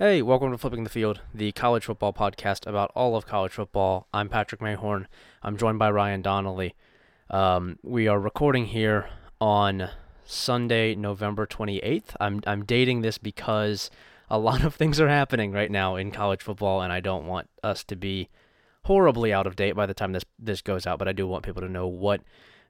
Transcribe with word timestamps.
Hey, 0.00 0.22
welcome 0.22 0.52
to 0.52 0.58
Flipping 0.58 0.84
the 0.84 0.90
Field, 0.90 1.22
the 1.34 1.50
college 1.50 1.86
football 1.86 2.12
podcast 2.12 2.68
about 2.68 2.92
all 2.94 3.16
of 3.16 3.26
college 3.26 3.50
football. 3.50 4.06
I'm 4.14 4.28
Patrick 4.28 4.60
Mayhorn. 4.60 5.06
I'm 5.42 5.56
joined 5.56 5.80
by 5.80 5.90
Ryan 5.90 6.22
Donnelly. 6.22 6.76
Um, 7.30 7.80
we 7.82 8.06
are 8.06 8.20
recording 8.20 8.66
here 8.66 9.08
on 9.40 9.90
Sunday, 10.24 10.94
November 10.94 11.48
28th. 11.48 12.14
I'm 12.20 12.42
I'm 12.46 12.64
dating 12.64 13.00
this 13.00 13.18
because 13.18 13.90
a 14.30 14.38
lot 14.38 14.62
of 14.62 14.76
things 14.76 15.00
are 15.00 15.08
happening 15.08 15.50
right 15.50 15.68
now 15.68 15.96
in 15.96 16.12
college 16.12 16.42
football, 16.42 16.80
and 16.80 16.92
I 16.92 17.00
don't 17.00 17.26
want 17.26 17.48
us 17.64 17.82
to 17.82 17.96
be 17.96 18.28
horribly 18.84 19.32
out 19.32 19.48
of 19.48 19.56
date 19.56 19.74
by 19.74 19.86
the 19.86 19.94
time 19.94 20.12
this 20.12 20.24
this 20.38 20.62
goes 20.62 20.86
out. 20.86 21.00
But 21.00 21.08
I 21.08 21.12
do 21.12 21.26
want 21.26 21.44
people 21.44 21.62
to 21.62 21.68
know 21.68 21.88
what 21.88 22.20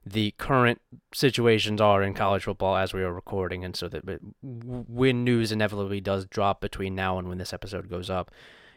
the 0.05 0.31
current 0.37 0.81
situations 1.13 1.81
are 1.81 2.01
in 2.01 2.13
college 2.13 2.43
football 2.43 2.75
as 2.75 2.93
we 2.93 3.03
are 3.03 3.13
recording, 3.13 3.63
and 3.63 3.75
so 3.75 3.87
that 3.89 4.03
when 4.41 5.23
news 5.23 5.51
inevitably 5.51 6.01
does 6.01 6.25
drop 6.25 6.61
between 6.61 6.95
now 6.95 7.19
and 7.19 7.27
when 7.27 7.37
this 7.37 7.53
episode 7.53 7.89
goes 7.89 8.09
up, 8.09 8.31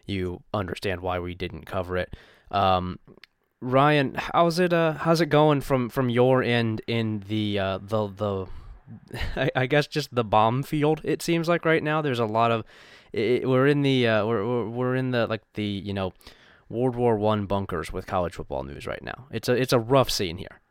you 0.07 0.43
understand 0.53 1.01
why 1.01 1.19
we 1.19 1.35
didn't 1.35 1.65
cover 1.65 1.97
it. 1.97 2.15
Um, 2.51 2.99
Ryan, 3.61 4.17
how's 4.17 4.59
it? 4.59 4.73
Uh, 4.73 4.95
how's 4.95 5.21
it 5.21 5.27
going 5.27 5.61
from 5.61 5.89
from 5.89 6.11
your 6.11 6.43
end 6.43 6.83
in 6.87 7.23
the 7.29 7.59
uh, 7.59 7.79
the 7.79 8.09
the? 8.09 8.47
I, 9.37 9.51
I 9.55 9.67
guess 9.67 9.87
just 9.87 10.15
the 10.15 10.25
bomb 10.25 10.65
field. 10.65 11.01
It 11.05 11.23
seems 11.23 11.49
like 11.49 11.65
right 11.65 11.83
now 11.83 12.03
there's 12.03 12.19
a 12.19 12.27
lot 12.27 12.51
of. 12.51 12.65
It, 13.13 13.49
we're 13.49 13.69
in 13.69 13.83
the 13.83 14.09
uh, 14.09 14.27
we're 14.27 14.69
we're 14.69 14.97
in 14.97 15.13
the 15.13 15.29
like 15.29 15.43
the 15.55 15.65
you 15.65 15.95
know 15.95 16.13
World 16.69 16.97
War 16.97 17.17
One 17.17 17.47
bunkers 17.47 17.93
with 17.93 18.07
college 18.07 18.35
football 18.35 18.65
news 18.65 18.87
right 18.87 19.03
now. 19.03 19.27
It's 19.31 19.49
a 19.49 19.53
it's 19.53 19.73
a 19.73 19.79
rough 19.79 20.11
scene 20.11 20.39
here. 20.39 20.62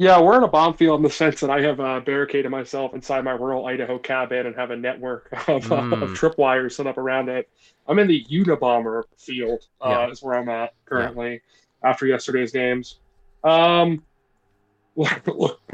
Yeah, 0.00 0.18
we're 0.18 0.38
in 0.38 0.44
a 0.44 0.48
bomb 0.48 0.78
field 0.78 1.00
in 1.00 1.02
the 1.02 1.10
sense 1.10 1.40
that 1.40 1.50
I 1.50 1.60
have 1.60 1.78
uh, 1.78 2.00
barricaded 2.00 2.50
myself 2.50 2.94
inside 2.94 3.22
my 3.22 3.32
rural 3.32 3.66
Idaho 3.66 3.98
cabin 3.98 4.46
and 4.46 4.56
have 4.56 4.70
a 4.70 4.76
network 4.76 5.28
of, 5.46 5.64
mm. 5.66 5.92
uh, 5.92 6.04
of 6.04 6.10
tripwires 6.12 6.72
set 6.72 6.86
up 6.86 6.96
around 6.96 7.28
it. 7.28 7.50
I'm 7.86 7.98
in 7.98 8.08
the 8.08 8.24
Unabomber 8.30 9.02
field, 9.18 9.66
uh, 9.78 9.90
yeah. 9.90 10.10
is 10.10 10.22
where 10.22 10.38
I'm 10.38 10.48
at 10.48 10.72
currently 10.86 11.42
yeah. 11.82 11.90
after 11.90 12.06
yesterday's 12.06 12.50
games. 12.50 12.96
Um, 13.44 14.02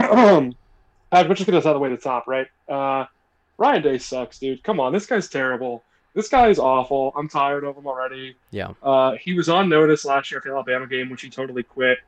um 0.00 0.56
we're 1.12 1.34
just 1.34 1.46
gonna 1.46 1.58
out 1.58 1.62
the 1.62 1.78
way 1.78 1.90
to 1.90 1.94
the 1.94 2.02
top, 2.02 2.26
right? 2.26 2.48
Uh, 2.68 3.06
Ryan 3.58 3.82
Day 3.82 3.98
sucks, 3.98 4.40
dude. 4.40 4.60
Come 4.64 4.80
on, 4.80 4.92
this 4.92 5.06
guy's 5.06 5.28
terrible. 5.28 5.84
This 6.14 6.28
guy 6.28 6.48
is 6.48 6.58
awful. 6.58 7.12
I'm 7.16 7.28
tired 7.28 7.62
of 7.62 7.76
him 7.76 7.86
already. 7.86 8.34
Yeah. 8.50 8.72
Uh, 8.82 9.12
he 9.20 9.34
was 9.34 9.48
on 9.48 9.68
notice 9.68 10.04
last 10.04 10.32
year 10.32 10.40
for 10.40 10.48
the 10.48 10.54
Alabama 10.54 10.88
game, 10.88 11.10
which 11.10 11.22
he 11.22 11.30
totally 11.30 11.62
quit. 11.62 11.98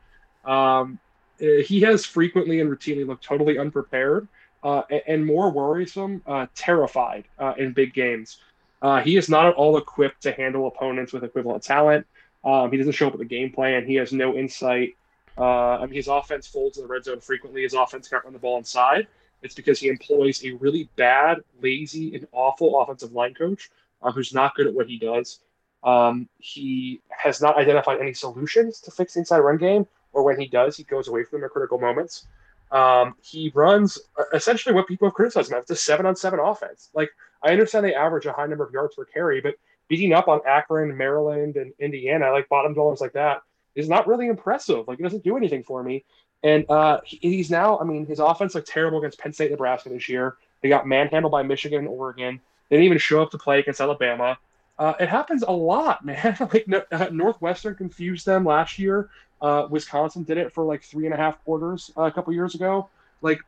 Um, 0.44 0.98
he 1.39 1.81
has 1.81 2.05
frequently 2.05 2.61
and 2.61 2.70
routinely 2.70 3.06
looked 3.06 3.25
totally 3.25 3.58
unprepared 3.58 4.28
uh, 4.62 4.83
and, 5.06 5.25
more 5.25 5.50
worrisome, 5.50 6.22
uh, 6.27 6.47
terrified 6.55 7.25
uh, 7.39 7.55
in 7.58 7.72
big 7.72 7.95
games. 7.95 8.39
Uh, 8.83 9.00
he 9.00 9.17
is 9.17 9.28
not 9.28 9.47
at 9.47 9.55
all 9.55 9.77
equipped 9.77 10.22
to 10.22 10.33
handle 10.33 10.67
opponents 10.67 11.12
with 11.12 11.25
equivalent 11.25 11.62
talent. 11.62 12.06
Um, 12.45 12.70
he 12.70 12.78
doesn't 12.78 12.92
show 12.92 13.08
up 13.08 13.12
with 13.12 13.22
a 13.22 13.27
game 13.27 13.53
plan. 13.53 13.86
He 13.86 13.95
has 13.97 14.12
no 14.12 14.34
insight. 14.34 14.97
Uh, 15.36 15.78
I 15.78 15.86
mean, 15.86 15.95
his 15.95 16.08
offense 16.08 16.47
folds 16.47 16.78
in 16.78 16.84
the 16.84 16.89
red 16.89 17.05
zone 17.05 17.20
frequently. 17.20 17.62
His 17.62 17.75
offense 17.75 18.08
can't 18.08 18.25
run 18.25 18.33
the 18.33 18.39
ball 18.39 18.58
inside. 18.58 19.06
It's 19.42 19.55
because 19.55 19.78
he 19.78 19.89
employs 19.89 20.45
a 20.45 20.52
really 20.52 20.89
bad, 20.97 21.39
lazy, 21.62 22.14
and 22.14 22.27
awful 22.33 22.80
offensive 22.80 23.12
line 23.12 23.35
coach 23.35 23.70
who's 24.14 24.35
not 24.35 24.55
good 24.55 24.67
at 24.67 24.74
what 24.74 24.89
he 24.89 24.98
does. 24.98 25.41
Um, 25.85 26.29
he 26.39 27.01
has 27.11 27.41
not 27.41 27.57
identified 27.57 28.01
any 28.01 28.12
solutions 28.12 28.80
to 28.80 28.91
fix 28.91 29.14
the 29.14 29.20
inside 29.20 29.39
run 29.39 29.58
game 29.58 29.86
or 30.13 30.23
when 30.23 30.41
he 30.41 30.46
does, 30.46 30.77
he 30.77 30.85
goes 30.85 31.08
away 31.08 31.24
from 31.24 31.41
them 31.41 31.46
at 31.46 31.52
critical 31.52 31.79
moments. 31.79 32.27
Um, 32.70 33.14
he 33.23 33.51
runs 33.55 33.98
essentially 34.33 34.74
what 34.74 34.86
people 34.86 35.08
have 35.08 35.14
criticized 35.14 35.51
him. 35.51 35.58
It's 35.58 35.70
a 35.70 35.77
seven 35.77 36.07
on 36.07 36.17
seven 36.17 36.39
offense. 36.39 36.91
Like 36.95 37.11
I 37.42 37.52
understand 37.52 37.85
they 37.85 37.95
average 37.95 38.27
a 38.27 38.33
high 38.33 38.47
number 38.47 38.64
of 38.64 38.73
yards 38.73 38.95
per 38.95 39.05
carry, 39.05 39.41
but 39.41 39.55
beating 39.89 40.13
up 40.13 40.29
on 40.29 40.41
Akron, 40.47 40.97
Maryland, 40.97 41.57
and 41.57 41.73
Indiana, 41.79 42.30
like 42.30 42.48
bottom 42.48 42.74
dwellers 42.74 43.01
like 43.01 43.14
that, 43.14 43.42
is 43.74 43.89
not 43.89 44.07
really 44.07 44.27
impressive. 44.27 44.86
Like 44.86 45.01
it 45.01 45.02
doesn't 45.02 45.24
do 45.24 45.36
anything 45.36 45.63
for 45.63 45.83
me. 45.83 46.05
And 46.42 46.68
uh, 46.70 47.01
he, 47.05 47.18
he's 47.18 47.51
now, 47.51 47.79
I 47.79 47.85
mean, 47.85 48.07
his 48.07 48.18
offense 48.18 48.55
looked 48.55 48.68
terrible 48.68 48.98
against 48.98 49.18
Penn 49.18 49.33
State, 49.33 49.51
Nebraska 49.51 49.89
this 49.89 50.08
year. 50.08 50.36
They 50.63 50.68
got 50.68 50.86
manhandled 50.86 51.33
by 51.33 51.42
Michigan 51.42 51.80
and 51.80 51.89
Oregon. 51.89 52.41
They 52.68 52.77
didn't 52.77 52.86
even 52.86 52.98
show 52.98 53.23
up 53.23 53.30
to 53.30 53.39
play 53.39 53.61
against 53.61 53.80
Alabama. 53.80 54.39
Uh, 54.79 54.95
it 55.01 55.08
happens 55.08 55.42
a 55.42 55.52
lot, 55.52 56.05
man. 56.05 56.36
like 56.41 56.67
uh, 56.92 57.08
Northwestern 57.11 57.74
confused 57.74 58.27
them 58.27 58.45
last 58.45 58.79
year. 58.79 59.11
Uh, 59.40 59.66
Wisconsin 59.70 60.24
did 60.24 60.38
it 60.38 60.52
for 60.52 60.64
like 60.64 60.82
three 60.82 61.04
and 61.04 61.14
a 61.14 61.16
half 61.16 61.42
quarters 61.44 61.90
uh, 61.96 62.02
a 62.02 62.12
couple 62.12 62.32
years 62.32 62.54
ago. 62.54 62.88
Like 63.22 63.40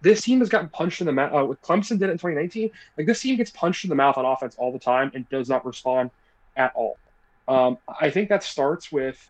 this 0.00 0.22
team 0.22 0.40
has 0.40 0.48
gotten 0.48 0.68
punched 0.68 1.00
in 1.00 1.06
the 1.06 1.12
mouth. 1.12 1.32
Uh, 1.32 1.54
Clemson 1.62 1.98
did 1.98 2.08
it 2.08 2.12
in 2.12 2.18
2019. 2.18 2.70
Like 2.96 3.06
this 3.06 3.20
team 3.20 3.36
gets 3.36 3.50
punched 3.50 3.84
in 3.84 3.90
the 3.90 3.96
mouth 3.96 4.16
on 4.16 4.24
offense 4.24 4.54
all 4.56 4.72
the 4.72 4.78
time 4.78 5.10
and 5.14 5.28
does 5.28 5.48
not 5.48 5.64
respond 5.66 6.10
at 6.56 6.72
all. 6.74 6.98
Um, 7.48 7.78
I 8.00 8.10
think 8.10 8.28
that 8.28 8.44
starts 8.44 8.92
with. 8.92 9.28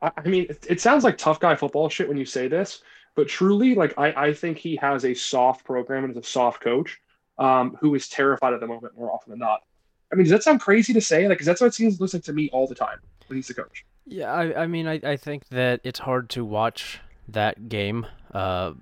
I, 0.00 0.10
I 0.16 0.28
mean, 0.28 0.46
it, 0.48 0.66
it, 0.68 0.80
sounds 0.80 1.04
like 1.04 1.18
tough 1.18 1.38
guy 1.38 1.54
football 1.54 1.88
shit 1.88 2.08
when 2.08 2.16
you 2.16 2.24
say 2.24 2.48
this, 2.48 2.82
but 3.14 3.28
truly, 3.28 3.74
like 3.74 3.94
I, 3.98 4.28
I 4.28 4.32
think 4.32 4.58
he 4.58 4.76
has 4.76 5.04
a 5.04 5.14
soft 5.14 5.64
program 5.64 6.04
and 6.04 6.12
is 6.12 6.16
a 6.16 6.22
soft 6.22 6.62
coach 6.62 7.00
um, 7.38 7.76
who 7.80 7.94
is 7.94 8.08
terrified 8.08 8.54
at 8.54 8.60
the 8.60 8.66
moment 8.66 8.96
more 8.96 9.12
often 9.12 9.30
than 9.30 9.38
not. 9.38 9.62
I 10.10 10.14
mean, 10.14 10.24
does 10.24 10.30
that 10.30 10.42
sound 10.42 10.60
crazy 10.60 10.92
to 10.92 11.00
say? 11.00 11.28
Like, 11.28 11.38
because 11.38 11.46
that's 11.46 11.60
what 11.60 11.68
it 11.68 11.74
seems 11.74 12.00
looks 12.00 12.14
like 12.14 12.24
to 12.24 12.32
me 12.32 12.50
all 12.52 12.66
the 12.66 12.74
time 12.74 12.98
when 13.26 13.36
he's 13.36 13.48
the 13.48 13.54
coach. 13.54 13.84
Yeah, 14.06 14.32
I, 14.32 14.62
I 14.62 14.66
mean, 14.66 14.86
I, 14.86 15.00
I 15.02 15.16
think 15.16 15.48
that 15.48 15.80
it's 15.84 16.00
hard 16.00 16.28
to 16.30 16.44
watch 16.44 17.00
that 17.28 17.68
game. 17.68 18.06
Uh, 18.32 18.72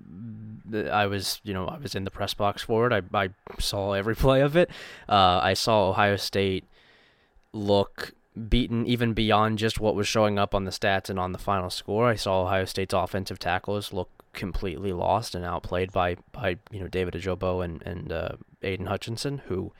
I 0.91 1.05
was, 1.05 1.41
you 1.43 1.53
know, 1.53 1.67
I 1.67 1.77
was 1.77 1.95
in 1.95 2.05
the 2.05 2.11
press 2.11 2.33
box 2.33 2.61
for 2.63 2.87
it. 2.87 2.93
I, 2.93 3.01
I 3.17 3.29
saw 3.59 3.93
every 3.93 4.15
play 4.25 4.41
of 4.41 4.55
it. 4.55 4.69
Uh, 5.07 5.39
I 5.43 5.53
saw 5.53 5.89
Ohio 5.89 6.15
State 6.15 6.65
look 7.53 8.13
beaten 8.49 8.85
even 8.85 9.13
beyond 9.13 9.57
just 9.57 9.79
what 9.79 9.93
was 9.93 10.07
showing 10.07 10.39
up 10.39 10.55
on 10.55 10.63
the 10.63 10.71
stats 10.71 11.09
and 11.09 11.19
on 11.19 11.33
the 11.33 11.37
final 11.37 11.69
score. 11.69 12.07
I 12.07 12.15
saw 12.15 12.43
Ohio 12.43 12.65
State's 12.65 12.93
offensive 12.93 13.39
tackles 13.39 13.91
look 13.91 14.09
completely 14.33 14.93
lost 14.93 15.35
and 15.35 15.43
outplayed 15.43 15.91
by, 15.91 16.15
by 16.31 16.57
you 16.71 16.79
know 16.79 16.87
David 16.87 17.13
Ojabo 17.13 17.63
and 17.63 17.81
and 17.83 18.11
uh, 18.11 18.29
Aidan 18.63 18.85
Hutchinson, 18.87 19.39
who 19.47 19.73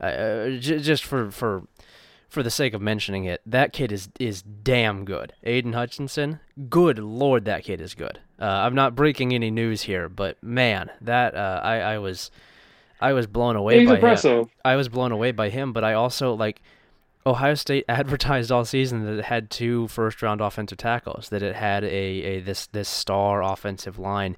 uh, 0.00 0.04
uh 0.04 0.50
j- 0.58 0.80
just 0.80 1.04
for 1.04 1.30
for 1.30 1.62
for 2.28 2.42
the 2.42 2.50
sake 2.50 2.74
of 2.74 2.82
mentioning 2.82 3.24
it, 3.24 3.40
that 3.46 3.72
kid 3.72 3.92
is 3.92 4.08
is 4.18 4.42
damn 4.42 5.04
good. 5.04 5.32
Aidan 5.42 5.72
Hutchinson, 5.72 6.40
good 6.68 6.98
lord, 6.98 7.44
that 7.44 7.64
kid 7.64 7.80
is 7.80 7.94
good. 7.94 8.18
Uh, 8.40 8.44
I'm 8.44 8.74
not 8.74 8.94
breaking 8.94 9.32
any 9.32 9.50
news 9.50 9.82
here, 9.82 10.08
but 10.08 10.42
man, 10.42 10.90
that 11.00 11.34
uh, 11.34 11.60
I 11.62 11.76
I 11.78 11.98
was 11.98 12.30
I 13.00 13.12
was 13.12 13.26
blown 13.26 13.56
away 13.56 13.80
He's 13.80 13.88
by 13.88 13.94
impressive. 13.96 14.38
him. 14.46 14.50
I 14.64 14.76
was 14.76 14.88
blown 14.88 15.12
away 15.12 15.32
by 15.32 15.48
him, 15.50 15.72
but 15.72 15.84
I 15.84 15.94
also 15.94 16.34
like 16.34 16.60
Ohio 17.26 17.54
State 17.54 17.84
advertised 17.88 18.50
all 18.50 18.64
season 18.64 19.04
that 19.04 19.18
it 19.18 19.24
had 19.26 19.50
two 19.50 19.88
first 19.88 20.22
round 20.22 20.40
offensive 20.40 20.78
tackles, 20.78 21.28
that 21.28 21.42
it 21.42 21.56
had 21.56 21.84
a, 21.84 21.86
a 21.88 22.40
this 22.40 22.66
this 22.68 22.88
star 22.88 23.42
offensive 23.42 23.98
line 23.98 24.36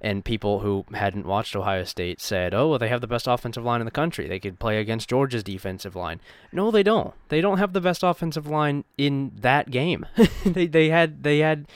and 0.00 0.24
people 0.24 0.60
who 0.60 0.84
hadn't 0.94 1.26
watched 1.26 1.56
Ohio 1.56 1.84
State 1.84 2.20
said, 2.20 2.54
"Oh, 2.54 2.68
well, 2.68 2.78
they 2.78 2.88
have 2.88 3.00
the 3.00 3.06
best 3.06 3.26
offensive 3.26 3.64
line 3.64 3.80
in 3.80 3.84
the 3.84 3.90
country. 3.90 4.28
They 4.28 4.40
could 4.40 4.58
play 4.58 4.78
against 4.78 5.08
Georgia's 5.08 5.42
defensive 5.42 5.96
line." 5.96 6.20
No, 6.52 6.70
they 6.70 6.82
don't. 6.82 7.14
They 7.28 7.40
don't 7.40 7.58
have 7.58 7.72
the 7.72 7.80
best 7.80 8.02
offensive 8.02 8.46
line 8.46 8.84
in 8.98 9.32
that 9.40 9.70
game. 9.70 10.06
they 10.44 10.66
they 10.66 10.88
had 10.90 11.22
they 11.22 11.38
had 11.38 11.66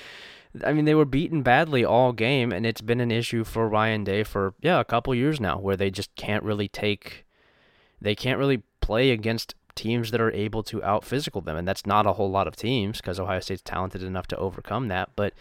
I 0.65 0.72
mean, 0.72 0.84
they 0.84 0.94
were 0.94 1.04
beaten 1.04 1.42
badly 1.42 1.84
all 1.84 2.12
game, 2.12 2.53
and 2.53 2.66
it's 2.66 2.80
been 2.80 3.00
an 3.00 3.10
issue 3.10 3.44
for 3.44 3.68
Ryan 3.68 4.04
Day 4.04 4.24
for 4.24 4.54
yeah 4.60 4.80
a 4.80 4.84
couple 4.84 5.15
years 5.15 5.41
now, 5.41 5.59
where 5.59 5.77
they 5.77 5.91
just 5.91 6.15
can't 6.16 6.42
really 6.42 6.68
take, 6.68 7.24
they 8.00 8.15
can't 8.15 8.39
really 8.39 8.62
play 8.80 9.10
against 9.10 9.54
teams 9.77 10.10
that 10.10 10.21
are 10.21 10.33
able 10.33 10.62
to 10.65 10.83
out 10.83 11.04
physical 11.04 11.41
them, 11.41 11.56
and 11.56 11.68
that's 11.68 11.86
not 11.86 12.06
a 12.06 12.15
whole 12.15 12.30
lot 12.30 12.48
of 12.48 12.56
teams 12.56 13.00
because 13.00 13.21
Ohio 13.21 13.41
State's 13.41 13.62
talented 13.62 14.03
enough 14.03 14.27
to 14.28 14.36
overcome 14.36 14.89
that, 14.89 15.10
but 15.15 15.34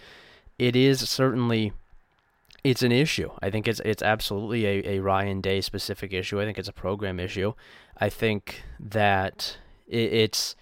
it 0.60 0.76
is 0.76 1.08
certainly 1.10 1.74
it's 2.64 2.84
an 2.84 2.92
issue. 2.92 3.32
I 3.42 3.50
think 3.50 3.68
it's 3.68 3.82
it's 3.86 4.04
absolutely 4.04 4.66
a, 4.66 4.98
a 4.98 5.00
Ryan 5.00 5.42
Day 5.42 5.62
specific 5.62 6.14
issue. 6.14 6.42
I 6.42 6.46
think 6.46 6.58
it's 6.58 6.68
a 6.68 6.74
program 6.74 7.20
issue. 7.20 7.54
I 7.98 8.10
think 8.10 8.64
that 8.80 9.58
it, 9.88 10.14
it's 10.14 10.56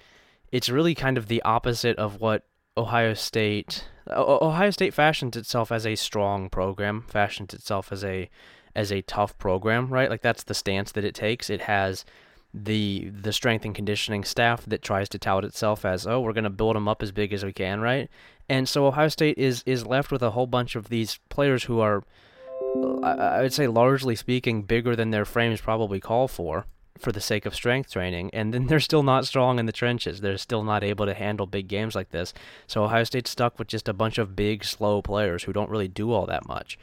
it's 0.51 0.69
really 0.69 0.95
kind 0.95 1.17
of 1.17 1.27
the 1.27 1.41
opposite 1.43 1.97
of 1.97 2.19
what 2.19 2.45
Ohio 2.77 3.13
State 3.13 3.87
Ohio 4.09 4.69
State 4.71 4.93
fashions 4.93 5.35
itself 5.35 5.71
as 5.71 5.85
a 5.85 5.95
strong 5.95 6.49
program, 6.49 7.05
fashions 7.07 7.53
itself 7.53 7.91
as 7.91 8.03
a 8.03 8.29
as 8.75 8.91
a 8.91 9.01
tough 9.01 9.37
program, 9.37 9.89
right? 9.89 10.09
Like 10.09 10.21
that's 10.21 10.43
the 10.43 10.53
stance 10.53 10.91
that 10.91 11.03
it 11.03 11.15
takes. 11.15 11.49
It 11.49 11.61
has 11.61 12.05
the 12.53 13.09
the 13.09 13.33
strength 13.33 13.65
and 13.65 13.75
conditioning 13.75 14.23
staff 14.23 14.65
that 14.65 14.81
tries 14.81 15.09
to 15.09 15.19
tout 15.19 15.45
itself 15.45 15.85
as 15.85 16.07
oh 16.07 16.19
we're 16.19 16.33
going 16.33 16.43
to 16.43 16.49
build 16.49 16.75
them 16.75 16.87
up 16.87 17.03
as 17.03 17.11
big 17.11 17.33
as 17.33 17.43
we 17.43 17.53
can 17.53 17.81
right? 17.81 18.09
And 18.49 18.67
so 18.67 18.87
Ohio 18.87 19.09
State 19.09 19.37
is 19.37 19.63
is 19.65 19.85
left 19.85 20.11
with 20.11 20.21
a 20.21 20.31
whole 20.31 20.47
bunch 20.47 20.75
of 20.75 20.89
these 20.89 21.19
players 21.29 21.65
who 21.65 21.79
are 21.79 22.03
I 23.03 23.41
would 23.41 23.53
say 23.53 23.67
largely 23.67 24.15
speaking 24.15 24.63
bigger 24.63 24.95
than 24.95 25.11
their 25.11 25.25
frames 25.25 25.61
probably 25.61 25.99
call 25.99 26.27
for 26.27 26.65
for 26.97 27.11
the 27.11 27.21
sake 27.21 27.45
of 27.45 27.53
strength 27.55 27.91
training. 27.91 28.29
And 28.33 28.53
then 28.53 28.67
they're 28.67 28.79
still 28.79 29.03
not 29.03 29.25
strong 29.25 29.59
in 29.59 29.65
the 29.65 29.71
trenches. 29.71 30.21
They're 30.21 30.37
still 30.37 30.63
not 30.63 30.83
able 30.83 31.05
to 31.05 31.13
handle 31.13 31.45
big 31.45 31.67
games 31.67 31.95
like 31.95 32.09
this. 32.09 32.33
So 32.65 32.83
Ohio 32.83 33.03
State's 33.03 33.29
stuck 33.29 33.59
with 33.59 33.67
just 33.67 33.87
a 33.87 33.93
bunch 33.93 34.17
of 34.17 34.35
big 34.35 34.63
slow 34.63 35.01
players 35.01 35.43
who 35.43 35.53
don't 35.53 35.69
really 35.69 35.87
do 35.87 36.11
all 36.11 36.25
that 36.25 36.47
much. 36.47 36.77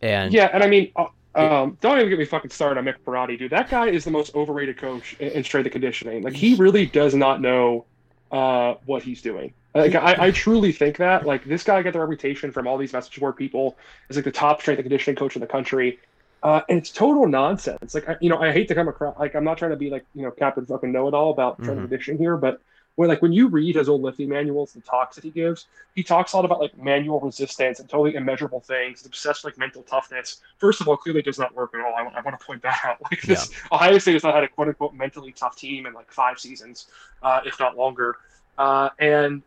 And 0.00 0.32
yeah 0.32 0.50
and 0.52 0.62
I 0.62 0.66
mean 0.66 0.90
uh, 0.96 1.06
Um, 1.34 1.78
don't 1.80 1.98
even 1.98 2.10
get 2.10 2.18
me 2.18 2.24
fucking 2.26 2.50
started 2.50 2.78
on 2.78 2.84
Mick 2.84 2.96
Marotti, 3.06 3.38
dude. 3.38 3.52
That 3.52 3.70
guy 3.70 3.88
is 3.88 4.04
the 4.04 4.10
most 4.10 4.34
overrated 4.34 4.76
coach 4.76 5.16
in, 5.18 5.28
in 5.28 5.44
strength 5.44 5.66
and 5.66 5.72
conditioning. 5.72 6.22
Like 6.22 6.34
he 6.34 6.54
really 6.56 6.86
does 6.86 7.14
not 7.14 7.40
know 7.40 7.86
uh, 8.30 8.74
what 8.84 9.02
he's 9.02 9.22
doing. 9.22 9.54
Like 9.74 9.94
I, 9.94 10.26
I 10.26 10.30
truly 10.30 10.72
think 10.72 10.98
that 10.98 11.24
like 11.24 11.44
this 11.44 11.62
guy 11.62 11.80
got 11.82 11.94
the 11.94 12.00
reputation 12.00 12.52
from 12.52 12.66
all 12.66 12.76
these 12.76 12.92
message 12.92 13.18
board 13.18 13.36
people 13.36 13.78
as 14.10 14.16
like 14.16 14.26
the 14.26 14.30
top 14.30 14.60
strength 14.60 14.78
and 14.80 14.84
conditioning 14.84 15.16
coach 15.16 15.34
in 15.34 15.40
the 15.40 15.46
country, 15.46 15.98
uh, 16.42 16.60
and 16.68 16.76
it's 16.76 16.90
total 16.90 17.26
nonsense. 17.26 17.94
Like 17.94 18.06
I, 18.06 18.16
you 18.20 18.28
know, 18.28 18.36
I 18.36 18.52
hate 18.52 18.68
to 18.68 18.74
come 18.74 18.88
across 18.88 19.18
like 19.18 19.34
I'm 19.34 19.44
not 19.44 19.56
trying 19.56 19.70
to 19.70 19.78
be 19.78 19.88
like 19.88 20.04
you 20.14 20.22
know 20.22 20.30
Captain 20.30 20.66
fucking 20.66 20.92
know 20.92 21.08
it 21.08 21.14
all 21.14 21.30
about 21.30 21.54
strength 21.54 21.70
Mhm. 21.70 21.80
and 21.80 21.88
conditioning 21.88 22.18
here, 22.18 22.36
but 22.36 22.60
when 22.96 23.08
like 23.08 23.22
when 23.22 23.32
you 23.32 23.48
read 23.48 23.74
his 23.76 23.88
old 23.88 24.02
lifting 24.02 24.28
manuals 24.28 24.74
and 24.74 24.84
talks 24.84 25.16
that 25.16 25.24
he 25.24 25.30
gives, 25.30 25.66
he 25.94 26.02
talks 26.02 26.32
a 26.32 26.36
lot 26.36 26.44
about 26.44 26.60
like 26.60 26.76
manual 26.76 27.20
resistance 27.20 27.80
and 27.80 27.88
totally 27.88 28.14
immeasurable 28.16 28.60
things. 28.60 29.00
He's 29.00 29.06
obsessed 29.06 29.44
with 29.44 29.54
like 29.54 29.58
mental 29.58 29.82
toughness. 29.82 30.40
First 30.58 30.80
of 30.82 30.88
all, 30.88 30.96
clearly 30.96 31.22
does 31.22 31.38
not 31.38 31.54
work 31.54 31.74
at 31.74 31.80
all. 31.80 31.94
I, 31.94 32.02
I 32.02 32.20
want 32.20 32.38
to 32.38 32.44
point 32.46 32.62
that 32.62 32.80
out. 32.84 32.98
Like 33.10 33.22
this, 33.22 33.50
Ohio 33.70 33.98
State 33.98 34.12
has 34.14 34.22
not 34.24 34.34
had 34.34 34.44
a 34.44 34.48
quote 34.48 34.68
unquote 34.68 34.94
mentally 34.94 35.32
tough 35.32 35.56
team 35.56 35.86
in 35.86 35.94
like 35.94 36.10
five 36.12 36.38
seasons, 36.38 36.88
uh, 37.22 37.40
if 37.46 37.58
not 37.58 37.76
longer. 37.76 38.16
Uh, 38.58 38.90
and 38.98 39.42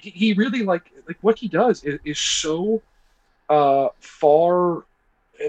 he, 0.00 0.10
he 0.10 0.32
really 0.32 0.62
like 0.62 0.90
like 1.06 1.18
what 1.20 1.38
he 1.38 1.48
does 1.48 1.84
is, 1.84 1.98
is 2.04 2.18
so 2.18 2.80
uh, 3.50 3.88
far. 4.00 4.84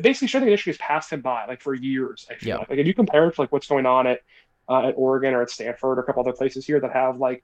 Basically, 0.03 0.27
strength 0.27 0.43
and 0.43 0.49
conditioning 0.49 0.73
has 0.73 0.77
passed 0.77 1.11
him 1.11 1.21
by 1.21 1.45
like 1.47 1.61
for 1.61 1.73
years. 1.73 2.27
I 2.29 2.35
feel 2.35 2.49
Yeah. 2.49 2.57
like. 2.57 2.69
like 2.69 2.79
if 2.79 2.87
you 2.87 2.93
compare 2.93 3.27
it 3.27 3.35
to 3.35 3.41
like 3.41 3.51
what's 3.51 3.67
going 3.67 3.85
on 3.85 4.05
at 4.07 4.21
uh, 4.69 4.87
at 4.87 4.93
Oregon 4.95 5.33
or 5.33 5.41
at 5.41 5.49
Stanford 5.49 5.97
or 5.97 6.01
a 6.01 6.05
couple 6.05 6.21
other 6.21 6.33
places 6.33 6.65
here 6.65 6.79
that 6.79 6.93
have 6.93 7.17
like 7.17 7.43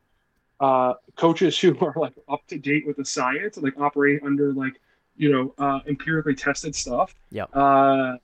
uh, 0.59 0.93
coaches 1.15 1.59
who 1.59 1.77
are 1.79 1.93
like 1.95 2.13
up 2.29 2.45
to 2.47 2.57
date 2.57 2.85
with 2.85 2.97
the 2.97 3.05
science 3.05 3.57
and 3.57 3.63
like 3.63 3.77
operate 3.79 4.21
under 4.23 4.53
like 4.53 4.79
you 5.17 5.31
know 5.31 5.53
uh, 5.57 5.79
empirically 5.87 6.35
tested 6.35 6.75
stuff. 6.75 7.15
Yeah. 7.31 7.45
Uh, 7.45 8.17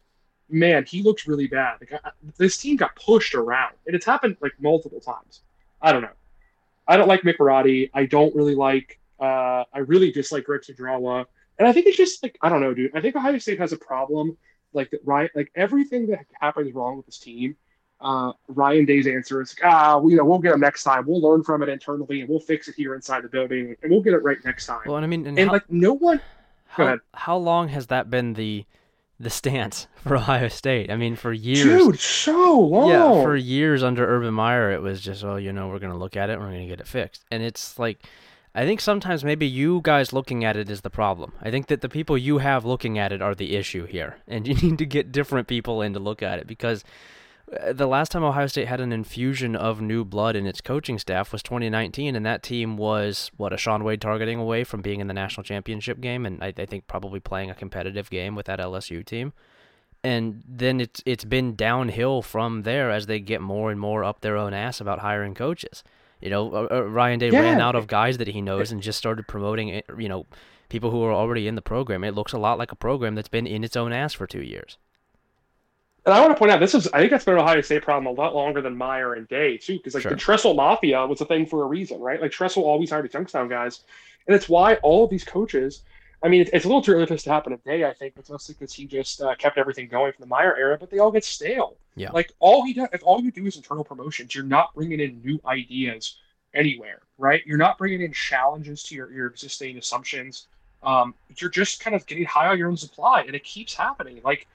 man, 0.50 0.86
he 0.86 1.02
looks 1.02 1.28
really 1.28 1.48
bad. 1.48 1.78
Like 1.82 1.94
I, 1.94 2.12
this 2.38 2.58
team 2.58 2.76
got 2.76 2.96
pushed 2.96 3.34
around, 3.34 3.74
and 3.88 3.96
it's 3.96 4.06
happened 4.06 4.38
like 4.42 4.54
multiple 4.60 5.00
times. 5.00 5.42
I 5.82 5.92
don't 5.92 6.02
know. 6.02 6.10
I 6.88 6.98
don't 6.98 7.08
like 7.08 7.22
Mick 7.22 7.38
Marotti. 7.38 7.90
I 7.94 8.06
don't 8.06 8.36
really 8.36 8.56
like. 8.56 9.00
Uh, 9.20 9.64
I 9.74 9.80
really 9.80 10.12
dislike 10.12 10.46
Greg 10.46 10.62
Studrawa, 10.62 11.26
and 11.60 11.68
I 11.68 11.74
think 11.74 11.88
it's 11.88 11.98
just 11.98 12.22
like 12.22 12.38
I 12.42 12.50
don't 12.50 12.62
know, 12.62 12.74
dude. 12.74 12.96
I 12.96 13.02
think 13.02 13.16
Ohio 13.16 13.38
State 13.40 13.60
has 13.60 13.74
a 13.74 13.78
problem. 13.78 14.38
Like 14.74 14.90
that, 14.92 15.02
right? 15.04 15.30
Like 15.36 15.52
everything 15.56 16.08
that 16.08 16.26
happens 16.40 16.74
wrong 16.74 16.96
with 16.96 17.06
this 17.06 17.18
team. 17.18 17.58
Uh, 18.02 18.34
Ryan 18.48 18.86
Day's 18.86 19.06
answer 19.06 19.42
is, 19.42 19.56
ah, 19.64 19.98
we, 20.00 20.14
you 20.14 20.18
know, 20.18 20.26
we'll 20.26 20.40
get 20.40 20.52
them 20.52 20.60
next 20.60 20.84
time. 20.84 21.06
We'll 21.06 21.22
learn 21.22 21.44
from 21.44 21.62
it 21.62 21.70
internally, 21.70 22.22
and 22.22 22.30
we'll 22.30 22.40
fix 22.40 22.68
it 22.68 22.76
here 22.76 22.96
inside 22.96 23.24
the 23.24 23.30
building, 23.30 23.76
and 23.82 23.92
we'll 23.92 24.02
get 24.02 24.14
it 24.14 24.24
right 24.24 24.38
next 24.44 24.66
time. 24.66 24.82
Well, 24.86 24.96
and 24.96 25.06
I 25.06 25.08
mean, 25.08 25.28
and, 25.28 25.38
and 25.38 25.50
how, 25.50 25.54
like 25.54 25.70
no 25.70 25.94
one, 25.94 26.20
how, 26.66 26.86
ahead. 26.86 27.00
how 27.14 27.38
long 27.38 27.68
has 27.70 27.88
that 27.88 28.10
been 28.10 28.34
the 28.34 28.66
the 29.20 29.30
stance 29.30 29.88
for 29.96 30.16
Ohio 30.16 30.48
State? 30.48 30.90
I 30.90 30.96
mean, 30.96 31.16
for 31.16 31.32
years. 31.32 31.64
dude, 31.64 32.00
so 32.00 32.60
long. 32.60 32.90
Yeah, 32.90 33.22
for 33.22 33.36
years 33.36 33.84
under 33.84 34.08
Urban 34.08 34.34
Meyer, 34.34 34.72
it 34.72 34.82
was 34.82 35.00
just, 35.00 35.24
oh, 35.24 35.36
you 35.36 35.54
know, 35.54 35.68
we're 35.68 35.80
going 35.80 35.94
to 35.94 36.00
look 36.00 36.18
at 36.18 36.32
it, 36.32 36.34
and 36.34 36.42
we're 36.42 36.50
going 36.50 36.64
to 36.64 36.70
get 36.70 36.80
it 36.80 36.88
fixed. 36.88 37.24
And 37.30 37.44
it's 37.44 37.78
like, 37.78 38.04
I 38.56 38.66
think 38.66 38.82
sometimes 38.82 39.24
maybe 39.24 39.48
you 39.48 39.80
guys 39.84 40.12
looking 40.12 40.44
at 40.44 40.58
it 40.58 40.72
is 40.72 40.82
the 40.82 40.90
problem. 40.90 41.34
I 41.40 41.52
think 41.52 41.68
that 41.68 41.82
the 41.82 41.88
people 41.88 42.18
you 42.18 42.40
have 42.40 42.66
looking 42.66 42.98
at 42.98 43.14
it 43.14 43.22
are 43.22 43.36
the 43.36 43.56
issue 43.56 43.86
here, 43.86 44.18
and 44.28 44.48
you 44.48 44.56
need 44.56 44.80
to 44.80 44.88
get 44.88 45.12
different 45.12 45.48
people 45.48 45.84
in 45.84 45.94
to 45.94 46.00
look 46.00 46.24
at 46.24 46.40
it 46.40 46.48
because 46.48 46.84
the 47.74 47.88
last 47.88 48.12
time 48.12 48.24
Ohio 48.24 48.48
State 48.48 48.68
had 48.68 48.80
an 48.80 48.94
infusion 48.94 49.56
of 49.56 49.82
new 49.82 50.06
blood 50.06 50.36
in 50.36 50.48
its 50.48 50.62
coaching 50.62 50.98
staff 50.98 51.34
was 51.34 51.44
2019, 51.44 52.16
and 52.16 52.26
that 52.26 52.44
team 52.44 52.78
was 52.78 53.30
what 53.36 53.52
a 53.52 53.58
Shaun 53.58 53.84
Wade 53.84 54.00
targeting 54.00 54.40
away 54.40 54.64
from 54.64 54.82
being 54.82 55.02
in 55.02 55.08
the 55.08 55.14
national 55.14 55.44
championship 55.44 56.00
game, 56.00 56.26
and 56.26 56.42
I, 56.42 56.54
I 56.58 56.66
think 56.66 56.88
probably 56.88 57.20
playing 57.20 57.50
a 57.50 57.56
competitive 57.56 58.10
game 58.10 58.36
with 58.36 58.46
that 58.46 58.60
LSU 58.60 59.06
team. 59.06 59.34
And 60.04 60.42
then 60.48 60.80
it's 60.80 61.04
it's 61.06 61.26
been 61.26 61.56
downhill 61.56 62.22
from 62.22 62.64
there 62.64 62.90
as 62.90 63.06
they 63.06 63.20
get 63.20 63.42
more 63.42 63.70
and 63.70 63.80
more 63.80 64.04
up 64.04 64.22
their 64.22 64.38
own 64.38 64.54
ass 64.54 64.82
about 64.82 65.00
hiring 65.00 65.36
coaches. 65.36 65.84
You 66.22 66.30
know, 66.30 66.54
uh, 66.54 66.68
uh, 66.72 66.82
Ryan 66.84 67.20
Day 67.20 67.32
ran 67.32 67.60
out 67.60 67.76
of 67.76 67.88
guys 67.88 68.18
that 68.18 68.28
he 68.30 68.42
knows 68.42 68.72
and 68.72 68.82
just 68.82 68.98
started 68.98 69.28
promoting, 69.28 69.82
you 69.98 70.10
know, 70.10 70.26
people 70.70 70.92
who 70.92 71.04
are 71.04 71.14
already 71.14 71.48
in 71.48 71.56
the 71.56 71.62
program. 71.62 72.04
It 72.04 72.16
looks 72.16 72.34
a 72.34 72.38
lot 72.38 72.58
like 72.58 72.72
a 72.72 72.76
program 72.76 73.16
that's 73.16 73.28
been 73.28 73.46
in 73.46 73.64
its 73.64 73.76
own 73.76 73.92
ass 73.92 74.14
for 74.14 74.26
two 74.26 74.42
years. 74.42 74.78
And 76.06 76.16
I 76.16 76.20
want 76.20 76.32
to 76.32 76.40
point 76.40 76.52
out 76.52 76.60
this 76.60 76.74
is 76.74 76.88
I 76.88 77.00
think 77.00 77.12
that's 77.12 77.26
been 77.26 77.36
an 77.36 77.42
Ohio 77.42 77.62
State 77.62 77.84
problem 77.84 78.08
a 78.08 78.20
lot 78.20 78.34
longer 78.34 78.62
than 78.62 78.76
Meyer 78.76 79.14
and 79.14 79.28
Day 79.28 79.58
too, 79.58 79.78
because 79.78 79.94
like 79.94 80.04
Sure. 80.04 80.12
the 80.12 80.18
Tressel 80.18 80.54
Mafia 80.56 81.06
was 81.06 81.22
a 81.22 81.26
thing 81.26 81.46
for 81.46 81.64
a 81.64 81.68
reason, 81.68 82.00
right? 82.00 82.20
Like 82.20 82.32
Tressel 82.32 82.64
always 82.64 82.90
hired 82.90 83.06
the 83.06 83.14
Youngstown 83.14 83.48
guys, 83.48 83.82
and 84.28 84.36
it's 84.36 84.50
why 84.50 84.76
all 84.76 85.04
of 85.04 85.10
these 85.10 85.24
coaches. 85.24 85.84
I 86.24 86.28
mean, 86.28 86.42
it's, 86.42 86.52
it's 86.54 86.66
a 86.66 86.68
little 86.68 86.84
too 86.84 86.94
early 86.94 87.08
for 87.08 87.14
this 87.14 87.24
to 87.24 87.32
happen 87.32 87.58
today. 87.58 87.84
I 87.86 87.94
think, 87.94 88.16
but 88.16 88.30
mostly 88.30 88.56
because 88.58 88.74
he 88.74 88.86
just 88.86 89.22
uh, 89.22 89.36
kept 89.36 89.58
everything 89.58 89.88
going 89.88 90.12
from 90.14 90.22
the 90.24 90.28
Meyer 90.28 90.56
era, 90.56 90.78
but 90.80 90.90
they 90.90 91.00
all 91.00 91.12
get 91.12 91.24
stale. 91.24 91.78
Yeah. 91.96 92.12
Like 92.12 92.32
all 92.40 92.64
he 92.64 92.74
does, 92.74 92.90
if 92.94 93.02
all 93.04 93.22
you 93.22 93.32
do 93.32 93.46
is 93.46 93.56
internal 93.56 93.84
promotions, 93.84 94.34
you're 94.34 94.44
not 94.44 94.74
bringing 94.74 95.00
in 95.00 95.22
new 95.24 95.40
ideas 95.46 96.18
anywhere, 96.54 97.02
right? 97.18 97.42
You're 97.46 97.58
not 97.58 97.78
bringing 97.78 98.02
in 98.02 98.14
challenges 98.14 98.84
to 98.84 98.96
your, 98.96 99.12
your 99.12 99.28
existing 99.28 99.78
assumptions. 99.78 100.48
Um, 100.84 101.14
you're 101.38 101.50
just 101.50 101.80
kind 101.80 101.96
of 101.96 102.06
getting 102.08 102.26
high 102.26 102.48
on 102.48 102.58
your 102.58 102.70
own 102.70 102.78
supply, 102.78 103.22
and 103.22 103.36
it 103.36 103.44
keeps 103.44 103.74
happening. 103.74 104.20
Like, 104.24 104.48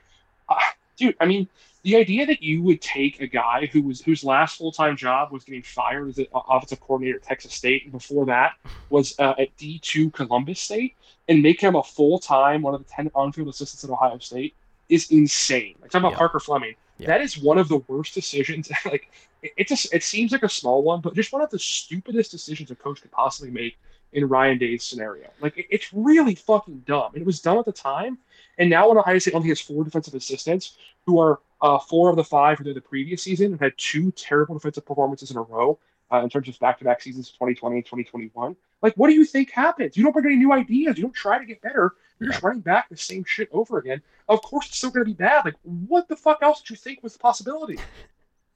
uh, 0.48 0.56
dude, 0.96 1.16
I 1.20 1.26
mean, 1.26 1.48
the 1.82 1.96
idea 1.96 2.26
that 2.26 2.42
you 2.42 2.62
would 2.62 2.80
take 2.80 3.20
a 3.20 3.26
guy 3.26 3.66
who 3.72 3.82
was 3.82 4.00
whose 4.00 4.24
last 4.24 4.58
full 4.58 4.72
time 4.72 4.96
job 4.96 5.30
was 5.30 5.44
getting 5.44 5.62
fired 5.62 6.08
as 6.08 6.18
an 6.18 6.26
offensive 6.34 6.80
coordinator 6.80 7.18
at 7.18 7.22
Texas 7.22 7.54
State, 7.54 7.84
and 7.84 7.92
before 7.92 8.26
that 8.26 8.54
was 8.90 9.14
uh, 9.20 9.34
at 9.38 9.56
D 9.56 9.78
two 9.78 10.10
Columbus 10.10 10.60
State, 10.60 10.96
and 11.28 11.42
make 11.42 11.60
him 11.60 11.76
a 11.76 11.82
full 11.82 12.18
time 12.18 12.62
one 12.62 12.74
of 12.74 12.82
the 12.84 12.90
ten 12.90 13.10
on 13.14 13.30
field 13.32 13.48
assistants 13.48 13.84
at 13.84 13.90
Ohio 13.90 14.18
State 14.18 14.54
is 14.88 15.10
insane. 15.10 15.74
Like 15.80 15.90
talking 15.90 16.04
about 16.06 16.12
Yeah. 16.12 16.18
Parker 16.18 16.40
Fleming, 16.40 16.74
Yeah. 16.98 17.06
that 17.08 17.20
is 17.20 17.38
one 17.38 17.58
of 17.58 17.68
the 17.68 17.78
worst 17.88 18.14
decisions. 18.14 18.70
like 18.84 19.10
it, 19.42 19.52
it 19.56 19.68
just 19.68 19.92
it 19.94 20.02
seems 20.02 20.32
like 20.32 20.42
a 20.42 20.48
small 20.48 20.82
one, 20.82 21.00
but 21.00 21.14
just 21.14 21.32
one 21.32 21.42
of 21.42 21.50
the 21.50 21.58
stupidest 21.58 22.30
decisions 22.32 22.70
a 22.72 22.74
coach 22.74 23.00
could 23.00 23.12
possibly 23.12 23.50
make 23.50 23.78
in 24.12 24.28
Ryan 24.28 24.58
Day's 24.58 24.82
scenario. 24.82 25.28
Like 25.40 25.56
it, 25.56 25.66
it's 25.70 25.92
really 25.92 26.34
fucking 26.34 26.84
dumb. 26.86 27.12
And 27.12 27.22
it 27.22 27.26
was 27.26 27.40
dumb 27.40 27.58
at 27.58 27.64
the 27.64 27.72
time. 27.72 28.18
And 28.58 28.70
now 28.70 28.88
when 28.88 28.98
Ohio 28.98 29.18
State 29.18 29.34
only 29.34 29.48
has 29.48 29.60
four 29.60 29.84
defensive 29.84 30.14
assistants, 30.14 30.76
who 31.04 31.20
are 31.20 31.40
uh, 31.60 31.78
four 31.78 32.10
of 32.10 32.16
the 32.16 32.24
five 32.24 32.58
who 32.58 32.64
did 32.64 32.76
the 32.76 32.80
previous 32.80 33.22
season 33.22 33.52
and 33.52 33.60
had 33.60 33.72
two 33.76 34.10
terrible 34.12 34.54
defensive 34.54 34.84
performances 34.84 35.30
in 35.30 35.36
a 35.36 35.42
row 35.42 35.78
uh, 36.12 36.18
in 36.18 36.28
terms 36.28 36.48
of 36.48 36.58
back-to-back 36.58 37.00
seasons, 37.00 37.28
of 37.28 37.34
2020 37.34 37.76
and 37.76 37.84
2021. 37.84 38.56
Like, 38.82 38.94
what 38.94 39.08
do 39.08 39.14
you 39.14 39.24
think 39.24 39.50
happens? 39.50 39.96
You 39.96 40.04
don't 40.04 40.12
bring 40.12 40.26
any 40.26 40.36
new 40.36 40.52
ideas. 40.52 40.96
You 40.96 41.02
don't 41.02 41.14
try 41.14 41.38
to 41.38 41.44
get 41.44 41.60
better. 41.62 41.94
You're 42.18 42.30
just 42.30 42.42
running 42.42 42.60
back 42.60 42.88
the 42.88 42.96
same 42.96 43.24
shit 43.24 43.48
over 43.52 43.78
again. 43.78 44.02
Of 44.28 44.42
course, 44.42 44.66
it's 44.66 44.78
still 44.78 44.90
going 44.90 45.04
to 45.04 45.10
be 45.10 45.16
bad. 45.16 45.44
Like, 45.44 45.56
what 45.62 46.08
the 46.08 46.16
fuck 46.16 46.38
else 46.42 46.60
did 46.60 46.70
you 46.70 46.76
think 46.76 47.02
was 47.02 47.14
the 47.14 47.18
possibility? 47.18 47.78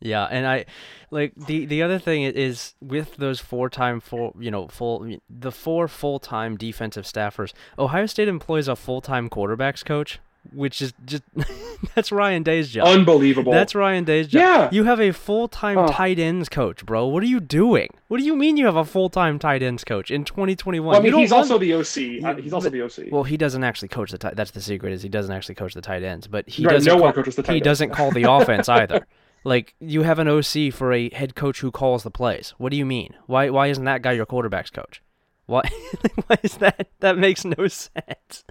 Yeah, 0.01 0.25
and 0.25 0.47
I 0.47 0.65
like 1.11 1.33
the 1.37 1.67
the 1.67 1.83
other 1.83 1.99
thing 1.99 2.23
is 2.23 2.75
with 2.81 3.17
those 3.17 3.39
four 3.41 3.69
time 3.69 4.01
full 4.01 4.35
you 4.41 4.51
know 4.51 4.67
full 4.69 5.17
the 5.29 5.53
four 5.53 5.89
full 5.89 6.19
time 6.19 6.57
defensive 6.57 7.05
staffers. 7.05 7.53
Ohio 7.79 8.07
State 8.07 8.29
employs 8.29 8.67
a 8.69 8.77
full 8.77 9.01
time 9.03 9.29
quarterbacks 9.29 9.85
coach, 9.85 10.19
which 10.55 10.81
is 10.81 10.95
just 11.05 11.23
that's 11.95 12.11
Ryan 12.11 12.43
Day's 12.43 12.71
job. 12.71 12.87
Unbelievable. 12.89 13.53
That's 13.53 13.75
Ryan 13.75 14.05
Day's 14.05 14.29
job. 14.29 14.41
Yeah. 14.41 14.69
You 14.73 14.85
have 14.85 15.01
a 15.01 15.13
full 15.13 15.49
time 15.49 15.77
Oh. 15.77 15.87
tight 15.89 16.19
ends 16.19 16.49
coach, 16.49 16.87
bro. 16.87 17.07
What 17.07 17.23
are 17.23 17.27
you 17.27 17.41
doing? 17.41 17.89
What 18.09 18.19
do 18.19 18.25
you 18.25 18.35
mean 18.37 18.57
you 18.57 18.65
have 18.65 18.77
a 18.77 18.85
full 18.87 19.11
time 19.11 19.39
tight 19.39 19.63
ends 19.63 19.85
coach 19.85 20.11
in 20.11 20.25
2021? 20.25 20.87
Well, 20.93 20.99
I 20.99 21.03
mean, 21.03 21.13
he's 21.15 21.31
run- 21.31 21.41
also 21.41 21.59
the 21.59 21.75
OC. 21.75 22.25
Uh, 22.25 22.41
he's 22.41 22.55
also 22.55 22.71
the 22.71 22.81
OC. 22.83 23.13
well, 23.13 23.25
he 23.25 23.37
doesn't 23.37 23.65
actually 23.65 23.89
coach 23.89 24.13
the 24.13 24.19
tight. 24.19 24.35
That's 24.37 24.53
the 24.53 24.63
secret 24.63 24.95
is 24.95 25.03
he 25.03 25.11
doesn't 25.11 25.35
actually 25.35 25.57
coach 25.57 25.75
the 25.75 25.83
tight 25.83 26.03
ends, 26.03 26.27
but 26.27 26.49
he 26.49 26.65
Right, 26.65 26.73
doesn't. 26.73 26.91
no 26.91 26.97
one 27.03 27.13
coaches 27.13 27.37
the 27.37 27.43
tight 27.43 27.53
he 27.53 27.59
ends. 27.59 27.65
doesn't 27.67 27.91
call 27.91 28.11
the 28.13 28.25
offense 28.31 28.67
either. 28.81 29.07
Like 29.45 29.75
you 29.81 30.03
have 30.03 30.19
an 30.19 30.29
OC 30.29 30.73
for 30.73 30.93
a 30.93 31.11
head 31.11 31.35
coach 31.35 31.61
who 31.61 31.71
calls 31.71 32.03
the 32.03 32.11
plays. 32.11 32.55
What 32.59 32.71
do 32.71 32.77
you 32.77 32.87
mean? 32.87 33.15
Why 33.27 33.51
why 33.51 33.69
isn't 33.69 33.85
that 33.85 34.03
guy 34.03 34.13
your 34.13 34.27
quarterbacks 34.27 34.73
coach? 34.73 35.03
Why 35.47 35.63
why 36.27 36.37
is 36.43 36.59
that? 36.59 36.89
That 37.01 37.19
makes 37.19 37.45
no 37.45 37.67
sense. 37.69 38.45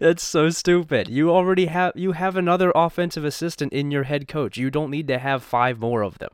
That's 0.00 0.22
so 0.22 0.50
stupid. 0.50 1.08
You 1.08 1.30
already 1.30 1.66
have 1.66 1.92
you 1.96 2.12
have 2.12 2.36
another 2.36 2.72
offensive 2.74 3.24
assistant 3.24 3.72
in 3.72 3.90
your 3.90 4.04
head 4.04 4.28
coach. 4.28 4.56
You 4.56 4.70
don't 4.70 4.90
need 4.90 5.08
to 5.08 5.18
have 5.18 5.42
five 5.42 5.78
more 5.80 6.02
of 6.02 6.18
them. 6.18 6.30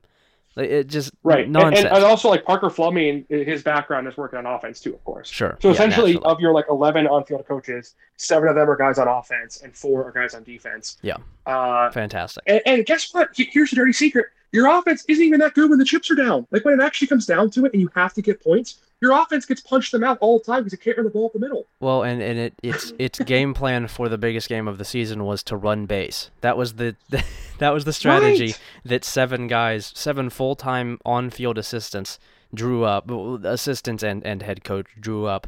Like, 0.56 0.70
it 0.70 0.86
just 0.86 1.12
Right. 1.22 1.44
And, 1.44 1.52
nonsense. 1.52 1.86
and, 1.86 1.96
and 1.96 2.04
also, 2.04 2.28
like 2.28 2.44
Parker 2.44 2.70
Fleming, 2.70 3.24
his 3.28 3.62
background 3.62 4.06
is 4.06 4.16
working 4.16 4.38
on 4.38 4.46
offense 4.46 4.80
too, 4.80 4.94
of 4.94 5.04
course. 5.04 5.28
sure. 5.28 5.58
So 5.60 5.68
yeah, 5.68 5.74
essentially, 5.74 6.12
naturally. 6.14 6.32
of 6.32 6.40
your 6.40 6.52
like 6.52 6.66
eleven 6.68 7.06
on-field 7.06 7.46
coaches, 7.46 7.94
seven 8.16 8.48
of 8.48 8.54
them 8.54 8.70
are 8.70 8.76
guys 8.76 8.98
on 8.98 9.08
offense, 9.08 9.62
and 9.62 9.74
four 9.76 10.04
are 10.04 10.12
guys 10.12 10.34
on 10.34 10.44
defense. 10.44 10.96
Yeah. 11.02 11.16
Uh, 11.46 11.90
fantastic. 11.90 12.44
and, 12.46 12.60
and 12.66 12.86
guess 12.86 13.12
what? 13.12 13.30
Here's 13.34 13.70
the 13.70 13.76
dirty 13.76 13.92
secret: 13.92 14.26
your 14.52 14.68
offense 14.68 15.04
isn't 15.08 15.24
even 15.24 15.40
that 15.40 15.54
good 15.54 15.68
when 15.70 15.78
the 15.78 15.84
chips 15.84 16.10
are 16.10 16.14
down. 16.14 16.46
Like 16.50 16.64
when 16.64 16.78
it 16.78 16.82
actually 16.82 17.08
comes 17.08 17.26
down 17.26 17.50
to 17.50 17.64
it, 17.64 17.72
and 17.72 17.82
you 17.82 17.90
have 17.96 18.14
to 18.14 18.22
get 18.22 18.42
points, 18.42 18.78
your 19.00 19.12
offense 19.20 19.44
gets 19.46 19.60
punched 19.60 19.90
them 19.90 20.04
out 20.04 20.16
all 20.20 20.38
the 20.38 20.44
time 20.44 20.60
because 20.60 20.72
it 20.72 20.80
can't 20.80 20.96
run 20.96 21.04
the 21.04 21.10
ball 21.10 21.26
up 21.26 21.32
the 21.32 21.40
middle. 21.40 21.66
Well, 21.80 22.04
and, 22.04 22.22
and 22.22 22.38
it 22.38 22.54
its 22.62 22.92
its 22.98 23.18
game 23.18 23.52
plan 23.54 23.88
for 23.88 24.08
the 24.08 24.16
biggest 24.16 24.48
game 24.48 24.68
of 24.68 24.78
the 24.78 24.84
season 24.84 25.24
was 25.24 25.42
to 25.44 25.56
run 25.56 25.86
base. 25.86 26.30
That 26.42 26.56
was 26.56 26.74
the 26.74 26.94
that 27.58 27.70
was 27.72 27.84
the 27.84 27.92
strategy 27.92 28.46
Right. 28.46 28.60
that 28.84 29.04
seven 29.04 29.46
guys, 29.48 29.92
seven 29.94 30.30
full 30.30 30.54
time 30.56 30.98
on 31.04 31.30
field 31.30 31.58
assistants 31.58 32.18
drew 32.54 32.84
up, 32.84 33.10
assistants 33.44 34.02
and 34.02 34.24
and 34.24 34.42
head 34.42 34.64
coach 34.64 34.86
drew 35.00 35.26
up 35.26 35.46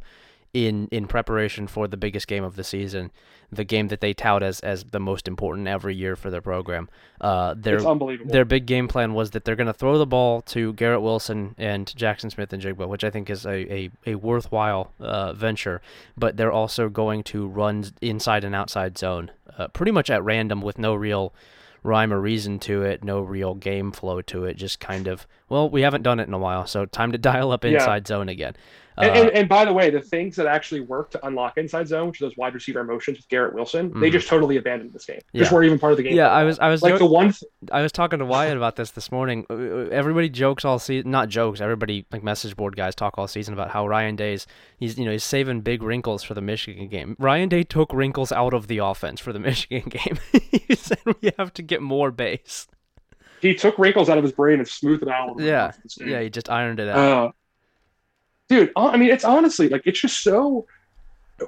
in 0.54 0.88
in 0.90 1.06
preparation 1.06 1.66
for 1.66 1.86
the 1.86 1.96
biggest 1.96 2.26
game 2.26 2.42
of 2.42 2.56
the 2.56 2.64
season, 2.64 3.10
the 3.52 3.62
game 3.64 3.88
that 3.88 4.00
they 4.00 4.14
tout 4.14 4.42
as 4.42 4.58
as 4.60 4.84
the 4.84 4.98
most 4.98 5.28
important 5.28 5.68
every 5.68 5.94
year 5.94 6.16
for 6.16 6.30
their 6.30 6.40
program. 6.40 6.88
Uh, 7.20 7.54
their 7.56 7.76
It's 7.76 7.84
unbelievable. 7.84 8.30
their 8.32 8.44
big 8.46 8.64
game 8.66 8.88
plan 8.88 9.12
was 9.12 9.32
that 9.32 9.44
they're 9.44 9.56
going 9.56 9.66
to 9.66 9.72
throw 9.74 9.98
the 9.98 10.06
ball 10.06 10.40
to 10.42 10.72
Garrett 10.72 11.02
Wilson 11.02 11.54
and 11.58 11.86
Jaxon 11.86 12.32
Smith-Njigba, 12.32 12.88
which 12.88 13.04
I 13.04 13.10
think 13.10 13.28
is 13.30 13.44
a, 13.44 13.72
a, 13.72 13.90
a 14.06 14.14
worthwhile 14.14 14.92
uh, 14.98 15.32
venture. 15.34 15.82
But 16.16 16.36
they're 16.38 16.52
also 16.52 16.88
going 16.88 17.22
to 17.24 17.46
run 17.46 17.84
inside 18.00 18.42
and 18.44 18.54
outside 18.54 18.96
zone 18.96 19.30
uh, 19.58 19.68
pretty 19.68 19.92
much 19.92 20.08
at 20.10 20.24
random 20.24 20.60
with 20.62 20.78
no 20.78 20.94
real 20.94 21.34
rhyme 21.86 22.12
or 22.12 22.20
reason 22.20 22.58
to 22.60 22.82
it, 22.82 23.02
no 23.04 23.20
real 23.20 23.54
game 23.54 23.92
flow 23.92 24.20
to 24.22 24.44
it. 24.44 24.54
Just 24.56 24.80
kind 24.80 25.06
of, 25.06 25.26
well, 25.48 25.70
we 25.70 25.82
haven't 25.82 26.02
done 26.02 26.20
it 26.20 26.26
in 26.28 26.34
a 26.34 26.38
while, 26.38 26.66
so 26.66 26.84
time 26.84 27.12
to 27.12 27.18
dial 27.18 27.52
up 27.52 27.64
Yeah. 27.64 27.72
inside 27.72 28.06
zone 28.06 28.28
again. 28.28 28.54
And, 28.98 29.10
Uh, 29.10 29.14
and, 29.14 29.30
and 29.30 29.48
by 29.48 29.64
the 29.66 29.72
way, 29.74 29.90
the 29.90 30.00
things 30.00 30.36
that 30.36 30.46
actually 30.46 30.80
work 30.80 31.10
to 31.10 31.26
unlock 31.26 31.58
inside 31.58 31.86
zone, 31.86 32.08
which 32.08 32.20
are 32.22 32.24
those 32.26 32.36
wide 32.38 32.54
receiver 32.54 32.82
motions 32.82 33.18
with 33.18 33.28
Garrett 33.28 33.54
Wilson, 33.54 33.90
they 34.00 34.08
Mhm. 34.08 34.12
just 34.12 34.26
totally 34.28 34.56
abandoned 34.56 34.92
this 34.94 35.04
game. 35.04 35.20
Just 35.34 35.52
weren't 35.52 35.66
even 35.66 35.78
part 35.78 35.92
of 35.92 35.96
the 35.98 36.02
game. 36.04 36.16
yeah, 36.16 36.30
I 36.30 36.44
was 36.44 36.58
I 36.58 36.68
was 36.70 36.82
like 36.82 36.94
jo- 36.94 36.98
the 36.98 37.06
one. 37.06 37.26
Th- 37.32 37.42
I 37.70 37.82
was 37.82 37.92
talking 37.92 38.18
to 38.20 38.24
Wyatt 38.24 38.56
about 38.56 38.76
this 38.76 38.92
this 38.92 39.12
morning. 39.12 39.44
Uh, 39.50 39.54
uh, 39.54 39.88
Everybody 39.92 40.28
jokes 40.30 40.64
all 40.64 40.78
season, 40.78 41.10
not 41.10 41.28
jokes. 41.28 41.60
Everybody 41.60 42.06
like 42.10 42.22
message 42.22 42.56
board 42.56 42.74
guys 42.76 42.94
talk 42.94 43.18
all 43.18 43.28
season 43.28 43.52
about 43.52 43.70
how 43.70 43.86
Ryan 43.86 44.16
Day's 44.16 44.46
he's 44.78 44.98
you 44.98 45.04
know 45.04 45.10
he's 45.12 45.24
saving 45.24 45.60
big 45.60 45.82
wrinkles 45.82 46.22
for 46.22 46.34
the 46.34 46.40
Michigan 46.40 46.88
game. 46.88 47.16
Ryan 47.18 47.48
Day 47.50 47.64
took 47.64 47.92
wrinkles 47.92 48.32
out 48.32 48.54
of 48.54 48.66
the 48.66 48.78
offense 48.78 49.20
for 49.20 49.32
the 49.32 49.38
Michigan 49.48 49.90
game. 49.90 50.18
he 50.32 50.74
said 50.74 50.98
we 51.04 51.32
have 51.38 51.52
to 51.54 51.62
get 51.62 51.82
more 51.82 52.10
base. 52.10 52.66
he 53.42 53.54
took 53.54 53.78
wrinkles 53.78 54.08
out 54.08 54.16
of 54.16 54.24
his 54.24 54.32
brain 54.32 54.58
and 54.58 54.66
smoothed 54.66 55.02
it 55.02 55.08
out. 55.10 55.38
Yeah, 55.38 55.72
Yeah, 56.00 56.20
he 56.22 56.30
just 56.30 56.48
ironed 56.48 56.80
it 56.80 56.88
out. 56.88 56.98
Uh, 56.98 57.30
dude, 58.48 58.72
I 58.76 58.96
mean, 58.96 59.10
it's 59.10 59.24
honestly 59.24 59.68
like 59.68 59.82
it's 59.86 60.00
just 60.00 60.22
so. 60.22 60.66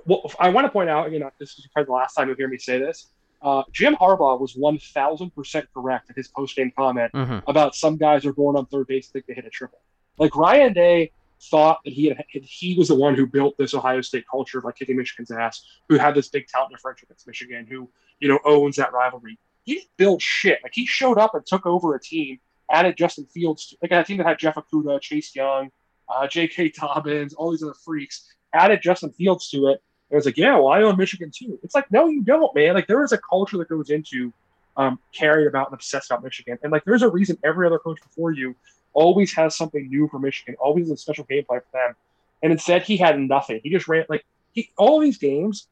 Well, 0.05 0.31
I 0.39 0.51
want 0.51 0.67
to 0.67 0.71
point 0.71 0.91
out, 0.91 1.13
you 1.13 1.19
know, 1.19 1.31
this 1.39 1.59
is 1.59 1.67
probably 1.73 1.87
the 1.87 1.93
last 1.93 2.15
time 2.15 2.29
you'll 2.29 2.37
hear 2.37 2.49
me 2.49 2.59
say 2.59 2.79
this. 2.79 3.09
Uh, 3.41 3.63
Jim 3.73 3.95
Harbaugh 3.97 4.39
was 4.39 4.55
one 4.55 4.79
thousand 4.79 5.35
percent 5.35 5.67
correct 5.73 6.11
in 6.11 6.17
his 6.17 6.29
post 6.29 6.57
game 6.57 6.73
comment 6.77 7.11
hmm 7.15 7.39
about 7.47 7.75
some 7.75 7.97
guys 7.97 8.27
are 8.27 8.33
going 8.33 8.57
on 8.57 8.67
third 8.67 8.87
base 8.87 9.09
think 9.09 9.27
they 9.27 9.35
hit 9.35 9.47
a 9.47 9.51
triple. 9.51 9.79
Like 10.19 10.35
Ryan 10.35 10.73
Day 10.73 11.13
thought 11.41 11.79
that 11.85 11.93
he 11.93 12.07
had 12.07 12.25
he 12.33 12.75
was 12.77 12.89
the 12.89 12.95
one 12.95 13.15
who 13.15 13.27
built 13.27 13.57
this 13.57 13.75
Ohio 13.75 14.01
State 14.01 14.25
culture 14.31 14.59
of 14.59 14.65
like 14.65 14.77
kicking 14.77 14.97
Michigan's 14.97 15.31
ass, 15.31 15.65
who 15.89 15.97
had 15.97 16.15
this 16.15 16.29
big 16.29 16.49
talent 16.49 16.73
differential 16.73 17.07
against 17.07 17.27
Michigan, 17.27 17.67
who 17.69 17.89
you 18.19 18.29
know 18.29 18.41
owns 18.45 18.77
that 18.77 18.93
rivalry. 18.93 19.39
He 19.65 19.75
didn't 19.75 19.91
build 19.97 20.23
shit. 20.23 20.59
Like 20.63 20.73
he 20.75 20.87
showed 20.87 21.19
up 21.19 21.35
and 21.35 21.47
took 21.47 21.65
over 21.67 21.95
a 21.95 22.01
team, 22.01 22.41
added 22.71 22.97
Justin 22.97 23.27
Fields, 23.27 23.75
like 23.81 23.93
a 23.93 24.03
team 24.03 24.17
that 24.19 24.27
had 24.27 24.39
Jeff 24.39 24.57
Okudah, 24.57 25.01
Chase 25.01 25.35
Young, 25.37 25.71
uh, 26.09 26.27
J.K. 26.27 26.71
Dobbins, 26.71 27.35
all 27.35 27.51
these 27.51 27.63
other 27.63 27.75
freaks, 27.75 28.33
added 28.53 28.81
Justin 28.83 29.13
Fields 29.13 29.49
to 29.51 29.69
it. 29.69 29.83
And 30.11 30.13
it 30.13 30.17
was 30.17 30.27
like, 30.27 30.37
yeah, 30.37 30.55
well, 30.55 30.69
I 30.69 30.83
own 30.83 30.97
Michigan 30.97 31.31
too. 31.35 31.59
It's 31.63 31.75
like, 31.75 31.91
no, 31.91 32.09
you 32.09 32.23
don't, 32.23 32.55
man. 32.55 32.75
Like 32.75 32.87
there 32.87 33.05
is 33.05 33.13
a 33.13 33.19
culture 33.19 33.59
that 33.59 33.69
goes 33.69 33.91
into 33.91 34.33
um, 34.77 34.99
caring 35.13 35.49
about 35.49 35.69
and 35.69 35.75
obsessed 35.75 36.11
about 36.11 36.25
Michigan. 36.25 36.59
And 36.63 36.73
like, 36.73 36.85
there's 36.85 37.03
a 37.03 37.09
reason 37.09 37.37
every 37.45 37.67
other 37.67 37.79
coach 37.79 37.99
before 38.03 38.33
you 38.33 38.55
always 38.95 39.35
has 39.35 39.57
something 39.57 39.89
new 39.89 40.09
for 40.09 40.19
Michigan, 40.19 40.57
always 40.61 40.91
a 40.91 40.97
special 40.97 41.25
game 41.25 41.45
plan 41.45 41.61
for 41.71 41.79
them. 41.79 41.95
And 42.43 42.53
instead, 42.53 42.83
he 42.83 42.97
had 42.97 43.19
nothing. 43.19 43.61
He 43.63 43.71
just 43.71 43.89
ran 43.89 44.05
like 44.09 44.25
he 44.53 44.71
all 44.77 45.01
these 45.01 45.19
games 45.19 45.67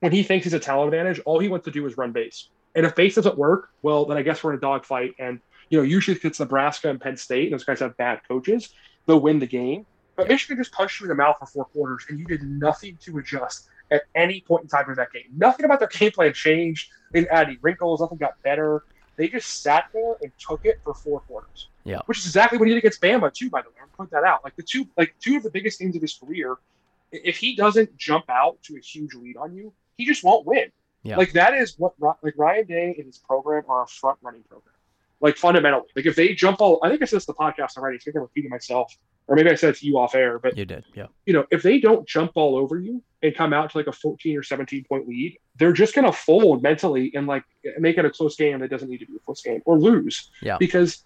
when 0.00 0.12
he 0.12 0.22
thinks 0.22 0.44
he's 0.44 0.52
a 0.52 0.60
talent 0.60 0.92
advantage. 0.92 1.20
All 1.24 1.38
he 1.38 1.48
wants 1.48 1.64
to 1.64 1.70
do 1.70 1.86
is 1.86 1.96
run 1.96 2.12
base. 2.12 2.48
And 2.74 2.84
if 2.84 2.94
base 2.94 3.14
doesn't 3.14 3.38
work, 3.38 3.70
well, 3.82 4.04
then 4.04 4.18
I 4.18 4.22
guess 4.22 4.42
we're 4.42 4.52
in 4.52 4.58
a 4.58 4.60
dogfight. 4.60 5.14
And 5.18 5.40
you 5.70 5.78
know, 5.78 5.84
usually 5.84 6.18
it's 6.22 6.40
Nebraska 6.40 6.90
and 6.90 7.00
Penn 7.00 7.16
State, 7.16 7.44
and 7.44 7.54
those 7.54 7.64
guys 7.64 7.80
have 7.80 7.96
bad 7.96 8.20
coaches, 8.28 8.74
they'll 9.06 9.20
win 9.20 9.38
the 9.38 9.46
game. 9.46 9.86
But 10.16 10.28
Michigan 10.28 10.58
just 10.58 10.72
punched 10.72 11.00
you 11.00 11.04
in 11.04 11.08
the 11.08 11.14
mouth 11.14 11.36
for 11.40 11.46
four 11.46 11.64
quarters, 11.66 12.06
and 12.08 12.18
you 12.18 12.24
did 12.24 12.42
nothing 12.42 12.96
to 13.02 13.18
adjust 13.18 13.68
at 13.90 14.02
any 14.14 14.40
point 14.40 14.62
in 14.62 14.68
time 14.68 14.88
in 14.88 14.94
that 14.96 15.12
game. 15.12 15.24
Nothing 15.36 15.64
about 15.64 15.80
their 15.80 15.88
game 15.88 16.12
plan 16.12 16.32
changed. 16.32 16.90
They 17.12 17.20
didn't 17.20 17.32
add 17.32 17.48
any 17.48 17.58
wrinkles. 17.60 18.00
Nothing 18.00 18.18
got 18.18 18.40
better. 18.42 18.84
They 19.16 19.28
just 19.28 19.62
sat 19.62 19.86
there 19.92 20.16
and 20.22 20.32
took 20.38 20.64
it 20.64 20.80
for 20.82 20.94
four 20.94 21.20
quarters. 21.20 21.68
Yeah. 21.84 22.00
Which 22.06 22.18
is 22.18 22.26
exactly 22.26 22.58
what 22.58 22.66
he 22.66 22.74
did 22.74 22.78
against 22.78 23.00
Bama 23.00 23.32
too. 23.32 23.50
By 23.50 23.62
the 23.62 23.68
way, 23.68 23.76
I'll 23.80 23.96
point 23.96 24.10
that 24.10 24.24
out. 24.24 24.42
Like 24.42 24.56
the 24.56 24.62
two, 24.62 24.86
like 24.96 25.14
two 25.20 25.36
of 25.36 25.42
the 25.42 25.50
biggest 25.50 25.78
games 25.78 25.94
of 25.94 26.02
his 26.02 26.14
career. 26.14 26.56
If 27.12 27.36
he 27.36 27.54
doesn't 27.54 27.96
jump 27.96 28.28
out 28.28 28.60
to 28.64 28.76
a 28.76 28.80
huge 28.80 29.14
lead 29.14 29.36
on 29.36 29.54
you, 29.54 29.72
he 29.96 30.04
just 30.04 30.24
won't 30.24 30.46
win. 30.46 30.72
Yeah. 31.02 31.16
Like 31.16 31.32
that 31.32 31.54
is 31.54 31.78
what 31.78 31.92
like 32.00 32.34
Ryan 32.36 32.66
Day 32.66 32.94
and 32.96 33.06
his 33.06 33.18
program 33.18 33.64
are 33.68 33.84
a 33.84 33.86
front 33.86 34.18
running 34.22 34.42
program. 34.48 34.73
Like 35.20 35.36
fundamentally, 35.36 35.88
like 35.96 36.06
if 36.06 36.16
they 36.16 36.34
jump 36.34 36.60
all, 36.60 36.80
I 36.82 36.90
think 36.90 37.02
I 37.02 37.06
said 37.06 37.16
this 37.16 37.26
the 37.26 37.34
podcast 37.34 37.76
already. 37.76 37.98
So 37.98 38.02
I 38.02 38.04
think 38.04 38.16
I'm 38.16 38.22
repeating 38.22 38.50
myself, 38.50 38.94
or 39.26 39.36
maybe 39.36 39.50
I 39.50 39.54
said 39.54 39.70
it 39.70 39.78
to 39.78 39.86
you 39.86 39.98
off 39.98 40.14
air. 40.14 40.38
But 40.38 40.56
You 40.56 40.64
did, 40.64 40.84
yeah. 40.94 41.06
you 41.24 41.32
know, 41.32 41.46
if 41.50 41.62
they 41.62 41.80
don't 41.80 42.06
jump 42.06 42.32
all 42.34 42.56
over 42.56 42.78
you 42.78 43.02
and 43.22 43.34
come 43.34 43.52
out 43.52 43.70
to 43.70 43.78
like 43.78 43.86
a 43.86 43.92
14 43.92 44.36
or 44.36 44.42
17 44.42 44.84
point 44.84 45.08
lead, 45.08 45.38
they're 45.56 45.72
just 45.72 45.94
going 45.94 46.04
to 46.04 46.12
fold 46.12 46.62
mentally 46.62 47.12
and 47.14 47.26
like 47.26 47.44
make 47.78 47.96
it 47.96 48.04
a 48.04 48.10
close 48.10 48.36
game 48.36 48.58
that 48.60 48.70
doesn't 48.70 48.88
need 48.88 48.98
to 48.98 49.06
be 49.06 49.16
a 49.16 49.20
close 49.20 49.40
game 49.40 49.62
or 49.64 49.78
lose. 49.78 50.30
Yeah. 50.42 50.58
Because 50.58 51.04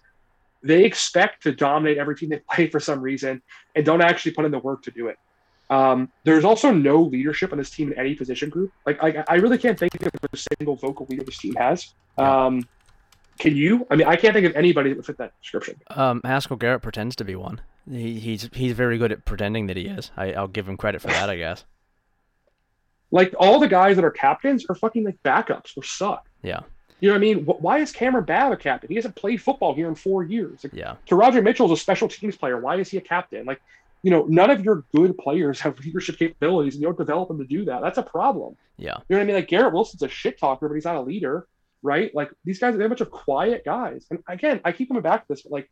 they 0.61 0.83
expect 0.83 1.43
to 1.43 1.53
dominate 1.53 1.97
every 1.97 2.15
team 2.15 2.29
they 2.29 2.39
play 2.51 2.67
for 2.67 2.79
some 2.79 3.01
reason 3.01 3.41
and 3.75 3.85
don't 3.85 4.01
actually 4.01 4.33
put 4.33 4.45
in 4.45 4.51
the 4.51 4.59
work 4.59 4.83
to 4.83 4.91
do 4.91 5.07
it. 5.07 5.17
Um, 5.69 6.11
there's 6.23 6.45
also 6.45 6.71
no 6.71 7.01
leadership 7.01 7.51
on 7.51 7.59
this 7.59 7.69
team 7.69 7.91
in 7.91 7.99
any 7.99 8.15
position 8.15 8.49
group. 8.49 8.71
Like, 8.85 9.01
I, 9.03 9.23
I 9.27 9.35
really 9.35 9.59
can't 9.59 9.77
think 9.77 9.93
of 10.01 10.11
a 10.33 10.37
single 10.37 10.75
vocal 10.75 11.05
leader 11.09 11.23
this 11.23 11.37
team 11.37 11.53
has. 11.55 11.93
Um, 12.17 12.67
can 13.39 13.55
you? 13.55 13.87
I 13.89 13.95
mean, 13.95 14.07
I 14.07 14.15
can't 14.15 14.33
think 14.33 14.45
of 14.45 14.55
anybody 14.55 14.89
that 14.89 14.97
would 14.97 15.05
fit 15.05 15.17
that 15.17 15.33
description. 15.41 15.75
Um, 15.87 16.21
Haskell 16.23 16.57
Garrett 16.57 16.81
pretends 16.83 17.15
to 17.17 17.23
be 17.25 17.35
one. 17.35 17.61
He, 17.89 18.19
he's 18.19 18.49
he's 18.53 18.73
very 18.73 18.97
good 18.99 19.11
at 19.11 19.25
pretending 19.25 19.65
that 19.67 19.77
he 19.77 19.87
is. 19.87 20.11
I, 20.15 20.33
I'll 20.33 20.47
give 20.47 20.67
him 20.69 20.77
credit 20.77 21.01
for 21.01 21.07
that, 21.07 21.29
I 21.29 21.37
guess. 21.37 21.63
Like 23.11 23.33
all 23.39 23.59
the 23.59 23.67
guys 23.67 23.95
that 23.95 24.05
are 24.05 24.11
captains 24.11 24.65
are 24.69 24.75
fucking 24.75 25.03
like 25.03 25.17
backups 25.23 25.75
or 25.75 25.83
suck. 25.83 26.29
Yeah, 26.43 26.59
You 26.99 27.07
know 27.09 27.15
what 27.15 27.17
I 27.17 27.21
mean? 27.21 27.43
Why 27.45 27.79
is 27.79 27.91
Kamryn 27.91 28.25
Babb 28.25 28.51
a 28.51 28.55
captain? 28.55 28.87
He 28.87 28.95
hasn't 28.95 29.15
played 29.15 29.41
football 29.41 29.73
here 29.73 29.87
in 29.87 29.95
four 29.95 30.23
years. 30.23 30.63
Like, 30.63 30.73
yeah, 30.73 30.95
Teradja 31.07 31.41
Mitchell's 31.43 31.71
a 31.71 31.75
special 31.77 32.07
teams 32.07 32.37
player. 32.37 32.59
Why 32.59 32.75
is 32.75 32.89
he 32.89 32.97
a 32.97 33.01
captain? 33.01 33.45
Like, 33.47 33.61
you 34.03 34.11
know, 34.11 34.25
none 34.25 34.51
of 34.51 34.63
your 34.63 34.83
good 34.95 35.17
players 35.17 35.59
have 35.61 35.79
leadership 35.79 36.19
capabilities, 36.19 36.75
and 36.75 36.81
you 36.83 36.87
don't 36.87 36.99
develop 36.99 37.29
them 37.29 37.39
to 37.39 37.45
do 37.45 37.65
that. 37.65 37.81
That's 37.81 37.97
a 37.97 38.03
problem. 38.03 38.55
yeah, 38.77 38.97
You 39.09 39.15
know 39.15 39.17
what 39.17 39.23
I 39.23 39.25
mean? 39.25 39.35
Like 39.37 39.47
Garrett 39.47 39.73
Wilson's 39.73 40.03
a 40.03 40.07
shit 40.07 40.37
talker, 40.37 40.67
but 40.67 40.75
he's 40.75 40.85
not 40.85 40.95
a 40.95 41.01
leader, 41.01 41.47
right? 41.81 42.13
Like 42.13 42.31
these 42.45 42.59
guys, 42.59 42.75
they're 42.75 42.85
a 42.85 42.89
bunch 42.89 43.01
of 43.01 43.11
quiet 43.11 43.63
guys. 43.65 44.05
And 44.09 44.19
again, 44.27 44.61
I 44.65 44.71
keep 44.71 44.87
coming 44.89 45.03
back 45.03 45.21
to 45.21 45.33
this, 45.33 45.43
but 45.43 45.51
like 45.51 45.69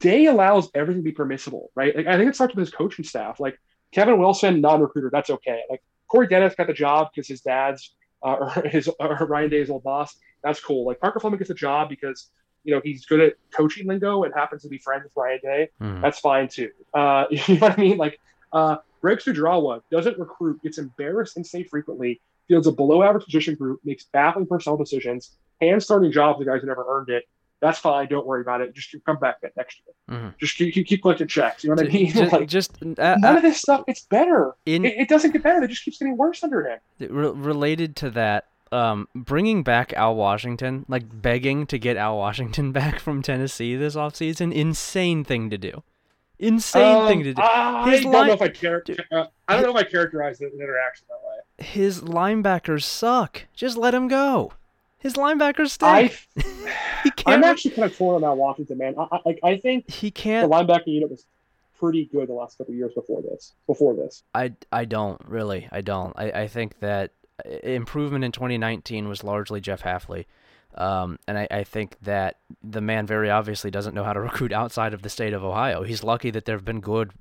Day 0.00 0.26
allows 0.26 0.68
everything 0.74 1.02
to 1.02 1.04
be 1.04 1.12
permissible, 1.12 1.70
right? 1.76 1.94
Like 1.94 2.06
I 2.06 2.16
think 2.16 2.28
it 2.28 2.34
starts 2.34 2.54
with 2.54 2.66
his 2.66 2.74
coaching 2.74 3.04
staff. 3.04 3.38
Like 3.38 3.58
Kevin 3.92 4.18
Wilson, 4.18 4.60
non-recruiter, 4.60 5.10
that's 5.12 5.30
okay. 5.30 5.62
Like 5.70 5.80
Corey 6.08 6.26
Dennis 6.26 6.54
got 6.56 6.66
the 6.66 6.72
job 6.72 7.08
because 7.14 7.28
his 7.28 7.40
dad's 7.40 7.94
uh, 8.22 8.32
or 8.56 8.68
his 8.68 8.90
or 8.98 9.26
Ryan 9.26 9.50
Day's 9.50 9.70
old 9.70 9.84
boss. 9.84 10.16
That's 10.42 10.60
cool. 10.60 10.86
Like 10.86 10.98
Parker 11.00 11.20
Fleming 11.20 11.38
gets 11.38 11.48
the 11.48 11.54
job 11.54 11.88
because 11.88 12.30
you 12.64 12.74
know 12.74 12.80
he's 12.82 13.06
good 13.06 13.20
at 13.20 13.34
coaching 13.56 13.86
lingo 13.86 14.24
and 14.24 14.34
happens 14.34 14.62
to 14.62 14.68
be 14.68 14.78
friends 14.78 15.04
with 15.04 15.12
Ryan 15.16 15.38
Day. 15.42 15.68
Mhm. 15.80 16.02
That's 16.02 16.18
fine 16.18 16.48
too. 16.48 16.70
Uh, 16.92 17.26
you 17.30 17.54
know 17.54 17.60
what 17.60 17.78
I 17.78 17.80
mean? 17.80 17.96
Like 17.96 18.18
uh, 18.52 18.78
Greg 19.00 19.18
Studrawa 19.18 19.82
doesn't 19.90 20.18
recruit, 20.18 20.60
gets 20.62 20.78
embarrassed 20.78 21.36
and 21.36 21.46
say 21.46 21.62
frequently, 21.62 22.20
fields 22.50 22.66
a 22.66 22.72
below 22.72 23.02
average 23.02 23.24
position 23.24 23.54
group, 23.54 23.80
makes 23.84 24.04
baffling 24.04 24.46
personnel 24.46 24.76
decisions, 24.76 25.36
hands 25.60 25.84
starting 25.84 26.10
jobs 26.10 26.40
to 26.40 26.44
guys 26.44 26.60
who 26.60 26.66
never 26.66 26.84
earned 26.88 27.08
it. 27.08 27.24
That's 27.60 27.78
fine. 27.78 28.08
Don't 28.08 28.26
worry 28.26 28.40
about 28.40 28.60
it. 28.60 28.74
Just 28.74 28.94
come 29.06 29.18
back 29.18 29.36
next 29.56 29.82
year. 29.84 30.18
Mhm. 30.18 30.38
Just 30.38 30.56
keep, 30.56 30.74
keep, 30.86 31.02
collecting 31.02 31.28
checks. 31.28 31.62
You 31.62 31.70
know 31.70 31.76
what 31.76 31.86
I 31.86 31.92
mean? 31.92 32.10
just, 32.12 32.32
like, 32.32 32.48
just 32.48 32.82
uh, 32.82 33.16
none 33.18 33.36
of 33.36 33.42
this 33.42 33.58
stuff 33.58 33.86
gets 33.86 34.00
better. 34.02 34.54
in 34.66 34.84
It, 34.84 35.00
it 35.00 35.08
doesn't 35.08 35.30
get 35.32 35.42
better. 35.42 35.62
It 35.62 35.68
just 35.68 35.84
keeps 35.84 35.98
getting 35.98 36.16
worse 36.16 36.42
under 36.42 36.66
him. 36.66 36.78
re- 36.98 37.30
related 37.30 37.96
to 37.96 38.10
that, 38.10 38.46
um, 38.72 39.08
bringing 39.14 39.62
back 39.62 39.92
Al 39.92 40.16
Washington, 40.16 40.86
like 40.88 41.04
begging 41.22 41.66
to 41.66 41.78
get 41.78 41.96
Al 41.96 42.16
Washington 42.16 42.72
back 42.80 42.98
from 42.98 43.22
Tennessee 43.22 43.76
this 43.76 43.94
offseason, 43.94 44.52
insane 44.52 45.22
thing 45.22 45.50
to 45.50 45.58
do. 45.58 45.82
Insane 46.40 47.06
thing 47.06 47.18
Um, 47.18 47.24
to 47.24 47.34
do. 47.34 47.42
I 47.42 47.90
His 47.90 48.00
don't 48.02 48.12
line- 48.12 48.26
know 48.28 48.32
if 48.32 48.42
I 48.42 48.48
char- 48.48 48.82
uh, 49.12 49.26
I 49.46 49.54
don't 49.54 49.62
know 49.72 49.78
if 49.78 49.86
I 49.86 49.88
characterize 49.88 50.38
the, 50.38 50.46
the 50.46 50.58
interaction 50.62 51.06
that 51.08 51.18
way. 51.26 51.64
His 51.66 52.00
linebackers 52.00 52.82
suck. 52.82 53.44
Just 53.54 53.76
let 53.76 53.94
him 53.94 54.08
go. 54.08 54.52
His 54.98 55.14
linebackers 55.14 55.70
stink. 55.70 56.28
he 57.04 57.10
I'm 57.26 57.44
actually 57.44 57.72
kind 57.72 57.90
of 57.90 57.96
torn 57.96 58.16
on 58.16 58.20
that 58.22 58.34
Washington 58.36 58.78
man. 58.78 58.94
I, 58.98 59.06
I, 59.12 59.20
like 59.24 59.38
I 59.42 59.56
think 59.58 59.90
he 59.90 60.10
can't. 60.10 60.50
The 60.50 60.56
linebacker 60.56 60.86
unit 60.88 61.10
was 61.10 61.24
pretty 61.78 62.04
good 62.06 62.28
the 62.28 62.34
last 62.34 62.58
couple 62.58 62.74
years 62.74 62.92
before 62.94 63.22
this. 63.22 63.52
Before 63.66 63.94
this, 63.94 64.22
I, 64.34 64.52
I 64.72 64.84
don't 64.84 65.20
really. 65.26 65.68
I 65.72 65.80
don't. 65.80 66.12
I, 66.16 66.30
I 66.42 66.46
think 66.48 66.80
that 66.80 67.12
uh, 67.44 67.48
improvement 67.62 68.24
in 68.24 68.32
2019 68.32 69.08
was 69.08 69.24
largely 69.24 69.60
Jeff 69.60 69.82
Hafley. 69.82 70.26
Um, 70.74 71.18
and 71.26 71.36
I, 71.38 71.48
I 71.50 71.64
think 71.64 71.96
that 72.02 72.38
the 72.62 72.80
man 72.80 73.06
very 73.06 73.30
obviously 73.30 73.70
doesn't 73.70 73.94
know 73.94 74.04
how 74.04 74.12
to 74.12 74.20
recruit 74.28 74.52
outside 74.52 74.94
of 74.94 75.02
the 75.02 75.08
state 75.08 75.32
of 75.32 75.44
Ohio. 75.44 75.82
He's 75.82 76.02
lucky 76.02 76.30
that 76.30 76.44
there 76.44 76.56
have 76.56 76.64
been 76.64 76.80
good 76.80 77.12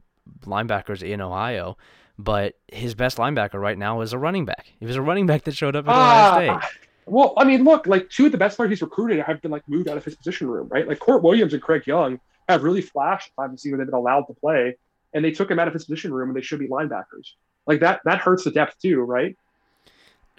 linebackers 0.45 1.01
in 1.01 1.21
Ohio, 1.21 1.77
but 2.17 2.55
his 2.67 2.95
best 2.95 3.17
linebacker 3.17 3.59
right 3.59 3.77
now 3.77 4.01
is 4.01 4.13
a 4.13 4.17
running 4.17 4.45
back. 4.45 4.73
He 4.79 4.85
was 4.85 4.95
a 4.95 5.01
running 5.01 5.25
back 5.25 5.43
that 5.43 5.55
showed 5.55 5.75
up 5.75 5.87
at 5.87 5.91
Ohio 5.91 6.33
State. 6.35 6.49
Ah, 6.49 6.69
well, 7.05 7.33
I 7.37 7.43
mean, 7.43 7.63
look, 7.63 7.87
like 7.87 8.09
two 8.09 8.27
of 8.27 8.31
the 8.31 8.37
best 8.37 8.57
players 8.57 8.69
he's 8.69 8.81
recruited 8.81 9.19
have 9.19 9.41
been 9.41 9.51
like 9.51 9.67
moved 9.67 9.87
out 9.87 9.97
of 9.97 10.05
his 10.05 10.15
position 10.15 10.47
room, 10.47 10.67
right? 10.69 10.87
Like 10.87 10.99
Kourt 10.99 11.23
Williams 11.23 11.53
and 11.53 11.61
Craig 11.61 11.87
Young 11.87 12.19
have 12.47 12.63
really 12.63 12.81
flashed 12.81 13.31
time 13.39 13.51
to 13.51 13.57
see 13.57 13.71
where 13.71 13.79
they've 13.79 13.87
been 13.87 13.95
allowed 13.95 14.23
to 14.23 14.33
play, 14.33 14.77
and 15.13 15.25
they 15.25 15.31
took 15.31 15.49
him 15.49 15.59
out 15.59 15.67
of 15.67 15.73
his 15.73 15.85
position 15.85 16.13
room, 16.13 16.29
and 16.29 16.37
they 16.37 16.41
should 16.41 16.59
be 16.59 16.67
linebackers. 16.67 17.33
like 17.65 17.79
that 17.79 18.01
that 18.05 18.19
hurts 18.19 18.43
the 18.43 18.51
depth 18.51 18.79
too, 18.81 19.01
right? 19.01 19.35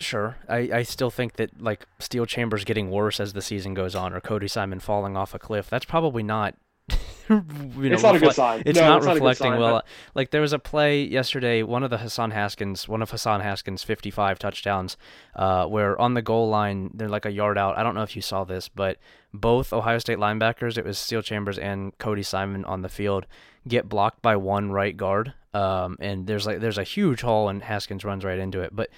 Sure. 0.00 0.38
I, 0.48 0.70
I 0.72 0.82
still 0.82 1.10
think 1.10 1.34
that 1.34 1.60
like 1.60 1.86
Steele 1.98 2.26
Chambers 2.26 2.64
getting 2.64 2.90
worse 2.90 3.20
as 3.20 3.34
the 3.34 3.42
season 3.42 3.74
goes 3.74 3.94
on 3.94 4.14
or 4.14 4.20
Cody 4.20 4.48
Simon 4.48 4.80
falling 4.80 5.16
off 5.16 5.34
a 5.34 5.38
cliff, 5.38 5.68
that's 5.68 5.84
probably 5.84 6.22
not 6.22 6.56
you 7.30 7.36
know, 7.38 7.94
it's 7.94 8.02
not 8.02 8.14
reflect, 8.14 8.16
a 8.16 8.26
good 8.26 8.34
sign. 8.34 8.62
It's 8.66 8.78
no, 8.78 8.88
not 8.88 8.96
it's 8.98 9.06
reflecting 9.06 9.52
not 9.52 9.60
well. 9.60 9.74
but... 9.74 9.86
Like 10.14 10.30
there 10.30 10.40
was 10.40 10.52
a 10.52 10.58
play 10.58 11.04
yesterday, 11.04 11.62
one 11.62 11.84
of 11.84 11.90
the 11.90 11.98
Hassan 11.98 12.32
Haskins, 12.32 12.88
one 12.88 13.02
of 13.02 13.10
Hassan 13.10 13.40
Haskins' 13.40 13.82
55 13.82 14.38
touchdowns, 14.38 14.96
uh, 15.36 15.66
where 15.66 16.00
on 16.00 16.14
the 16.14 16.22
goal 16.22 16.48
line 16.48 16.90
they're 16.94 17.08
like 17.08 17.26
a 17.26 17.30
yard 17.30 17.58
out. 17.58 17.78
I 17.78 17.82
don't 17.82 17.94
know 17.94 18.02
if 18.02 18.16
you 18.16 18.22
saw 18.22 18.44
this, 18.44 18.68
but 18.68 18.96
both 19.32 19.72
Ohio 19.72 19.98
State 19.98 20.18
linebackers, 20.18 20.76
it 20.76 20.84
was 20.84 20.98
Steele 20.98 21.22
Chambers 21.22 21.58
and 21.58 21.96
Cody 21.98 22.22
Simon 22.22 22.64
on 22.64 22.82
the 22.82 22.88
field, 22.88 23.26
get 23.68 23.88
blocked 23.88 24.22
by 24.22 24.34
one 24.34 24.72
right 24.72 24.96
guard. 24.96 25.34
Um, 25.52 25.98
and 26.00 26.26
there's 26.26 26.46
like 26.46 26.60
there's 26.60 26.78
a 26.78 26.84
huge 26.84 27.20
hole 27.20 27.48
and 27.48 27.62
Haskins 27.62 28.04
runs 28.04 28.24
right 28.24 28.38
into 28.38 28.60
it. 28.60 28.74
But 28.74 28.88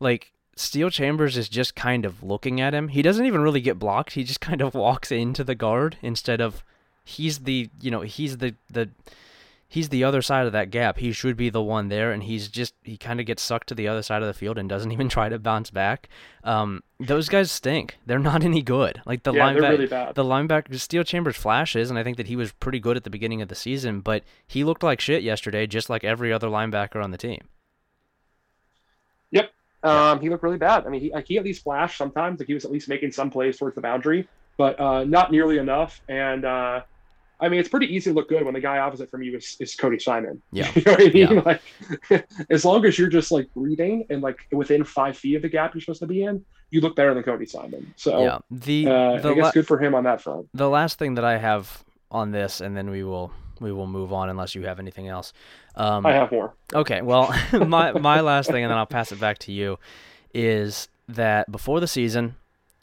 like 0.00 0.32
Steele 0.56 0.90
Chambers 0.90 1.36
is 1.36 1.48
just 1.48 1.74
kind 1.74 2.04
of 2.04 2.22
looking 2.22 2.60
at 2.60 2.74
him. 2.74 2.88
He 2.88 3.02
doesn't 3.02 3.24
even 3.24 3.40
really 3.40 3.60
get 3.60 3.78
blocked. 3.78 4.12
He 4.12 4.24
just 4.24 4.40
kind 4.40 4.60
of 4.60 4.74
walks 4.86 5.10
into 5.10 5.44
the 5.44 5.54
guard 5.54 5.96
instead 6.02 6.40
of 6.40 6.62
he's 7.04 7.40
the 7.40 7.68
you 7.80 7.90
know 7.90 8.02
he's 8.02 8.38
the 8.38 8.54
the 8.70 8.90
he's 9.72 9.88
the 9.88 10.04
other 10.04 10.20
side 10.20 10.46
of 10.46 10.52
that 10.52 10.70
gap. 10.70 10.98
He 10.98 11.12
should 11.12 11.36
be 11.36 11.48
the 11.48 11.62
one 11.62 11.88
there, 11.88 12.12
and 12.12 12.22
he's 12.22 12.48
just 12.48 12.74
he 12.82 12.96
kind 12.96 13.18
of 13.18 13.26
gets 13.26 13.42
sucked 13.42 13.68
to 13.68 13.74
the 13.74 13.88
other 13.88 14.02
side 14.02 14.22
of 14.22 14.28
the 14.28 14.34
field 14.34 14.58
and 14.58 14.68
doesn't 14.68 14.92
even 14.96 15.08
try 15.08 15.28
to 15.28 15.38
bounce 15.38 15.70
back. 15.70 16.08
Um, 16.44 16.82
those 17.00 17.28
guys 17.28 17.50
stink. 17.50 17.96
They're 18.06 18.18
not 18.18 18.44
any 18.44 18.62
good. 18.62 19.00
Like 19.06 19.22
the 19.22 19.32
yeah, 19.32 19.48
linebacker, 19.48 19.70
really 19.70 19.86
the 19.86 20.24
linebacker 20.24 20.78
Steele 20.78 21.04
Chambers 21.04 21.36
flashes, 21.36 21.88
and 21.90 21.98
I 21.98 22.04
think 22.04 22.18
that 22.18 22.28
he 22.28 22.36
was 22.36 22.52
pretty 22.52 22.78
good 22.78 22.96
at 22.96 23.04
the 23.04 23.10
beginning 23.10 23.40
of 23.42 23.48
the 23.48 23.54
season, 23.54 24.00
but 24.00 24.22
he 24.46 24.64
looked 24.64 24.82
like 24.82 25.00
shit 25.00 25.22
yesterday, 25.22 25.66
just 25.66 25.88
like 25.88 26.04
every 26.04 26.32
other 26.32 26.48
linebacker 26.48 27.02
on 27.02 27.10
the 27.10 27.18
team. 27.18 27.40
Um, 29.82 30.20
he 30.20 30.30
looked 30.30 30.42
really 30.42 30.58
bad. 30.58 30.86
I 30.86 30.90
mean, 30.90 31.00
he, 31.00 31.12
like, 31.12 31.26
he 31.26 31.38
at 31.38 31.44
least 31.44 31.64
flashed 31.64 31.98
sometimes. 31.98 32.38
Like 32.40 32.46
he 32.46 32.54
was 32.54 32.64
at 32.64 32.70
least 32.70 32.88
making 32.88 33.12
some 33.12 33.30
plays 33.30 33.58
towards 33.58 33.74
the 33.74 33.80
boundary, 33.80 34.28
but 34.56 34.78
uh, 34.78 35.04
not 35.04 35.32
nearly 35.32 35.58
enough. 35.58 36.00
And 36.08 36.44
uh, 36.44 36.82
I 37.40 37.48
mean, 37.48 37.58
it's 37.58 37.68
pretty 37.68 37.92
easy 37.92 38.10
to 38.10 38.14
look 38.14 38.28
good 38.28 38.44
when 38.44 38.54
the 38.54 38.60
guy 38.60 38.78
opposite 38.78 39.10
from 39.10 39.22
you 39.24 39.36
is, 39.36 39.56
is 39.58 39.74
Cody 39.74 39.98
Simon. 39.98 40.40
Yeah. 40.52 40.70
you 40.74 40.82
know 40.82 40.92
what 40.92 41.00
I 41.00 41.04
mean? 41.08 41.16
Yeah. 41.16 41.58
Like, 42.10 42.26
as 42.50 42.64
long 42.64 42.84
as 42.84 42.98
you're 42.98 43.08
just 43.08 43.32
like 43.32 43.52
breathing 43.54 44.06
and 44.10 44.22
like 44.22 44.46
within 44.52 44.84
five 44.84 45.18
feet 45.18 45.34
of 45.34 45.42
the 45.42 45.48
gap 45.48 45.74
you're 45.74 45.80
supposed 45.80 46.00
to 46.00 46.06
be 46.06 46.22
in, 46.22 46.44
you 46.70 46.80
look 46.80 46.94
better 46.94 47.12
than 47.12 47.22
Cody 47.24 47.46
Simon. 47.46 47.92
So 47.96 48.22
yeah, 48.22 48.38
the, 48.50 48.86
uh, 48.86 49.20
the 49.20 49.30
I 49.30 49.34
guess 49.34 49.44
la- 49.44 49.50
good 49.50 49.66
for 49.66 49.78
him 49.78 49.94
on 49.94 50.04
that 50.04 50.22
front. 50.22 50.48
The 50.54 50.68
last 50.68 50.98
thing 50.98 51.16
that 51.16 51.24
I 51.24 51.36
have 51.36 51.84
on 52.10 52.30
this, 52.30 52.60
and 52.60 52.76
then 52.76 52.90
we 52.90 53.02
will 53.02 53.32
we 53.60 53.72
will 53.72 53.86
move 53.86 54.12
on 54.12 54.28
unless 54.28 54.54
you 54.54 54.62
have 54.62 54.78
anything 54.78 55.08
else. 55.08 55.32
Um, 55.74 56.04
I 56.06 56.12
have 56.12 56.30
more. 56.30 56.54
Okay, 56.74 57.02
well, 57.02 57.34
my 57.52 57.92
my 57.92 58.20
last 58.20 58.50
thing, 58.50 58.62
and 58.62 58.70
then 58.70 58.78
I'll 58.78 58.86
pass 58.86 59.12
it 59.12 59.20
back 59.20 59.38
to 59.38 59.52
you, 59.52 59.78
is 60.34 60.88
that 61.08 61.50
before 61.50 61.80
the 61.80 61.88
season, 61.88 62.36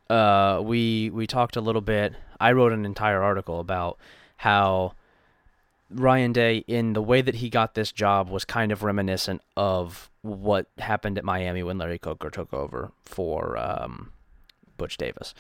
uh, 0.10 0.62
we 0.63 1.10
we 1.12 1.27
talked 1.27 1.55
a 1.55 1.62
little 1.62 1.81
bit. 1.81 2.13
I 2.39 2.51
wrote 2.51 2.72
an 2.72 2.86
entire 2.86 3.22
article 3.22 3.60
about 3.60 3.98
how 4.38 4.93
Ryan 5.89 6.34
Day, 6.34 6.63
in 6.67 6.93
the 6.93 7.01
way 7.01 7.22
that 7.22 7.36
he 7.36 7.50
got 7.50 7.74
this 7.74 7.91
job, 7.91 8.29
was 8.29 8.46
kind 8.46 8.72
of 8.72 8.84
reminiscent 8.84 9.41
of 9.58 10.10
what 10.22 10.67
happened 10.77 11.17
at 11.17 11.24
Miami 11.24 11.63
when 11.63 11.77
Larry 11.77 12.00
Coker 12.00 12.29
took 12.29 12.53
over 12.53 12.91
for 13.05 13.58
um, 13.58 14.12
Butch 14.78 14.97
Davis. 14.97 15.34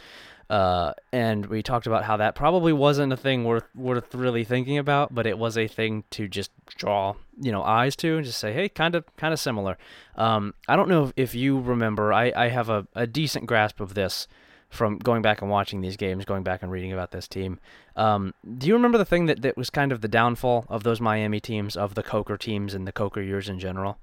Uh, 0.49 0.93
and 1.11 1.45
we 1.45 1.61
talked 1.61 1.85
about 1.85 2.03
how 2.03 2.17
that 2.17 2.33
probably 2.33 2.73
wasn't 2.73 3.13
a 3.13 3.17
thing 3.17 3.43
worth 3.43 3.67
worth 3.75 4.15
really 4.15 4.43
thinking 4.43 4.77
about, 4.77 5.13
but 5.13 5.27
it 5.27 5.37
was 5.37 5.57
a 5.57 5.67
thing 5.67 6.03
to 6.09 6.27
just 6.27 6.51
draw 6.65 7.13
you 7.39 7.51
know 7.51 7.63
eyes 7.63 7.95
to 7.97 8.17
and 8.17 8.25
just 8.25 8.39
say, 8.39 8.51
hey, 8.51 8.67
kind 8.67 8.95
of 8.95 9.05
kind 9.15 9.33
of 9.33 9.39
similar. 9.39 9.77
Um, 10.15 10.53
I 10.67 10.75
don't 10.75 10.89
know 10.89 11.05
if, 11.05 11.13
if 11.15 11.35
you 11.35 11.59
remember. 11.59 12.11
I, 12.11 12.31
I 12.35 12.49
have 12.49 12.69
a, 12.69 12.87
a 12.95 13.05
decent 13.05 13.45
grasp 13.45 13.79
of 13.79 13.93
this 13.93 14.27
from 14.69 14.97
going 14.97 15.21
back 15.21 15.41
and 15.41 15.49
watching 15.49 15.81
these 15.81 15.97
games, 15.97 16.25
going 16.25 16.43
back 16.43 16.61
and 16.61 16.71
reading 16.71 16.93
about 16.93 17.11
this 17.11 17.27
team. 17.27 17.59
Um, 17.95 18.33
do 18.57 18.67
you 18.67 18.73
remember 18.73 18.97
the 18.97 19.05
thing 19.05 19.25
that, 19.25 19.41
that 19.41 19.57
was 19.57 19.69
kind 19.69 19.91
of 19.91 20.01
the 20.01 20.07
downfall 20.07 20.65
of 20.69 20.83
those 20.83 21.01
Miami 21.01 21.39
teams, 21.39 21.75
of 21.75 21.95
the 21.95 22.03
Coker 22.03 22.37
teams 22.37 22.73
and 22.73 22.87
the 22.87 22.91
Coker 22.91 23.21
years 23.21 23.49
in 23.49 23.59
general? 23.59 23.97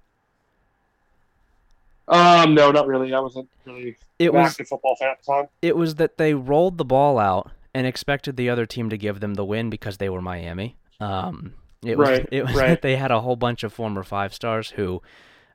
Um, 2.09 2.55
no, 2.55 2.71
not 2.71 2.87
really. 2.87 3.13
I 3.13 3.21
wasn't 3.21 3.49
really 3.65 3.97
it 4.19 4.29
an 4.29 4.37
was, 4.37 4.51
active 4.53 4.69
football 4.69 4.97
fan 4.97 5.09
at 5.11 5.19
the 5.25 5.33
time. 5.33 5.49
It 5.63 5.77
was 5.77 5.97
that 5.97 6.19
they 6.19 6.35
rolled 6.35 6.79
the 6.79 6.85
ball 6.85 7.19
out 7.19 7.51
and 7.75 7.87
expected 7.87 8.37
the 8.37 8.49
other 8.49 8.65
team 8.67 8.89
to 8.91 8.97
give 8.97 9.21
them 9.21 9.35
the 9.35 9.45
win 9.45 9.71
because 9.71 9.99
they 9.99 10.09
were 10.09 10.23
Miami. 10.23 10.77
Um, 11.01 11.55
it 11.85 11.99
was 11.99 12.09
Right, 12.09 12.29
it 12.31 12.47
was 12.47 12.55
right. 12.55 12.69
that 12.69 12.83
they 12.83 12.97
had 12.97 13.11
a 13.11 13.21
whole 13.21 13.37
bunch 13.37 13.63
of 13.65 13.73
former 13.73 14.03
five 14.03 14.33
stars 14.33 14.71
who 14.71 15.03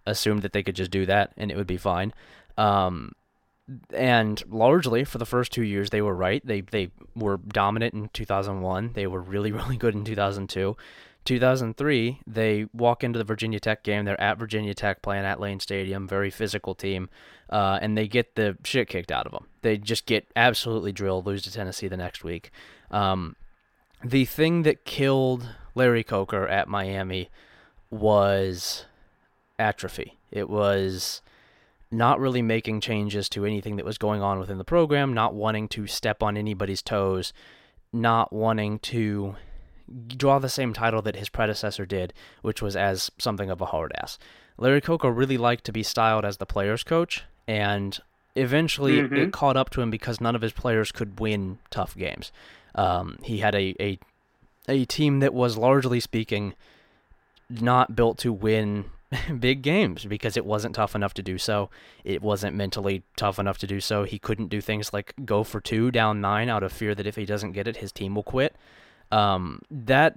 assumed 0.06 0.42
that 0.42 0.54
they 0.54 0.64
could 0.64 0.76
just 0.76 0.92
do 0.92 1.06
that 1.06 1.32
and 1.38 1.52
it 1.52 1.58
would 1.58 1.68
be 1.68 1.78
fine. 1.78 2.14
Um, 2.58 3.14
and 3.94 4.44
largely 4.50 5.04
for 5.04 5.18
the 5.18 5.26
first 5.26 5.52
two 5.52 5.64
years 5.64 5.90
they 5.90 6.02
were 6.02 6.16
right. 6.16 6.46
They 6.46 6.62
they 6.62 6.92
were 7.16 7.38
dominant 7.38 7.94
in 7.94 8.10
2001. 8.10 8.92
They 8.94 9.08
were 9.08 9.22
really 9.22 9.52
really 9.60 9.78
good 9.78 9.96
in 9.96 10.04
2002. 10.04 10.76
2003 11.26 12.22
they 12.26 12.66
walk 12.74 13.04
into 13.04 13.20
the 13.20 13.24
Virginia 13.24 13.60
Tech 13.60 13.84
game. 13.84 14.06
They're 14.06 14.20
at 14.20 14.40
Virginia 14.40 14.74
Tech 14.74 15.02
playing 15.02 15.26
at 15.26 15.40
Lane 15.40 15.60
Stadium, 15.60 16.08
very 16.08 16.30
physical 16.30 16.74
team, 16.74 17.10
uh, 17.50 17.80
and 17.82 17.98
they 17.98 18.08
get 18.08 18.36
the 18.36 18.58
shit 18.64 18.88
kicked 18.88 19.12
out 19.12 19.26
of 19.26 19.32
them. 19.32 19.48
They 19.62 19.78
just 19.78 20.06
get 20.06 20.28
absolutely 20.36 20.92
drilled, 20.92 21.26
lose 21.26 21.44
to 21.44 21.52
Tennessee 21.52 21.88
the 21.88 21.98
next 21.98 22.24
week. 22.24 22.52
Um, 22.90 23.36
the 24.04 24.26
thing 24.26 24.64
that 24.64 24.86
killed 24.86 25.48
Larry 25.76 26.04
Coker 26.04 26.48
at 26.48 26.68
Miami 26.68 27.30
was 27.90 28.86
atrophy. 29.60 30.18
It 30.32 30.50
was 30.50 31.22
not 31.92 32.20
really 32.20 32.42
making 32.42 32.82
changes 32.82 33.28
to 33.30 33.46
anything 33.46 33.76
that 33.76 33.86
was 33.86 33.98
going 33.98 34.22
on 34.22 34.40
within 34.40 34.58
the 34.58 34.64
program, 34.64 35.14
not 35.14 35.34
wanting 35.36 35.68
to 35.68 35.88
step 35.88 36.24
on 36.24 36.38
anybody's 36.38 36.82
toes, 36.82 37.34
not 37.92 38.32
wanting 38.32 38.80
to 38.80 39.36
draw 40.08 40.40
the 40.40 40.50
same 40.50 40.74
title 40.74 41.02
that 41.04 41.16
his 41.16 41.30
predecessor 41.30 41.86
did, 41.86 42.14
which 42.42 42.62
was 42.62 42.76
as 42.76 43.12
something 43.18 43.50
of 43.50 43.62
a 43.62 43.66
hard 43.68 43.92
ass. 44.02 44.18
Larry 44.58 44.82
Coker 44.82 45.12
really 45.12 45.38
liked 45.38 45.64
to 45.66 45.72
be 45.72 45.84
styled 45.84 46.26
as 46.26 46.38
the 46.38 46.46
players 46.46 46.84
coach, 46.84 47.24
and 47.48 48.00
eventually 48.36 48.98
Mhm. 48.98 49.18
it 49.18 49.34
caught 49.34 49.58
up 49.58 49.70
to 49.72 49.82
him 49.82 49.90
because 49.90 50.22
none 50.22 50.36
of 50.36 50.42
his 50.42 50.54
players 50.54 50.92
could 50.92 51.20
win 51.20 51.58
tough 51.70 51.96
games. 51.98 52.32
Um, 52.76 53.18
he 53.24 53.40
had 53.40 53.56
a, 53.56 53.76
a 53.80 54.00
a 54.68 54.86
team 54.86 55.20
that 55.20 55.34
was 55.34 55.58
largely 55.58 56.00
speaking 56.00 56.54
not 57.50 57.96
built 57.96 58.18
to 58.20 58.32
win 58.32 58.86
big 59.40 59.62
games 59.62 60.06
because 60.06 60.38
it 60.38 60.46
wasn't 60.46 60.76
tough 60.76 60.96
enough 60.96 61.14
to 61.16 61.24
do 61.24 61.38
so. 61.38 61.70
It 62.06 62.22
wasn't 62.22 62.56
mentally 62.56 63.04
tough 63.18 63.40
enough 63.40 63.58
to 63.58 63.68
do 63.68 63.82
so. 63.82 64.04
He 64.04 64.20
couldn't 64.20 64.48
do 64.48 64.62
things 64.62 64.94
like 64.94 65.14
go 65.26 65.44
for 65.44 65.60
two 65.60 65.92
down 65.92 66.22
nine 66.22 66.48
out 66.48 66.64
of 66.64 66.72
fear 66.72 66.96
that 66.96 67.08
if 67.08 67.16
he 67.18 67.26
doesn't 67.26 67.52
get 67.52 67.68
it, 67.68 67.78
his 67.78 67.92
team 67.92 68.16
will 68.16 68.24
quit. 68.24 68.56
Um, 69.12 69.62
that 69.70 70.16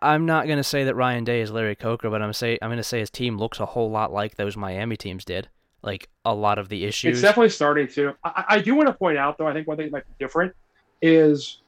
I'm 0.00 0.26
not 0.26 0.46
gonna 0.46 0.64
say 0.64 0.84
that 0.84 0.94
Ryan 0.94 1.24
Day 1.24 1.40
is 1.40 1.50
Larry 1.50 1.74
Coker, 1.74 2.10
but 2.10 2.22
I'm 2.22 2.32
say 2.32 2.58
I'm 2.62 2.70
gonna 2.70 2.82
say 2.82 3.00
his 3.00 3.10
team 3.10 3.38
looks 3.38 3.60
a 3.60 3.66
whole 3.66 3.90
lot 3.90 4.12
like 4.12 4.36
those 4.36 4.56
Miami 4.56 4.96
teams 4.96 5.24
did. 5.24 5.48
Like 5.82 6.08
a 6.24 6.34
lot 6.34 6.58
of 6.58 6.68
the 6.68 6.84
issues. 6.84 7.18
It's 7.18 7.22
definitely 7.22 7.50
starting 7.50 7.88
to. 7.88 8.14
I, 8.24 8.44
I 8.48 8.58
do 8.60 8.74
want 8.74 8.88
to 8.88 8.94
point 8.94 9.18
out, 9.18 9.36
though, 9.36 9.46
I 9.46 9.52
think 9.52 9.68
one 9.68 9.76
thing 9.76 9.86
that 9.86 9.92
might 9.92 10.06
be 10.06 10.14
different 10.18 10.54
is 11.02 11.58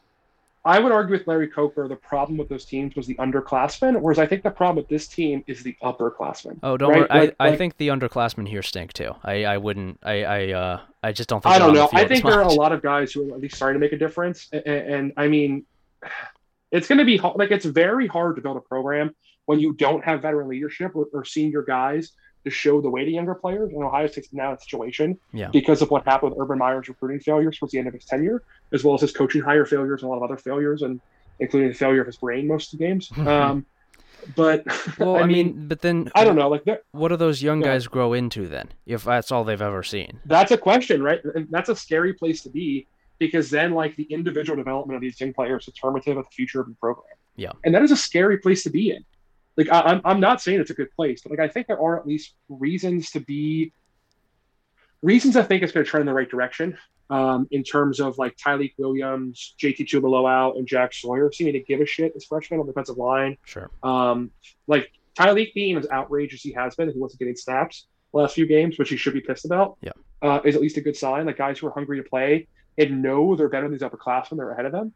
I 0.67 0.81
would 0.81 0.91
argue 0.91 1.13
with 1.13 1.29
Larry 1.29 1.47
Coker, 1.47 1.87
the 1.87 1.95
problem 1.95 2.37
with 2.37 2.49
those 2.49 2.65
teams 2.65 2.97
was 2.97 3.07
the 3.07 3.15
underclassmen, 3.17 4.01
whereas 4.01 4.19
I 4.19 4.27
think 4.27 4.43
the 4.43 4.51
problem 4.51 4.77
with 4.77 4.89
this 4.89 5.07
team 5.07 5.45
is 5.47 5.63
the 5.63 5.77
upperclassmen. 5.81 6.59
Oh, 6.65 6.77
don't 6.77 6.91
right? 6.91 7.11
worry. 7.11 7.21
Like- 7.27 7.37
I, 7.39 7.49
I 7.51 7.57
think 7.57 7.77
the 7.77 7.89
underclassmen 7.89 8.49
here 8.49 8.63
stink 8.63 8.93
too. 8.93 9.15
I, 9.23 9.45
I 9.45 9.59
wouldn't. 9.59 10.01
I 10.03 10.25
I 10.25 10.53
uh 10.53 10.81
I 11.03 11.13
just 11.13 11.29
don't 11.29 11.41
think. 11.43 11.55
I 11.55 11.59
don't 11.59 11.73
know. 11.73 11.89
I 11.93 12.09
think 12.09 12.25
there 12.25 12.35
are 12.35 12.43
a 12.43 12.53
lot 12.53 12.73
of 12.73 12.83
guys 12.83 13.13
who 13.13 13.31
are 13.31 13.35
at 13.37 13.41
least 13.41 13.55
starting 13.57 13.81
to 13.81 13.85
make 13.85 13.93
a 13.93 13.99
difference, 13.99 14.49
and, 14.53 14.65
and 14.67 15.13
I 15.17 15.29
mean, 15.29 15.65
it's 16.73 16.89
going 16.89 16.99
to 16.99 17.05
be 17.05 17.19
like 17.19 17.51
it's 17.51 17.65
very 17.65 18.07
hard 18.07 18.37
to 18.37 18.43
build 18.43 18.57
a 18.57 18.61
program 18.61 19.15
when 19.47 19.61
you 19.61 19.73
don't 19.75 20.05
have 20.05 20.23
veteran 20.23 20.49
leadership 20.49 20.93
or, 20.95 21.07
or 21.13 21.25
senior 21.25 21.63
guys 21.63 22.13
to 22.45 22.51
show 22.51 22.81
the 22.81 22.91
way 22.91 23.05
to 23.05 23.11
younger 23.11 23.35
players. 23.35 23.73
And 23.73 23.83
Ohio 23.83 24.07
State's 24.07 24.33
now 24.33 24.51
in 24.51 24.57
a 24.57 24.61
situation 24.61 25.19
Yeah. 25.33 25.49
because 25.53 25.83
of 25.83 25.91
what 25.91 26.05
happened 26.05 26.33
with 26.33 26.41
Urban 26.41 26.59
Meyer's 26.59 26.89
recruiting 26.89 27.21
failures 27.21 27.59
towards 27.59 27.73
the 27.73 27.79
end 27.79 27.89
of 27.89 27.95
his 27.95 28.05
tenure, 28.05 28.43
as 28.73 28.85
well 28.85 28.95
as 28.95 29.01
his 29.01 29.13
coaching 29.13 29.43
hire 29.43 29.65
failures 29.65 30.03
and 30.03 30.09
a 30.09 30.13
lot 30.15 30.17
of 30.19 30.23
other 30.31 30.37
failures, 30.37 30.83
and 30.83 31.01
including 31.41 31.69
the 31.69 31.75
failure 31.75 32.01
of 32.01 32.07
his 32.07 32.17
brain 32.19 32.47
most 32.49 32.73
of 32.73 32.79
the 32.79 32.85
games. 32.87 33.11
um, 33.19 33.67
but 34.37 34.65
Well, 34.99 35.17
I, 35.17 35.27
mean, 35.27 35.69
but 35.69 35.81
then 35.83 36.11
I 36.15 36.25
don't 36.25 36.37
know. 36.37 36.49
Like 36.49 36.65
What 36.93 37.09
do 37.09 37.17
those 37.17 37.43
young 37.43 37.61
Yeah. 37.61 37.69
guys 37.69 37.87
grow 37.87 38.13
into 38.13 38.47
then? 38.49 38.69
If 38.87 39.05
that's 39.05 39.31
all 39.31 39.45
they've 39.45 39.61
ever 39.63 39.83
seen. 39.83 40.21
that's 40.25 40.51
a 40.53 40.59
question, 40.59 41.03
right? 41.03 41.21
And 41.35 41.47
that's 41.51 41.69
a 41.69 41.77
scary 41.77 42.15
place 42.15 42.43
to 42.43 42.51
be 42.51 42.87
because 43.19 43.51
then, 43.51 43.73
like, 43.73 43.97
the 43.97 44.05
individual 44.05 44.57
development 44.57 44.97
of 44.97 45.01
these 45.01 45.21
young 45.21 45.33
players 45.33 45.67
is 45.67 45.75
determinative 45.75 46.17
of 46.17 46.25
the 46.25 46.31
future 46.31 46.61
of 46.61 46.69
the 46.69 46.75
program. 46.75 47.17
Yeah. 47.37 47.53
And 47.65 47.75
that 47.75 47.83
is 47.83 47.91
a 47.91 47.97
scary 47.97 48.39
place 48.39 48.63
to 48.65 48.71
be 48.71 48.91
in. 48.91 49.05
Like, 49.57 49.69
I, 49.71 49.81
I'm, 49.81 50.01
I'm 50.05 50.21
not 50.21 50.41
saying 50.41 50.61
it's 50.61 50.71
a 50.71 50.75
good 50.75 50.93
place, 50.93 51.23
but 51.23 51.31
like, 51.31 51.41
I 51.41 51.49
think 51.49 51.67
there 51.67 51.81
are 51.81 51.99
at 51.99 52.07
least 52.07 52.35
reasons 52.49 53.11
to 53.13 53.21
be 53.21 53.73
reasons 55.03 55.37
I 55.37 55.43
think 55.43 55.63
it's 55.63 55.73
going 55.73 55.85
to 55.85 55.91
turn 55.91 56.01
in 56.01 56.07
the 56.07 56.15
right 56.15 56.29
direction. 56.29 56.77
Um, 57.09 57.47
in 57.53 57.63
terms 57.63 58.01
of 58.01 58.19
like 58.19 58.37
Tyleik 58.37 58.73
Williams, 58.79 59.55
JT 59.63 59.89
Tuimoloau, 59.89 60.59
and 60.59 60.67
Jack 60.67 60.93
Sawyer 60.93 61.31
seeming 61.31 61.53
to 61.53 61.61
give 61.61 61.81
a 61.81 61.87
shit 61.87 62.13
as 62.17 62.25
freshmen 62.25 62.59
on 62.59 62.67
the 62.67 62.73
defensive 62.73 62.97
line. 62.97 63.37
Sure. 63.45 63.71
Um, 63.85 64.33
like 64.67 64.91
Tyleik 65.17 65.55
being 65.55 65.77
as 65.77 65.87
outraged 65.93 66.35
as 66.35 66.41
he 66.43 66.51
has 66.55 66.75
been, 66.75 66.89
if 66.89 66.95
he 66.95 67.01
wasn't 67.01 67.21
getting 67.21 67.37
snaps 67.37 67.87
the 68.13 68.19
last 68.19 68.35
few 68.35 68.47
games, 68.47 68.77
which 68.77 68.89
he 68.89 68.97
should 68.97 69.15
be 69.15 69.21
pissed 69.21 69.45
about. 69.45 69.77
Yeah. 69.83 69.93
Uh, 70.21 70.41
is 70.45 70.57
at 70.57 70.61
least 70.61 70.79
a 70.79 70.81
good 70.81 70.97
sign. 70.97 71.27
Like 71.27 71.37
guys 71.37 71.61
who 71.61 71.69
are 71.69 71.71
hungry 71.71 72.03
to 72.03 72.09
play 72.09 72.49
and 72.79 73.03
know 73.03 73.37
they're 73.37 73.49
better 73.49 73.69
than 73.69 73.73
these 73.73 73.83
upperclassmen, 73.83 74.37
they're 74.37 74.51
ahead 74.51 74.67
of 74.67 74.73
them. 74.73 74.93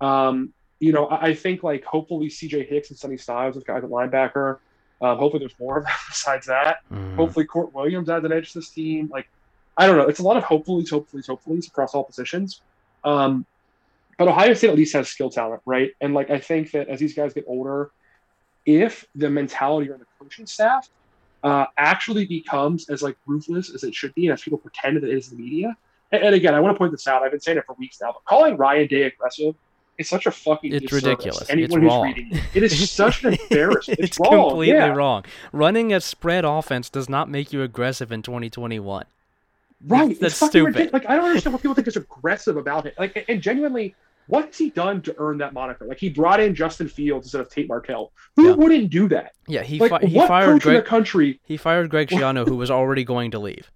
Um, 0.00 0.52
you 0.80 0.92
know, 0.92 1.06
I, 1.06 1.28
I 1.28 1.34
think 1.34 1.62
like 1.62 1.84
hopefully 1.84 2.28
CJ 2.28 2.68
Hicks 2.68 2.90
and 2.90 2.98
Sonny 2.98 3.16
Styles 3.16 3.56
as 3.56 3.64
guys 3.64 3.84
at 3.84 3.90
linebacker. 3.90 4.58
Um, 5.00 5.18
hopefully 5.18 5.40
there's 5.40 5.58
more 5.60 5.78
of 5.78 5.84
them 5.84 5.92
besides 6.08 6.46
that. 6.46 6.78
Mhm. 6.92 7.16
Hopefully 7.16 7.46
Kourt 7.46 7.72
Williams 7.72 8.08
adds 8.08 8.24
an 8.24 8.32
edge 8.32 8.52
to 8.52 8.58
this 8.60 8.70
team. 8.70 9.08
Like, 9.12 9.28
I 9.76 9.86
don't 9.86 9.96
know. 9.96 10.08
It's 10.08 10.18
a 10.18 10.24
lot 10.24 10.36
of 10.36 10.44
hopefullys, 10.44 10.90
hopefullys, 10.90 11.26
hopefullys 11.26 11.68
across 11.68 11.94
all 11.94 12.04
positions. 12.04 12.60
Um, 13.04 13.46
but 14.18 14.26
Ohio 14.26 14.52
State 14.54 14.70
at 14.70 14.76
least 14.76 14.92
has 14.94 15.08
skill 15.08 15.30
talent, 15.30 15.62
right? 15.64 15.92
And 16.00 16.14
like 16.14 16.30
I 16.30 16.38
think 16.38 16.72
that 16.72 16.88
as 16.88 16.98
these 16.98 17.14
guys 17.14 17.32
get 17.32 17.44
older, 17.46 17.92
if 18.66 19.06
the 19.14 19.30
mentality 19.30 19.88
or 19.88 19.96
the 19.96 20.06
coaching 20.18 20.46
staff 20.46 20.88
uh, 21.44 21.66
actually 21.76 22.26
becomes 22.26 22.90
as 22.90 23.00
like 23.00 23.16
ruthless 23.26 23.72
as 23.72 23.84
it 23.84 23.94
should 23.94 24.12
be, 24.14 24.26
and 24.26 24.34
as 24.34 24.42
people 24.42 24.58
pretend 24.58 24.96
that 24.96 25.04
it 25.04 25.16
is 25.16 25.30
in 25.30 25.38
the 25.38 25.44
media. 25.44 25.76
And, 26.10 26.34
again, 26.34 26.54
I 26.54 26.60
want 26.60 26.74
to 26.74 26.78
point 26.78 26.92
this 26.92 27.06
out. 27.06 27.22
I've 27.22 27.30
been 27.30 27.40
saying 27.40 27.58
it 27.58 27.64
for 27.66 27.74
weeks 27.78 27.98
now, 28.00 28.12
but 28.12 28.24
calling 28.24 28.56
Ryan 28.56 28.86
Day 28.86 29.02
aggressive 29.02 29.54
is 29.98 30.08
such 30.08 30.26
a 30.26 30.30
fucking 30.30 30.72
It's 30.72 30.82
disservice 30.86 31.04
ridiculous. 31.04 31.50
Anyone 31.50 31.64
It's 31.64 31.74
who's 31.74 31.84
wrong. 31.84 32.02
reading 32.04 32.28
it. 32.32 32.42
it 32.54 32.62
is 32.62 32.90
such 32.90 33.24
an 33.24 33.34
embarrassment. 33.34 33.98
it's 34.00 34.10
It's, 34.16 34.20
wrong. 34.20 34.48
completely 34.50 34.76
yeah. 34.76 34.88
wrong. 34.94 35.24
Running 35.52 35.92
a 35.92 36.00
spread 36.00 36.44
offense 36.44 36.88
does 36.88 37.08
not 37.08 37.28
make 37.28 37.52
you 37.52 37.62
aggressive 37.62 38.10
in 38.12 38.22
2021. 38.22 39.04
Right. 39.86 40.18
That's 40.18 40.34
stupid. 40.36 40.66
ridiculous. 40.66 40.92
Like 40.92 41.06
I 41.10 41.16
don't 41.16 41.26
understand 41.26 41.52
what 41.52 41.62
people 41.62 41.74
think 41.74 41.86
is 41.88 41.96
aggressive 41.96 42.56
about 42.56 42.86
it. 42.86 42.94
Like 42.98 43.24
and 43.28 43.40
genuinely, 43.42 43.94
what 44.26 44.46
has 44.46 44.58
he 44.58 44.70
done 44.70 45.02
to 45.02 45.14
earn 45.18 45.38
that 45.38 45.52
moniker? 45.52 45.84
Like 45.84 45.98
he 45.98 46.08
brought 46.08 46.40
in 46.40 46.54
Justin 46.54 46.88
Fields 46.88 47.26
instead 47.26 47.40
of 47.40 47.48
Tate 47.50 47.68
Martell. 47.68 48.12
Who 48.36 48.48
Yeah. 48.48 48.54
wouldn't 48.54 48.90
do 48.90 49.08
that? 49.08 49.32
Yeah, 49.46 49.62
he 49.62 49.78
Like 49.78 49.90
fi- 49.90 50.06
he 50.06 50.16
what 50.16 50.26
fired 50.28 50.46
coach 50.46 50.66
in 50.66 50.72
the 50.74 50.78
Greg 50.80 50.84
country? 50.84 51.40
he 51.44 51.56
fired 51.56 51.90
Greg 51.90 52.08
Schiano 52.08 52.46
who 52.46 52.56
was 52.56 52.70
already 52.70 53.04
going 53.04 53.30
to 53.32 53.38
leave. 53.38 53.70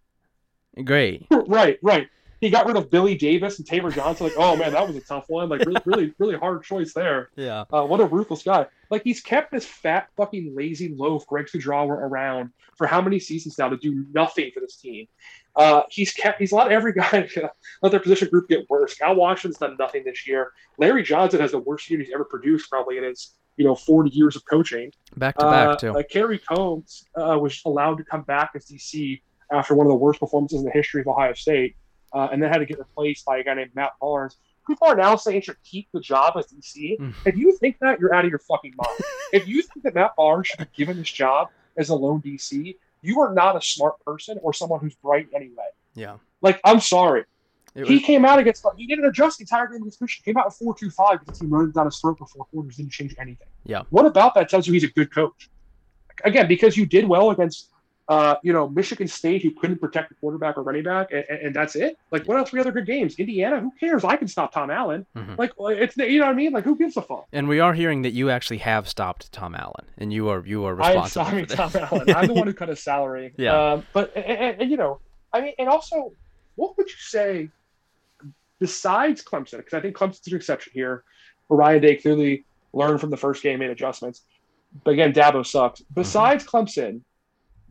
Great. 0.85 1.27
Right, 1.47 1.79
right. 1.83 2.09
He 2.43 2.51
got 2.51 2.67
rid 2.67 2.77
of 2.77 2.91
Billy 2.91 3.15
Davis 3.15 3.61
and 3.61 3.67
Taver 3.69 3.95
Johnson. 3.95 4.27
Like, 4.27 4.37
oh 4.37 4.57
man, 4.57 4.73
that 4.73 4.85
was 4.85 4.97
a 4.97 5.01
tough 5.01 5.27
one. 5.29 5.49
Like 5.49 5.61
really, 5.61 5.81
really, 5.85 6.15
really 6.19 6.37
hard 6.37 6.65
choice 6.65 6.93
there. 6.93 7.31
Yeah. 7.37 7.65
Uh, 7.73 7.85
what 7.85 8.01
a 8.01 8.05
ruthless 8.05 8.43
guy. 8.43 8.67
Like 8.91 9.05
he's 9.05 9.21
kept 9.21 9.53
this 9.53 9.65
fat 9.65 10.09
fucking 10.17 10.53
lazy 10.55 10.93
loaf 10.95 11.25
Greg 11.29 11.47
Studrawa 11.47 11.91
around 11.91 12.51
for 12.77 12.89
how 12.89 13.01
many 13.01 13.21
seasons 13.21 13.57
now 13.59 13.69
to 13.69 13.77
do 13.77 14.05
nothing 14.13 14.51
for 14.53 14.59
this 14.59 14.75
team. 14.77 15.07
Uh, 15.55 15.83
he's 15.89 16.13
kept 16.13 16.41
he's 16.41 16.53
let 16.53 16.73
every 16.73 16.93
guy 16.93 17.29
let 17.83 17.93
their 17.93 18.01
position 18.01 18.29
group 18.29 18.49
get 18.49 18.69
worse. 18.69 19.01
Al 19.01 19.15
Washington's 19.15 19.59
done 19.59 19.77
nothing 19.79 20.03
this 20.05 20.27
year. 20.27 20.51
Larry 20.79 21.05
Johnson 21.05 21.41
has 21.41 21.53
the 21.53 21.61
worst 21.61 21.89
year 21.89 22.01
he's 22.01 22.11
ever 22.13 22.25
produced 22.25 22.69
probably 22.69 22.99
in 22.99 23.05
his 23.05 23.35
you 23.57 23.65
know 23.65 23.77
40 23.77 24.11
years 24.11 24.35
of 24.35 24.43
coaching. 24.51 24.91
Back 25.17 25.37
to 25.39 25.45
back 25.45 25.69
Uh, 25.69 25.77
too. 25.77 25.93
Like 25.93 26.09
Kerry 26.09 26.41
Coombs 26.41 27.05
uh, 27.15 27.39
was 27.39 27.63
allowed 27.65 27.99
to 27.99 28.05
come 28.05 28.23
back 28.23 28.51
as 28.57 28.67
DC 28.67 29.21
after 29.53 29.77
one 29.77 29.87
of 29.87 29.91
the 29.91 29.97
worst 29.97 30.19
performances 30.19 30.59
in 30.59 30.65
the 30.65 30.73
history 30.73 31.03
of 31.03 31.07
Ohio 31.07 31.35
State, 31.35 31.77
uh, 32.13 32.29
and 32.33 32.43
then 32.43 32.51
had 32.51 32.59
to 32.59 32.67
get 32.67 32.79
replaced 32.79 33.25
by 33.25 33.39
a 33.39 33.45
guy 33.45 33.55
named 33.55 33.71
Matt 33.75 33.93
Barnes. 34.01 34.37
People 34.67 34.87
are 34.87 34.97
now 34.97 35.17
saying 35.17 35.43
should 35.43 35.63
keep 35.65 35.89
the 35.93 36.01
job 36.01 36.35
as 36.37 36.47
DC. 36.47 36.99
Mm. 36.99 37.15
If 37.25 37.37
you 37.37 37.57
think 37.59 37.79
that, 37.81 37.99
you're 37.99 38.15
out 38.15 38.25
of 38.25 38.31
your 38.31 38.39
fucking 38.39 38.75
mind. 38.77 39.01
if 39.33 39.49
you 39.49 39.63
think 39.63 39.83
that 39.85 39.95
Matt 39.95 40.15
Barnes 40.17 40.47
should 40.47 40.61
be 40.61 40.67
given 40.77 40.99
this 40.99 41.11
job 41.11 41.49
as 41.77 41.89
a 41.89 41.95
lone 41.95 42.23
DC, 42.23 42.77
you 43.03 43.21
are 43.21 43.35
not 43.35 43.57
a 43.57 43.61
smart 43.61 44.03
person 44.05 44.39
or 44.43 44.53
someone 44.53 44.81
who's 44.81 44.95
bright 44.95 45.29
anyway. 45.35 45.69
yeah. 45.95 46.17
Like, 46.41 46.61
I'm 46.65 46.81
sorry. 46.81 47.25
He 47.75 48.01
came 48.01 48.25
out 48.25 48.39
against 48.39 48.67
he 48.77 48.87
didn't 48.87 49.07
adjust 49.07 49.39
the 49.39 49.45
entire 49.45 49.67
game 49.67 49.79
against 49.79 50.01
Michigan. 50.01 50.35
Came 50.35 50.39
out 50.39 50.47
at 50.47 50.53
four 50.53 50.75
two 50.75 50.91
five 50.91 51.21
because 51.21 51.41
he 51.41 51.47
running 51.47 51.71
down 51.71 51.87
his 51.87 51.99
throat 51.99 52.19
for 52.19 52.27
four 52.27 52.45
quarters, 52.47 52.77
didn't 52.77 52.93
change 52.93 53.15
anything. 53.19 53.47
Yeah. 53.65 53.83
What 53.91 54.05
about 54.05 54.35
that 54.35 54.51
tells 54.51 54.67
you 54.67 54.75
he's 54.75 54.85
a 54.85 54.89
good 54.89 55.13
coach? 55.13 55.49
Again, 56.25 56.49
because 56.49 56.77
you 56.77 56.85
did 56.85 57.09
well 57.09 57.31
against 57.31 57.71
uh, 58.13 58.37
you 58.43 58.53
know, 58.53 58.69
Michigan 58.69 59.09
State 59.09 59.43
who 59.43 59.51
couldn't 59.53 59.79
protect 59.79 60.11
the 60.11 60.15
quarterback 60.17 60.59
or 60.59 60.63
running 60.63 60.83
back, 60.83 61.13
and, 61.13 61.25
and 61.31 61.57
that's 61.57 61.77
it. 61.77 61.97
Like, 62.11 62.29
what 62.29 62.37
else? 62.37 62.51
Three 62.51 62.61
other 62.61 62.73
good 62.73 62.85
games. 62.85 63.15
Indiana, 63.19 63.61
who 63.61 63.73
cares? 63.81 64.05
I 64.05 64.17
can 64.17 64.29
stop 64.29 64.53
Tom 64.53 64.71
Allen. 64.71 65.07
Mhm. 65.17 65.39
Like, 65.39 65.53
it's 65.59 65.97
you 65.97 66.19
know 66.19 66.27
what 66.27 66.33
I 66.33 66.35
mean? 66.35 66.53
Like, 66.53 66.65
who 66.65 66.77
gives 66.77 66.97
a 66.97 67.03
fuck? 67.03 67.27
and 67.33 67.49
we 67.49 67.59
are 67.61 67.73
hearing 67.73 68.03
that 68.03 68.13
you 68.13 68.29
actually 68.29 68.59
have 68.59 68.87
stopped 68.89 69.33
Tom 69.33 69.55
Allen 69.55 69.87
and 69.97 70.13
you 70.13 70.29
are 70.29 70.45
you 70.45 70.65
are 70.67 70.73
I'm 70.81 71.03
responsible 71.03 71.25
sorry, 71.25 71.45
for 71.47 71.57
Tom. 71.57 71.71
Allen. 71.91 72.15
I'm 72.15 72.27
the 72.27 72.35
one 72.35 72.47
who 72.47 72.53
cut 72.53 72.69
his 72.69 72.83
salary. 72.83 73.33
Yeah. 73.39 73.73
Um, 73.73 73.87
but 73.95 74.15
and, 74.15 74.25
and, 74.27 74.63
and, 74.63 74.71
you 74.71 74.77
know, 74.77 75.01
I 75.33 75.41
mean, 75.41 75.55
and 75.59 75.69
also, 75.69 76.13
what 76.57 76.77
would 76.77 76.89
you 76.89 76.99
say 76.99 77.49
besides 78.59 79.25
Clemson? 79.25 79.57
Because 79.59 79.75
I 79.75 79.81
think 79.81 79.97
Clemson's 79.97 80.27
an 80.29 80.37
exception 80.37 80.73
here. 80.75 81.05
Ryan 81.49 81.81
Day 81.83 81.97
clearly 81.97 82.45
learned 82.73 83.01
from 83.01 83.11
the 83.11 83.17
first 83.17 83.43
game, 83.43 83.59
made 83.61 83.71
adjustments. 83.71 84.23
But 84.85 84.93
again, 84.93 85.13
Dabo 85.13 85.45
sucks. 85.47 85.81
Mm-hmm. 85.81 85.95
Besides 85.95 86.45
Clemson, 86.47 87.01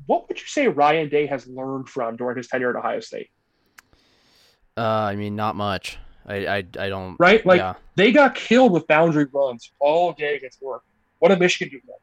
what 0.05 0.27
would 0.27 0.39
you 0.39 0.47
say 0.47 0.67
Ryan 0.67 1.09
Day 1.09 1.25
has 1.25 1.47
learned 1.47 1.89
from 1.89 2.15
during 2.15 2.37
his 2.37 2.47
tenure 2.47 2.71
at 2.71 2.75
Ohio 2.75 2.99
State? 2.99 3.29
Uh, 4.77 4.81
I 4.81 5.15
mean, 5.15 5.35
not 5.35 5.55
much. 5.55 5.97
I 6.25 6.47
I, 6.47 6.57
I 6.79 6.89
don't. 6.89 7.15
Right? 7.19 7.45
Like 7.45 7.59
yeah. 7.59 7.75
they 7.95 8.11
got 8.11 8.35
killed 8.35 8.71
with 8.71 8.87
boundary 8.87 9.27
runs 9.33 9.71
all 9.79 10.13
day 10.13 10.35
against 10.35 10.59
Oregon. 10.61 10.87
What 11.19 11.29
did 11.29 11.39
Michigan 11.39 11.81
do? 11.85 11.93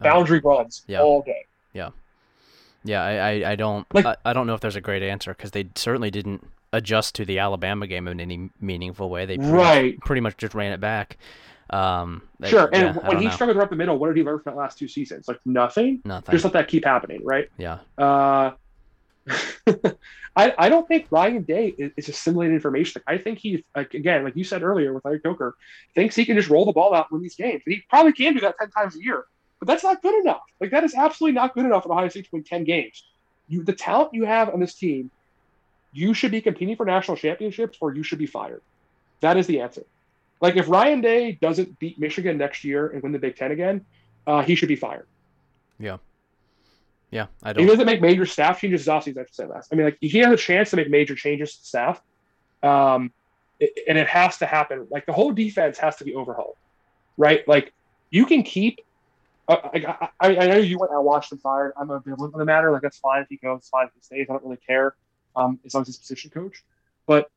Uh, 0.00 0.02
Boundary 0.02 0.40
runs 0.40 0.82
yeah. 0.88 1.00
all 1.00 1.22
day. 1.22 1.44
Yeah, 1.72 1.90
I, 2.86 3.16
I, 3.42 3.52
I 3.52 3.56
don't 3.56 3.86
Like- 3.94 4.06
I, 4.06 4.16
I 4.24 4.32
don't 4.32 4.46
know 4.46 4.54
if 4.54 4.60
there's 4.60 4.76
a 4.76 4.80
great 4.80 5.02
answer 5.02 5.32
because 5.32 5.50
they 5.52 5.68
certainly 5.74 6.10
didn't 6.10 6.46
adjust 6.72 7.14
to 7.16 7.24
the 7.24 7.38
Alabama 7.38 7.86
game 7.86 8.08
in 8.08 8.20
any 8.20 8.50
meaningful 8.60 9.08
way. 9.10 9.26
They 9.26 9.36
pretty 9.38 9.52
much- 9.52 9.60
Right. 9.62 10.00
pretty 10.00 10.20
much 10.20 10.36
just 10.36 10.54
ran 10.54 10.72
it 10.72 10.80
back. 10.80 11.16
Um, 11.70 12.22
they- 12.40 12.50
Sure. 12.50 12.68
And 12.72 12.94
yeah, 12.96 13.08
when 13.08 13.18
he 13.18 13.24
know. 13.26 13.30
struggled 13.30 13.56
up 13.58 13.70
the 13.70 13.76
middle, 13.76 13.96
what 13.98 14.08
did 14.08 14.16
he 14.16 14.22
learn 14.22 14.40
from 14.40 14.54
that 14.54 14.58
last 14.60 14.78
two 14.78 14.88
seasons? 14.88 15.28
Like 15.28 15.40
nothing. 15.46 16.02
nothing. 16.04 16.32
Just 16.32 16.44
let 16.44 16.52
that 16.52 16.68
keep 16.68 16.84
happening, 16.84 17.22
right? 17.24 17.48
yeah, 17.58 17.78
Uh, 17.96 18.52
I 20.36 20.52
I 20.58 20.68
don't 20.68 20.86
think 20.88 21.06
Ryan 21.10 21.42
Day 21.42 21.74
is, 21.78 21.92
is 21.96 22.08
assimilating 22.08 22.54
information. 22.54 23.00
Like, 23.06 23.18
I 23.18 23.22
think 23.22 23.38
he, 23.38 23.64
like 23.76 23.94
again, 23.94 24.24
like 24.24 24.36
you 24.36 24.44
said 24.44 24.62
earlier 24.62 24.92
with 24.92 25.04
Larry 25.04 25.20
Coker, 25.20 25.54
thinks 25.94 26.16
he 26.16 26.24
can 26.26 26.36
just 26.36 26.50
roll 26.50 26.64
the 26.66 26.72
ball 26.72 26.92
out 26.94 27.06
and 27.10 27.16
win 27.16 27.22
these 27.22 27.36
games. 27.36 27.62
And 27.64 27.74
he 27.74 27.82
probably 27.88 28.12
can 28.12 28.34
do 28.34 28.40
that 28.40 28.56
ten 28.58 28.70
times 28.70 28.96
a 28.96 29.02
year, 29.02 29.24
but 29.64 29.72
that's 29.72 29.84
not 29.84 30.02
good 30.02 30.14
enough. 30.20 30.42
Like 30.60 30.70
that 30.70 30.84
is 30.84 30.94
absolutely 30.94 31.34
not 31.34 31.54
good 31.54 31.64
enough 31.64 31.84
at 31.86 31.90
Ohio 31.90 32.08
State 32.08 32.24
to 32.24 32.30
win 32.32 32.44
ten 32.44 32.64
games. 32.64 33.04
You, 33.48 33.62
the 33.64 33.72
talent 33.72 34.10
you 34.14 34.24
have 34.24 34.48
on 34.48 34.60
this 34.60 34.74
team, 34.74 35.10
you 35.92 36.14
should 36.14 36.30
be 36.30 36.40
competing 36.40 36.76
for 36.76 36.86
national 36.86 37.16
championships, 37.16 37.78
or 37.80 37.94
you 37.94 38.02
should 38.02 38.18
be 38.18 38.26
fired. 38.26 38.62
That 39.20 39.36
is 39.36 39.46
the 39.46 39.60
answer. 39.60 39.84
Like 40.40 40.56
if 40.56 40.68
Ryan 40.68 41.00
Day 41.00 41.32
doesn't 41.40 41.78
beat 41.78 41.98
Michigan 41.98 42.36
next 42.38 42.64
year 42.64 42.88
and 42.88 43.02
win 43.02 43.12
the 43.12 43.18
Big 43.18 43.36
Ten 43.36 43.50
again, 43.52 43.84
uh, 44.26 44.42
he 44.42 44.54
should 44.54 44.68
be 44.68 44.76
fired. 44.76 45.06
yeah. 45.78 45.98
Yeah, 47.10 47.26
I 47.44 47.52
don't. 47.52 47.62
He 47.62 47.70
doesn't 47.70 47.86
make 47.86 48.00
major 48.00 48.26
staff 48.26 48.60
changes 48.60 48.84
this 48.86 48.92
offseason, 48.92 49.18
I 49.18 49.24
should 49.24 49.34
say 49.36 49.46
last. 49.46 49.72
I 49.72 49.76
mean, 49.76 49.84
like 49.84 49.98
he 50.00 50.18
has 50.18 50.32
a 50.32 50.36
chance 50.36 50.70
to 50.70 50.76
make 50.76 50.90
major 50.90 51.14
changes 51.14 51.56
to 51.56 51.64
staff, 51.64 52.02
um, 52.64 53.12
it- 53.60 53.84
and 53.86 53.96
it 53.96 54.08
has 54.08 54.38
to 54.38 54.46
happen. 54.46 54.88
Like 54.90 55.06
the 55.06 55.12
whole 55.12 55.30
defense 55.30 55.78
has 55.78 55.94
to 55.96 56.04
be 56.04 56.14
overhauled, 56.16 56.56
right? 57.16 57.46
Like 57.46 57.72
you 58.10 58.26
can 58.26 58.42
keep. 58.42 58.80
Uh, 59.46 59.56
I, 59.74 60.08
I, 60.20 60.36
I 60.36 60.46
know 60.46 60.56
you 60.56 60.78
went 60.78 60.92
out 60.92 61.04
Washington 61.04 61.38
fired. 61.38 61.72
I'm 61.76 61.90
a 61.90 62.00
ambivalent 62.00 62.32
on 62.32 62.38
the 62.38 62.44
matter. 62.44 62.70
Like 62.70 62.82
that's 62.82 62.98
fine 62.98 63.22
if 63.22 63.28
he 63.28 63.36
goes, 63.36 63.68
fine 63.68 63.86
if 63.86 63.92
he 63.94 64.00
stays. 64.00 64.26
I 64.28 64.32
don't 64.32 64.44
really 64.44 64.58
care, 64.66 64.94
um, 65.36 65.58
as 65.64 65.74
long 65.74 65.82
as 65.82 65.88
he's 65.88 65.98
position 65.98 66.30
coach. 66.30 66.64
But 67.06 67.30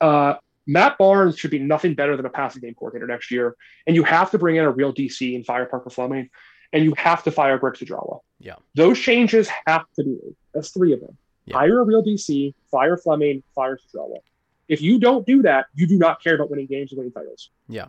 uh, 0.00 0.34
Matt 0.66 0.98
Barnes 0.98 1.38
should 1.38 1.50
be 1.50 1.58
nothing 1.58 1.94
better 1.94 2.16
than 2.16 2.26
a 2.26 2.30
passing 2.30 2.60
game 2.60 2.74
coordinator 2.74 3.06
next 3.06 3.30
year, 3.30 3.56
and 3.86 3.96
you 3.96 4.02
have 4.04 4.30
to 4.32 4.38
bring 4.38 4.56
in 4.56 4.64
a 4.64 4.70
real 4.70 4.92
DC 4.92 5.34
and 5.34 5.46
fire 5.46 5.66
Parker 5.66 5.90
Fleming, 5.90 6.30
and 6.72 6.84
you 6.84 6.94
have 6.96 7.22
to 7.24 7.30
fire 7.30 7.58
Greg 7.58 7.74
Studrawa. 7.74 8.20
Yeah. 8.38 8.56
Those 8.74 8.98
changes 8.98 9.48
have 9.66 9.84
to 9.96 10.04
be 10.04 10.10
made. 10.10 10.36
That's 10.52 10.70
three 10.70 10.92
of 10.92 11.00
them. 11.00 11.16
Yeah. 11.46 11.56
Hire 11.56 11.80
a 11.80 11.84
real 11.84 12.02
DC, 12.02 12.54
fire 12.70 12.96
Fleming, 12.96 13.42
fire 13.54 13.78
Studrawa. 13.78 14.18
If 14.68 14.82
you 14.82 14.98
don't 14.98 15.26
do 15.26 15.42
that, 15.42 15.66
you 15.74 15.86
do 15.86 15.96
not 15.96 16.22
care 16.22 16.34
about 16.34 16.50
winning 16.50 16.66
games 16.66 16.92
and 16.92 16.98
winning 16.98 17.12
titles, 17.12 17.50
Yeah, 17.68 17.86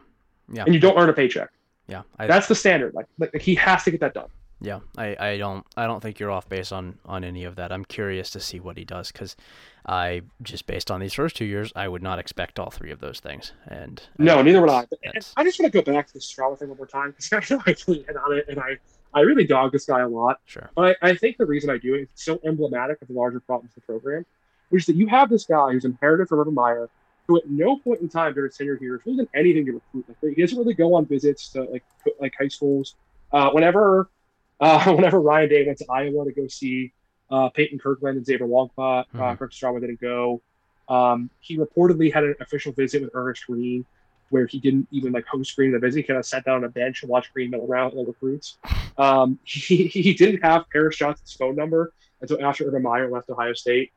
yeah, 0.51 0.63
and 0.63 0.73
you 0.73 0.79
don't 0.79 0.97
earn 0.97 1.09
a 1.09 1.13
paycheck. 1.13 1.49
Yeah. 1.89 2.03
I, 2.17 2.27
That's 2.27 2.47
the 2.47 2.55
standard. 2.55 2.93
Like, 2.93 3.07
like 3.17 3.41
he 3.41 3.55
has 3.55 3.83
to 3.83 3.91
get 3.91 3.99
that 4.01 4.13
done. 4.13 4.29
Yeah, 4.61 4.79
I, 4.97 5.15
I 5.17 5.37
don't 5.37 5.65
I 5.77 5.87
don't 5.87 6.01
think 6.01 6.19
you're 6.19 6.31
off 6.31 6.49
base 6.49 6.73
on 6.73 6.99
on 7.05 7.23
any 7.23 7.45
of 7.45 7.55
that. 7.55 7.71
I'm 7.71 7.85
curious 7.85 8.29
to 8.31 8.41
see 8.41 8.59
what 8.59 8.77
he 8.77 8.83
does 8.83 9.09
because 9.09 9.37
I 9.85 10.21
just 10.43 10.67
based 10.67 10.91
on 10.91 10.99
these 10.99 11.13
first 11.13 11.37
two 11.37 11.45
years, 11.45 11.71
I 11.77 11.87
would 11.87 12.03
not 12.03 12.19
expect 12.19 12.59
all 12.59 12.69
three 12.69 12.91
of 12.91 12.99
those 12.99 13.21
things. 13.21 13.53
And 13.67 14.01
No, 14.17 14.41
neither 14.41 14.59
would 14.59 14.69
I. 14.69 14.81
But- 14.89 14.99
and 15.03 15.11
That's- 15.13 15.33
I 15.37 15.45
just 15.45 15.59
want 15.61 15.71
to 15.71 15.81
go 15.81 15.91
back 15.93 16.07
to 16.07 16.13
the 16.13 16.19
Studrawa 16.19 16.59
thing 16.59 16.67
one 16.67 16.77
more 16.77 16.87
time 16.87 17.11
because 17.11 17.31
I 17.51 17.55
know 17.55 17.61
I 17.65 17.73
really 17.87 18.03
hit 18.03 18.17
on 18.17 18.37
it, 18.37 18.45
and 18.49 18.59
I 18.59 18.77
I 19.13 19.21
really 19.21 19.45
dog 19.47 19.71
this 19.71 19.85
guy 19.85 20.01
a 20.01 20.07
lot. 20.09 20.39
sure, 20.45 20.69
But 20.75 20.97
I, 21.01 21.09
I 21.11 21.15
think 21.15 21.37
the 21.37 21.45
reason 21.45 21.69
I 21.69 21.77
do 21.77 21.95
it 21.95 22.01
is 22.01 22.09
so 22.15 22.39
emblematic 22.45 23.01
of 23.01 23.07
the 23.07 23.13
larger 23.15 23.39
problems 23.39 23.71
of 23.71 23.75
the 23.75 23.81
program, 23.93 24.25
which 24.69 24.83
is 24.83 24.85
that 24.87 24.95
you 24.97 25.07
have 25.07 25.29
this 25.29 25.45
guy 25.45 25.71
who's 25.71 25.85
inherited 25.85 26.27
from 26.27 26.39
Urban 26.41 26.53
Meyer, 26.53 26.89
who 27.29 27.37
at 27.37 27.47
no 27.47 27.77
point 27.77 28.01
in 28.01 28.09
time 28.09 28.33
during 28.33 28.49
his 28.49 28.57
tenure 28.57 28.75
here 28.77 28.97
has 28.97 29.05
really 29.05 29.17
done 29.19 29.27
anything 29.35 29.65
to 29.67 29.73
recruit. 29.73 30.05
Like 30.21 30.33
he 30.35 30.41
doesn't 30.41 30.57
really 30.57 30.73
go 30.73 30.95
on 30.95 31.05
visits 31.05 31.49
to 31.49 31.63
like 31.63 31.83
like 32.19 32.33
high 32.37 32.47
schools. 32.47 32.95
Uh, 33.31 33.51
whenever 33.51 34.09
uh, 34.59 34.91
whenever 34.93 35.21
Ryan 35.21 35.49
Day 35.49 35.65
went 35.65 35.77
to 35.77 35.85
Iowa 35.89 36.25
to 36.25 36.31
go 36.33 36.47
see 36.47 36.91
uh, 37.31 37.49
Peyton 37.49 37.77
Kirkland 37.79 38.17
and 38.17 38.25
Xavier 38.25 38.47
Longclaw, 38.47 39.01
uh, 39.01 39.17
Mhm. 39.17 39.37
Greg 39.37 39.51
Studrawa 39.51 39.79
didn't 39.79 40.01
go. 40.01 40.41
Um, 40.89 41.29
he 41.39 41.55
reportedly 41.57 42.11
had 42.11 42.23
an 42.23 42.33
official 42.41 42.71
visit 42.73 43.01
with 43.03 43.11
Ernest 43.13 43.45
Green. 43.45 43.85
where 44.31 44.45
he 44.45 44.59
didn't 44.59 44.87
even 44.91 45.11
like 45.11 45.25
host 45.25 45.55
Green 45.55 45.71
the 45.71 45.79
Busy, 45.79 46.03
kind 46.03 46.19
of 46.19 46.25
sat 46.25 46.45
down 46.45 46.57
on 46.57 46.63
a 46.63 46.69
bench 46.69 47.01
and 47.03 47.09
watched 47.09 47.33
Green 47.33 47.49
mill 47.51 47.65
around 47.67 47.95
the 47.95 48.03
recruits. 48.05 48.57
Um, 48.97 49.39
he, 49.43 49.85
he 49.87 50.13
didn't 50.13 50.41
have 50.43 50.65
Paris 50.71 50.97
Johnson's 50.97 51.33
phone 51.33 51.55
number 51.55 51.93
until 52.21 52.43
after 52.43 52.67
Urban 52.67 52.83
Meyer 52.83 53.09
left 53.09 53.29
Ohio 53.29 53.53
State. 53.53 53.91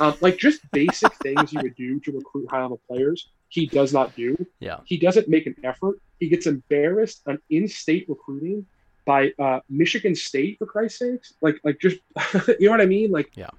Um, 0.00 0.14
like 0.20 0.36
just 0.36 0.60
basic 0.72 1.12
things 1.22 1.52
you 1.52 1.60
would 1.62 1.76
do 1.76 2.00
to 2.00 2.12
recruit 2.12 2.50
high 2.50 2.62
level 2.62 2.80
players, 2.88 3.28
he 3.48 3.66
does 3.66 3.92
not 3.92 4.14
do. 4.14 4.36
Yeah. 4.60 4.78
He 4.84 4.96
doesn't 4.98 5.28
make 5.28 5.46
an 5.46 5.56
effort. 5.64 6.00
He 6.20 6.28
gets 6.28 6.46
embarrassed 6.46 7.22
on 7.26 7.38
in 7.50 7.68
state 7.68 8.06
recruiting 8.08 8.66
by 9.04 9.32
uh, 9.38 9.60
Michigan 9.70 10.14
State, 10.14 10.58
for 10.58 10.66
Christ's 10.66 10.98
sakes. 10.98 11.34
Like, 11.40 11.60
like 11.64 11.78
just, 11.80 11.98
you 12.58 12.66
know 12.66 12.72
what 12.72 12.80
I 12.80 12.86
mean? 12.86 13.10
Like, 13.10 13.30
yeah. 13.36 13.50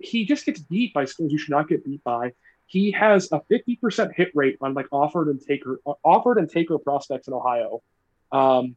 he 0.00 0.24
just 0.24 0.44
gets 0.44 0.60
beat 0.60 0.92
by 0.92 1.06
schools 1.06 1.32
you 1.32 1.38
should 1.38 1.50
not 1.50 1.68
get 1.68 1.84
beat 1.84 2.04
by. 2.04 2.32
He 2.66 2.90
has 2.92 3.30
a 3.32 3.40
50% 3.50 4.14
hit 4.14 4.30
rate 4.34 4.58
on 4.60 4.74
like 4.74 4.86
offered 4.92 5.28
and 5.28 5.40
taker, 5.40 5.80
offered 6.04 6.38
and 6.38 6.48
taker 6.48 6.78
prospects 6.78 7.28
in 7.28 7.34
Ohio. 7.34 7.82
Um, 8.30 8.76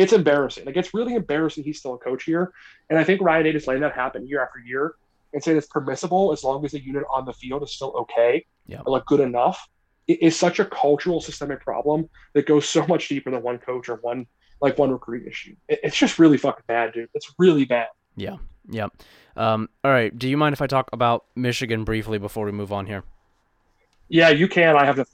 it's 0.00 0.14
embarrassing. 0.14 0.64
Like 0.64 0.76
it's 0.76 0.94
really 0.94 1.14
embarrassing. 1.14 1.62
He's 1.62 1.78
still 1.78 1.94
a 1.94 1.98
coach 1.98 2.24
here, 2.24 2.52
and 2.88 2.98
I 2.98 3.04
think 3.04 3.20
Ryan 3.20 3.44
Day 3.44 3.50
is 3.50 3.66
letting 3.66 3.82
that 3.82 3.94
happen 3.94 4.26
year 4.26 4.42
after 4.42 4.58
year 4.58 4.94
and 5.34 5.44
saying 5.44 5.58
it's 5.58 5.66
permissible 5.66 6.32
as 6.32 6.42
long 6.42 6.64
as 6.64 6.72
the 6.72 6.82
unit 6.82 7.04
on 7.12 7.24
the 7.26 7.32
field 7.34 7.62
is 7.62 7.72
still 7.72 7.92
okay, 8.00 8.46
yeah. 8.66 8.80
or 8.86 8.92
like 8.92 9.04
good 9.04 9.20
enough. 9.20 9.68
It 10.08 10.22
is 10.22 10.36
such 10.36 10.58
a 10.58 10.64
cultural 10.64 11.20
systemic 11.20 11.60
problem 11.60 12.08
that 12.32 12.46
goes 12.46 12.68
so 12.68 12.86
much 12.86 13.08
deeper 13.08 13.30
than 13.30 13.42
one 13.42 13.58
coach 13.58 13.88
or 13.90 13.96
one 13.96 14.26
like 14.62 14.78
one 14.78 14.90
recruiting 14.90 15.28
issue. 15.28 15.54
It, 15.68 15.80
it's 15.82 15.96
just 15.96 16.18
really 16.18 16.38
fucking 16.38 16.64
bad, 16.66 16.94
dude. 16.94 17.10
It's 17.14 17.32
really 17.38 17.66
bad. 17.66 17.88
Yeah. 18.16 18.38
Yeah. 18.68 18.88
Um, 19.36 19.68
all 19.84 19.90
right. 19.90 20.16
Do 20.16 20.28
you 20.28 20.36
mind 20.36 20.54
if 20.54 20.62
I 20.62 20.66
talk 20.66 20.88
about 20.92 21.26
Michigan 21.36 21.84
briefly 21.84 22.18
before 22.18 22.46
we 22.46 22.52
move 22.52 22.72
on 22.72 22.86
here? 22.86 23.04
Yeah, 24.08 24.30
you 24.30 24.48
can. 24.48 24.76
I 24.76 24.84
have 24.86 24.96
the. 24.96 25.06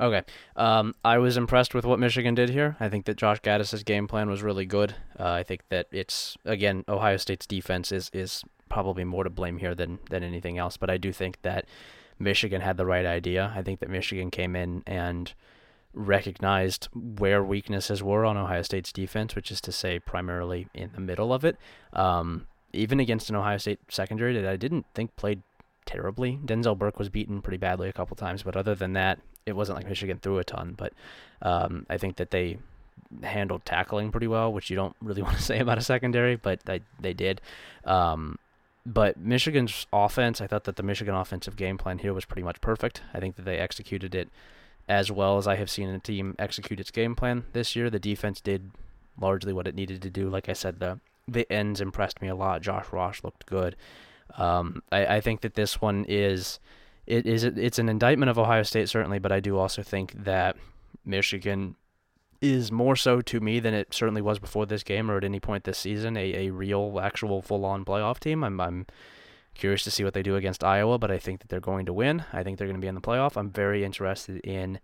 Okay. 0.00 0.22
Um, 0.54 0.94
I 1.04 1.18
was 1.18 1.36
impressed 1.36 1.74
with 1.74 1.84
what 1.84 1.98
Michigan 1.98 2.34
did 2.34 2.50
here. 2.50 2.76
I 2.78 2.88
think 2.88 3.06
that 3.06 3.16
Josh 3.16 3.40
Gattis's 3.40 3.82
game 3.82 4.06
plan 4.06 4.30
was 4.30 4.42
really 4.42 4.66
good. 4.66 4.94
Uh, 5.18 5.30
I 5.30 5.42
think 5.42 5.62
that 5.70 5.88
it's 5.90 6.36
again 6.44 6.84
Ohio 6.88 7.16
State's 7.16 7.46
defense 7.46 7.90
is 7.90 8.10
is 8.12 8.44
probably 8.68 9.04
more 9.04 9.24
to 9.24 9.30
blame 9.30 9.58
here 9.58 9.74
than 9.74 9.98
than 10.10 10.22
anything 10.22 10.56
else. 10.56 10.76
But 10.76 10.90
I 10.90 10.98
do 10.98 11.12
think 11.12 11.42
that 11.42 11.64
Michigan 12.18 12.60
had 12.60 12.76
the 12.76 12.86
right 12.86 13.06
idea. 13.06 13.52
I 13.56 13.62
think 13.62 13.80
that 13.80 13.90
Michigan 13.90 14.30
came 14.30 14.54
in 14.54 14.82
and 14.86 15.32
recognized 15.92 16.88
where 16.94 17.42
weaknesses 17.42 18.02
were 18.02 18.24
on 18.24 18.36
Ohio 18.36 18.62
State's 18.62 18.92
defense, 18.92 19.34
which 19.34 19.50
is 19.50 19.60
to 19.62 19.72
say 19.72 19.98
primarily 19.98 20.68
in 20.74 20.90
the 20.94 21.00
middle 21.00 21.32
of 21.32 21.44
it. 21.44 21.56
Um, 21.92 22.46
even 22.72 23.00
against 23.00 23.30
an 23.30 23.36
Ohio 23.36 23.56
State 23.56 23.80
secondary 23.88 24.34
that 24.40 24.48
I 24.48 24.56
didn't 24.56 24.86
think 24.94 25.16
played 25.16 25.42
terribly. 25.86 26.38
Denzel 26.44 26.78
Burke 26.78 26.98
was 26.98 27.08
beaten 27.08 27.40
pretty 27.40 27.56
badly 27.56 27.88
a 27.88 27.92
couple 27.92 28.14
times, 28.14 28.42
but 28.42 28.56
other 28.56 28.74
than 28.74 28.92
that, 28.92 29.18
it 29.48 29.56
wasn't 29.56 29.76
like 29.76 29.88
Michigan 29.88 30.18
threw 30.18 30.38
a 30.38 30.44
ton. 30.44 30.74
But 30.76 30.92
um, 31.42 31.86
I 31.88 31.98
think 31.98 32.16
that 32.16 32.30
they 32.30 32.58
handled 33.22 33.64
tackling 33.64 34.10
pretty 34.10 34.26
well, 34.26 34.52
which 34.52 34.70
you 34.70 34.76
don't 34.76 34.96
really 35.02 35.22
want 35.22 35.36
to 35.36 35.42
say 35.42 35.58
about 35.58 35.78
a 35.78 35.82
secondary, 35.82 36.36
but 36.36 36.60
they 36.64 36.80
they 37.00 37.12
did. 37.12 37.40
Um, 37.84 38.38
but 38.86 39.18
Michigan's 39.18 39.86
offense, 39.92 40.40
I 40.40 40.46
thought 40.46 40.64
that 40.64 40.76
the 40.76 40.82
Michigan 40.82 41.14
offensive 41.14 41.56
game 41.56 41.76
plan 41.76 41.98
here 41.98 42.14
was 42.14 42.24
pretty 42.24 42.42
much 42.42 42.60
perfect. 42.60 43.02
I 43.12 43.20
think 43.20 43.36
that 43.36 43.44
they 43.44 43.58
executed 43.58 44.14
it 44.14 44.30
as 44.88 45.12
well 45.12 45.36
as 45.36 45.46
I 45.46 45.56
have 45.56 45.68
seen 45.68 45.90
a 45.90 45.98
team 45.98 46.34
execute 46.38 46.80
its 46.80 46.90
game 46.90 47.14
plan 47.14 47.44
this 47.52 47.76
year. 47.76 47.90
The 47.90 47.98
defense 47.98 48.40
did 48.40 48.70
largely 49.20 49.52
what 49.52 49.66
it 49.66 49.74
needed 49.74 50.00
to 50.02 50.10
do. 50.10 50.30
Like 50.30 50.48
I 50.48 50.54
said, 50.54 50.80
the 50.80 51.00
the 51.26 51.50
ends 51.52 51.80
impressed 51.82 52.22
me 52.22 52.28
a 52.28 52.34
lot. 52.34 52.62
Josh 52.62 52.86
Ross 52.90 53.22
looked 53.22 53.44
good. 53.44 53.76
Um, 54.36 54.82
I, 54.90 55.16
I 55.16 55.20
think 55.20 55.42
that 55.42 55.54
this 55.54 55.80
one 55.80 56.06
is 56.08 56.58
it 57.08 57.26
is 57.26 57.42
it's 57.42 57.78
an 57.78 57.88
indictment 57.88 58.28
of 58.28 58.38
Ohio 58.38 58.62
State 58.62 58.88
certainly, 58.90 59.18
but 59.18 59.32
I 59.32 59.40
do 59.40 59.56
also 59.56 59.82
think 59.82 60.12
that 60.12 60.56
Michigan 61.06 61.74
is 62.42 62.70
more 62.70 62.94
so 62.94 63.20
to 63.22 63.40
me 63.40 63.58
than 63.60 63.72
it 63.72 63.92
certainly 63.92 64.20
was 64.20 64.38
before 64.38 64.66
this 64.66 64.82
game 64.84 65.10
or 65.10 65.16
at 65.16 65.24
any 65.24 65.40
point 65.40 65.64
this 65.64 65.78
season 65.78 66.16
a, 66.16 66.46
a 66.46 66.50
real 66.50 67.00
actual 67.02 67.40
full 67.40 67.64
on 67.64 67.84
playoff 67.84 68.20
team. 68.20 68.44
I'm 68.44 68.60
I'm 68.60 68.86
curious 69.54 69.82
to 69.84 69.90
see 69.90 70.04
what 70.04 70.12
they 70.12 70.22
do 70.22 70.36
against 70.36 70.62
Iowa, 70.62 70.98
but 70.98 71.10
I 71.10 71.18
think 71.18 71.40
that 71.40 71.48
they're 71.48 71.60
going 71.60 71.86
to 71.86 71.94
win. 71.94 72.24
I 72.32 72.42
think 72.42 72.58
they're 72.58 72.68
going 72.68 72.76
to 72.76 72.84
be 72.84 72.88
in 72.88 72.94
the 72.94 73.00
playoff. 73.00 73.38
I'm 73.38 73.50
very 73.50 73.84
interested 73.84 74.40
in 74.44 74.78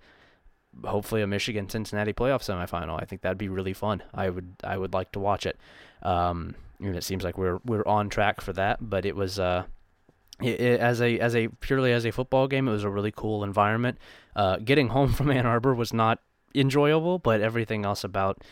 hopefully 0.83 1.21
a 1.21 1.27
Michigan 1.27 1.69
Cincinnati 1.69 2.15
playoff 2.15 2.43
semifinal. 2.43 3.01
I 3.01 3.05
think 3.05 3.21
that'd 3.21 3.37
be 3.37 3.51
really 3.51 3.75
fun. 3.75 4.03
I 4.15 4.31
would 4.31 4.57
I 4.65 4.79
would 4.79 4.95
like 4.95 5.13
to 5.13 5.21
watch 5.21 5.45
it. 5.45 5.59
Um, 6.03 6.55
and 6.81 6.97
it 6.97 7.05
seems 7.05 7.23
like 7.23 7.37
we're 7.37 7.61
we're 7.67 7.87
on 7.87 8.09
track 8.09 8.41
for 8.41 8.55
that. 8.55 8.79
But 8.81 9.05
it 9.05 9.15
was 9.15 9.39
uh, 9.39 9.65
it, 10.45 10.61
it, 10.61 10.81
as 10.81 11.01
a 11.01 11.19
as 11.19 11.35
a 11.35 11.49
purely 11.49 11.93
as 11.93 12.05
a 12.05 12.13
football 12.13 12.47
game, 12.47 12.69
it 12.69 12.73
was 12.73 12.85
a 12.85 12.91
really 12.91 13.13
cool 13.13 13.43
environment. 13.45 13.99
Uh, 14.37 14.57
getting 14.57 14.89
home 14.89 15.13
from 15.13 15.31
Ann 15.31 15.47
Arbor 15.47 15.75
was 15.75 15.93
not 15.93 16.21
enjoyable, 16.55 17.19
but 17.19 17.41
everything 17.41 17.85
else 17.85 18.05
about 18.05 18.43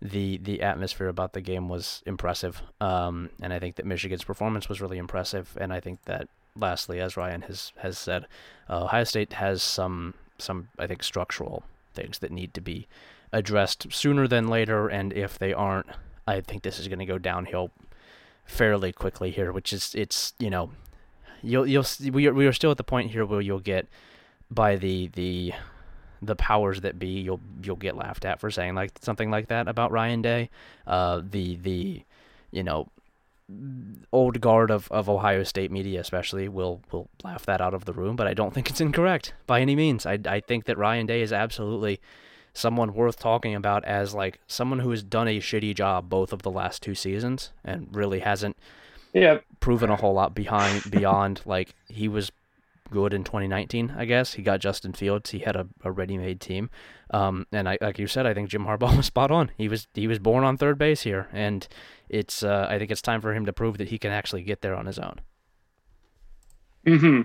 the 0.00 0.38
the 0.38 0.62
atmosphere 0.62 1.08
about 1.08 1.32
the 1.32 1.40
game 1.40 1.68
was 1.68 2.02
impressive. 2.06 2.62
Um, 2.80 3.30
and 3.42 3.52
I 3.52 3.58
think 3.58 3.76
that 3.76 3.86
Michigan's 3.86 4.24
performance 4.24 4.68
was 4.68 4.80
really 4.80 4.98
impressive. 4.98 5.56
And 5.60 5.72
I 5.72 5.80
think 5.80 6.04
that 6.04 6.28
lastly, 6.56 7.00
as 7.00 7.16
Ryan 7.16 7.42
has 7.42 7.72
has 7.78 7.98
said, 7.98 8.26
uh, 8.68 8.84
Ohio 8.84 9.04
State 9.04 9.34
has 9.34 9.62
some 9.62 10.14
some 10.38 10.68
I 10.78 10.86
think 10.86 11.02
structural 11.02 11.64
things 11.94 12.18
that 12.20 12.30
need 12.30 12.54
to 12.54 12.60
be 12.60 12.86
addressed 13.32 13.92
sooner 13.92 14.28
than 14.28 14.48
later. 14.48 14.88
And 14.88 15.12
if 15.12 15.38
they 15.38 15.52
aren't, 15.52 15.86
I 16.26 16.40
think 16.40 16.62
this 16.62 16.78
is 16.78 16.88
going 16.88 17.00
to 17.00 17.06
go 17.06 17.18
downhill 17.18 17.70
fairly 18.44 18.92
quickly 18.92 19.30
here. 19.30 19.52
Which 19.52 19.72
is 19.72 19.94
it's 19.96 20.32
you 20.38 20.50
know 20.50 20.70
you'll 21.42 21.66
you'll 21.66 21.84
we 22.12 22.26
are, 22.26 22.34
we 22.34 22.46
are 22.46 22.52
still 22.52 22.70
at 22.70 22.76
the 22.76 22.84
point 22.84 23.10
here 23.10 23.24
where 23.24 23.40
you'll 23.40 23.60
get 23.60 23.86
by 24.50 24.76
the 24.76 25.08
the 25.14 25.52
the 26.20 26.36
powers 26.36 26.80
that 26.80 26.98
be 26.98 27.20
you'll 27.20 27.40
you'll 27.62 27.76
get 27.76 27.96
laughed 27.96 28.24
at 28.24 28.40
for 28.40 28.50
saying 28.50 28.74
like 28.74 28.92
something 29.00 29.30
like 29.30 29.48
that 29.48 29.68
about 29.68 29.92
Ryan 29.92 30.22
Day. 30.22 30.50
Uh, 30.86 31.22
the 31.28 31.56
the 31.56 32.02
you 32.50 32.62
know 32.62 32.88
old 34.12 34.40
guard 34.40 34.70
of, 34.70 34.90
of 34.92 35.08
Ohio 35.08 35.42
State 35.42 35.70
media 35.70 36.00
especially 36.00 36.48
will 36.48 36.82
will 36.90 37.08
laugh 37.24 37.46
that 37.46 37.60
out 37.60 37.74
of 37.74 37.84
the 37.84 37.92
room, 37.92 38.16
but 38.16 38.26
I 38.26 38.34
don't 38.34 38.52
think 38.52 38.68
it's 38.68 38.80
incorrect 38.80 39.34
by 39.46 39.60
any 39.60 39.76
means. 39.76 40.06
I 40.06 40.18
I 40.26 40.40
think 40.40 40.64
that 40.64 40.78
Ryan 40.78 41.06
Day 41.06 41.22
is 41.22 41.32
absolutely 41.32 42.00
someone 42.52 42.92
worth 42.92 43.18
talking 43.18 43.54
about 43.54 43.84
as 43.84 44.14
like 44.14 44.40
someone 44.46 44.80
who 44.80 44.90
has 44.90 45.02
done 45.02 45.28
a 45.28 45.38
shitty 45.38 45.74
job 45.74 46.08
both 46.08 46.32
of 46.32 46.42
the 46.42 46.50
last 46.50 46.82
two 46.82 46.94
seasons 46.94 47.52
and 47.64 47.86
really 47.94 48.18
hasn't 48.20 48.56
yeah 49.12 49.38
proven 49.60 49.90
a 49.90 49.96
whole 49.96 50.14
lot 50.14 50.34
behind 50.34 50.82
beyond 50.90 51.40
like 51.44 51.74
he 51.88 52.08
was 52.08 52.30
good 52.90 53.12
in 53.12 53.24
2019, 53.24 53.94
I 53.96 54.04
guess. 54.04 54.34
He 54.34 54.42
got 54.42 54.60
Justin 54.60 54.92
Fields. 54.92 55.30
He 55.30 55.40
had 55.40 55.56
a, 55.56 55.66
a 55.82 55.90
ready-made 55.90 56.40
team. 56.40 56.70
Um, 57.10 57.46
and 57.52 57.68
I, 57.68 57.78
like 57.80 57.98
you 57.98 58.06
said, 58.06 58.26
I 58.26 58.34
think 58.34 58.48
Jim 58.48 58.64
Harbaugh 58.64 58.96
was 58.96 59.06
spot 59.06 59.30
on. 59.30 59.50
He 59.56 59.68
was 59.68 59.86
he 59.94 60.06
was 60.06 60.18
born 60.18 60.44
on 60.44 60.56
third 60.56 60.78
base 60.78 61.02
here, 61.02 61.28
and 61.32 61.66
it's 62.08 62.42
uh, 62.42 62.66
I 62.68 62.78
think 62.78 62.90
it's 62.90 63.02
time 63.02 63.20
for 63.20 63.34
him 63.34 63.46
to 63.46 63.52
prove 63.52 63.78
that 63.78 63.88
he 63.88 63.98
can 63.98 64.12
actually 64.12 64.42
get 64.42 64.62
there 64.62 64.74
on 64.74 64.86
his 64.86 64.98
own. 64.98 65.20
Hmm. 66.86 67.22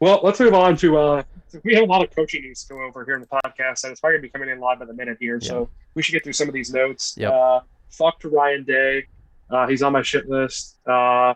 Well, 0.00 0.20
let's 0.22 0.40
move 0.40 0.54
on 0.54 0.76
to. 0.78 0.98
Uh, 0.98 1.22
we 1.62 1.74
have 1.74 1.84
a 1.84 1.86
lot 1.86 2.02
of 2.02 2.14
coaching 2.14 2.42
news 2.42 2.64
to 2.64 2.74
go 2.74 2.82
over 2.82 3.04
here 3.04 3.14
in 3.14 3.20
the 3.20 3.26
podcast, 3.26 3.84
and 3.84 3.92
it's 3.92 4.00
probably 4.00 4.18
gonna 4.18 4.22
be 4.22 4.28
coming 4.28 4.48
in 4.48 4.60
live 4.60 4.78
by 4.78 4.84
the 4.86 4.94
minute 4.94 5.18
here. 5.20 5.38
Yeah. 5.40 5.48
So 5.48 5.70
we 5.94 6.02
should 6.02 6.12
get 6.12 6.24
through 6.24 6.32
some 6.32 6.48
of 6.48 6.54
these 6.54 6.72
notes. 6.72 7.14
Yep. 7.18 7.32
Uh, 7.32 7.60
fuck 7.90 8.20
to 8.20 8.28
Ryan 8.28 8.64
Day. 8.64 9.06
Uh, 9.50 9.66
he's 9.66 9.82
on 9.82 9.92
my 9.92 10.02
shit 10.02 10.28
list. 10.28 10.76
Uh, 10.86 11.34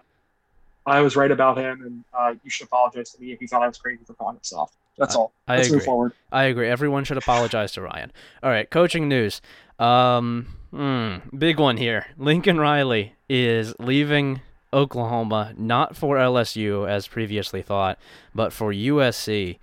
I 0.86 1.00
was 1.00 1.16
right 1.16 1.30
about 1.30 1.58
him, 1.58 1.82
and 1.82 2.04
uh, 2.18 2.34
you 2.42 2.50
should 2.50 2.66
apologize 2.66 3.10
to 3.10 3.20
me 3.20 3.32
if 3.32 3.40
you 3.40 3.48
thought 3.48 3.62
I 3.62 3.68
was 3.68 3.78
crazy 3.78 4.00
for 4.06 4.14
calling 4.14 4.36
this 4.38 4.52
off. 4.52 4.72
That's 4.96 5.14
all. 5.14 5.32
I 5.46 5.56
Let's 5.56 5.68
agree. 5.68 5.78
move 5.78 5.84
forward. 5.84 6.12
I 6.32 6.44
agree. 6.44 6.68
Everyone 6.68 7.04
should 7.04 7.18
apologize 7.18 7.72
to 7.72 7.82
Ryan. 7.82 8.10
All 8.42 8.50
right, 8.50 8.68
coaching 8.68 9.08
news. 9.08 9.40
Um, 9.78 10.56
mm, 10.72 11.22
big 11.38 11.60
one 11.60 11.76
here. 11.76 12.06
Lincoln 12.16 12.58
Riley 12.58 13.14
is 13.28 13.74
leaving 13.78 14.40
Oklahoma, 14.72 15.52
not 15.56 15.96
for 15.96 16.16
LSU 16.16 16.88
as 16.88 17.06
previously 17.06 17.62
thought, 17.62 17.98
but 18.34 18.52
for 18.52 18.72
USC. 18.72 19.58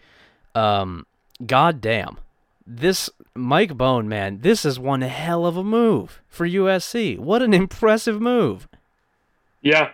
Um, 0.54 1.06
God 1.46 1.82
damn. 1.82 2.18
This 2.66 3.10
Mike 3.36 3.78
Bohn, 3.78 4.08
man, 4.08 4.40
this 4.40 4.66
is 4.66 4.80
one 4.80 5.02
hell 5.02 5.46
of 5.46 5.58
a 5.58 5.64
move 5.64 6.22
for 6.28 6.48
USC. 6.48 7.20
What 7.20 7.42
an 7.42 7.54
impressive 7.54 8.22
move. 8.22 8.68
Yeah, 9.62 9.92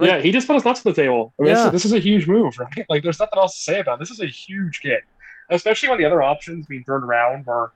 like, 0.00 0.10
yeah, 0.10 0.20
he 0.20 0.32
just 0.32 0.46
put 0.46 0.54
his 0.54 0.64
nuts 0.64 0.84
on 0.84 0.92
the 0.92 1.02
table. 1.02 1.32
I 1.38 1.42
mean, 1.42 1.52
yeah. 1.52 1.64
this, 1.64 1.72
this, 1.72 1.84
is 1.84 1.92
a 1.92 2.00
huge 2.00 2.26
move, 2.26 2.58
right? 2.58 2.84
Like, 2.88 3.02
there's 3.02 3.20
nothing 3.20 3.38
else 3.38 3.54
to 3.54 3.60
say 3.60 3.80
about 3.80 3.94
it. 3.94 4.00
This 4.00 4.10
is 4.10 4.20
a 4.20 4.26
huge 4.26 4.80
get, 4.80 5.02
especially 5.50 5.88
when 5.88 5.98
the 5.98 6.04
other 6.04 6.22
options 6.22 6.66
being 6.66 6.82
thrown 6.84 7.04
around 7.04 7.46
were 7.46 7.72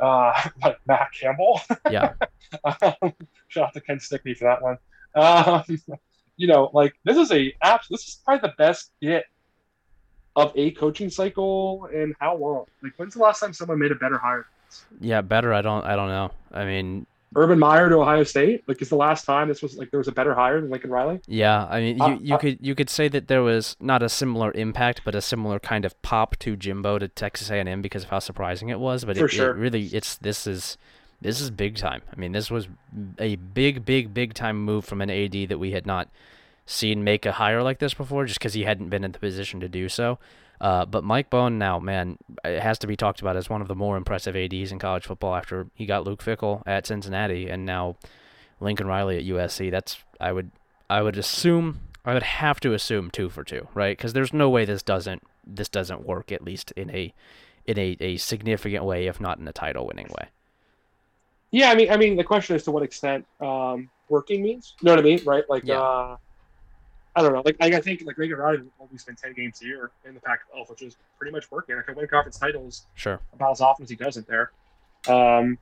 uh, 0.00 0.48
like 0.62 0.78
Matt 0.86 1.12
Campbell. 1.12 1.60
Yeah. 1.90 2.14
um, 2.64 3.12
shout 3.48 3.64
out 3.64 3.74
to 3.74 3.80
Ken 3.80 4.00
Stickney 4.00 4.32
for 4.34 4.44
that 4.44 4.62
one. 4.62 4.78
Um, 5.14 5.98
you 6.36 6.46
know, 6.46 6.70
like 6.72 6.94
this 7.04 7.18
is 7.18 7.30
a 7.32 7.54
this 7.90 8.08
is 8.08 8.20
probably 8.24 8.48
the 8.48 8.54
best 8.56 8.92
get 9.02 9.24
of 10.38 10.52
a 10.56 10.70
coaching 10.72 11.10
cycle 11.10 11.88
and 11.92 12.14
how 12.20 12.36
long? 12.36 12.64
Like, 12.82 12.92
when's 12.96 13.14
the 13.14 13.20
last 13.20 13.40
time 13.40 13.52
someone 13.52 13.78
made 13.78 13.92
a 13.92 13.96
better 13.96 14.18
hire? 14.18 14.46
Yeah, 15.00 15.20
better. 15.22 15.52
I 15.52 15.62
don't. 15.62 15.84
I 15.84 15.96
don't 15.96 16.08
know. 16.08 16.30
I 16.52 16.64
mean, 16.64 17.06
Urban 17.34 17.58
Meyer 17.58 17.88
to 17.88 17.96
Ohio 17.96 18.24
State. 18.24 18.64
Like, 18.66 18.80
is 18.80 18.88
the 18.88 18.96
last 18.96 19.24
time 19.24 19.48
this 19.48 19.62
was 19.62 19.76
like 19.76 19.90
there 19.90 19.98
was 19.98 20.08
a 20.08 20.12
better 20.12 20.34
hire 20.34 20.60
than 20.60 20.70
Lincoln 20.70 20.90
Riley? 20.90 21.20
Yeah, 21.26 21.66
I 21.68 21.80
mean, 21.80 21.96
you, 21.98 22.04
Uh, 22.04 22.18
you 22.20 22.34
uh, 22.34 22.38
could 22.38 22.58
you 22.60 22.74
could 22.74 22.90
say 22.90 23.08
that 23.08 23.28
there 23.28 23.42
was 23.42 23.76
not 23.80 24.02
a 24.02 24.08
similar 24.08 24.52
impact, 24.52 25.02
but 25.04 25.14
a 25.14 25.20
similar 25.20 25.58
kind 25.58 25.84
of 25.84 26.00
pop 26.02 26.36
to 26.38 26.56
Jimbo 26.56 26.98
to 26.98 27.08
Texas 27.08 27.50
A&M 27.50 27.82
because 27.82 28.04
of 28.04 28.10
how 28.10 28.18
surprising 28.18 28.68
it 28.68 28.80
was. 28.80 29.04
But 29.04 29.16
For 29.16 29.26
it, 29.26 29.30
sure. 29.30 29.50
it 29.50 29.56
really, 29.56 29.86
it's 29.86 30.16
this 30.16 30.46
is 30.46 30.78
this 31.20 31.40
is 31.40 31.50
big 31.50 31.76
time. 31.76 32.02
I 32.12 32.16
mean, 32.16 32.32
this 32.32 32.50
was 32.50 32.68
a 33.18 33.36
big, 33.36 33.84
big, 33.84 34.14
big 34.14 34.34
time 34.34 34.62
move 34.62 34.84
from 34.84 35.00
an 35.00 35.10
AD 35.10 35.48
that 35.48 35.58
we 35.58 35.72
had 35.72 35.84
not 35.86 36.08
seen 36.68 37.02
make 37.02 37.24
a 37.24 37.32
hire 37.32 37.62
like 37.62 37.78
this 37.78 37.94
before, 37.94 38.26
just 38.26 38.38
because 38.38 38.52
he 38.54 38.64
hadn't 38.64 38.90
been 38.90 39.02
in 39.02 39.12
the 39.12 39.18
position 39.18 39.58
to 39.60 39.68
do 39.68 39.88
so. 39.88 40.18
Uh, 40.60 40.84
but 40.84 41.02
Mike 41.02 41.30
Bohn 41.30 41.56
now, 41.56 41.78
man, 41.78 42.18
it 42.44 42.60
has 42.60 42.78
to 42.80 42.86
be 42.86 42.96
talked 42.96 43.20
about 43.20 43.36
as 43.36 43.48
one 43.48 43.62
of 43.62 43.68
the 43.68 43.74
more 43.74 43.96
impressive 43.96 44.36
ADs 44.36 44.70
in 44.72 44.78
college 44.78 45.06
football 45.06 45.34
after 45.34 45.68
he 45.74 45.86
got 45.86 46.04
Luke 46.04 46.22
Fickell 46.22 46.62
at 46.66 46.86
Cincinnati 46.86 47.48
and 47.48 47.64
now 47.64 47.96
Lincoln 48.60 48.86
Riley 48.86 49.16
at 49.16 49.24
USC. 49.24 49.70
That's 49.70 49.98
I 50.20 50.32
would 50.32 50.50
I 50.90 51.00
would 51.02 51.16
assume 51.16 51.80
I 52.04 52.12
would 52.12 52.24
have 52.24 52.58
to 52.60 52.74
assume 52.74 53.10
two 53.10 53.30
for 53.30 53.44
two, 53.44 53.68
right? 53.72 53.96
Because 53.96 54.12
there's 54.12 54.32
no 54.32 54.50
way 54.50 54.64
this 54.64 54.82
doesn't 54.82 55.22
this 55.46 55.68
doesn't 55.68 56.04
work 56.06 56.32
at 56.32 56.42
least 56.42 56.72
in 56.72 56.90
a 56.90 57.14
in 57.64 57.78
a, 57.78 57.96
a 58.00 58.16
significant 58.16 58.84
way, 58.84 59.06
if 59.06 59.20
not 59.20 59.38
in 59.38 59.46
a 59.46 59.52
title 59.52 59.86
winning 59.86 60.08
way. 60.18 60.28
Yeah, 61.50 61.70
I 61.70 61.74
mean, 61.74 61.90
I 61.90 61.96
mean, 61.96 62.16
the 62.16 62.24
question 62.24 62.56
is 62.56 62.64
to 62.64 62.70
what 62.70 62.82
extent 62.82 63.26
um, 63.40 63.88
working 64.08 64.42
means. 64.42 64.74
You 64.80 64.86
know 64.86 64.92
what 64.92 65.00
I 65.00 65.02
mean, 65.02 65.20
right? 65.24 65.44
Like, 65.48 65.64
Yeah. 65.64 65.80
uh, 65.80 66.16
I 67.18 67.22
don't 67.22 67.32
know. 67.32 67.42
Like, 67.44 67.56
I 67.60 67.80
think 67.80 68.02
like 68.06 68.16
Lincoln 68.16 68.38
Riley 68.38 68.58
will 68.58 68.72
always 68.78 69.00
spend 69.02 69.18
ten 69.18 69.32
games 69.32 69.60
a 69.60 69.64
year 69.64 69.90
in 70.06 70.14
the 70.14 70.20
Pac-12, 70.20 70.70
which 70.70 70.82
is 70.82 70.96
pretty 71.18 71.32
much 71.32 71.50
working. 71.50 71.76
I 71.76 71.82
can 71.82 71.96
win 71.96 72.06
conference 72.06 72.38
titles 72.38 72.86
Sure. 72.94 73.18
about 73.32 73.50
as 73.52 73.60
often 73.60 73.82
as 73.82 73.90
he 73.90 73.96
doesn't 73.96 74.26
there, 74.28 74.52
um, 75.08 75.58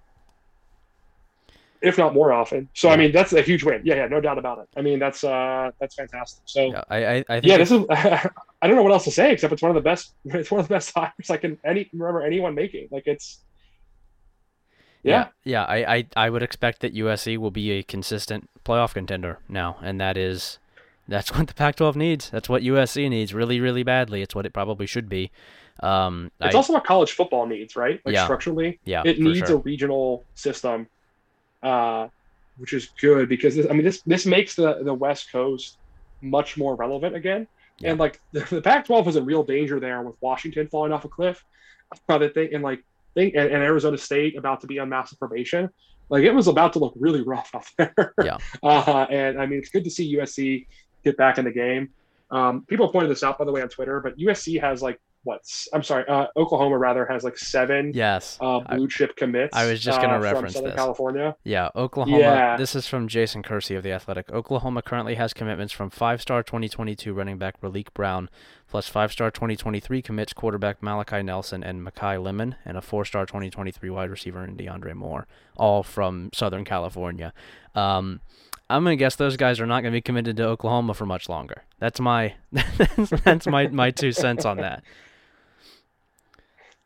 if 1.80 1.96
not 1.96 2.12
more 2.12 2.32
often. 2.32 2.68
So, 2.74 2.90
I 2.90 2.96
mean, 2.96 3.10
that's 3.12 3.32
a 3.32 3.40
huge 3.40 3.64
win. 3.64 3.80
Yeah, 3.84 3.94
yeah, 3.94 4.08
no 4.08 4.20
doubt 4.20 4.36
about 4.38 4.58
it. 4.58 4.68
I 4.76 4.82
mean, 4.82 4.98
that's 4.98 5.24
uh, 5.24 5.70
that's 5.80 5.94
fantastic. 5.94 6.42
So, 6.44 6.72
Yeah, 6.72 6.82
I 6.90 6.96
I, 7.06 7.14
I 7.28 7.40
think 7.40 7.44
yeah, 7.46 7.56
this 7.56 7.70
is. 7.70 7.84
I 7.90 8.66
don't 8.66 8.76
know 8.76 8.82
what 8.82 8.92
else 8.92 9.04
to 9.04 9.10
say 9.10 9.32
except 9.32 9.52
it's 9.52 9.62
one 9.62 9.70
of 9.70 9.76
the 9.76 9.80
best. 9.80 10.14
It's 10.24 10.50
one 10.50 10.60
of 10.60 10.68
the 10.68 10.74
best 10.74 10.92
hires 10.94 11.30
I 11.30 11.38
can 11.38 11.58
any 11.64 11.88
remember 11.92 12.22
anyone 12.22 12.54
making. 12.54 12.88
Like, 12.90 13.04
it's. 13.06 13.40
Yeah. 15.02 15.28
yeah, 15.44 15.64
I, 15.64 15.94
I 15.94 16.06
I 16.16 16.30
would 16.30 16.42
expect 16.42 16.80
that 16.80 16.92
USC 16.92 17.38
will 17.38 17.52
be 17.52 17.70
a 17.70 17.84
consistent 17.84 18.50
playoff 18.64 18.92
contender 18.92 19.38
now, 19.48 19.78
and 19.80 20.00
that 20.00 20.16
is 20.16 20.58
that's 21.08 21.32
what 21.32 21.46
the 21.46 21.54
Pac-12 21.54 21.96
needs. 21.96 22.30
That's 22.30 22.48
what 22.48 22.62
USC 22.62 23.08
needs 23.08 23.32
really, 23.34 23.60
really 23.60 23.82
badly. 23.82 24.22
It's 24.22 24.34
what 24.34 24.46
it 24.46 24.52
probably 24.52 24.86
should 24.86 25.08
be. 25.08 25.30
Um, 25.80 26.30
It's 26.40 26.54
I- 26.54 26.56
also 26.56 26.72
what 26.72 26.84
college 26.84 27.12
football 27.12 27.46
needs, 27.46 27.76
right? 27.76 28.00
Like 28.04 28.14
Yeah. 28.14 28.24
structurally, 28.24 28.78
yeah, 28.84 29.02
it 29.04 29.20
needs 29.20 29.48
sure. 29.48 29.56
a 29.56 29.60
regional 29.60 30.24
system, 30.34 30.86
uh, 31.62 32.08
which 32.56 32.72
is 32.72 32.88
good 33.00 33.28
because 33.28 33.56
this, 33.56 33.66
I 33.68 33.72
mean 33.74 33.84
this 33.84 34.00
this 34.02 34.24
makes 34.26 34.54
the 34.54 34.82
the 34.82 34.94
West 34.94 35.30
Coast 35.30 35.76
much 36.22 36.56
more 36.56 36.74
relevant 36.76 37.14
again. 37.14 37.46
Yeah. 37.78 37.90
And 37.90 38.00
like 38.00 38.20
the, 38.32 38.40
the 38.50 38.62
Pac-12 38.62 39.04
was 39.04 39.16
in 39.16 39.26
real 39.26 39.42
danger 39.44 39.78
there 39.78 40.00
with 40.00 40.16
Washington 40.22 40.66
falling 40.66 40.92
off 40.92 41.04
a 41.04 41.08
cliff, 41.08 41.44
uh, 42.08 42.16
that 42.18 42.32
thing, 42.32 42.54
and 42.54 42.62
like 42.62 42.82
think 43.14 43.34
and, 43.34 43.50
and 43.50 43.62
Arizona 43.62 43.98
State 43.98 44.36
about 44.36 44.62
to 44.62 44.66
be 44.66 44.78
on 44.78 44.88
massive 44.88 45.18
probation. 45.18 45.68
Like 46.08 46.22
it 46.22 46.32
was 46.32 46.46
about 46.46 46.72
to 46.74 46.78
look 46.78 46.94
really 46.96 47.22
rough 47.22 47.50
out 47.54 47.66
there. 47.76 48.14
Yeah. 48.24 48.38
Uh, 48.62 49.06
and 49.10 49.38
I 49.40 49.44
mean 49.44 49.58
it's 49.58 49.68
good 49.68 49.84
to 49.84 49.90
see 49.90 50.16
USC 50.16 50.66
get 51.06 51.16
back 51.16 51.38
in 51.38 51.44
the 51.44 51.50
game. 51.52 51.88
Um, 52.30 52.64
people 52.66 52.88
pointed 52.88 53.10
this 53.10 53.22
out 53.22 53.38
by 53.38 53.44
the 53.44 53.52
way 53.52 53.62
on 53.62 53.68
Twitter, 53.68 54.00
but 54.00 54.18
USC 54.18 54.60
has 54.60 54.82
like 54.82 55.00
what? 55.22 55.40
I'm 55.72 55.82
sorry, 55.82 56.06
uh, 56.06 56.26
Oklahoma 56.36 56.78
rather 56.78 57.04
has 57.06 57.24
like 57.24 57.36
seven 57.36 57.90
Yes. 57.94 58.38
uh, 58.40 58.60
blue 58.60 58.86
chip 58.88 59.16
commits. 59.16 59.56
I 59.56 59.66
was 59.68 59.80
just 59.80 60.00
gonna 60.00 60.16
uh, 60.18 60.20
reference 60.20 60.54
Southern 60.54 60.70
this. 60.70 60.76
California. 60.76 61.36
Yeah, 61.42 61.68
Oklahoma. 61.74 62.18
Yeah. 62.18 62.56
This 62.56 62.76
is 62.76 62.86
from 62.86 63.08
Jason 63.08 63.42
Kersey 63.42 63.74
of 63.74 63.82
The 63.82 63.90
Athletic. 63.92 64.30
Oklahoma 64.30 64.82
currently 64.82 65.16
has 65.16 65.32
commitments 65.32 65.72
from 65.72 65.90
five 65.90 66.20
star 66.22 66.42
2022 66.44 67.12
running 67.12 67.38
back 67.38 67.60
Raleek 67.60 67.92
Brown, 67.92 68.28
plus 68.68 68.88
five 68.88 69.10
star 69.10 69.32
2023 69.32 70.00
commits 70.00 70.32
quarterback 70.32 70.80
Malachi 70.80 71.22
Nelson 71.24 71.64
and 71.64 71.84
Makai 71.84 72.22
Lemon, 72.22 72.54
and 72.64 72.76
a 72.76 72.80
four 72.80 73.04
star 73.04 73.26
2023 73.26 73.90
wide 73.90 74.10
receiver 74.10 74.44
in 74.44 74.56
DeAndre 74.56 74.94
Moore, 74.94 75.26
all 75.56 75.82
from 75.82 76.30
Southern 76.34 76.64
California. 76.64 77.32
Um, 77.74 78.20
I'm 78.68 78.82
gonna 78.82 78.96
guess 78.96 79.16
those 79.16 79.36
guys 79.36 79.60
are 79.60 79.66
not 79.66 79.80
gonna 79.82 79.92
be 79.92 80.00
committed 80.00 80.36
to 80.38 80.44
Oklahoma 80.44 80.94
for 80.94 81.06
much 81.06 81.28
longer. 81.28 81.62
That's 81.78 82.00
my 82.00 82.34
that's, 83.24 83.46
my 83.46 83.68
my 83.68 83.90
two 83.90 84.12
cents 84.12 84.44
on 84.44 84.56
that. 84.58 84.82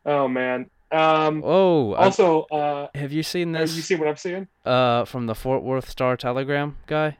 Oh 0.05 0.27
man. 0.27 0.69
Um, 0.91 1.41
Oh, 1.45 1.93
also, 1.93 2.41
uh, 2.43 2.87
have 2.95 3.13
you 3.13 3.23
seen 3.23 3.53
have 3.53 3.63
this? 3.67 3.75
you 3.77 3.81
seen 3.81 3.99
what 3.99 4.09
I'm 4.09 4.17
seeing 4.17 4.47
uh, 4.65 5.05
from 5.05 5.25
the 5.25 5.35
Fort 5.35 5.63
Worth 5.63 5.89
Star 5.89 6.17
Telegram 6.17 6.75
guy. 6.85 7.17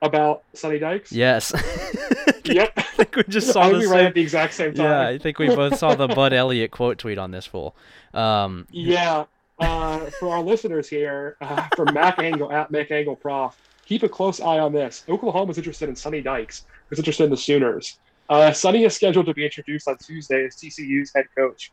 about 0.00 0.42
Sonny 0.54 0.78
Dykes? 0.78 1.12
Yes. 1.12 1.52
Yep. 2.44 2.72
I 2.76 2.82
think 2.82 3.14
we 3.16 3.22
just 3.28 3.48
saw 3.52 3.60
I 3.62 3.66
the 3.68 3.70
think 3.74 3.82
we 3.82 3.86
same. 3.86 3.96
read 3.98 4.06
at 4.06 4.14
the 4.14 4.20
exact 4.20 4.54
same 4.54 4.74
time. 4.74 4.84
Yeah, 4.84 5.06
I 5.06 5.16
think 5.18 5.38
we 5.38 5.46
both 5.46 5.78
saw 5.78 5.94
the 5.94 6.08
Bud 6.08 6.32
Elliott 6.32 6.72
quote 6.72 6.98
tweet 6.98 7.16
on 7.16 7.30
this 7.30 7.46
fool. 7.46 7.76
Um, 8.12 8.66
Yeah. 8.72 9.26
Uh, 9.62 10.10
for 10.18 10.28
our 10.30 10.42
listeners 10.42 10.88
here, 10.88 11.36
uh, 11.40 11.68
from 11.76 11.94
Mac 11.94 12.18
Engel 12.18 12.50
at 12.50 12.70
Mac 12.72 12.90
Engel 12.90 13.14
Prof, 13.14 13.56
keep 13.86 14.02
a 14.02 14.08
close 14.08 14.40
eye 14.40 14.58
on 14.58 14.72
this. 14.72 15.04
Oklahoma's 15.08 15.56
interested 15.56 15.88
in 15.88 15.94
Sonny 15.94 16.20
Dykes, 16.20 16.64
who's 16.88 16.98
interested 16.98 17.24
in 17.24 17.30
the 17.30 17.36
Sooners. 17.36 17.98
Uh, 18.28 18.52
Sonny 18.52 18.84
is 18.84 18.94
scheduled 18.94 19.26
to 19.26 19.34
be 19.34 19.44
introduced 19.44 19.86
on 19.86 19.96
Tuesday 19.98 20.46
as 20.46 20.56
TCU's 20.56 21.12
head 21.14 21.26
coach. 21.36 21.70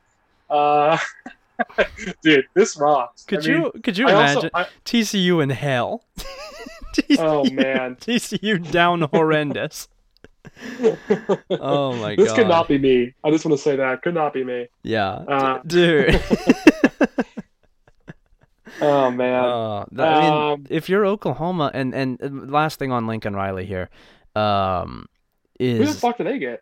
Uh, 0.50 0.98
dude, 2.24 2.46
this 2.54 2.78
rocks. 2.78 3.24
could 3.24 3.44
I 3.48 3.52
mean, 3.52 3.62
you 3.62 3.82
could 3.82 3.98
you 3.98 4.08
I 4.08 4.12
imagine 4.12 4.50
also, 4.54 4.68
I, 4.68 4.68
TCU 4.86 5.42
in 5.42 5.50
hell? 5.50 6.04
TCU, 6.94 7.18
oh 7.20 7.44
man, 7.50 7.96
TCU 8.02 8.72
down 8.72 9.02
horrendous. 9.02 9.88
Oh 11.50 11.94
my 11.96 12.16
this 12.16 12.18
god. 12.18 12.18
This 12.18 12.34
could 12.34 12.48
not 12.48 12.68
be 12.68 12.78
me. 12.78 13.14
I 13.24 13.32
just 13.32 13.46
want 13.46 13.58
to 13.58 13.64
say 13.64 13.76
that 13.76 14.02
could 14.02 14.14
not 14.14 14.34
be 14.34 14.44
me. 14.44 14.68
Yeah, 14.84 15.10
Uh, 15.28 15.60
dude. 15.66 16.22
Oh 18.82 19.12
man. 19.12 19.44
Uh, 19.46 19.86
th- 19.86 20.00
I 20.00 20.22
mean, 20.22 20.34
Um, 20.54 20.66
if 20.70 20.90
you're 20.90 21.06
Oklahoma, 21.06 21.72
and 21.74 21.94
and 21.94 22.22
uh, 22.22 22.28
last 22.32 22.80
thing 22.80 22.92
on 22.92 23.08
Lincoln 23.08 23.36
Riley 23.36 23.66
here, 23.66 23.90
um, 24.36 25.06
is 25.60 25.80
Who 25.80 25.86
the 25.86 25.94
fuck 26.00 26.18
do 26.18 26.24
they 26.24 26.40
get? 26.40 26.62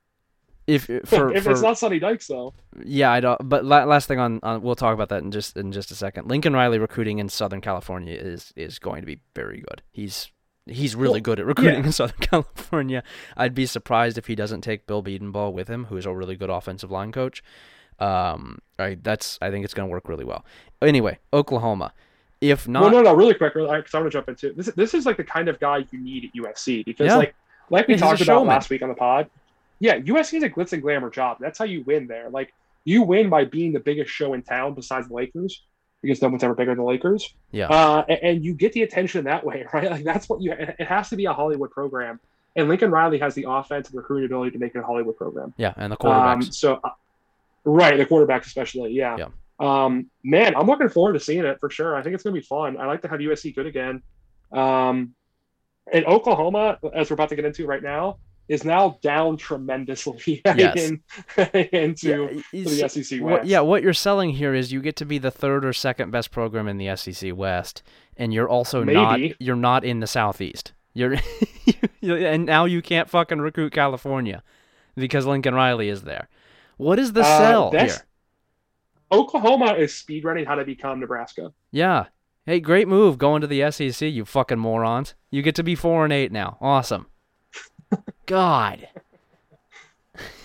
if 0.65 0.83
for 1.05 1.31
if 1.33 1.43
for 1.45 1.51
it's 1.51 1.61
not 1.61 1.77
Sonny 1.77 1.99
Dykes 1.99 2.27
though. 2.27 2.53
Yeah, 2.83 3.11
I 3.11 3.19
don't. 3.19 3.47
But 3.47 3.63
la- 3.65 3.85
last 3.85 4.07
thing 4.07 4.19
on, 4.19 4.39
on, 4.43 4.61
we'll 4.61 4.75
talk 4.75 4.93
about 4.93 5.09
that 5.09 5.23
in 5.23 5.31
just 5.31 5.55
in 5.57 5.71
just 5.71 5.91
a 5.91 5.95
second. 5.95 6.27
Lincoln 6.27 6.53
Riley 6.53 6.79
recruiting 6.79 7.19
in 7.19 7.29
Southern 7.29 7.61
California 7.61 8.15
is 8.15 8.51
is 8.55 8.79
going 8.79 9.01
to 9.01 9.05
be 9.07 9.19
very 9.35 9.59
good. 9.67 9.81
He's 9.91 10.29
he's 10.65 10.95
really 10.95 11.21
Cool. 11.21 11.35
good 11.35 11.39
at 11.39 11.45
recruiting 11.45 11.79
Yeah. 11.81 11.85
in 11.85 11.91
Southern 12.01 12.17
California. 12.19 13.03
I'd 13.37 13.53
be 13.55 13.65
surprised 13.65 14.17
if 14.17 14.27
he 14.27 14.35
doesn't 14.35 14.61
take 14.61 14.87
Bill 14.87 15.01
Bedenbaugh 15.01 15.53
with 15.53 15.69
him, 15.69 15.85
who 15.85 15.95
is 15.97 16.05
a 16.05 16.13
really 16.13 16.35
good 16.35 16.49
offensive 16.49 16.91
line 16.91 17.11
coach. 17.13 17.41
Um, 17.99 18.59
right, 18.77 19.01
that's 19.03 19.39
I 19.41 19.49
think 19.49 19.63
it's 19.65 19.73
going 19.73 19.87
to 19.87 19.91
work 19.91 20.07
really 20.09 20.25
well. 20.25 20.45
Anyway, 20.81 21.17
Oklahoma. 21.33 21.93
If 22.41 22.67
not, 22.67 22.81
no, 22.83 22.89
no, 22.89 23.01
no. 23.01 23.13
Really 23.15 23.33
quick, 23.33 23.53
because 23.53 23.69
I 23.69 23.97
want 23.99 24.05
to 24.05 24.09
jump 24.09 24.29
into 24.29 24.53
this. 24.53 24.67
This 24.75 24.93
is 24.93 25.05
like 25.05 25.17
the 25.17 25.23
kind 25.23 25.47
of 25.49 25.59
guy 25.59 25.85
you 25.91 25.99
need 25.99 26.25
at 26.25 26.33
USC 26.35 26.85
because, 26.85 27.07
Yeah. 27.07 27.15
like, 27.17 27.35
like 27.69 27.87
we 27.87 27.95
Yeah, 27.95 27.99
talked 27.99 28.21
about 28.21 28.45
last 28.45 28.69
week 28.69 28.81
on 28.83 28.89
the 28.89 28.95
pod. 28.95 29.29
Yeah, 29.79 29.95
USC 29.97 30.37
is 30.37 30.43
a 30.43 30.49
glitz 30.49 30.73
and 30.73 30.81
glamour 30.81 31.09
job. 31.09 31.37
That's 31.39 31.57
how 31.59 31.65
you 31.65 31.81
win 31.83 32.07
there. 32.07 32.29
Like, 32.29 32.53
you 32.85 33.01
win 33.03 33.29
by 33.29 33.45
being 33.45 33.73
the 33.73 33.79
biggest 33.79 34.09
show 34.11 34.33
in 34.33 34.41
town 34.43 34.73
besides 34.75 35.07
the 35.07 35.13
Lakers, 35.13 35.63
because 36.01 36.21
no 36.21 36.29
one's 36.29 36.43
ever 36.43 36.53
bigger 36.55 36.71
than 36.71 36.77
the 36.77 36.83
Lakers. 36.89 37.33
Yeah. 37.51 37.67
Uh, 37.67 38.05
a- 38.07 38.23
and, 38.23 38.43
you 38.45 38.53
get 38.53 38.73
the 38.73 38.83
attention 38.83 39.25
that 39.25 39.43
way, 39.43 39.65
right? 39.73 39.89
Like, 39.91 40.03
that's 40.03 40.29
what 40.29 40.41
you. 40.41 40.51
It 40.53 40.79
has 40.87 41.09
to 41.09 41.15
be 41.15 41.25
a 41.25 41.33
Hollywood 41.33 41.71
program, 41.71 42.19
and 42.55 42.69
Lincoln 42.69 42.91
Riley 42.91 43.17
has 43.19 43.33
the 43.35 43.45
offense 43.49 43.89
and 43.89 43.97
recruiting 43.97 44.25
ability 44.27 44.51
to 44.51 44.59
make 44.59 44.73
it 44.75 44.79
a 44.79 44.83
Hollywood 44.83 45.17
program. 45.17 45.53
yeah, 45.57 45.73
and 45.75 45.91
the 45.91 45.97
Um, 46.07 46.39
quarterbacks. 46.41 46.53
so, 46.53 46.79
uh, 46.83 46.89
right, 47.65 47.97
the 47.97 48.05
quarterbacks 48.05 48.45
especially, 48.45 48.93
yeah. 48.93 49.17
Yeah. 49.17 49.27
Um, 49.59 50.07
man, 50.23 50.55
I'm 50.55 50.67
looking 50.67 50.89
forward 50.89 51.13
to 51.13 51.19
seeing 51.19 51.43
it 51.45 51.59
for 51.59 51.69
sure. 51.69 51.95
I 51.95 52.03
think 52.03 52.13
it's 52.15 52.23
gonna 52.23 52.33
be 52.33 52.41
fun. 52.41 52.77
I 52.77 52.85
like 52.85 53.01
to 53.01 53.07
have 53.07 53.19
USC 53.19 53.55
good 53.55 53.65
again. 53.65 54.01
Um, 54.51 55.13
and 55.91 56.05
Oklahoma, 56.05 56.77
as 56.93 57.09
we're 57.09 57.15
about 57.15 57.29
to 57.29 57.35
get 57.35 57.45
into 57.45 57.65
right 57.65 57.81
now, 57.81 58.17
is 58.47 58.63
now 58.63 58.97
down 59.01 59.35
tremendously 59.37 60.41
Yes. 60.45 60.77
in, 60.77 61.01
into 61.73 62.41
Yeah, 62.53 62.63
the 62.63 62.89
SEC 62.89 63.19
West. 63.19 63.21
What, 63.21 63.45
yeah, 63.45 63.59
what 63.61 63.83
you're 63.83 63.93
selling 63.93 64.31
here 64.31 64.53
is 64.53 64.71
you 64.71 64.81
get 64.81 64.95
to 64.97 65.05
be 65.05 65.17
the 65.17 65.31
third 65.31 65.65
or 65.65 65.73
second 65.73 66.11
best 66.11 66.31
program 66.31 66.67
in 66.67 66.77
the 66.77 66.95
SEC 66.95 67.35
West, 67.35 67.83
and 68.15 68.33
you're 68.33 68.49
also 68.49 68.83
not 68.83 69.19
you're 69.41 69.55
not 69.55 69.83
in 69.83 69.99
the 69.99 70.07
Southeast. 70.07 70.73
You're, 70.93 71.15
and 72.01 72.45
now 72.45 72.65
you 72.65 72.81
can't 72.81 73.09
fucking 73.09 73.39
recruit 73.39 73.73
California 73.73 74.43
because 74.95 75.25
Lincoln 75.25 75.53
Riley 75.53 75.89
is 75.89 76.03
there. 76.03 76.27
What 76.77 76.99
is 76.99 77.13
the 77.13 77.21
Uh, 77.21 77.37
sell 77.37 77.71
here? 77.71 77.95
Oklahoma 79.11 79.73
is 79.73 79.91
speedrunning 79.91 80.45
how 80.45 80.55
to 80.55 80.65
become 80.65 80.99
Nebraska. 80.99 81.53
Yeah. 81.71 82.05
Hey, 82.45 82.59
great 82.59 82.87
move 82.87 83.17
going 83.17 83.41
to 83.41 83.47
the 83.47 83.69
SEC, 83.71 84.09
you 84.09 84.25
fucking 84.25 84.59
morons. 84.59 85.15
You 85.31 85.41
get 85.41 85.55
to 85.55 85.63
be 85.63 85.75
four 85.75 86.03
and 86.03 86.13
eight 86.13 86.31
now. 86.31 86.57
Awesome. 86.61 87.07
God. 88.25 88.87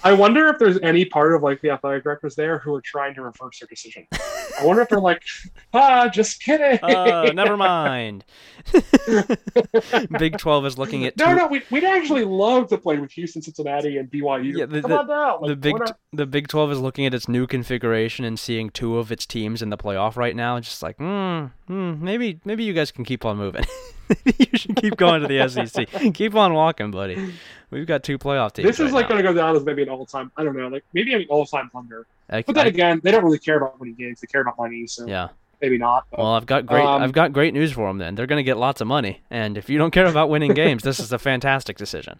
I 0.05 0.13
wonder 0.13 0.49
if 0.49 0.59
there's 0.59 0.79
any 0.81 1.05
part 1.05 1.35
of 1.35 1.43
like 1.43 1.61
the 1.61 1.71
athletic 1.71 2.05
directors 2.05 2.35
there 2.35 2.59
who 2.59 2.75
are 2.75 2.81
trying 2.81 3.15
to 3.15 3.23
reverse 3.23 3.61
their 3.61 3.69
decision. 3.69 4.07
I 4.13 4.65
wonder 4.65 4.83
if 4.83 4.89
they're 4.89 5.01
like, 5.01 5.23
ah, 5.75 6.09
just 6.09 6.43
kidding. 6.43 6.79
Uh, 6.83 7.31
never 7.35 7.57
mind. 7.57 8.25
Big 10.19 10.39
12 10.39 10.67
is 10.67 10.79
looking 10.79 11.07
at 11.07 11.17
no, 11.17 11.27
two- 11.27 11.37
no, 11.37 11.47
we, 11.47 11.63
we'd 11.71 11.85
actually 11.85 12.25
love 12.25 12.69
to 12.69 12.79
play 12.79 12.99
with 12.99 13.13
Houston, 13.13 13.43
Cincinnati, 13.43 13.99
and 13.99 14.11
BYU. 14.11 14.57
Yeah, 14.59 14.67
the- 14.67 14.83
Come 14.83 14.91
the- 14.91 14.99
on 14.99 15.07
down. 15.09 15.41
Like, 15.41 15.49
the 15.51 15.57
Big 15.57 15.77
the 16.13 16.27
Big 16.27 16.49
12 16.49 16.73
is 16.73 16.79
looking 16.81 17.07
at 17.07 17.15
its 17.15 17.29
new 17.29 17.47
configuration 17.47 18.25
and 18.25 18.39
seeing 18.39 18.71
two 18.71 18.99
of 18.99 19.11
its 19.13 19.27
teams 19.27 19.63
in 19.63 19.71
the 19.71 19.79
playoff 19.79 20.17
right 20.17 20.37
now 20.37 20.57
and 20.57 20.65
just 20.65 20.83
like, 20.83 20.97
hmm, 20.97 21.47
hmm 21.67 22.05
maybe 22.05 22.41
maybe 22.45 22.65
you 22.65 22.73
guys 22.73 22.91
can 22.91 23.05
keep 23.05 23.25
on 23.25 23.37
moving. 23.37 23.65
you 24.39 24.47
should 24.55 24.77
keep 24.77 24.97
going 24.97 25.23
to 25.23 25.29
the 25.29 25.49
SEC. 25.49 26.15
keep 26.15 26.35
on 26.35 26.55
walking, 26.55 26.91
buddy. 26.91 27.33
We've 27.71 27.87
got 27.87 28.03
two 28.03 28.19
playoff 28.19 28.53
teams. 28.53 28.67
this 28.67 28.81
is 28.81 28.87
right 28.93 29.01
like 29.01 29.09
going 29.09 29.23
to 29.23 29.23
go 29.23 29.33
down 29.33 29.57
as 29.57 29.65
maybe 29.65 29.83
an 29.83 29.89
all-time. 29.93 30.31
I 30.37 30.45
don't 30.45 30.57
know, 30.57 30.69
like 30.69 30.85
maybe 30.93 31.15
an 31.15 31.25
all-time 31.29 31.71
blunder. 31.73 32.07
I- 32.31 32.43
But 32.43 32.55
then 32.55 32.67
I- 32.67 32.69
again, 32.69 33.01
they 33.05 33.11
don't 33.11 33.25
really 33.25 33.39
care 33.39 33.57
about 33.59 33.79
winning 33.79 33.95
games. 33.95 34.21
They 34.21 34.27
care 34.27 34.41
about 34.41 34.57
money, 34.59 34.87
so 34.87 35.07
yeah. 35.07 35.29
maybe 35.61 35.79
not. 35.79 36.05
But, 36.11 36.19
Well, 36.21 36.33
I've 36.35 36.47
got 36.47 36.67
great 36.67 36.85
Um, 36.85 37.03
I've 37.03 37.13
got 37.13 37.33
great 37.33 37.53
news 37.55 37.73
for 37.73 37.87
them 37.89 37.99
then. 37.99 38.15
They're 38.15 38.27
going 38.27 38.39
to 38.39 38.43
get 38.43 38.57
lots 38.57 38.81
of 38.81 38.87
money. 38.87 39.21
And 39.31 39.57
if 39.59 39.69
you 39.71 39.79
don't 39.79 39.91
care 39.93 40.07
about 40.07 40.29
winning 40.31 40.55
games, 40.63 40.83
this 40.83 40.99
is 40.99 41.13
a 41.13 41.19
fantastic 41.19 41.77
decision. 41.77 42.19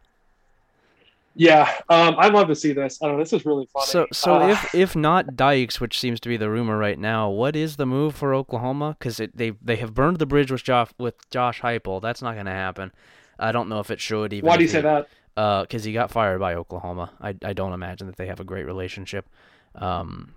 yeah, 1.35 1.73
um, 1.89 2.15
I'd 2.19 2.35
love 2.35 2.49
to 2.49 2.55
see 2.55 2.73
this. 2.75 2.99
I 3.03 3.07
don't 3.07 3.17
know. 3.17 3.23
This 3.23 3.33
is 3.33 3.47
really 3.47 3.67
funny. 3.73 3.87
So, 3.87 4.07
so 4.13 4.35
Uh, 4.35 4.49
if 4.49 4.75
if 4.75 4.95
not 4.95 5.35
Dykes, 5.35 5.81
which 5.81 5.99
seems 5.99 6.21
to 6.21 6.29
be 6.29 6.37
the 6.37 6.51
rumor 6.51 6.77
right 6.77 6.99
now, 6.99 7.31
what 7.31 7.57
is 7.57 7.77
the 7.77 7.87
move 7.87 8.15
for 8.15 8.35
Oklahoma? 8.35 8.97
Because 8.99 9.17
they 9.35 9.53
they 9.63 9.77
have 9.77 9.95
burned 9.95 10.19
the 10.19 10.27
bridge 10.27 10.51
with 10.53 10.63
Josh 10.63 10.91
with 10.99 11.15
Josh 11.31 11.63
Heupel. 11.63 12.03
That's 12.03 12.21
not 12.21 12.35
going 12.35 12.47
to 12.47 12.53
happen. 12.53 12.93
I 13.39 13.51
don't 13.51 13.69
know 13.71 13.81
if 13.81 13.91
it 13.91 13.99
should 13.99 14.35
even. 14.35 14.47
why 14.47 14.57
do 14.59 14.63
you 14.63 14.67
if 14.67 14.73
say 14.73 14.83
he- 14.83 15.05
that? 15.35 15.41
Uh, 15.41 15.63
because 15.63 15.85
he 15.85 15.93
got 15.93 16.11
fired 16.11 16.39
by 16.41 16.55
Oklahoma. 16.55 17.11
I 17.21 17.35
I 17.45 17.53
don't 17.53 17.73
imagine 17.73 18.07
that 18.07 18.17
they 18.17 18.27
have 18.27 18.41
a 18.41 18.45
great 18.45 18.65
relationship. 18.67 19.27
Um. 19.75 20.35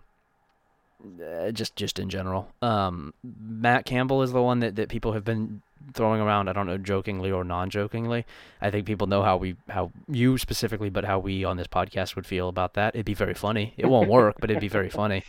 uh, 1.22 1.52
Just 1.52 1.76
just 1.76 2.00
in 2.00 2.10
general. 2.10 2.48
Um, 2.62 3.14
Matt 3.24 3.86
Campbell 3.86 4.22
is 4.22 4.32
the 4.32 4.42
one 4.42 4.60
that, 4.60 4.76
that 4.76 4.90
people 4.90 5.14
have 5.14 5.24
been 5.26 5.62
throwing 5.94 6.22
around. 6.22 6.48
I 6.50 6.54
don't 6.54 6.66
know, 6.66 6.78
jokingly 6.78 7.32
or 7.32 7.44
non-jokingly. 7.44 8.26
I 8.62 8.72
think 8.72 8.88
people 8.88 9.08
know 9.08 9.22
how 9.22 9.38
we 9.38 9.56
how 9.70 9.92
you 10.10 10.38
specifically, 10.38 10.90
but 10.90 11.06
how 11.06 11.20
we 11.20 11.44
on 11.44 11.58
this 11.58 11.68
podcast 11.68 12.16
would 12.16 12.26
feel 12.26 12.48
about 12.50 12.74
that. 12.76 12.96
It'd 12.96 13.06
be 13.06 13.14
very 13.14 13.34
funny. 13.36 13.74
It 13.78 13.86
won't 13.88 14.10
work, 14.10 14.38
but 14.40 14.50
it'd 14.50 14.62
be 14.62 14.68
very 14.68 14.90
funny. 14.90 15.24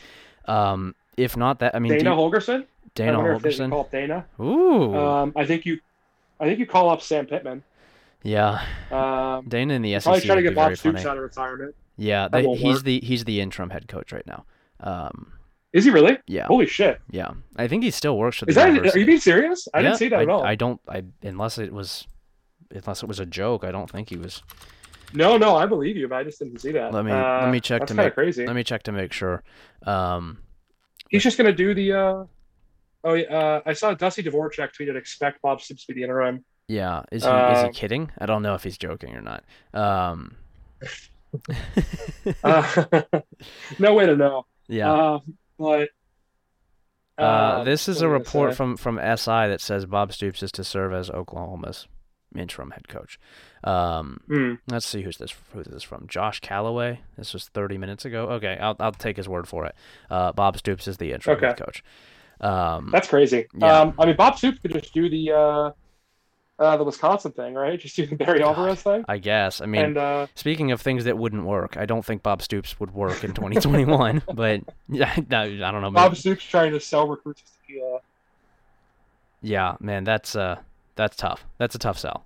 Um, 0.46 0.94
if 1.16 1.36
not 1.36 1.58
that, 1.58 1.74
I 1.74 1.78
mean, 1.78 1.92
Dana 1.92 2.10
you- 2.10 2.16
Holgorsen. 2.16 2.66
Dana 2.94 3.12
I 3.12 3.16
wonder 3.16 3.32
if 3.34 3.42
Holgorsen. 3.42 3.70
call 3.70 3.88
Dana. 3.92 4.24
Ooh, 4.40 4.94
Um, 4.96 5.32
I 5.36 5.44
think 5.44 5.66
you, 5.66 5.80
I 6.40 6.46
think 6.46 6.58
you 6.58 6.66
call 6.66 6.88
up 6.88 7.02
Sam 7.02 7.26
Pittman. 7.26 7.62
Yeah. 8.26 8.62
Um, 8.90 9.44
Dana 9.48 9.74
in 9.74 9.82
the 9.82 9.92
SEC 9.94 10.02
probably 10.04 10.20
trying 10.22 10.36
to 10.38 10.42
get 10.42 10.54
Bob 10.54 10.76
Stoops 10.76 11.02
funny. 11.02 11.08
out 11.10 11.16
of 11.16 11.22
retirement. 11.22 11.74
Yeah, 11.96 12.28
they, 12.28 12.42
he's 12.54 12.62
work. 12.76 12.82
the 12.84 13.00
he's 13.00 13.24
the 13.24 13.40
interim 13.40 13.70
head 13.70 13.88
coach 13.88 14.12
right 14.12 14.26
now. 14.26 14.44
Um, 14.80 15.32
Is 15.72 15.84
he 15.84 15.90
really? 15.90 16.18
yeah, 16.26 16.46
Holy 16.46 16.66
shit! 16.66 17.00
yeah. 17.10 17.30
I 17.56 17.68
think 17.68 17.82
he 17.84 17.90
still 17.90 18.18
works 18.18 18.38
for 18.38 18.44
the 18.44 18.50
Is 18.50 18.56
that? 18.56 18.94
Are 18.94 18.98
you 18.98 19.06
being 19.06 19.20
serious? 19.20 19.66
I 19.72 19.78
Yeah, 19.78 19.82
didn't 19.84 19.98
see 19.98 20.08
that 20.08 20.18
I, 20.18 20.22
at 20.22 20.28
all. 20.28 20.44
I 20.44 20.54
don't. 20.56 20.80
I 20.88 21.04
unless 21.22 21.56
it 21.58 21.72
was, 21.72 22.06
unless 22.70 23.02
it 23.02 23.06
was 23.08 23.18
a 23.20 23.26
joke. 23.26 23.64
I 23.64 23.70
don't 23.70 23.90
think 23.90 24.10
he 24.10 24.16
was. 24.16 24.42
No, 25.14 25.38
no, 25.38 25.56
I 25.56 25.66
believe 25.66 25.96
you, 25.96 26.08
but 26.08 26.16
I 26.16 26.24
just 26.24 26.38
didn't 26.40 26.58
see 26.60 26.72
that. 26.72 26.92
Let 26.92 27.04
me- 27.04 27.12
Uh, 27.12 27.42
let 27.42 27.50
me 27.52 27.60
check 27.60 27.80
that's 27.82 27.90
to 27.92 27.94
make- 27.94 28.12
crazy. 28.14 28.44
Let 28.44 28.56
me 28.56 28.64
check 28.64 28.82
to 28.82 28.92
make 28.92 29.12
sure. 29.12 29.42
Um, 29.86 30.38
He's 31.08 31.22
just 31.22 31.38
gonna 31.38 31.52
do 31.52 31.72
the. 31.74 31.92
Uh... 31.92 32.24
Oh, 33.04 33.14
yeah, 33.14 33.24
uh, 33.26 33.60
I 33.64 33.72
saw 33.72 33.94
Dusty 33.94 34.22
Dvorak 34.24 34.52
tweeted, 34.78 34.96
"Expect 34.96 35.40
Bob 35.40 35.60
Stoops 35.62 35.86
to 35.86 35.94
be 35.94 36.00
the 36.00 36.04
interim." 36.04 36.44
Yeah. 36.68 37.02
Is 37.12 37.22
he 37.24 37.28
is 37.30 37.62
he 37.62 37.66
Uh, 37.66 37.70
kidding? 37.72 38.10
I 38.18 38.26
don't 38.26 38.42
know 38.42 38.54
if 38.54 38.62
he's 38.64 38.78
joking 38.78 39.14
or 39.14 39.22
not. 39.22 39.44
Um, 39.74 40.36
Uh, 42.42 42.84
no 43.78 43.94
way 43.94 44.06
to 44.06 44.16
know. 44.16 44.46
yeah. 44.68 44.92
Uh, 44.92 45.18
but 45.58 45.88
Uh, 47.18 47.56
um, 47.58 47.64
this 47.64 47.88
is 47.88 47.88
a 47.88 47.90
was 47.90 48.02
I 48.02 48.06
gonna 48.06 48.18
report 48.18 48.50
say? 48.52 48.56
from 48.56 48.76
from 48.76 48.96
SI 48.98 49.48
that 49.48 49.60
says 49.60 49.86
Bob 49.86 50.12
Stoops 50.12 50.42
is 50.42 50.52
to 50.52 50.64
serve 50.64 50.92
as 50.92 51.10
Oklahoma's 51.10 51.88
interim 52.34 52.70
head 52.70 52.88
coach. 52.88 53.18
Um, 53.64 54.20
Hmm. 54.28 54.54
let's 54.68 54.86
see 54.86 55.02
who's 55.02 55.16
this 55.18 55.34
who 55.52 55.60
is 55.60 55.66
this 55.66 55.76
is 55.76 55.82
from? 55.82 56.06
Josh 56.08 56.40
Calloway. 56.40 57.00
This 57.16 57.32
was 57.32 57.48
30 57.48 57.78
minutes 57.78 58.04
ago. 58.04 58.28
Okay, 58.30 58.58
I'll 58.60 58.76
I'll 58.80 58.92
take 58.92 59.16
his 59.16 59.28
word 59.28 59.48
for 59.48 59.64
it. 59.66 59.74
Uh, 60.10 60.32
Bob 60.32 60.56
Stoops 60.58 60.86
is 60.88 60.96
the 60.98 61.12
interim 61.12 61.38
head 61.40 61.56
coach. 61.58 61.82
Um, 62.40 62.90
That's 62.92 63.08
crazy. 63.08 63.46
Yeah. 63.56 63.80
Um, 63.80 63.94
I 63.98 64.06
mean, 64.06 64.16
Bob 64.16 64.36
Stoops 64.36 64.58
could 64.58 64.72
just 64.72 64.92
do 64.92 65.08
the 65.08 65.32
uh, 66.58 66.62
uh, 66.62 66.76
the 66.76 66.84
Wisconsin 66.84 67.32
thing, 67.32 67.54
right? 67.54 67.78
Just 67.80 67.96
do 67.96 68.06
the 68.06 68.16
Barry 68.16 68.42
Alvarez 68.42 68.82
thing. 68.82 69.04
I 69.08 69.18
guess. 69.18 69.60
I 69.60 69.66
mean, 69.66 69.84
and 69.84 69.98
uh, 69.98 70.26
speaking 70.34 70.72
of 70.72 70.80
things 70.80 71.04
that 71.04 71.16
wouldn't 71.18 71.44
work, 71.44 71.76
I 71.76 71.86
don't 71.86 72.04
think 72.04 72.22
Bob 72.22 72.42
Stoops 72.42 72.78
would 72.80 72.92
work 72.94 73.24
in 73.24 73.34
2021. 73.34 74.22
but 74.34 74.62
yeah, 74.88 75.14
no, 75.28 75.42
I 75.42 75.70
don't 75.70 75.82
know. 75.82 75.90
Bob 75.90 76.12
maybe- 76.12 76.20
Stoops 76.20 76.44
trying 76.44 76.72
to 76.72 76.80
sell 76.80 77.08
recruits 77.08 77.42
to 77.42 77.52
tequila. 77.60 78.00
yeah, 79.42 79.76
man, 79.80 80.04
that's 80.04 80.34
uh, 80.36 80.56
that's 80.94 81.16
tough. 81.16 81.44
That's 81.58 81.74
a 81.74 81.78
tough 81.78 81.98
sell. 81.98 82.24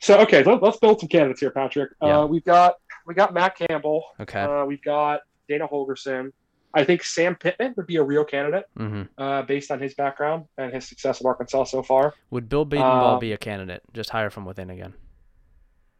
So 0.00 0.18
okay, 0.18 0.42
let, 0.42 0.62
us 0.62 0.76
build 0.78 0.98
some 0.98 1.08
candidates 1.08 1.40
here, 1.40 1.50
Patrick. 1.50 1.92
Yeah. 2.02 2.20
Uh, 2.20 2.26
we've 2.26 2.44
got 2.44 2.74
we 3.06 3.14
got 3.14 3.32
Matt 3.32 3.56
Campbell. 3.56 4.04
Okay. 4.20 4.40
Uh, 4.40 4.64
we've 4.64 4.82
got 4.82 5.20
Dana 5.48 5.68
Holgorsen. 5.68 6.32
I 6.74 6.84
think 6.84 7.04
Sam 7.04 7.34
Pittman 7.36 7.74
would 7.76 7.86
be 7.86 7.96
a 7.96 8.02
real 8.02 8.24
candidate 8.24 8.64
hmm 8.76 9.02
uh, 9.18 9.42
based 9.42 9.70
on 9.70 9.78
his 9.80 9.94
background 9.94 10.46
and 10.58 10.72
his 10.72 10.86
success 10.88 11.20
at 11.20 11.26
Arkansas 11.26 11.64
so 11.64 11.82
far. 11.82 12.14
Would 12.30 12.48
Bill 12.48 12.64
Bedenbaugh 12.66 13.14
Um, 13.14 13.18
be 13.20 13.32
a 13.32 13.36
candidate? 13.38 13.82
Just 13.92 14.10
hire 14.10 14.30
from 14.30 14.44
within 14.46 14.70
again. 14.70 14.94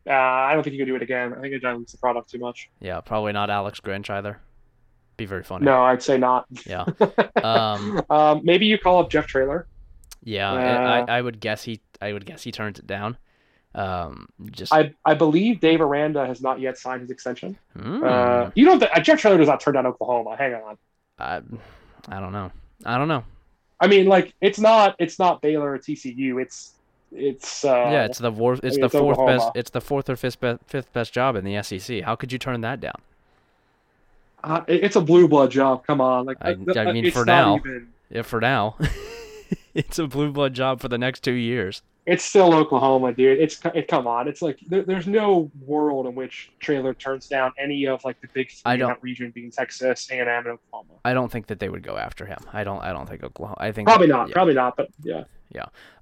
Uh, 0.08 0.12
I 0.14 0.54
don't 0.54 0.62
think 0.64 0.74
you 0.74 0.80
could 0.80 0.90
do 0.90 0.96
it 0.96 1.02
again. 1.02 1.32
I 1.32 1.40
think 1.40 1.54
it 1.54 1.60
dilutes 1.60 1.92
the 1.92 1.98
product 1.98 2.30
too 2.30 2.38
much. 2.38 2.68
Yeah, 2.80 3.00
probably 3.00 3.32
not 3.32 3.50
Alex 3.50 3.80
Grinch 3.80 4.10
either. 4.10 4.38
Be 5.16 5.26
very 5.26 5.42
funny. 5.44 5.64
No, 5.66 5.82
I'd 5.82 6.02
say 6.02 6.18
not. 6.18 6.46
Yeah. 6.66 6.86
Um, 7.42 8.02
um, 8.08 8.40
maybe 8.44 8.66
you 8.66 8.78
call 8.78 9.00
up 9.00 9.10
Jeff 9.10 9.26
Traylor. 9.26 9.66
Yeah, 10.24 10.52
Uh, 10.52 11.04
I, 11.08 11.18
I 11.18 11.20
would 11.22 11.40
guess 11.40 11.64
he 11.64 11.80
I 12.00 12.12
would 12.12 12.24
guess 12.24 12.42
he 12.44 12.52
turns 12.52 12.78
it 12.78 12.86
down. 12.86 13.16
Um, 13.74 14.28
just 14.50 14.72
I, 14.72 14.92
I 15.04 15.14
believe 15.14 15.60
Dave 15.60 15.80
Aranda 15.80 16.26
has 16.26 16.42
not 16.42 16.60
yet 16.60 16.76
signed 16.78 17.00
his 17.02 17.10
extension. 17.10 17.56
Hmm, 17.78 18.04
Uh, 18.04 18.50
you 18.54 18.64
don't. 18.66 18.80
Th- 18.80 18.90
Jeff 19.02 19.20
Traylor 19.20 19.38
does 19.38 19.48
not 19.48 19.60
turn 19.60 19.74
down 19.74 19.86
Oklahoma. 19.86 20.36
Hang 20.36 20.54
on. 20.54 20.76
I, 21.18 21.40
I 22.08 22.20
don't 22.20 22.32
know. 22.32 22.50
I 22.84 22.98
don't 22.98 23.08
know. 23.08 23.24
I 23.80 23.86
mean, 23.86 24.06
like 24.06 24.34
it's 24.40 24.58
not 24.60 24.96
it's 24.98 25.18
not 25.18 25.40
Baylor 25.40 25.72
or 25.72 25.78
TCU. 25.78 26.40
It's 26.42 26.72
it's 27.12 27.64
uh, 27.64 27.88
yeah, 27.90 28.04
it's 28.04 28.18
the 28.18 28.30
fourth. 28.32 28.60
It's 28.62 28.76
mean, 28.76 28.80
the 28.80 28.86
it's 28.86 28.94
fourth 28.94 29.26
best. 29.26 29.50
It's 29.54 29.70
the 29.70 29.80
fourth 29.80 30.08
or 30.10 30.16
fifth 30.16 30.38
best, 30.40 30.60
fifth 30.66 30.92
best 30.92 31.12
job 31.12 31.36
in 31.36 31.44
the 31.44 31.62
SEC. 31.62 32.02
How 32.02 32.14
could 32.14 32.30
you 32.32 32.38
turn 32.38 32.60
that 32.60 32.80
down? 32.80 32.94
uh, 34.44 34.60
it's 34.66 34.96
a 34.96 35.00
blue 35.00 35.28
blood 35.28 35.50
job. 35.50 35.86
Come 35.86 36.00
on, 36.00 36.26
like 36.26 36.36
I- 36.42 36.52
uh, 36.52 36.56
I 36.76 36.92
mean, 36.92 37.10
for 37.10 37.24
now. 37.24 37.56
even- 37.56 37.88
If 38.10 38.26
for 38.26 38.40
now, 38.40 38.76
it's 39.74 39.98
a 39.98 40.06
blue 40.06 40.30
blood 40.32 40.54
job 40.54 40.80
for 40.80 40.88
the 40.88 40.98
next 40.98 41.20
two 41.24 41.32
years. 41.32 41.82
it's 42.06 42.24
still 42.24 42.52
Oklahoma, 42.54 43.12
dude. 43.12 43.38
It's 43.40 43.60
it, 43.74 43.86
come 43.88 44.06
on. 44.06 44.26
It's 44.28 44.42
like 44.42 44.58
there, 44.66 44.82
there's 44.82 45.06
no 45.06 45.50
world 45.60 46.06
in 46.06 46.14
which 46.14 46.50
Traylor 46.58 46.94
turns 46.94 47.28
down 47.28 47.52
any 47.58 47.86
of 47.86 48.04
like 48.04 48.20
the 48.20 48.28
big 48.32 48.50
three 48.50 48.62
I 48.64 48.76
don't- 48.76 48.88
that 48.88 49.02
region, 49.02 49.30
being 49.30 49.50
Texas, 49.50 50.08
A 50.10 50.18
and 50.18 50.28
M, 50.28 50.46
and 50.46 50.58
Oklahoma. 50.58 50.94
I 51.04 51.14
don't 51.14 51.30
think 51.30 51.46
that 51.46 51.60
they 51.60 51.68
would 51.68 51.82
go 51.82 51.96
after 51.96 52.26
him. 52.26 52.38
I 52.52 52.64
don't. 52.64 52.82
I 52.82 52.92
don't 52.92 53.08
think 53.08 53.22
Oklahoma. 53.22 53.56
I 53.60 53.72
think 53.72 53.86
Probably 53.88 54.08
not. 54.08 54.28
yeah. 54.28 54.32
Probably 54.34 54.54
not. 54.54 54.76
But 54.76 54.88
yeah. 55.02 55.24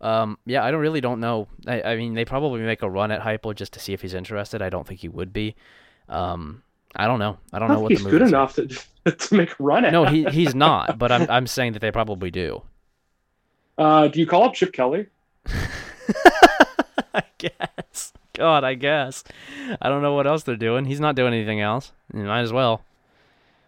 Um, 0.01 0.39
yeah, 0.47 0.65
I 0.65 0.71
don't 0.71 0.81
really 0.81 1.01
don't 1.01 1.19
know. 1.21 1.49
I, 1.67 1.83
I 1.83 1.97
mean, 1.97 2.15
they 2.15 2.25
probably 2.25 2.61
make 2.61 2.83
a 2.83 2.89
run 2.89 3.11
at 3.11 3.21
Heupel 3.21 3.55
just 3.55 3.73
to 3.73 3.81
see 3.81 3.93
if 3.93 4.01
he's 4.01 4.15
interested. 4.15 4.63
I 4.63 4.69
don't 4.71 4.87
think 4.87 5.01
he 5.01 5.09
would 5.09 5.33
be. 5.33 5.57
Um, 6.09 6.63
I 6.95 7.07
don't 7.07 7.19
know. 7.19 7.37
I 7.53 7.59
don't 7.59 7.71
I 7.71 7.75
know 7.75 7.81
what 7.81 7.89
think 7.89 8.01
the 8.01 8.05
he's 8.11 8.13
good 8.19 8.23
enough 8.29 8.55
to 8.55 8.67
to 9.13 9.35
make 9.35 9.51
a 9.51 9.63
run 9.63 9.85
at. 9.85 9.93
No, 9.93 10.05
he 10.05 10.25
he's 10.27 10.55
not. 10.55 10.99
But 10.99 11.11
I'm 11.13 11.27
I'm 11.31 11.47
saying 11.47 11.73
that 11.73 11.81
they 11.81 11.91
probably 11.91 12.31
do. 12.31 12.63
Uh, 13.81 14.09
do 14.09 14.21
you 14.21 14.27
call 14.27 14.45
up 14.45 14.53
Chip 14.55 14.73
Kelly? 14.73 15.07
I 17.15 17.23
guess. 17.39 18.13
God, 18.35 18.63
I 18.63 18.75
guess. 18.75 19.25
I 19.81 19.89
don't 19.89 20.03
know 20.03 20.15
what 20.15 20.27
else 20.27 20.43
they're 20.43 20.57
doing. 20.57 20.85
He's 20.85 21.01
not 21.01 21.15
doing 21.17 21.33
anything 21.33 21.61
else. 21.61 21.93
You 22.15 22.25
might 22.25 22.41
as 22.43 22.53
well. 22.53 22.83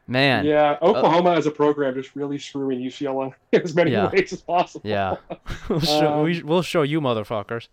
Man. 0.06 0.44
Yeah, 0.44 0.76
Oklahoma 0.82 1.32
as 1.32 1.46
a 1.46 1.50
program 1.50 1.94
just 1.94 2.14
really 2.14 2.38
screwing 2.38 2.80
UCLA 2.80 3.32
in 3.52 3.62
as 3.64 3.74
many 3.74 3.92
Yeah. 3.92 4.10
ways 4.10 4.32
as 4.32 4.42
possible. 4.42 4.88
Yeah. 4.88 5.16
we'll, 5.68 5.80
show, 5.80 6.12
Um, 6.12 6.24
we, 6.24 6.42
we'll 6.42 6.62
show 6.62 6.82
you 6.82 7.00
motherfuckers. 7.00 7.68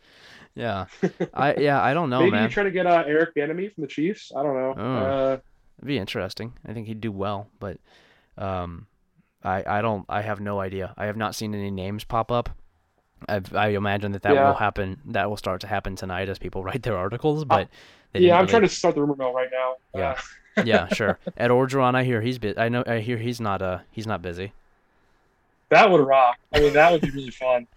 Yeah. 0.55 0.85
I 1.33 1.55
yeah, 1.55 1.81
I 1.81 1.93
don't 1.93 2.09
know, 2.09 2.19
Maybe 2.19 2.31
man. 2.31 2.43
you 2.43 2.49
try 2.49 2.63
to 2.63 2.71
get 2.71 2.85
uh, 2.85 3.03
Eric 3.05 3.35
Bieniemy 3.35 3.73
from 3.73 3.81
the 3.81 3.87
Chiefs. 3.87 4.31
I 4.35 4.43
don't 4.43 4.55
know. 4.55 4.73
Oh. 4.77 4.95
Uh, 4.95 5.37
It'd 5.77 5.87
be 5.87 5.97
interesting. 5.97 6.53
I 6.65 6.73
think 6.73 6.87
he'd 6.87 7.01
do 7.01 7.11
well, 7.11 7.47
but 7.59 7.77
um, 8.37 8.87
I 9.43 9.63
I 9.65 9.81
don't. 9.81 10.05
I 10.09 10.21
have 10.21 10.39
no 10.39 10.59
idea. 10.59 10.93
I 10.97 11.05
have 11.05 11.17
not 11.17 11.35
seen 11.35 11.53
any 11.53 11.71
names 11.71 12.03
pop 12.03 12.31
up. 12.31 12.49
I 13.27 13.41
I 13.53 13.67
imagine 13.69 14.11
that 14.13 14.21
that 14.23 14.33
Yeah. 14.33 14.47
will 14.47 14.55
happen. 14.55 14.99
That 15.05 15.29
will 15.29 15.37
start 15.37 15.61
to 15.61 15.67
happen 15.67 15.95
tonight 15.95 16.29
as 16.29 16.39
people 16.39 16.63
write 16.67 16.83
their 16.83 16.97
articles. 16.97 17.45
But 17.45 17.67
Uh, 18.15 18.19
yeah, 18.19 18.33
I'm 18.35 18.41
really- 18.41 18.49
trying 18.51 18.61
to 18.63 18.69
start 18.69 18.95
the 18.95 19.01
rumor 19.01 19.15
mill 19.15 19.33
right 19.33 19.49
now. 19.51 19.75
Yeah. 19.95 20.15
Uh, 20.57 20.61
yeah, 20.65 20.87
sure. 20.93 21.19
Ed 21.37 21.49
Orgeron, 21.51 21.95
I 21.95 22.03
hear 22.03 22.21
he's 22.21 22.37
bu- 22.39 22.55
I 22.57 22.67
know. 22.69 22.83
I 22.85 22.99
hear 22.99 23.17
he's 23.17 23.39
not. 23.39 23.61
Uh, 23.61 23.79
he's 23.91 24.07
not 24.07 24.21
busy. 24.21 24.51
that 25.69 25.89
would 25.89 26.01
rock. 26.05 26.37
I 26.51 26.59
mean, 26.59 26.73
that 26.73 26.91
would 26.91 27.01
be 27.01 27.11
really 27.11 27.29
fun. 27.31 27.67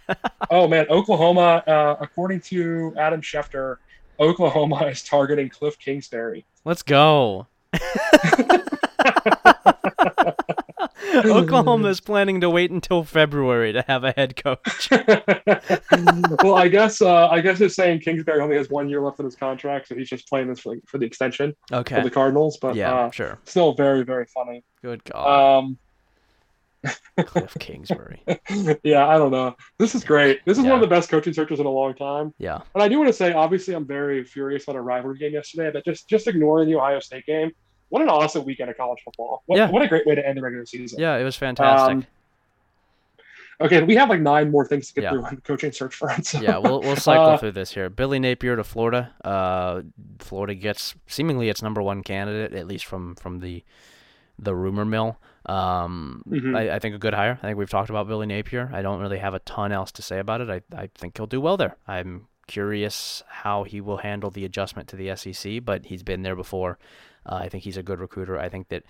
oh 0.50 0.66
man, 0.66 0.86
Oklahoma. 0.88 1.62
Uh, 1.66 1.96
according 2.00 2.40
to 2.40 2.92
Adam 2.96 3.20
Schefter, 3.20 3.76
Oklahoma 4.18 4.86
is 4.86 5.02
targeting 5.04 5.48
Cliff 5.50 5.78
Kingsbury. 5.78 6.44
Let's 6.64 6.82
go. 6.82 7.46
Oklahoma 11.24 11.88
is 11.88 12.00
planning 12.00 12.40
to 12.40 12.50
wait 12.50 12.70
until 12.70 13.04
February 13.04 13.72
to 13.72 13.84
have 13.86 14.04
a 14.04 14.12
head 14.12 14.36
coach. 14.36 14.88
well, 16.42 16.54
I 16.54 16.68
guess 16.68 17.02
uh, 17.02 17.28
I 17.28 17.40
guess 17.40 17.60
it's 17.60 17.74
saying 17.74 18.00
Kingsbury 18.00 18.40
only 18.40 18.56
has 18.56 18.70
one 18.70 18.88
year 18.88 19.00
left 19.00 19.18
in 19.18 19.24
his 19.24 19.36
contract, 19.36 19.88
so 19.88 19.94
he's 19.94 20.08
just 20.08 20.28
playing 20.28 20.48
this 20.48 20.60
for, 20.60 20.76
for 20.86 20.98
the 20.98 21.06
extension 21.06 21.54
Okay. 21.72 21.96
for 21.96 22.02
the 22.02 22.10
Cardinals. 22.10 22.58
But 22.60 22.76
yeah, 22.76 22.94
uh, 22.94 23.10
sure. 23.10 23.38
still 23.44 23.74
very 23.74 24.02
very 24.04 24.26
funny. 24.26 24.64
Good 24.82 25.04
God. 25.04 25.58
Um, 25.58 25.78
Cliff 27.16 27.54
Kingsbury. 27.60 28.22
yeah, 28.82 29.06
I 29.06 29.16
don't 29.16 29.30
know. 29.30 29.54
This 29.78 29.94
is 29.94 30.02
great. 30.02 30.40
This 30.44 30.58
is 30.58 30.64
Yeah. 30.64 30.70
one 30.70 30.82
of 30.82 30.88
the 30.88 30.92
best 30.92 31.08
coaching 31.10 31.32
searches 31.32 31.60
in 31.60 31.66
a 31.66 31.70
long 31.70 31.94
time. 31.94 32.34
Yeah. 32.38 32.60
And 32.74 32.82
I 32.82 32.88
do 32.88 32.98
want 32.98 33.08
to 33.08 33.12
say, 33.12 33.32
obviously, 33.32 33.74
I'm 33.74 33.86
very 33.86 34.24
furious 34.24 34.64
about 34.64 34.76
a 34.76 34.80
rivalry 34.80 35.18
game 35.18 35.32
yesterday, 35.32 35.70
but 35.72 35.84
just 35.84 36.08
just 36.08 36.26
ignoring 36.26 36.68
the 36.68 36.74
Ohio 36.76 36.98
State 37.00 37.26
game. 37.26 37.52
What 37.92 38.00
an 38.00 38.08
awesome 38.08 38.46
weekend 38.46 38.70
of 38.70 38.76
college 38.78 39.00
football. 39.04 39.42
What, 39.44 39.58
Yeah. 39.58 39.70
what 39.70 39.82
a 39.82 39.86
great 39.88 40.06
way 40.06 40.14
to 40.14 40.26
end 40.26 40.38
the 40.38 40.42
regular 40.42 40.64
season. 40.64 40.98
Yeah, 40.98 41.16
it 41.18 41.24
was 41.24 41.36
fantastic. 41.36 41.94
Um, 41.96 42.06
Okay, 43.60 43.82
we 43.82 43.94
have 43.96 44.08
like 44.08 44.20
nine 44.20 44.50
more 44.50 44.66
things 44.66 44.88
to 44.88 44.94
get 44.94 45.04
Yeah. 45.04 45.10
through 45.10 45.24
on 45.24 45.36
coaching 45.44 45.70
search 45.72 45.94
front. 45.94 46.24
so- 46.26 46.40
yeah, 46.40 46.56
we'll 46.58 46.80
we'll 46.80 46.96
cycle 46.96 47.26
Uh, 47.26 47.36
through 47.36 47.52
this 47.52 47.72
here. 47.74 47.88
Billy 47.90 48.18
Napier 48.18 48.56
to 48.56 48.64
Florida. 48.64 49.12
Uh, 49.22 49.82
Florida 50.18 50.54
gets 50.54 50.94
seemingly 51.06 51.48
its 51.50 51.62
number 51.62 51.80
one 51.82 52.02
candidate, 52.02 52.54
at 52.58 52.66
least 52.66 52.86
from 52.86 53.14
from 53.14 53.40
the 53.40 53.62
the 54.38 54.54
rumor 54.54 54.84
mill. 54.86 55.18
Um, 55.46 56.24
Mhm. 56.28 56.56
I, 56.56 56.76
I 56.76 56.78
think 56.78 56.94
a 56.94 56.98
good 56.98 57.14
hire. 57.14 57.38
I 57.42 57.46
think 57.46 57.58
we've 57.58 57.68
talked 57.70 57.90
about 57.90 58.08
Billy 58.08 58.26
Napier. 58.26 58.70
I 58.72 58.80
don't 58.82 59.00
really 59.00 59.18
have 59.18 59.34
a 59.34 59.38
ton 59.40 59.70
else 59.70 59.92
to 59.92 60.02
say 60.02 60.18
about 60.18 60.40
it. 60.40 60.48
I 60.50 60.62
I 60.76 60.88
think 60.94 61.16
he'll 61.18 61.26
do 61.26 61.40
well 61.40 61.58
there. 61.58 61.76
I'm 61.86 62.26
curious 62.48 63.22
how 63.28 63.62
he 63.64 63.80
will 63.80 63.98
handle 63.98 64.30
the 64.30 64.44
adjustment 64.46 64.88
to 64.88 64.96
the 64.96 65.08
SEC, 65.14 65.60
but 65.60 65.86
he's 65.86 66.02
been 66.02 66.22
there 66.22 66.34
before. 66.36 66.78
Uh, 67.26 67.36
I 67.36 67.48
think 67.48 67.64
he's 67.64 67.76
a 67.76 67.82
good 67.82 68.00
recruiter. 68.00 68.38
I 68.38 68.48
think 68.48 68.68
that. 68.68 68.82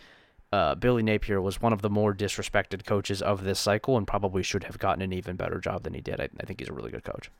Uh, 0.54 0.74
Billy 0.74 1.02
Napier 1.02 1.40
was 1.40 1.62
one 1.62 1.72
of 1.72 1.80
the 1.80 1.88
more 1.88 2.12
disrespected 2.12 2.84
coaches 2.84 3.22
of 3.22 3.42
this 3.42 3.58
cycle 3.58 3.96
and 3.96 4.06
probably 4.06 4.42
should 4.42 4.64
have 4.64 4.78
gotten 4.78 5.00
an 5.00 5.10
even 5.10 5.34
better 5.34 5.58
job 5.58 5.82
than 5.82 5.94
he 5.94 6.02
did. 6.02 6.20
I, 6.20 6.28
I 6.38 6.44
think 6.44 6.60
he's 6.60 6.68
a 6.68 6.74
really 6.74 6.90
good 6.90 7.04
coach. 7.04 7.30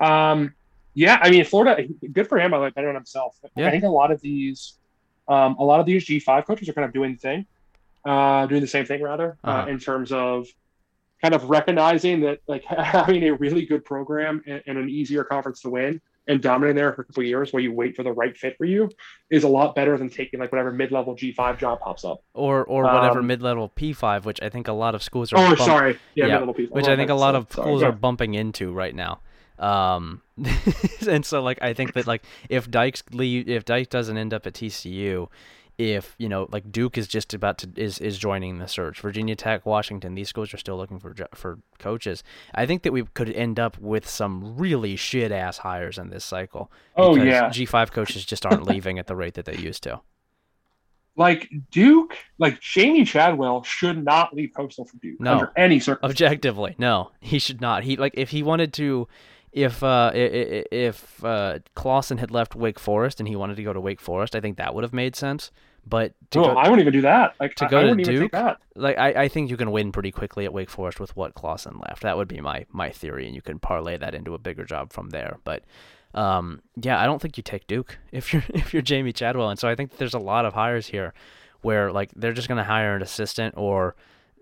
Um, 0.00 0.54
yeah, 0.94 1.18
I 1.20 1.30
mean, 1.30 1.44
Florida, 1.44 1.86
good 2.12 2.28
for 2.28 2.38
him. 2.38 2.54
I 2.54 2.56
like 2.56 2.74
better 2.74 2.88
on 2.88 2.94
himself. 2.94 3.36
Yeah. 3.54 3.68
I 3.68 3.70
think 3.70 3.84
a 3.84 3.88
lot 3.88 4.10
of 4.10 4.20
these, 4.20 4.74
um, 5.28 5.56
a 5.58 5.64
lot 5.64 5.78
of 5.80 5.86
these 5.86 6.06
G5 6.06 6.46
coaches 6.46 6.68
are 6.68 6.72
kind 6.72 6.86
of 6.86 6.92
doing 6.92 7.12
the 7.12 7.18
thing, 7.18 7.46
uh, 8.04 8.46
doing 8.46 8.60
the 8.62 8.66
same 8.66 8.86
thing 8.86 9.02
rather, 9.02 9.36
Uh-huh. 9.44 9.62
uh, 9.62 9.66
in 9.66 9.78
terms 9.78 10.12
of 10.12 10.46
kind 11.22 11.34
of 11.34 11.50
recognizing 11.50 12.20
that 12.20 12.40
like 12.46 12.64
having 12.64 13.24
a 13.24 13.34
really 13.34 13.66
good 13.66 13.84
program 13.84 14.42
and, 14.46 14.62
and 14.66 14.78
an 14.78 14.88
easier 14.88 15.22
conference 15.22 15.60
to 15.60 15.68
win 15.70 16.00
and 16.30 16.40
dominating 16.40 16.76
there 16.76 16.92
for 16.92 17.02
a 17.02 17.04
couple 17.04 17.22
years 17.24 17.52
while 17.52 17.62
you 17.62 17.72
wait 17.72 17.96
for 17.96 18.02
the 18.02 18.12
right 18.12 18.36
fit 18.36 18.56
for 18.56 18.64
you 18.64 18.88
is 19.30 19.42
a 19.44 19.48
lot 19.48 19.74
better 19.74 19.98
than 19.98 20.08
taking 20.08 20.38
like 20.40 20.52
whatever 20.52 20.70
mid-level 20.72 21.16
G5 21.16 21.58
job 21.58 21.80
pops 21.80 22.04
up. 22.04 22.22
or 22.34 22.64
or 22.64 22.84
whatever 22.84 23.18
Um, 23.20 23.26
mid-level 23.26 23.70
P5, 23.76 24.24
which 24.24 24.40
I 24.40 24.48
think 24.48 24.68
a 24.68 24.72
lot 24.72 24.94
of 24.94 25.02
schools 25.02 25.32
are. 25.32 25.38
Oh, 25.38 25.46
bump- 25.48 25.58
sorry. 25.60 25.98
Yeah, 26.14 26.26
yeah, 26.26 26.32
mid-level 26.34 26.54
people. 26.54 26.74
which 26.76 26.88
I 26.88 26.96
think 26.96 27.10
a 27.10 27.14
lot 27.14 27.34
of 27.34 27.46
sorry. 27.52 27.64
schools 27.66 27.82
are 27.82 27.92
bumping 27.92 28.34
into 28.34 28.72
right 28.72 28.94
now. 28.94 29.20
Um, 29.58 30.22
and 31.08 31.24
so 31.26 31.42
like 31.42 31.60
I 31.62 31.74
think 31.74 31.92
that 31.94 32.06
like 32.06 32.22
if 32.48 32.70
Dykes 32.70 33.02
leave, 33.12 33.48
if 33.48 33.64
Dyke 33.64 33.90
doesn't 33.90 34.16
end 34.16 34.32
up 34.32 34.46
at 34.46 34.54
TCU, 34.54 35.28
if 35.80 36.14
you 36.18 36.28
know 36.28 36.46
like 36.52 36.70
Duke 36.70 36.98
is 36.98 37.08
just 37.08 37.32
about 37.32 37.58
to 37.58 37.70
is 37.76 37.98
is 37.98 38.18
joining 38.18 38.58
the 38.58 38.68
search, 38.68 39.00
Virginia 39.00 39.34
Tech, 39.34 39.64
Washington, 39.64 40.14
these 40.14 40.28
schools 40.28 40.52
are 40.52 40.58
still 40.58 40.76
looking 40.76 40.98
for 41.00 41.14
for 41.34 41.58
coaches. 41.78 42.22
I 42.54 42.66
think 42.66 42.82
that 42.82 42.92
we 42.92 43.04
could 43.14 43.30
end 43.30 43.58
up 43.58 43.78
with 43.78 44.06
some 44.08 44.56
really 44.56 44.96
shit 44.96 45.32
ass 45.32 45.58
hires 45.58 45.96
in 45.98 46.10
this 46.10 46.24
cycle. 46.24 46.70
Oh, 46.96 47.16
yeah. 47.16 47.48
G5 47.48 47.90
coaches 47.92 48.24
just 48.24 48.44
aren't 48.44 48.64
leaving 48.66 48.98
at 48.98 49.06
the 49.06 49.16
rate 49.16 49.34
that 49.34 49.46
they 49.46 49.56
used 49.56 49.82
to. 49.84 50.00
like 51.16 51.50
Duke, 51.70 52.16
like 52.38 52.60
Jamie 52.60 53.04
Chadwell 53.04 53.62
should 53.62 54.02
not 54.04 54.34
leave 54.34 54.52
Coastal 54.56 54.84
for 54.84 54.96
Duke 54.98 55.20
No. 55.20 55.32
under 55.32 55.52
any 55.56 55.80
circumstances. 55.80 56.22
Objectively, 56.22 56.74
no, 56.78 57.10
he 57.20 57.38
should 57.38 57.60
not. 57.60 57.84
He 57.84 57.96
like 57.96 58.14
if 58.16 58.30
he 58.30 58.42
wanted 58.42 58.72
to, 58.74 59.08
if 59.52 59.82
uh 59.82 60.12
if 60.14 61.22
uh 61.24 61.58
Clawson 61.74 62.18
had 62.18 62.30
left 62.30 62.54
Wake 62.54 62.78
Forest 62.78 63.18
and 63.20 63.28
he 63.28 63.36
wanted 63.36 63.56
to 63.56 63.62
go 63.64 63.72
to 63.72 63.80
Wake 63.80 64.00
Forest, 64.00 64.36
I 64.36 64.40
think 64.40 64.56
that 64.58 64.74
would 64.74 64.84
have 64.84 64.92
made 64.94 65.16
sense. 65.16 65.50
But 65.86 66.14
to 66.30 66.38
No, 66.38 66.44
go, 66.44 66.50
I 66.52 66.68
wouldn't 66.68 66.80
even 66.80 66.92
do 66.92 67.00
that. 67.02 67.34
Like 67.40 67.54
to 67.56 67.66
I, 67.66 67.68
go 67.68 67.80
I 67.80 67.94
to 67.94 67.94
Duke? 67.94 68.34
like 68.76 68.98
I, 68.98 69.24
I 69.24 69.28
think 69.28 69.50
you 69.50 69.56
can 69.56 69.70
win 69.70 69.92
pretty 69.92 70.12
quickly 70.12 70.44
at 70.44 70.52
Wake 70.52 70.70
Forest 70.70 71.00
with 71.00 71.16
what 71.16 71.34
Clawson 71.34 71.80
left. 71.88 72.02
That 72.02 72.16
would 72.16 72.28
be 72.28 72.40
my 72.40 72.66
my 72.70 72.90
theory, 72.90 73.26
and 73.26 73.34
you 73.34 73.42
can 73.42 73.58
parlay 73.58 73.96
that 73.96 74.14
into 74.14 74.34
a 74.34 74.38
bigger 74.38 74.64
job 74.64 74.92
from 74.92 75.10
there. 75.10 75.38
But 75.44 75.64
um, 76.14 76.60
yeah, 76.76 77.00
I 77.00 77.06
don't 77.06 77.20
think 77.20 77.36
you 77.36 77.42
take 77.42 77.66
Duke 77.66 77.98
if 78.12 78.32
you're 78.32 78.44
if 78.50 78.72
you're 78.72 78.82
Jamie 78.82 79.12
Chadwell, 79.12 79.50
and 79.50 79.58
so 79.58 79.68
I 79.68 79.74
think 79.74 79.96
there's 79.96 80.14
a 80.14 80.18
lot 80.18 80.44
of 80.44 80.54
hires 80.54 80.86
here 80.86 81.12
where 81.62 81.92
like 81.92 82.10
they're 82.14 82.32
just 82.32 82.48
gonna 82.48 82.64
hire 82.64 82.94
an 82.94 83.02
assistant 83.02 83.54
or 83.56 83.94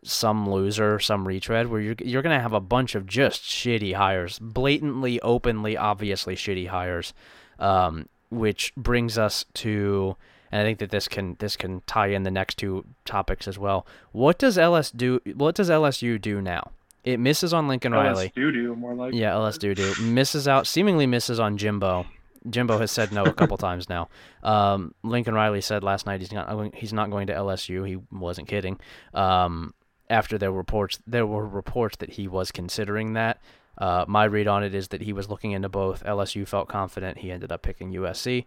some 0.05 0.49
loser, 0.49 0.99
some 1.01 1.27
retread, 1.27 1.69
where 1.69 1.81
you're 1.81 1.97
you're 2.01 2.23
gonna 2.23 2.41
have 2.41 2.53
a 2.53 2.61
bunch 2.61 2.95
of 2.95 3.07
just 3.07 3.43
shitty 3.43 3.95
hires, 3.95 4.39
blatantly, 4.39 5.21
openly, 5.23 5.77
obviously 5.77 6.37
shitty 6.37 6.69
hires, 6.69 7.13
um, 7.59 8.09
which 8.31 8.73
brings 8.77 9.19
us 9.19 9.45
to 9.55 10.17
and 10.51 10.61
I 10.61 10.65
think 10.65 10.79
that 10.79 10.91
this 10.91 11.09
can 11.09 11.37
this 11.39 11.57
can 11.57 11.83
tie 11.87 12.09
in 12.09 12.23
the 12.23 12.31
next 12.31 12.57
two 12.59 12.85
topics 13.05 13.47
as 13.49 13.59
well. 13.59 13.87
What 14.13 14.39
does 14.39 14.59
LS 14.59 14.91
do? 14.91 15.21
What 15.35 15.55
does 15.55 15.71
LSU 15.71 16.21
do 16.21 16.41
now? 16.41 16.71
It 17.05 17.19
misses 17.21 17.55
on 17.55 17.69
Lincoln 17.69 17.93
Riley. 17.93 18.33
do 18.35 18.51
do 18.53 18.75
more 18.77 18.95
like 18.95 19.15
Yeah, 19.15 19.33
LSU 19.33 19.75
do 19.75 19.95
misses 20.03 20.47
out. 20.49 20.67
Seemingly 20.67 21.07
misses 21.07 21.41
on 21.41 21.57
Jimbo. 21.57 22.07
Jimbo 22.51 22.79
has 22.79 22.91
said 22.91 23.13
no 23.13 23.25
a 23.25 23.33
couple 23.33 23.57
times 23.69 23.89
now. 23.89 24.09
Um, 24.43 24.95
Lincoln 25.03 25.35
Riley 25.35 25.61
said 25.61 25.83
last 25.83 26.07
night 26.07 26.21
he's 26.21 26.33
not 26.33 26.49
going- 26.49 26.73
he's 26.75 26.93
not 26.93 27.11
going 27.11 27.27
to 27.29 27.35
LSU. 27.35 27.87
He 27.87 27.99
wasn't 28.11 28.49
kidding. 28.49 28.79
Um, 29.15 29.75
after 30.11 30.39
there 30.39 30.51
were 30.53 30.59
reports 30.59 30.99
there 31.07 31.27
were 31.27 31.47
reports 31.47 31.97
that 31.99 32.11
he 32.11 32.29
was 32.29 32.51
considering 32.53 33.13
that. 33.15 33.41
Uh, 33.77 34.05
my 34.09 34.25
read 34.25 34.49
on 34.49 34.65
it 34.65 34.75
is 34.75 34.89
that 34.89 35.03
he 35.03 35.13
was 35.13 35.29
looking 35.31 35.53
into 35.53 35.69
both. 35.69 36.03
LSU 36.05 36.47
felt 36.47 36.69
confident. 36.69 37.19
He 37.19 37.31
ended 37.31 37.53
up 37.53 37.63
picking 37.63 37.93
USC. 37.93 38.45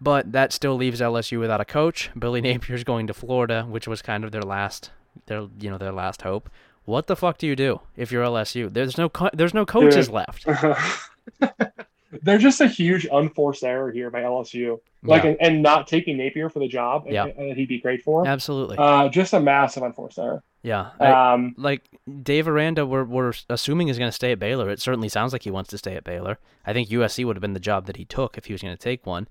But 0.00 0.32
that 0.32 0.52
still 0.52 0.74
leaves 0.76 1.00
LSU 1.00 1.38
without 1.38 1.60
a 1.60 1.64
coach. 1.64 2.10
Billy 2.18 2.40
Napier's 2.42 2.84
going 2.84 3.06
to 3.06 3.14
Florida, 3.14 3.64
which 3.68 3.86
was 3.88 4.02
kind 4.02 4.24
of 4.24 4.32
their 4.32 4.42
last, 4.42 4.90
their 5.26 5.46
you 5.60 5.70
know 5.70 5.78
their 5.78 5.92
last 5.92 6.22
hope. 6.22 6.50
What 6.84 7.06
the 7.06 7.16
fuck 7.16 7.38
do 7.38 7.46
you 7.46 7.56
do 7.56 7.80
if 7.96 8.12
you're 8.12 8.24
LSU? 8.24 8.70
There's 8.72 8.98
no 8.98 9.08
co- 9.08 9.30
there's 9.32 9.54
no 9.54 9.64
coaches 9.64 10.06
Dude. 10.08 10.14
left. 10.14 10.46
They're 12.22 12.38
just 12.38 12.60
a 12.60 12.68
huge 12.68 13.06
unforced 13.10 13.64
error 13.64 13.90
here 13.90 14.08
by 14.10 14.22
LSU. 14.22 14.78
Like 15.02 15.24
Yeah. 15.24 15.30
and, 15.30 15.38
and 15.40 15.62
not 15.62 15.88
taking 15.88 16.16
Napier 16.16 16.48
for 16.48 16.60
the 16.60 16.68
job 16.68 17.04
Yeah. 17.08 17.24
and, 17.24 17.32
and 17.50 17.56
he'd 17.58 17.68
be 17.68 17.80
great 17.80 18.02
for. 18.02 18.26
Absolutely. 18.26 18.76
Uh, 18.78 19.08
just 19.08 19.32
a 19.32 19.40
massive 19.40 19.82
unforced 19.82 20.18
error. 20.18 20.42
yeah. 20.62 20.90
I, 21.00 21.32
Um, 21.34 21.54
like 21.58 21.82
Dave 22.22 22.46
Aranda, 22.46 22.86
we're 22.86 23.04
we're 23.04 23.32
assuming 23.50 23.88
is 23.88 23.98
going 23.98 24.08
to 24.08 24.12
stay 24.14 24.30
at 24.32 24.38
Baylor. 24.38 24.70
It 24.70 24.80
certainly 24.80 25.08
sounds 25.08 25.32
like 25.32 25.42
he 25.42 25.50
wants 25.50 25.70
to 25.70 25.78
stay 25.78 25.96
at 25.96 26.04
Baylor. 26.04 26.38
I 26.64 26.72
think 26.72 26.88
USC 26.88 27.24
would 27.24 27.36
have 27.36 27.40
been 27.42 27.52
the 27.54 27.60
job 27.60 27.86
that 27.86 27.96
he 27.96 28.04
took 28.04 28.38
if 28.38 28.44
he 28.46 28.52
was 28.52 28.62
going 28.62 28.74
to 28.76 28.80
take 28.82 29.04
one. 29.06 29.26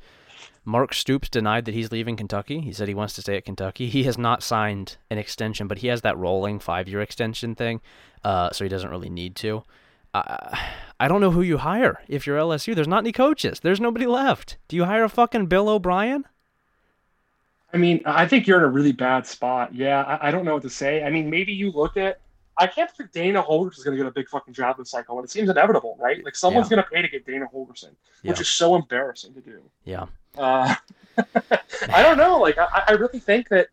Mark 0.66 0.94
Stoops 0.94 1.30
denied 1.30 1.66
that 1.66 1.74
he's 1.74 1.91
leaving 1.91 2.16
Kentucky. 2.16 2.62
He 2.62 2.72
said 2.72 2.88
he 2.88 2.94
wants 2.94 3.14
to 3.16 3.22
stay 3.22 3.38
at 3.38 3.46
Kentucky. 3.46 3.89
He 3.89 4.04
has 4.04 4.18
not 4.18 4.44
signed 4.44 4.98
an 5.10 5.18
extension, 5.18 5.68
but 5.68 5.80
he 5.80 5.88
has 5.88 6.02
that 6.02 6.18
rolling 6.18 6.60
five-year 6.60 7.02
extension 7.02 7.56
thing, 7.56 7.82
uh, 8.24 8.52
so 8.52 8.64
he 8.64 8.70
doesn't 8.70 8.89
really 8.89 9.10
need 9.10 9.36
to. 9.38 9.64
I 10.16 11.08
don't 11.08 11.22
know 11.22 11.32
who 11.32 11.41
you 11.41 11.58
hire 11.58 12.02
if 12.08 12.28
you're 12.28 12.38
LSU. 12.38 12.76
There's 12.76 12.88
not 12.88 13.00
any 13.00 13.12
coaches. 13.12 13.60
There's 13.60 13.82
nobody 13.82 14.06
left. 14.06 14.58
Do 14.68 14.76
you 14.76 14.86
hire 14.86 15.04
a 15.04 15.10
fucking 15.10 15.48
Bill 15.48 15.68
O'Brien? 15.68 16.26
I 17.74 17.78
mean, 17.78 18.02
I 18.06 18.28
think 18.28 18.46
you're 18.46 18.60
in 18.60 18.64
a 18.64 18.70
really 18.70 18.91
bad 18.91 19.26
spot. 19.26 19.74
Yeah, 19.74 20.04
I, 20.04 20.28
I 20.28 20.32
don't 20.32 20.46
know 20.46 20.54
what 20.54 20.62
to 20.64 20.70
say. 20.70 21.04
I 21.04 21.10
mean, 21.10 21.30
maybe 21.30 21.52
you 21.52 21.72
look 21.72 21.98
at. 21.98 22.20
I 22.58 22.68
can't 22.68 22.89
think 22.91 23.12
Dana 23.12 23.41
Holgers 23.41 23.78
is 23.80 23.84
going 23.84 23.97
to 23.97 24.04
get 24.04 24.08
a 24.08 24.14
big 24.14 24.30
fucking 24.30 24.54
job 24.54 24.78
this 24.78 24.91
cycle, 24.91 25.18
and 25.18 25.26
it 25.26 25.32
seems 25.32 25.49
inevitable, 25.49 25.97
right? 25.99 26.24
Like 26.24 26.36
someone's 26.36 26.70
going 26.70 26.84
to 26.84 26.89
pay 26.89 27.01
to 27.01 27.08
get 27.08 27.26
Dana 27.26 27.45
Holgorsen, 27.54 27.89
which 28.22 28.38
Yeah. 28.38 28.41
is 28.41 28.49
so 28.49 28.76
embarrassing 28.76 29.34
to 29.34 29.41
do. 29.41 29.62
Yeah. 29.86 30.06
Uh, 30.38 30.76
I 31.89 32.04
don't 32.04 32.18
know. 32.18 32.39
Like, 32.39 32.58
I, 32.58 32.84
I 32.89 32.91
really 32.93 33.20
think 33.20 33.49
that 33.49 33.68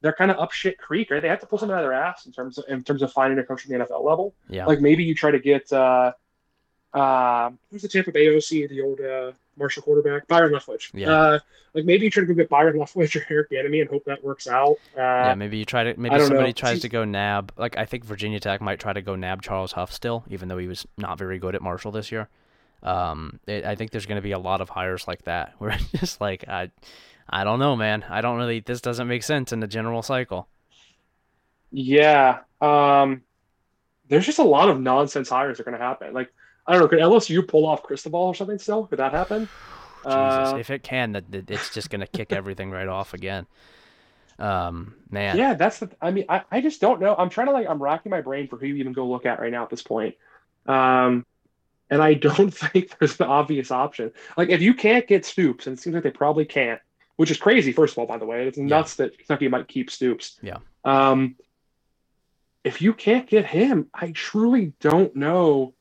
they're 0.00 0.12
kind 0.14 0.30
of 0.30 0.38
up 0.38 0.52
shit 0.52 0.78
creek, 0.78 1.10
right? 1.10 1.20
They 1.20 1.28
have 1.28 1.40
to 1.40 1.46
pull 1.46 1.58
something 1.58 1.74
out 1.74 1.80
of 1.82 1.90
their 1.90 1.92
ass 1.92 2.26
in 2.26 2.32
terms 2.32 2.58
of 2.58 2.64
in 2.68 2.84
terms 2.84 3.02
of 3.02 3.12
finding 3.12 3.38
a 3.38 3.42
coach 3.44 3.64
at 3.64 3.70
the 3.70 3.76
NFL 3.84 4.04
level. 4.04 4.34
Yeah. 4.48 4.66
Like 4.66 4.80
maybe 4.80 5.04
you 5.04 5.14
try 5.14 5.30
to 5.30 5.38
get 5.38 5.70
uh, 5.72 6.12
um, 6.96 7.58
who's 7.70 7.82
the 7.82 7.88
Tampa 7.88 8.10
Bay 8.10 8.34
OC, 8.34 8.68
the 8.70 8.80
old 8.82 9.00
uh, 9.00 9.32
Marshall 9.58 9.82
quarterback, 9.82 10.26
Byron 10.28 10.52
Leftwich. 10.52 10.90
Yeah. 10.94 11.10
Uh, 11.10 11.38
like 11.74 11.84
maybe 11.84 12.04
you 12.04 12.10
try 12.10 12.22
to 12.22 12.26
go 12.26 12.32
get 12.34 12.48
Byron 12.48 12.76
Leftwich 12.78 13.14
or 13.16 13.26
Eric 13.28 13.50
Bieniemy 13.50 13.82
and 13.82 13.90
hope 13.90 14.04
that 14.06 14.24
works 14.24 14.46
out. 14.48 14.76
Uh, 14.96 15.00
yeah, 15.00 15.34
maybe 15.34 15.58
you 15.58 15.66
try 15.66 15.84
to 15.84 16.00
maybe 16.00 16.18
somebody 16.20 16.48
know. 16.48 16.52
tries 16.52 16.72
Seems- 16.72 16.82
to 16.82 16.88
go 16.88 17.04
nab 17.04 17.52
like 17.58 17.76
I 17.76 17.84
think 17.84 18.04
Virginia 18.04 18.40
Tech 18.40 18.60
might 18.62 18.80
try 18.80 18.92
to 18.94 19.02
go 19.02 19.14
nab 19.14 19.42
Charles 19.42 19.72
Huff 19.72 19.92
still, 19.92 20.24
even 20.30 20.48
though 20.48 20.58
he 20.58 20.66
was 20.68 20.86
not 20.96 21.18
very 21.18 21.38
good 21.38 21.54
at 21.54 21.62
Marshall 21.62 21.92
this 21.92 22.10
year. 22.10 22.28
Um, 22.82 23.40
it, 23.46 23.64
I 23.64 23.74
think 23.74 23.90
there's 23.90 24.06
going 24.06 24.16
to 24.16 24.22
be 24.22 24.32
a 24.32 24.38
lot 24.38 24.60
of 24.60 24.70
hires 24.70 25.06
like 25.06 25.22
that 25.24 25.54
where 25.58 25.70
it's 25.70 25.90
just 26.00 26.20
like 26.20 26.48
I, 26.48 26.70
I 27.28 27.44
don't 27.44 27.58
know, 27.58 27.76
man. 27.76 28.04
I 28.08 28.22
don't 28.22 28.38
really. 28.38 28.60
This 28.60 28.80
doesn't 28.80 29.06
make 29.06 29.22
sense 29.22 29.52
in 29.52 29.60
the 29.60 29.66
general 29.66 30.02
cycle. 30.02 30.48
Yeah. 31.70 32.38
Um, 32.60 33.22
there's 34.08 34.24
just 34.24 34.38
a 34.38 34.44
lot 34.44 34.68
of 34.70 34.80
nonsense 34.80 35.28
hires 35.28 35.58
that 35.58 35.66
are 35.66 35.70
going 35.70 35.78
to 35.78 35.84
happen. 35.84 36.14
Like, 36.14 36.32
I 36.66 36.72
don't 36.72 36.82
know, 36.82 36.88
could 36.88 36.98
LSU 36.98 37.46
pull 37.46 37.66
off 37.66 37.82
Cristobal 37.82 38.20
or 38.20 38.34
something 38.34 38.58
still? 38.58 38.86
Could 38.86 38.98
that 38.98 39.12
happen? 39.12 39.48
Jesus, 39.98 40.52
Uh, 40.52 40.56
if 40.58 40.70
it 40.70 40.82
can, 40.82 41.12
that 41.12 41.24
it's 41.50 41.72
just 41.72 41.90
gonna 41.90 42.06
kick 42.06 42.32
everything 42.32 42.70
right 42.70 42.88
off 42.88 43.14
again. 43.14 43.46
Um, 44.38 44.94
man. 45.10 45.36
Yeah, 45.36 45.54
that's 45.54 45.78
the. 45.78 45.90
I 46.00 46.10
mean, 46.10 46.26
I, 46.28 46.42
I 46.50 46.60
just 46.60 46.80
don't 46.80 47.00
know. 47.00 47.14
I'm 47.16 47.30
trying 47.30 47.46
to 47.46 47.52
like 47.52 47.66
I'm 47.68 47.82
racking 47.82 48.10
my 48.10 48.20
brain 48.20 48.48
for 48.48 48.56
who 48.56 48.66
you 48.66 48.76
even 48.76 48.92
go 48.92 49.06
look 49.06 49.26
at 49.26 49.40
right 49.40 49.50
now 49.50 49.62
at 49.62 49.70
this 49.70 49.82
point. 49.82 50.14
Um, 50.66 51.24
and 51.90 52.02
I 52.02 52.14
don't 52.28 52.52
think 52.52 52.96
there's 52.98 53.18
an 53.20 53.26
obvious 53.26 53.70
option. 53.70 54.12
Like 54.36 54.50
if 54.50 54.60
you 54.60 54.74
can't 54.74 55.06
get 55.06 55.24
Stoops, 55.24 55.66
and 55.66 55.76
it 55.76 55.80
seems 55.80 55.94
like 55.94 56.02
they 56.04 56.10
probably 56.10 56.44
can't, 56.44 56.80
which 57.16 57.30
is 57.30 57.38
crazy. 57.38 57.72
First 57.72 57.94
of 57.94 57.98
all, 57.98 58.06
by 58.06 58.18
the 58.18 58.26
way, 58.26 58.46
it's 58.46 58.58
nuts 58.58 58.94
that 58.96 59.16
Kentucky 59.16 59.48
might 59.48 59.68
keep 59.68 59.90
Stoops. 59.90 60.38
Yeah. 60.42 60.58
Um, 60.84 61.36
if 62.62 62.82
you 62.82 62.92
can't 62.92 63.28
get 63.28 63.46
him, 63.46 63.88
I 63.94 64.10
truly 64.10 64.72
don't 64.80 65.14
know 65.16 65.72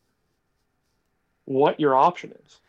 what 1.46 1.80
your 1.80 1.96
option 1.96 2.34
is. 2.46 2.60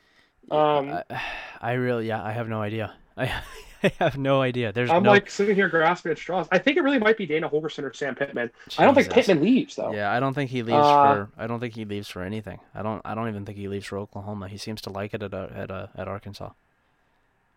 Um, 0.51 0.91
I, 1.11 1.23
I 1.61 1.73
really, 1.73 2.07
yeah, 2.09 2.23
I 2.23 2.33
have 2.33 2.49
no 2.49 2.63
idea. 2.63 2.95
I, 3.17 3.33
I 3.83 3.93
have 3.99 4.17
no 4.17 4.41
idea. 4.43 4.73
There's 4.73 4.91
I'm 4.91 5.03
no. 5.03 5.11
like 5.11 5.31
sitting 5.31 5.55
here 5.55 5.69
grasping 5.69 6.13
at 6.13 6.19
straws. 6.19 6.49
I 6.51 6.59
think 6.59 6.77
it 6.77 6.83
really 6.83 6.99
might 6.99 7.17
be 7.17 7.27
Dana 7.27 7.49
Holgorsen 7.49 7.85
or 7.85 7.93
Sam 7.93 8.15
Pittman. 8.15 8.51
I 8.79 8.85
don't 8.85 8.95
think 8.95 9.11
Pittman 9.11 9.43
leaves 9.43 9.77
though. 9.77 9.93
Yeah, 9.93 10.11
I 10.11 10.19
don't 10.21 10.35
think 10.35 10.51
he 10.51 10.63
leaves 10.63 10.79
Uh, 10.79 11.15
for. 11.15 11.29
I 11.37 11.47
don't 11.47 11.61
think 11.61 11.75
he 11.75 11.85
leaves 11.85 12.09
for 12.09 12.23
anything. 12.23 12.59
I 12.75 12.83
don't. 12.83 13.03
I 13.05 13.15
don't 13.15 13.29
even 13.29 13.45
think 13.45 13.59
he 13.59 13.69
leaves 13.69 13.87
for 13.87 13.99
Oklahoma. 13.99 14.49
He 14.49 14.57
seems 14.57 14.81
to 14.83 14.91
like 14.91 15.15
it 15.15 15.23
at 15.23 15.35
uh, 15.35 15.49
at 15.55 15.71
uh, 15.71 15.87
at 15.97 16.09
Arkansas. 16.09 16.51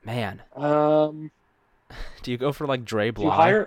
Man, 0.04 0.42
Um, 0.56 1.32
do 2.24 2.32
you 2.32 2.38
go 2.38 2.52
for 2.52 2.66
like 2.68 2.86
Dre 2.86 3.12
do 3.12 3.22
you 3.24 3.28
Bly? 3.28 3.66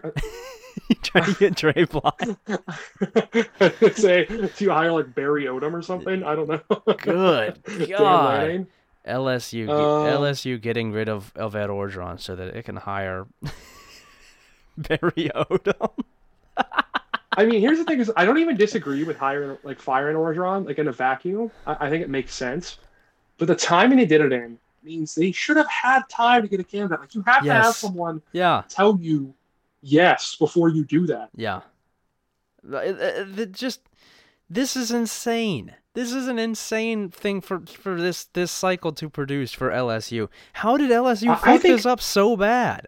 Hire? 0.75 0.85
you 0.89 0.95
try 0.97 1.25
to 1.25 1.35
get 1.35 1.55
Dre 1.55 1.85
Bly? 1.85 2.37
say, 3.95 4.25
do 4.27 4.65
you 4.65 4.71
hire 4.71 4.93
like 4.93 5.15
Barry 5.15 5.45
Odom 5.45 5.73
or 5.73 5.83
something? 5.83 6.23
I 6.23 6.35
don't 6.35 6.49
know. 6.49 6.97
Good 6.99 7.63
God. 7.89 8.67
LSU, 9.07 9.67
ge- 9.67 9.71
Uh, 9.71 9.75
LSU 10.07 10.61
getting 10.61 10.93
rid 10.93 11.09
of 11.09 11.33
of 11.37 11.57
Ed 11.57 11.69
Orgeron 11.71 12.21
so 12.21 12.37
that 12.37 12.55
it 12.57 12.65
can 12.65 12.77
hire 12.77 13.27
Barry 14.79 15.31
Odom. 15.35 16.05
I 17.37 17.47
mean, 17.47 17.61
here's 17.61 17.79
the 17.79 17.85
thing: 17.85 18.01
is 18.01 18.13
I 18.17 18.25
don't 18.25 18.39
even 18.39 18.57
disagree 18.57 19.05
with 19.05 19.17
hiring 19.17 19.59
like 19.63 19.81
firing 19.81 20.17
Orgeron 20.17 20.67
like 20.67 20.79
in 20.79 20.89
a 20.89 20.93
vacuum. 20.93 21.51
I, 21.67 21.87
I 21.87 21.91
think 21.91 22.05
it 22.05 22.11
makes 22.11 22.35
sense, 22.35 22.79
but 23.39 23.49
the 23.49 23.57
timing 23.57 23.99
they 23.99 24.07
did 24.07 24.21
it 24.21 24.33
in 24.33 24.59
means 24.83 25.15
they 25.15 25.33
should 25.33 25.57
have 25.57 25.69
had 25.69 26.03
time 26.09 26.43
to 26.43 26.49
get 26.49 26.61
a 26.61 26.65
candidate. 26.65 27.01
Like 27.01 27.15
you 27.15 27.23
have 27.27 27.47
to 27.47 27.53
have 27.55 27.77
someone 27.77 28.23
Yeah, 28.33 28.63
tell 28.69 28.99
you 29.01 29.35
yes 29.83 30.37
before 30.37 30.69
you 30.69 30.85
do 30.85 31.07
that. 31.07 31.29
yeah. 31.37 31.61
Uh, 32.71 32.77
uh, 32.77 33.25
Just 33.47 33.81
this 34.49 34.77
is 34.77 34.91
insane. 34.91 35.75
This 35.95 36.13
is 36.13 36.29
an 36.29 36.39
insane 36.39 37.11
thing 37.11 37.41
for 37.41 37.61
for 37.67 38.01
this 38.01 38.25
this 38.27 38.51
cycle 38.53 38.93
to 38.93 39.11
produce 39.11 39.53
for 39.53 39.71
LSU. 39.71 40.29
How 40.55 40.77
did 40.77 40.91
LSU 40.91 41.29
I- 41.29 41.33
I 41.33 41.37
fuck 41.37 41.61
think- 41.63 41.77
this 41.77 41.87
up 41.87 42.01
so 42.01 42.37
bad? 42.37 42.87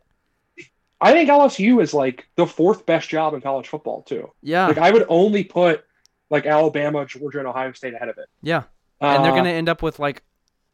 I 1.00 1.12
think 1.12 1.28
LSU 1.28 1.82
is 1.82 1.92
like 1.92 2.26
the 2.36 2.46
fourth 2.46 2.86
best 2.86 3.08
job 3.10 3.34
in 3.34 3.40
college 3.42 3.68
football 3.68 4.02
too. 4.02 4.30
Yeah, 4.42 4.68
Like 4.68 4.78
I 4.78 4.90
would 4.90 5.04
only 5.08 5.44
put 5.44 5.84
like 6.30 6.46
Alabama, 6.46 7.04
Georgia, 7.04 7.40
and 7.40 7.48
Ohio 7.48 7.72
State 7.72 7.92
ahead 7.94 8.08
of 8.08 8.16
it. 8.16 8.28
yeah. 8.42 8.62
And 9.00 9.22
they're 9.24 9.32
Uh, 9.32 9.36
gonna 9.36 9.50
end 9.50 9.68
up 9.68 9.82
with 9.82 9.98
like 9.98 10.22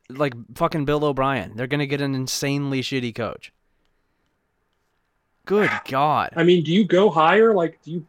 like 0.09 0.35
fucking 0.55 0.85
Bill 0.85 1.05
O'Brien. 1.05 1.57
They're 1.57 1.67
gonna 1.67 1.87
get 1.87 2.01
an 2.01 2.15
insanely 2.15 2.81
shitty 2.83 3.15
coach. 3.15 3.53
Good 5.51 5.71
God. 5.89 6.31
I 6.37 6.45
mean, 6.45 6.63
do 6.63 6.73
you 6.73 6.85
go 6.85 7.11
higher? 7.11 7.53
Like, 7.53 7.83
do 7.83 7.91
you 7.91 8.07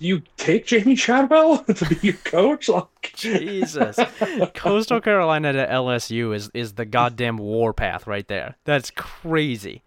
do 0.00 0.06
you 0.06 0.22
take 0.36 0.66
Jamie 0.66 0.96
Chadwell 0.96 1.58
to 1.64 1.84
be 1.86 1.96
your 2.02 2.16
coach? 2.24 2.68
Like, 2.78 3.12
Jesus. 3.14 3.96
Coastal 4.54 5.00
Carolina 5.00 5.52
to 5.52 5.66
LSU 5.66 6.34
is 6.34 6.50
is 6.54 6.74
the 6.74 6.84
goddamn 6.84 7.36
warpath 7.36 8.08
right 8.08 8.26
there. 8.26 8.56
That's 8.64 8.90
crazy. 8.90 9.82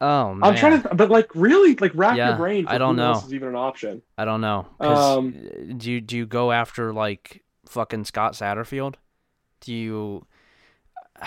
Oh 0.00 0.34
man. 0.34 0.50
I'm 0.50 0.56
trying 0.56 0.80
to, 0.80 0.94
but 0.94 1.10
like, 1.10 1.30
really, 1.34 1.76
like, 1.76 1.92
rack 1.94 2.16
Yeah, 2.16 2.30
your 2.30 2.38
brain. 2.38 2.64
For 2.64 2.72
I 2.72 2.78
don't 2.78 2.96
who 2.96 3.02
else 3.02 3.22
know. 3.22 3.26
Is 3.26 3.34
even 3.34 3.48
an 3.48 3.54
option? 3.56 4.00
I 4.16 4.24
don't 4.24 4.40
know. 4.40 4.66
Um, 4.80 5.34
uh, 5.36 5.74
do 5.76 5.92
you 5.92 6.00
do 6.00 6.16
you 6.16 6.24
go 6.24 6.52
after 6.52 6.92
like 6.94 7.42
fucking 7.66 8.04
Scott 8.04 8.32
Satterfield? 8.32 8.94
Do 9.60 9.74
you? 9.74 10.26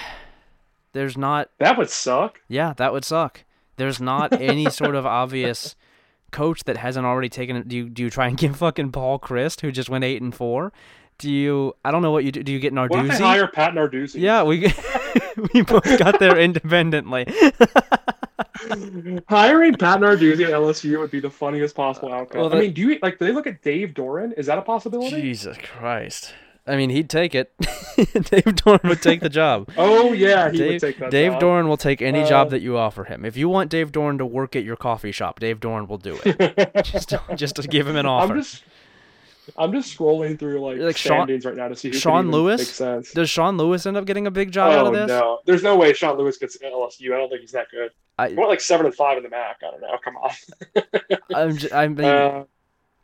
There's 0.93 1.17
not. 1.17 1.49
That 1.59 1.77
would 1.77 1.91
suck. 1.91 2.41
Yeah, 2.47 2.73
that 2.77 2.93
would 2.93 3.05
suck. 3.05 3.43
There's 3.77 3.99
not 4.01 4.33
any 4.39 4.69
sort 4.69 4.95
of 4.95 5.05
obvious 5.05 5.75
coach 6.31 6.63
that 6.65 6.77
hasn't 6.77 7.05
already 7.05 7.29
taken 7.29 7.55
it. 7.55 7.67
Do 7.67 7.75
you 7.77 7.89
do 7.89 8.03
you 8.03 8.09
try 8.09 8.27
and 8.27 8.37
get 8.43 8.55
fucking 8.55 8.91
Paul 8.91 9.19
Chryst 9.19 9.61
who 9.61 9.71
just 9.71 9.89
went 9.89 10.03
eight 10.03 10.21
and 10.21 10.33
four? 10.33 10.73
Do 11.19 11.31
you? 11.31 11.73
I 11.85 11.91
don't 11.91 12.01
know 12.01 12.11
what 12.11 12.23
you 12.23 12.31
do. 12.31 12.43
Do 12.43 12.51
you 12.51 12.59
get 12.59 12.73
What 12.73 12.91
if 12.91 12.91
they 12.91 12.97
Narduzzi? 13.13 13.19
hire 13.19 13.47
Pat 13.47 13.73
Narduzzi? 13.73 14.15
Yeah, 14.19 14.43
we 14.43 14.59
we 15.53 15.61
both 15.61 15.97
got 15.99 16.19
there 16.19 16.37
independently. 16.37 17.25
Hiring 19.29 19.75
Pat 19.75 19.99
Narduzzi 19.99 20.45
at 20.45 20.51
LSU 20.51 20.97
would 20.99 21.11
be 21.11 21.19
the 21.19 21.29
funniest 21.29 21.75
possible 21.75 22.11
uh, 22.11 22.17
outcome. 22.17 22.41
Well, 22.41 22.55
I 22.55 22.59
mean, 22.59 22.73
do 22.73 22.81
you 22.81 22.99
like? 23.01 23.19
Do 23.19 23.25
they 23.25 23.31
look 23.31 23.47
at 23.47 23.61
Dave 23.61 23.89
Doeren? 23.89 24.33
Is 24.37 24.47
that 24.47 24.57
a 24.57 24.61
possibility? 24.61 25.21
Jesus 25.21 25.57
Christ! 25.57 26.33
I 26.65 26.77
mean, 26.77 26.89
he'd 26.89 27.09
take 27.09 27.35
it. 27.35 27.51
Dave 27.97 28.45
Doeren 28.55 28.83
would 28.87 29.01
take 29.01 29.19
the 29.19 29.29
job. 29.29 29.69
Oh 29.77 30.13
yeah, 30.13 30.49
he 30.49 30.57
Dave, 30.57 30.71
would 30.73 30.81
take 30.81 30.97
that. 30.99 31.11
Dave 31.11 31.33
job. 31.33 31.41
Doeren 31.41 31.67
will 31.67 31.75
take 31.77 32.01
any 32.01 32.21
Uh, 32.21 32.27
job 32.27 32.49
that 32.51 32.61
you 32.61 32.77
offer 32.77 33.03
him. 33.03 33.25
If 33.25 33.35
you 33.35 33.49
want 33.49 33.69
Dave 33.69 33.91
Doeren 33.91 34.17
to 34.19 34.25
work 34.25 34.55
at 34.55 34.63
your 34.63 34.75
coffee 34.77 35.11
shop, 35.11 35.39
Dave 35.39 35.59
Doeren 35.59 35.87
will 35.87 35.97
do 35.97 36.17
it. 36.23 36.71
just, 36.85 37.09
to, 37.09 37.21
just 37.35 37.55
to 37.57 37.67
give 37.67 37.85
him 37.87 37.95
an 37.97 38.05
offer. 38.05 38.33
I'm 38.33 38.39
just, 38.41 38.63
I'm 39.57 39.71
just 39.73 39.97
scrolling 39.97 40.39
through 40.39 40.61
like, 40.65 40.77
Like 40.77 40.95
Sean- 40.97 41.17
standings 41.27 41.45
right 41.45 41.55
now 41.55 41.67
to 41.67 41.75
see 41.75 41.89
who 41.89 41.95
Sean 41.95 42.31
Lewis? 42.31 42.77
Does 42.77 43.29
Sean 43.29 43.57
Lewis 43.57 43.85
end 43.85 43.97
up 43.97 44.05
getting 44.05 44.25
a 44.27 44.31
big 44.31 44.51
job 44.51 44.71
out 44.71 44.85
oh 44.85 44.87
of 44.87 44.93
this? 44.93 45.07
no, 45.09 45.39
there's 45.45 45.63
no 45.63 45.75
way 45.75 45.91
Sean 45.93 46.17
Lewis 46.17 46.37
gets 46.37 46.57
LSU. 46.57 47.13
I 47.13 47.17
don't 47.17 47.27
think 47.29 47.41
he's 47.41 47.51
that 47.51 47.67
good. 47.71 47.91
I- 48.17 48.29
He 48.29 48.35
went 48.35 48.49
like 48.49 48.61
seven 48.61 48.85
and 48.85 48.95
five 48.95 49.17
in 49.17 49.23
the 49.23 49.29
MAC. 49.29 49.57
I 49.67 49.71
don't 49.71 49.81
know. 49.81 49.97
Come 50.03 50.15
on. 50.17 50.31
I'm 51.35 51.57
j- 51.57 51.71
I 51.73 51.87
mean, 51.89 52.05
Uh, 52.05 52.43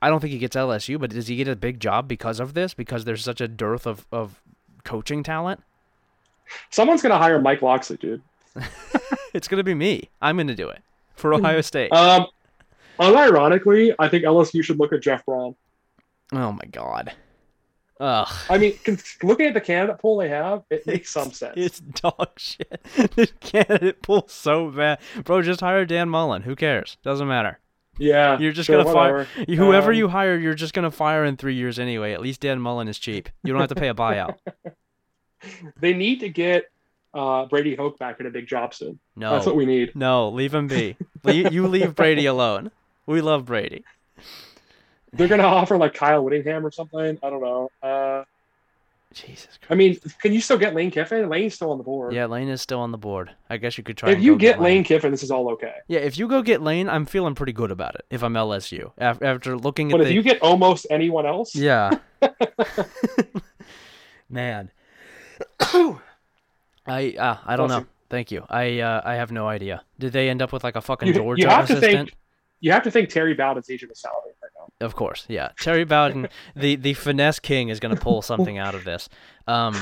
I 0.02 0.10
don't 0.10 0.20
think 0.20 0.32
he 0.32 0.40
gets 0.40 0.56
LSU, 0.56 1.00
but 1.00 1.10
does 1.10 1.28
he 1.28 1.36
get 1.36 1.48
a 1.48 1.56
big 1.56 1.80
job 1.80 2.08
because 2.08 2.40
of 2.40 2.54
this? 2.54 2.74
Because 2.74 3.06
there's 3.06 3.24
such 3.24 3.42
a 3.42 3.48
dearth 3.48 3.86
of, 3.86 4.06
of 4.12 4.42
coaching 4.84 5.24
talent? 5.24 5.62
someone's 6.72 7.02
gonna 7.02 7.18
hire 7.18 7.40
Mike 7.40 7.62
Locksley, 7.62 7.98
dude. 7.98 8.22
It's 9.34 9.48
gonna 9.48 9.64
be 9.64 9.76
me. 9.76 10.10
I'm 10.22 10.38
gonna 10.38 10.56
do 10.56 10.70
it 10.70 10.82
for 11.16 11.34
Ohio 11.36 11.62
State. 11.62 11.92
Um, 11.94 12.26
unironically, 13.00 13.94
I 14.00 14.08
think 14.08 14.24
LSU 14.24 14.64
should 14.64 14.80
look 14.80 14.92
at 14.92 15.02
Jeff 15.02 15.24
Brohm. 15.26 15.56
oh 16.34 16.52
my 16.52 16.66
god. 16.72 17.14
Ugh. 18.00 18.28
I 18.50 18.58
mean, 18.58 18.74
looking 19.22 19.46
at 19.46 19.54
the 19.54 19.62
candidate 19.62 20.00
pool 20.00 20.18
they 20.18 20.30
have, 20.30 20.64
it 20.70 20.88
makes 20.88 21.12
some 21.12 21.32
sense. 21.32 21.54
It's 21.58 21.80
dog 21.80 22.30
shit. 22.38 22.82
This 23.16 23.34
candidate 23.42 24.02
pool 24.02 24.26
so 24.28 24.72
bad, 24.72 25.00
bro. 25.26 25.42
Just 25.42 25.60
hire 25.60 25.86
Dan 25.86 26.10
Mullen. 26.10 26.44
Who 26.44 26.56
cares? 26.56 26.98
Doesn't 27.04 27.28
matter. 27.28 27.60
Yeah, 28.00 28.40
You're 28.40 28.52
just 28.52 28.68
sure, 28.68 28.84
gonna 28.84 28.94
fire 28.94 29.24
whoever 29.48 29.92
Um, 29.92 29.98
you 29.98 30.08
hire. 30.08 30.38
You're 30.38 30.56
just 30.56 30.74
gonna 30.74 30.90
fire 30.92 31.24
in 31.26 31.38
three 31.38 31.56
years 31.56 31.78
anyway. 31.78 32.14
At 32.14 32.22
least 32.22 32.42
Dan 32.42 32.60
Mullen 32.60 32.88
is 32.88 32.98
cheap. 32.98 33.30
You 33.44 33.52
don't 33.54 33.60
have 33.60 33.70
to 33.70 33.76
pay 33.76 33.90
a 33.90 33.94
buyout. 33.94 34.38
They 35.80 35.94
need 35.94 36.20
to 36.20 36.28
get 36.30 36.66
uh, 37.14 37.46
Brady 37.46 37.74
Hoke 37.76 37.98
back 37.98 38.20
in 38.20 38.26
a 38.26 38.30
big 38.30 38.46
job 38.46 38.74
soon. 38.74 39.00
No, 39.16 39.32
That's 39.32 39.46
what 39.46 39.56
we 39.56 39.66
need. 39.66 39.96
no, 39.96 40.30
leave 40.30 40.54
him 40.54 40.68
be. 40.68 40.98
Le- 41.24 41.34
you 41.50 41.66
leave 41.68 41.96
Brady 41.96 42.26
alone. 42.26 42.72
We 43.06 43.22
love 43.22 43.46
Brady. 43.46 43.86
They're 45.14 45.28
gonna 45.30 45.44
offer 45.44 45.78
like 45.78 45.94
Kyle 45.94 46.24
Whittingham 46.24 46.66
or 46.66 46.72
something. 46.72 47.18
I 47.24 47.30
don't 47.30 47.42
know. 47.42 47.70
Uh, 47.82 48.24
Jesus 49.14 49.58
Christ. 49.58 49.72
I 49.72 49.76
mean, 49.76 50.00
can 50.22 50.34
you 50.34 50.40
still 50.40 50.58
get 50.58 50.76
Lane 50.76 50.92
Kiffin? 50.92 51.30
Lane's 51.30 51.56
still 51.56 51.72
on 51.72 51.78
the 51.80 51.84
board. 51.84 52.14
Yeah, 52.14 52.28
Lane 52.28 52.48
is 52.48 52.62
still 52.62 52.80
on 52.80 52.92
the 52.92 52.98
board. 52.98 53.32
I 53.50 53.58
guess 53.58 53.78
you 53.78 53.84
could 53.84 53.98
try. 53.98 54.12
If 54.12 54.22
you 54.22 54.34
go 54.34 54.38
get 54.38 54.62
Lane 54.62 54.84
Kiffin, 54.84 55.10
this 55.10 55.24
is 55.24 55.32
all 55.32 55.50
okay. 55.54 55.74
yeah, 55.88 56.00
if 56.00 56.18
you 56.18 56.28
go 56.28 56.42
get 56.44 56.62
Lane, 56.62 56.88
I'm 56.88 57.06
feeling 57.06 57.34
pretty 57.34 57.54
good 57.54 57.72
about 57.72 57.96
it. 57.96 58.06
If 58.12 58.24
I'm 58.24 58.34
LSU, 58.34 58.92
after, 59.00 59.26
after 59.26 59.58
looking 59.58 59.92
at 59.92 59.98
But 59.98 60.04
the 60.04 60.10
if 60.10 60.16
you 60.16 60.22
get 60.22 60.42
almost 60.42 60.86
anyone 60.90 61.26
else, 61.26 61.56
Yeah. 61.56 61.92
Man. 64.30 64.70
I 65.60 67.16
uh, 67.18 67.38
I 67.46 67.56
don't 67.56 67.70
know. 67.70 67.86
Thank 68.10 68.32
you. 68.32 68.46
I 68.50 68.80
uh, 68.80 69.02
I 69.04 69.16
have 69.16 69.32
no 69.32 69.48
idea. 69.48 69.84
Did 70.00 70.14
they 70.14 70.30
end 70.30 70.42
up 70.42 70.52
with 70.52 70.64
like 70.64 70.76
a 70.76 70.82
fucking 70.82 71.08
you, 71.08 71.14
Georgia 71.14 71.42
you 71.42 71.48
have 71.48 71.68
to 71.68 71.74
assistant? 71.78 72.10
think. 72.10 72.18
You 72.60 72.72
have 72.72 72.84
to 72.84 72.92
think 72.92 73.10
Terry 73.10 73.34
Bowden's 73.34 73.70
agent 73.70 73.92
is 73.92 74.02
salary. 74.02 74.34
Of 74.82 74.96
course, 74.96 75.26
yeah. 75.28 75.50
Terry 75.60 75.84
Bowden, 75.84 76.30
the 76.56 76.78
the 76.78 76.94
finesse 76.94 77.40
king, 77.40 77.68
is 77.68 77.82
going 77.82 77.94
to 77.94 78.00
pull 78.00 78.22
something 78.22 78.58
out 78.58 78.76
of 78.76 78.86
this. 78.86 79.10
Um, 79.46 79.76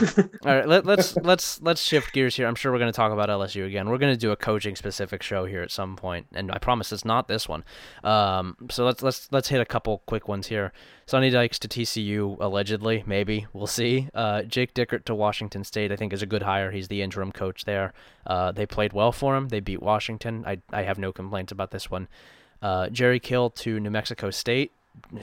all 0.43 0.55
right, 0.55 0.67
let, 0.67 0.87
let's 0.87 1.15
let's 1.17 1.61
let's 1.61 1.81
shift 1.81 2.13
gears 2.13 2.35
here. 2.35 2.47
I'm 2.47 2.55
sure 2.55 2.71
we're 2.71 2.79
going 2.79 2.91
to 2.91 2.95
talk 2.95 3.11
about 3.11 3.29
LSU 3.29 3.67
again. 3.67 3.89
We're 3.89 3.99
going 3.99 4.13
to 4.13 4.17
do 4.19 4.31
a 4.31 4.35
coaching 4.35 4.75
specific 4.75 5.21
show 5.21 5.45
here 5.45 5.61
at 5.61 5.69
some 5.69 5.97
point, 5.97 6.25
and 6.33 6.51
I 6.51 6.57
promise 6.57 6.91
it's 6.91 7.05
not 7.05 7.27
this 7.27 7.47
one. 7.47 7.63
Um, 8.03 8.57
so 8.71 8.85
let's 8.85 9.03
let's 9.03 9.31
let's 9.31 9.49
hit 9.49 9.61
a 9.61 9.65
couple 9.65 10.01
quick 10.07 10.27
ones 10.27 10.47
here. 10.47 10.73
Sonny 11.05 11.29
Dykes 11.29 11.59
to 11.59 11.67
TCU 11.67 12.37
allegedly, 12.39 13.03
maybe 13.05 13.45
we'll 13.53 13.67
see. 13.67 14.09
Uh, 14.15 14.41
Jake 14.43 14.73
Dickert 14.73 15.05
to 15.05 15.13
Washington 15.13 15.63
State, 15.63 15.91
I 15.91 15.95
think 15.95 16.11
is 16.11 16.23
a 16.23 16.25
good 16.25 16.41
hire. 16.41 16.71
He's 16.71 16.87
the 16.87 17.03
interim 17.03 17.31
coach 17.31 17.65
there. 17.65 17.93
Uh, 18.25 18.51
they 18.51 18.65
played 18.65 18.93
well 18.93 19.11
for 19.11 19.35
him. 19.37 19.49
They 19.49 19.59
beat 19.59 19.81
Washington. 19.83 20.43
I 20.47 20.57
I 20.71 20.81
have 20.83 20.97
no 20.97 21.11
complaints 21.13 21.51
about 21.51 21.69
this 21.69 21.91
one. 21.91 22.07
Uh, 22.61 22.89
Jerry 22.89 23.19
Kill 23.19 23.49
to 23.51 23.79
New 23.79 23.91
Mexico 23.91 24.31
State. 24.31 24.71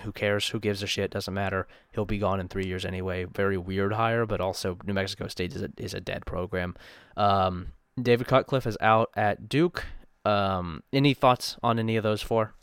Who 0.03 0.12
cares? 0.12 0.49
Who 0.49 0.61
gives 0.61 0.83
a 0.83 0.87
shit? 0.87 1.11
Doesn't 1.11 1.35
matter. 1.35 1.66
He'll 1.93 2.05
be 2.05 2.18
gone 2.18 2.41
in 2.41 2.49
three 2.49 2.66
years 2.66 2.85
anyway. 2.85 3.25
Very 3.25 3.57
weird 3.57 3.93
hire, 3.93 4.27
but 4.27 4.41
also 4.41 4.79
New 4.85 4.95
Mexico 4.95 5.29
State 5.29 5.55
is 5.55 5.62
a 5.62 5.70
is 5.77 5.95
a 5.95 6.01
dead 6.01 6.27
program. 6.27 6.75
Um, 7.16 7.72
David 8.01 8.27
Cutcliffe 8.27 8.66
is 8.66 8.77
out 8.81 9.11
at 9.16 9.49
Duke. 9.49 9.85
Um, 10.25 10.83
any 10.93 11.14
thoughts 11.14 11.57
on 11.62 11.79
any 11.79 11.97
of 11.97 12.03
those 12.03 12.22
four? 12.22 12.55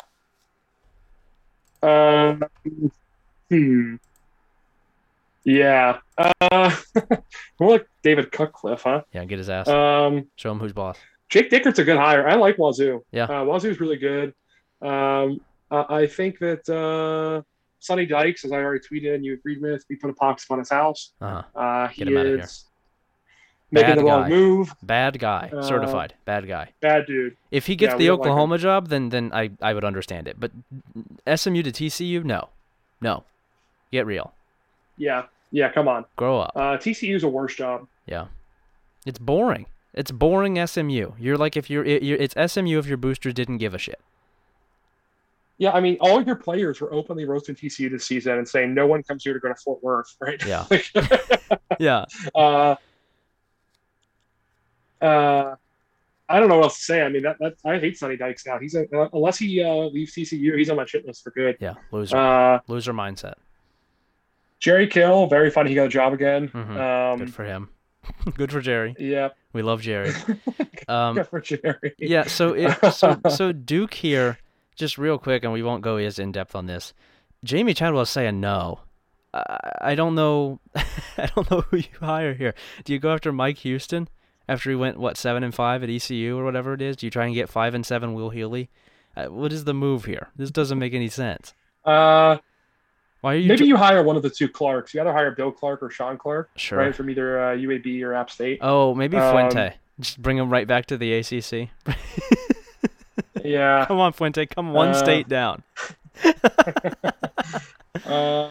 Um, 1.84 2.44
hmm. 3.50 3.96
Yeah. 5.44 6.00
Uh, 6.18 6.76
more 7.60 7.72
like 7.72 7.88
David 8.04 8.32
Cutcliffe, 8.32 8.84
huh? 8.84 9.02
Yeah, 9.14 9.26
get 9.26 9.38
his 9.38 9.50
ass. 9.50 9.68
Um, 9.68 10.28
Show 10.36 10.52
him 10.52 10.60
who's 10.60 10.74
boss. 10.74 10.98
Jake 11.30 11.50
Dickert's 11.50 11.80
a 11.80 11.84
good 11.84 11.98
hire. 11.98 12.28
I 12.28 12.36
like 12.36 12.58
Wazoo. 12.58 13.04
Yeah. 13.12 13.24
Uh, 13.24 13.46
Wazoo's 13.46 13.80
really 13.80 13.98
good. 13.98 14.34
Um, 14.82 15.40
uh, 15.72 15.86
I 15.90 16.06
think 16.08 16.40
that 16.40 16.68
uh, 16.70 17.42
Sonny 17.80 18.06
Dykes, 18.06 18.46
as 18.46 18.52
I 18.52 18.58
already 18.58 18.84
tweeted 18.86 19.16
and 19.16 19.26
you 19.26 19.34
agreed 19.34 19.62
with, 19.62 19.84
we 19.90 19.96
put 19.96 20.10
a 20.10 20.14
pox 20.14 20.46
on 20.50 20.60
his 20.60 20.70
house. 20.70 21.12
Uh 21.22 21.42
huh. 21.54 21.60
Uh, 21.60 21.88
he 21.88 22.00
Get 22.04 22.08
him 22.10 22.18
outta 22.18 22.30
here. 22.30 22.40
is 22.40 22.66
making 23.72 23.96
the 23.96 24.04
wrong 24.04 24.30
move. 24.30 24.74
Bad 24.84 25.18
guy, 25.18 25.50
Uh, 25.56 25.62
certified. 25.64 26.14
Bad 26.26 26.48
guy. 26.48 26.70
Bad 26.82 27.06
dude. 27.08 27.38
If 27.52 27.66
he 27.68 27.76
gets 27.76 27.94
yeah, 27.94 27.98
the 27.98 28.08
don't 28.08 28.20
like. 28.20 28.28
Oklahoma 28.28 28.58
job, 28.58 28.90
then 28.90 29.10
then 29.10 29.32
I 29.34 29.52
I 29.62 29.74
would 29.74 29.86
understand 29.86 30.28
it. 30.28 30.38
But 30.40 30.52
SMU 31.26 31.64
to 31.64 31.72
TCU, 31.72 32.24
no, 32.24 32.50
no. 33.00 33.24
Get 33.92 34.06
real. 34.06 34.34
Yeah. 34.98 35.24
Yeah. 35.52 35.72
Come 35.72 35.88
on. 35.88 36.06
Grow 36.16 36.40
up. 36.42 36.52
Uh, 36.56 36.78
TCU's 36.78 37.24
a 37.24 37.28
worse 37.28 37.56
job. 37.56 37.88
Yeah. 38.06 38.28
It's 39.06 39.20
boring. 39.20 39.66
It's 39.94 40.12
boring 40.12 40.56
SMU. 40.66 41.12
You're 41.20 41.38
like 41.38 41.58
if 41.58 41.70
you're, 41.70 41.86
you're 41.86 42.18
it's 42.18 42.36
SMU 42.54 42.78
if 42.80 42.86
your 42.86 42.98
booster 42.98 43.32
didn't 43.34 43.58
give 43.58 43.74
a 43.74 43.78
shit. 43.78 44.00
Yeah, 45.62 45.74
I 45.74 45.80
mean, 45.80 45.98
all 46.02 46.24
your 46.24 46.36
players 46.38 46.82
were 46.82 46.92
openly 46.92 47.24
roasting 47.26 47.54
TCU 47.54 47.92
this 47.92 48.06
season 48.06 48.36
and 48.40 48.48
saying 48.50 48.74
no 48.74 48.88
one 48.88 49.04
comes 49.04 49.24
here 49.24 49.34
to 49.36 49.40
go 49.40 49.48
to 49.48 49.54
Fort 49.54 49.84
Worth, 49.84 50.16
right? 50.20 50.44
Yeah. 50.44 50.66
Yeah. 51.80 52.06
uh, 52.34 52.76
uh, 55.02 55.56
I 56.30 56.40
don't 56.40 56.50
know 56.50 56.56
what 56.58 56.64
else 56.66 56.80
to 56.80 56.86
say. 56.86 57.02
I 57.04 57.10
mean, 57.10 57.22
that, 57.24 57.38
that 57.40 57.54
I 57.64 57.78
hate 57.78 57.98
Sonny 57.98 58.18
Dykes 58.18 58.46
now. 58.48 58.58
He's 58.58 58.74
a, 58.76 58.86
uh, 58.96 59.10
unless 59.14 59.38
he 59.38 59.64
uh, 59.64 59.70
leaves 59.86 60.16
TCU, 60.16 60.58
he's 60.58 60.70
on 60.72 60.78
my 60.78 60.86
shit 60.86 61.06
list 61.06 61.24
for 61.24 61.30
good. 61.32 61.58
Yeah. 61.60 61.76
Loser. 61.92 62.18
Uh, 62.18 62.60
Loser 62.68 62.94
mindset. 62.94 63.36
Jerry 64.60 64.88
Kill, 64.88 65.28
very 65.28 65.52
funny. 65.52 65.70
He 65.70 65.76
got 65.76 65.86
a 65.86 65.90
job 65.90 66.14
again. 66.14 66.50
Mhm. 66.50 66.78
Um, 67.14 67.20
Good 67.20 67.34
for 67.34 67.44
him. 67.44 67.70
Good 68.34 68.52
for 68.52 68.62
Jerry. 68.62 68.96
yeah, 68.98 69.30
We 69.54 69.62
love 69.62 69.82
Jerry. 69.82 70.12
Um, 70.88 71.16
good 71.18 71.28
for 71.28 71.40
Jerry. 71.40 71.94
yeah. 72.00 72.24
So 72.24 72.54
it 72.54 72.94
so 72.94 73.20
so 73.30 73.52
Duke 73.52 73.94
here, 73.94 74.40
just 74.82 74.98
real 74.98 75.18
quick, 75.18 75.44
and 75.46 75.54
we 75.54 75.64
won't 75.64 75.82
go 75.82 75.96
as 75.96 76.20
in 76.20 76.32
depth 76.34 76.56
on 76.56 76.66
this. 76.66 76.94
Jamie 77.44 77.74
Chadwell 77.74 78.02
is 78.04 78.10
saying 78.10 78.40
no. 78.42 78.82
I, 79.34 79.72
I 79.82 79.96
don't 79.96 80.16
know. 80.16 80.60
I 80.76 81.28
don't 81.34 81.50
know 81.50 81.62
who 81.62 81.78
you 81.78 81.86
hire 82.02 82.34
here. 82.34 82.54
Do 82.84 82.92
you 82.92 83.00
go 83.00 83.14
after 83.14 83.32
Mike 83.32 83.60
Houston 83.60 84.10
after 84.50 84.70
he 84.70 84.76
went 84.76 85.00
what 85.00 85.16
seven 85.18 85.44
and 85.44 85.56
five 85.56 85.84
at 85.84 85.90
ECU 85.90 86.38
or 86.38 86.44
whatever 86.44 86.74
it 86.74 86.82
is? 86.82 86.98
Do 86.98 87.06
you 87.08 87.10
try 87.12 87.26
and 87.26 87.34
get 87.34 87.48
five 87.50 87.74
and 87.74 87.86
seven 87.86 88.14
Will 88.14 88.30
Healy? 88.32 88.70
Uh, 89.16 89.28
what 89.28 89.54
is 89.54 89.64
the 89.64 89.74
move 89.74 90.06
here? 90.06 90.30
This 90.36 90.52
doesn't 90.52 90.80
make 90.80 90.94
any 90.94 91.08
sense. 91.10 91.54
Uh, 91.86 92.38
Why 93.22 93.34
are 93.34 93.38
you? 93.38 93.48
maybe 93.48 93.60
tr- 93.60 93.64
you 93.66 93.78
hire 93.78 94.04
one 94.04 94.16
of 94.18 94.24
the 94.24 94.30
two 94.30 94.50
Clarks. 94.50 94.94
You 94.94 95.02
either 95.02 95.14
hire 95.14 95.32
Bill 95.32 95.52
Clark 95.52 95.82
or 95.84 95.90
Shawn 95.90 96.18
Clark, 96.18 96.50
sure. 96.56 96.78
right, 96.80 96.96
from 96.96 97.10
either 97.10 97.40
uh, 97.40 97.56
UAB 97.56 98.02
or 98.04 98.14
App 98.14 98.30
State. 98.30 98.60
Oh, 98.62 98.94
maybe 98.96 99.18
Um, 99.18 99.32
Fuente. 99.50 99.76
Just 100.00 100.22
bring 100.22 100.38
him 100.38 100.50
right 100.50 100.68
back 100.68 100.88
to 100.88 100.98
the 100.98 101.14
ACC. 101.14 101.70
Yeah. 103.44 103.86
Come 103.86 104.00
on, 104.00 104.14
Fuente. 104.14 104.46
Come 104.46 104.74
one 104.74 104.90
Uh, 104.90 104.94
state 104.94 105.28
down. 105.28 105.64
Uh, 108.06 108.50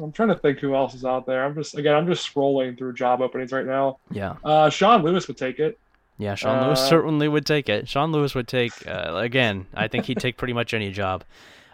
I'm 0.00 0.12
trying 0.12 0.28
to 0.28 0.34
think 0.34 0.58
who 0.58 0.74
else 0.74 0.94
is 0.94 1.04
out 1.04 1.26
there. 1.26 1.44
I'm 1.44 1.54
just 1.54 1.76
again, 1.76 1.94
I'm 1.94 2.06
just 2.06 2.32
scrolling 2.32 2.76
through 2.76 2.94
job 2.94 3.20
openings 3.22 3.52
right 3.52 3.64
now. 3.66 3.98
Yeah. 4.10 4.34
Uh, 4.44 4.68
Sean 4.68 5.02
Lewis 5.02 5.26
would 5.28 5.36
take 5.36 5.58
it. 5.58 5.78
Yeah, 6.18 6.34
Sean 6.34 6.64
Lewis 6.66 6.80
Uh, 6.80 6.88
certainly 6.88 7.28
would 7.28 7.46
take 7.46 7.68
it. 7.68 7.88
Sean 7.88 8.12
Lewis 8.12 8.34
would 8.34 8.46
take 8.48 8.72
uh, 8.86 9.14
again. 9.16 9.66
I 9.74 9.88
think 9.88 10.04
he'd 10.06 10.18
take 10.18 10.36
pretty 10.36 10.52
much 10.52 10.74
any 10.74 10.90
job. 10.90 11.24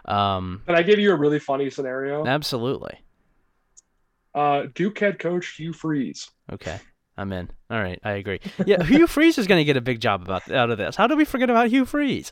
Um, 0.05 0.61
Can 0.65 0.75
I 0.75 0.83
give 0.83 0.99
you 0.99 1.11
a 1.11 1.15
really 1.15 1.39
funny 1.39 1.69
scenario? 1.69 2.25
absolutely. 2.25 2.99
Uh, 4.33 4.63
Duke 4.73 4.97
head 4.99 5.19
coach 5.19 5.55
Hugh 5.57 5.73
Freeze. 5.73 6.29
Okay, 6.51 6.79
I'm 7.21 7.31
in. 7.33 7.49
All 7.69 7.79
right, 7.81 7.99
I 8.03 8.11
agree. 8.13 8.39
Yeah, 8.65 8.83
Hugh 8.83 9.07
Freeze 9.07 9.37
is 9.37 9.47
going 9.47 9.59
to 9.59 9.65
get 9.65 9.77
a 9.77 9.81
big 9.81 9.99
job 10.01 10.21
about 10.23 10.49
out 10.51 10.69
of 10.71 10.77
this. 10.77 10.95
How 10.95 11.07
do 11.07 11.15
we 11.15 11.23
forget 11.25 11.49
about 11.49 11.69
Hugh 11.69 11.85
Freeze? 11.85 12.31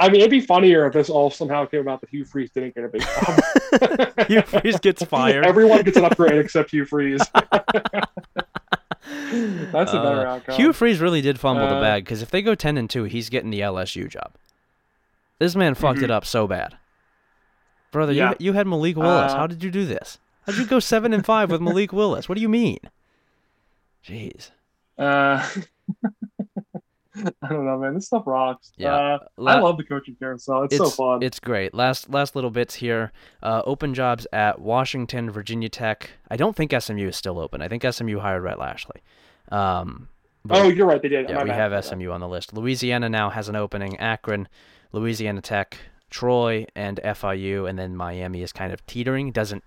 I 0.00 0.08
mean, 0.08 0.20
it'd 0.20 0.30
be 0.30 0.40
funnier 0.40 0.86
if 0.86 0.92
this 0.92 1.10
all 1.10 1.28
somehow 1.30 1.66
came 1.66 1.80
about 1.80 2.00
that 2.02 2.10
Hugh 2.10 2.24
Freeze 2.24 2.50
didn't 2.52 2.74
get 2.76 2.84
a 2.84 2.88
big 2.88 3.02
job. 3.02 4.26
Hugh 4.28 4.42
Freeze 4.42 4.78
gets 4.80 5.02
fired. 5.14 5.44
Everyone 5.44 5.82
gets 5.82 5.96
an 5.96 6.04
upgrade 6.04 6.38
except 6.38 6.70
Hugh 6.70 6.84
Freeze. 6.84 7.20
That's 9.30 9.92
a 9.92 10.00
better 10.02 10.26
Uh, 10.26 10.34
outcome. 10.36 10.54
Hugh 10.56 10.72
Freeze 10.72 11.00
really 11.00 11.20
did 11.20 11.38
fumble 11.40 11.66
the 11.68 11.76
Uh, 11.76 11.80
bag 11.80 12.04
because 12.04 12.22
if 12.22 12.30
they 12.30 12.42
go 12.42 12.54
ten 12.54 12.76
and 12.78 12.88
two, 12.88 13.04
he's 13.04 13.28
getting 13.28 13.50
the 13.50 13.60
LSU 13.60 14.08
job. 14.08 14.32
This 15.38 15.54
man 15.54 15.74
fucked 15.74 16.00
it 16.00 16.10
Mhm. 16.10 16.14
up 16.14 16.24
so 16.24 16.46
bad, 16.46 16.76
brother. 17.92 18.12
Yeah. 18.12 18.30
You 18.38 18.46
you 18.46 18.52
had 18.54 18.66
Malik 18.66 18.96
Willis. 18.96 19.32
Uh, 19.32 19.36
How 19.38 19.46
did 19.46 19.62
you 19.62 19.70
do 19.70 19.84
this? 19.86 20.18
How 20.46 20.52
did 20.52 20.60
you 20.60 20.66
go 20.66 20.78
seven 20.80 21.12
and 21.12 21.24
five 21.24 21.50
with 21.50 21.60
Malik 21.60 21.92
Willis? 21.92 22.28
What 22.28 22.36
do 22.36 22.40
you 22.42 22.48
mean? 22.48 22.78
Jeez. 24.08 24.50
Uh, 24.98 25.46
I 27.42 27.48
don't 27.48 27.64
know, 27.66 27.78
man. 27.78 27.94
This 27.94 28.06
stuff 28.06 28.22
rocks. 28.26 28.72
Yeah. 28.76 28.94
Uh, 28.94 29.18
La- 29.36 29.52
I 29.56 29.60
love 29.60 29.76
the 29.76 29.84
coaching 29.84 30.16
carousel. 30.18 30.64
It's, 30.64 30.76
so 30.76 30.88
fun. 30.88 31.22
It's 31.22 31.40
great. 31.40 31.74
Last 31.74 32.10
last 32.10 32.34
little 32.36 32.50
bits 32.50 32.76
here. 32.76 33.12
Uh, 33.42 33.62
open 33.66 33.92
jobs 33.94 34.26
at 34.32 34.60
Washington, 34.60 35.30
Virginia 35.30 35.68
Tech. 35.68 36.10
I 36.30 36.36
don't 36.36 36.54
think 36.56 36.72
SMU 36.78 37.08
is 37.08 37.16
still 37.16 37.38
open. 37.38 37.60
I 37.60 37.68
think 37.68 37.84
SMU 37.90 38.18
hired 38.20 38.42
Rhett 38.42 38.58
Lashlee. 38.58 39.00
Um, 39.50 40.08
but- 40.44 40.58
oh, 40.58 40.68
you're 40.68 40.86
right. 40.86 41.02
They 41.02 41.08
did. 41.08 41.28
yeah, 41.28 41.36
My 41.36 41.44
we 41.44 41.50
bad. 41.50 41.72
have 41.72 41.84
SMU 41.84 42.10
on 42.10 42.20
the 42.20 42.28
list. 42.28 42.52
Louisiana 42.54 43.08
now 43.08 43.30
has 43.30 43.48
an 43.48 43.56
opening. 43.56 43.96
Akron, 43.98 44.48
Louisiana 44.92 45.42
Tech, 45.42 45.76
Troy, 46.10 46.66
and 46.74 47.00
FIU, 47.04 47.68
and 47.68 47.78
then 47.78 47.96
Miami 47.96 48.42
is 48.42 48.52
kind 48.52 48.72
of 48.72 48.84
teetering. 48.86 49.32
Doesn't 49.32 49.64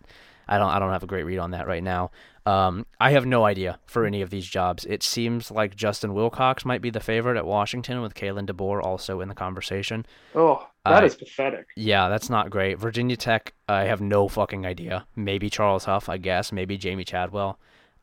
I 0.48 0.58
don't 0.58 0.70
I 0.70 0.80
don't 0.80 0.92
have 0.92 1.04
a 1.04 1.08
great 1.08 1.24
read 1.24 1.38
on 1.40 1.52
that 1.52 1.68
right 1.68 1.84
now. 1.84 2.12
Um, 2.46 2.88
I 3.00 3.12
have 3.12 3.26
no 3.26 3.46
idea 3.46 3.80
for 3.86 4.04
any 4.06 4.22
of 4.24 4.32
these 4.32 4.48
jobs. 4.48 4.84
It 4.86 5.04
seems 5.04 5.52
like 5.52 5.76
Justin 5.76 6.14
Wilcox 6.16 6.66
might 6.66 6.82
be 6.82 6.90
the 6.90 7.00
favorite 7.00 7.38
at 7.38 7.46
Washington, 7.46 8.02
with 8.02 8.16
Kalen 8.16 8.48
DeBoer 8.48 8.82
also 8.84 9.22
in 9.22 9.30
the 9.30 9.36
conversation. 9.36 10.06
Oh, 10.34 10.68
that 10.86 11.04
I- 11.04 11.06
is 11.06 11.16
pathetic. 11.16 11.68
Yeah, 11.76 12.10
that's 12.10 12.30
not 12.32 12.50
great. 12.50 12.80
Virginia 12.80 13.16
Tech, 13.16 13.54
I 13.70 13.84
have 13.84 14.02
no 14.02 14.28
fucking 14.28 14.66
idea. 14.66 15.06
Maybe 15.16 15.50
Charles 15.52 15.86
Huff, 15.86 16.10
I 16.10 16.18
guess. 16.18 16.52
Maybe 16.52 16.78
Jamie 16.78 17.04
Chadwell. 17.04 17.60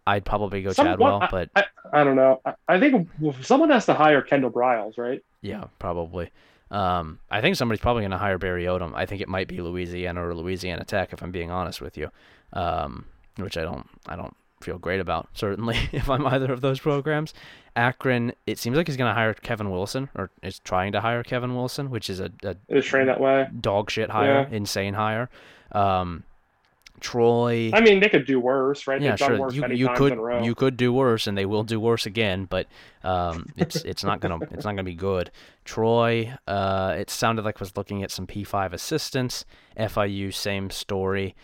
I'd 0.06 0.24
probably 0.24 0.62
go 0.62 0.72
Someone- 0.72 0.92
Chadwell, 0.94 1.22
I- 1.22 1.28
but 1.30 1.50
I, 1.56 1.64
I 1.92 2.04
don't 2.04 2.16
know. 2.16 2.40
I, 2.44 2.54
I 2.68 2.78
think 2.80 3.08
someone 3.42 3.70
has 3.70 3.86
to 3.86 3.94
hire 3.94 4.22
Kendal 4.22 4.50
Briles, 4.50 4.96
right? 4.98 5.20
yeah, 5.42 5.64
probably. 5.80 6.30
Um, 6.70 7.18
I 7.30 7.40
think 7.40 7.56
somebody's 7.56 7.80
probably 7.80 8.02
going 8.02 8.10
to 8.12 8.18
hire 8.18 8.38
Barry 8.38 8.64
Odom. 8.66 8.92
I 8.94 9.06
think 9.06 9.20
it 9.22 9.28
might 9.28 9.48
be 9.48 9.60
Louisiana 9.60 10.24
or 10.26 10.34
Louisiana 10.34 10.84
Tech, 10.84 11.12
if 11.12 11.22
I'm 11.22 11.30
being 11.32 11.50
honest 11.50 11.80
with 11.80 11.96
you. 11.98 12.10
Um, 12.52 13.06
which 13.42 13.56
I 13.56 13.62
don't, 13.62 13.86
I 14.06 14.16
don't 14.16 14.34
feel 14.60 14.78
great 14.78 15.00
about. 15.00 15.28
Certainly, 15.34 15.78
if 15.92 16.08
I'm 16.08 16.26
either 16.26 16.52
of 16.52 16.60
those 16.60 16.80
programs. 16.80 17.34
Akron, 17.76 18.32
it 18.46 18.58
seems 18.58 18.76
like 18.76 18.88
he's 18.88 18.96
going 18.96 19.10
to 19.10 19.14
hire 19.14 19.32
Kevin 19.34 19.70
Wilson, 19.70 20.08
or 20.16 20.30
is 20.42 20.58
trying 20.58 20.92
to 20.92 21.00
hire 21.00 21.22
Kevin 21.22 21.54
Wilson, 21.54 21.90
which 21.90 22.10
is 22.10 22.18
a, 22.18 22.30
a 22.42 22.80
trained 22.82 23.08
that 23.08 23.20
way. 23.20 23.46
dog 23.60 23.90
shit 23.90 24.10
hire, 24.10 24.48
insane 24.50 24.94
hire. 24.94 25.30
Um, 25.70 26.24
Troy. 27.00 27.70
I 27.72 27.80
mean, 27.80 28.00
they 28.00 28.08
could 28.08 28.26
do 28.26 28.40
worse, 28.40 28.86
right? 28.86 29.00
yeah, 29.00 29.16
sure. 29.16 29.50
You 29.52 29.66
you 29.68 29.88
could 29.94 30.12
in 30.12 30.18
a 30.18 30.22
row. 30.22 30.42
you 30.42 30.54
could 30.54 30.76
do 30.76 30.92
worse, 30.92 31.26
and 31.26 31.36
they 31.36 31.46
will 31.46 31.64
do 31.64 31.78
worse 31.78 32.06
again. 32.06 32.44
But 32.44 32.66
um, 33.04 33.46
it's 33.56 33.76
it's 33.76 34.04
not 34.04 34.20
gonna 34.20 34.38
it's 34.50 34.64
not 34.64 34.72
gonna 34.72 34.82
be 34.82 34.94
good. 34.94 35.30
Troy, 35.64 36.34
uh, 36.46 36.96
it 36.98 37.10
sounded 37.10 37.44
like 37.44 37.60
was 37.60 37.76
looking 37.76 38.02
at 38.02 38.10
some 38.10 38.26
P 38.26 38.44
five 38.44 38.72
assistance. 38.72 39.44
FIU, 39.76 40.34
same 40.34 40.70
story. 40.70 41.36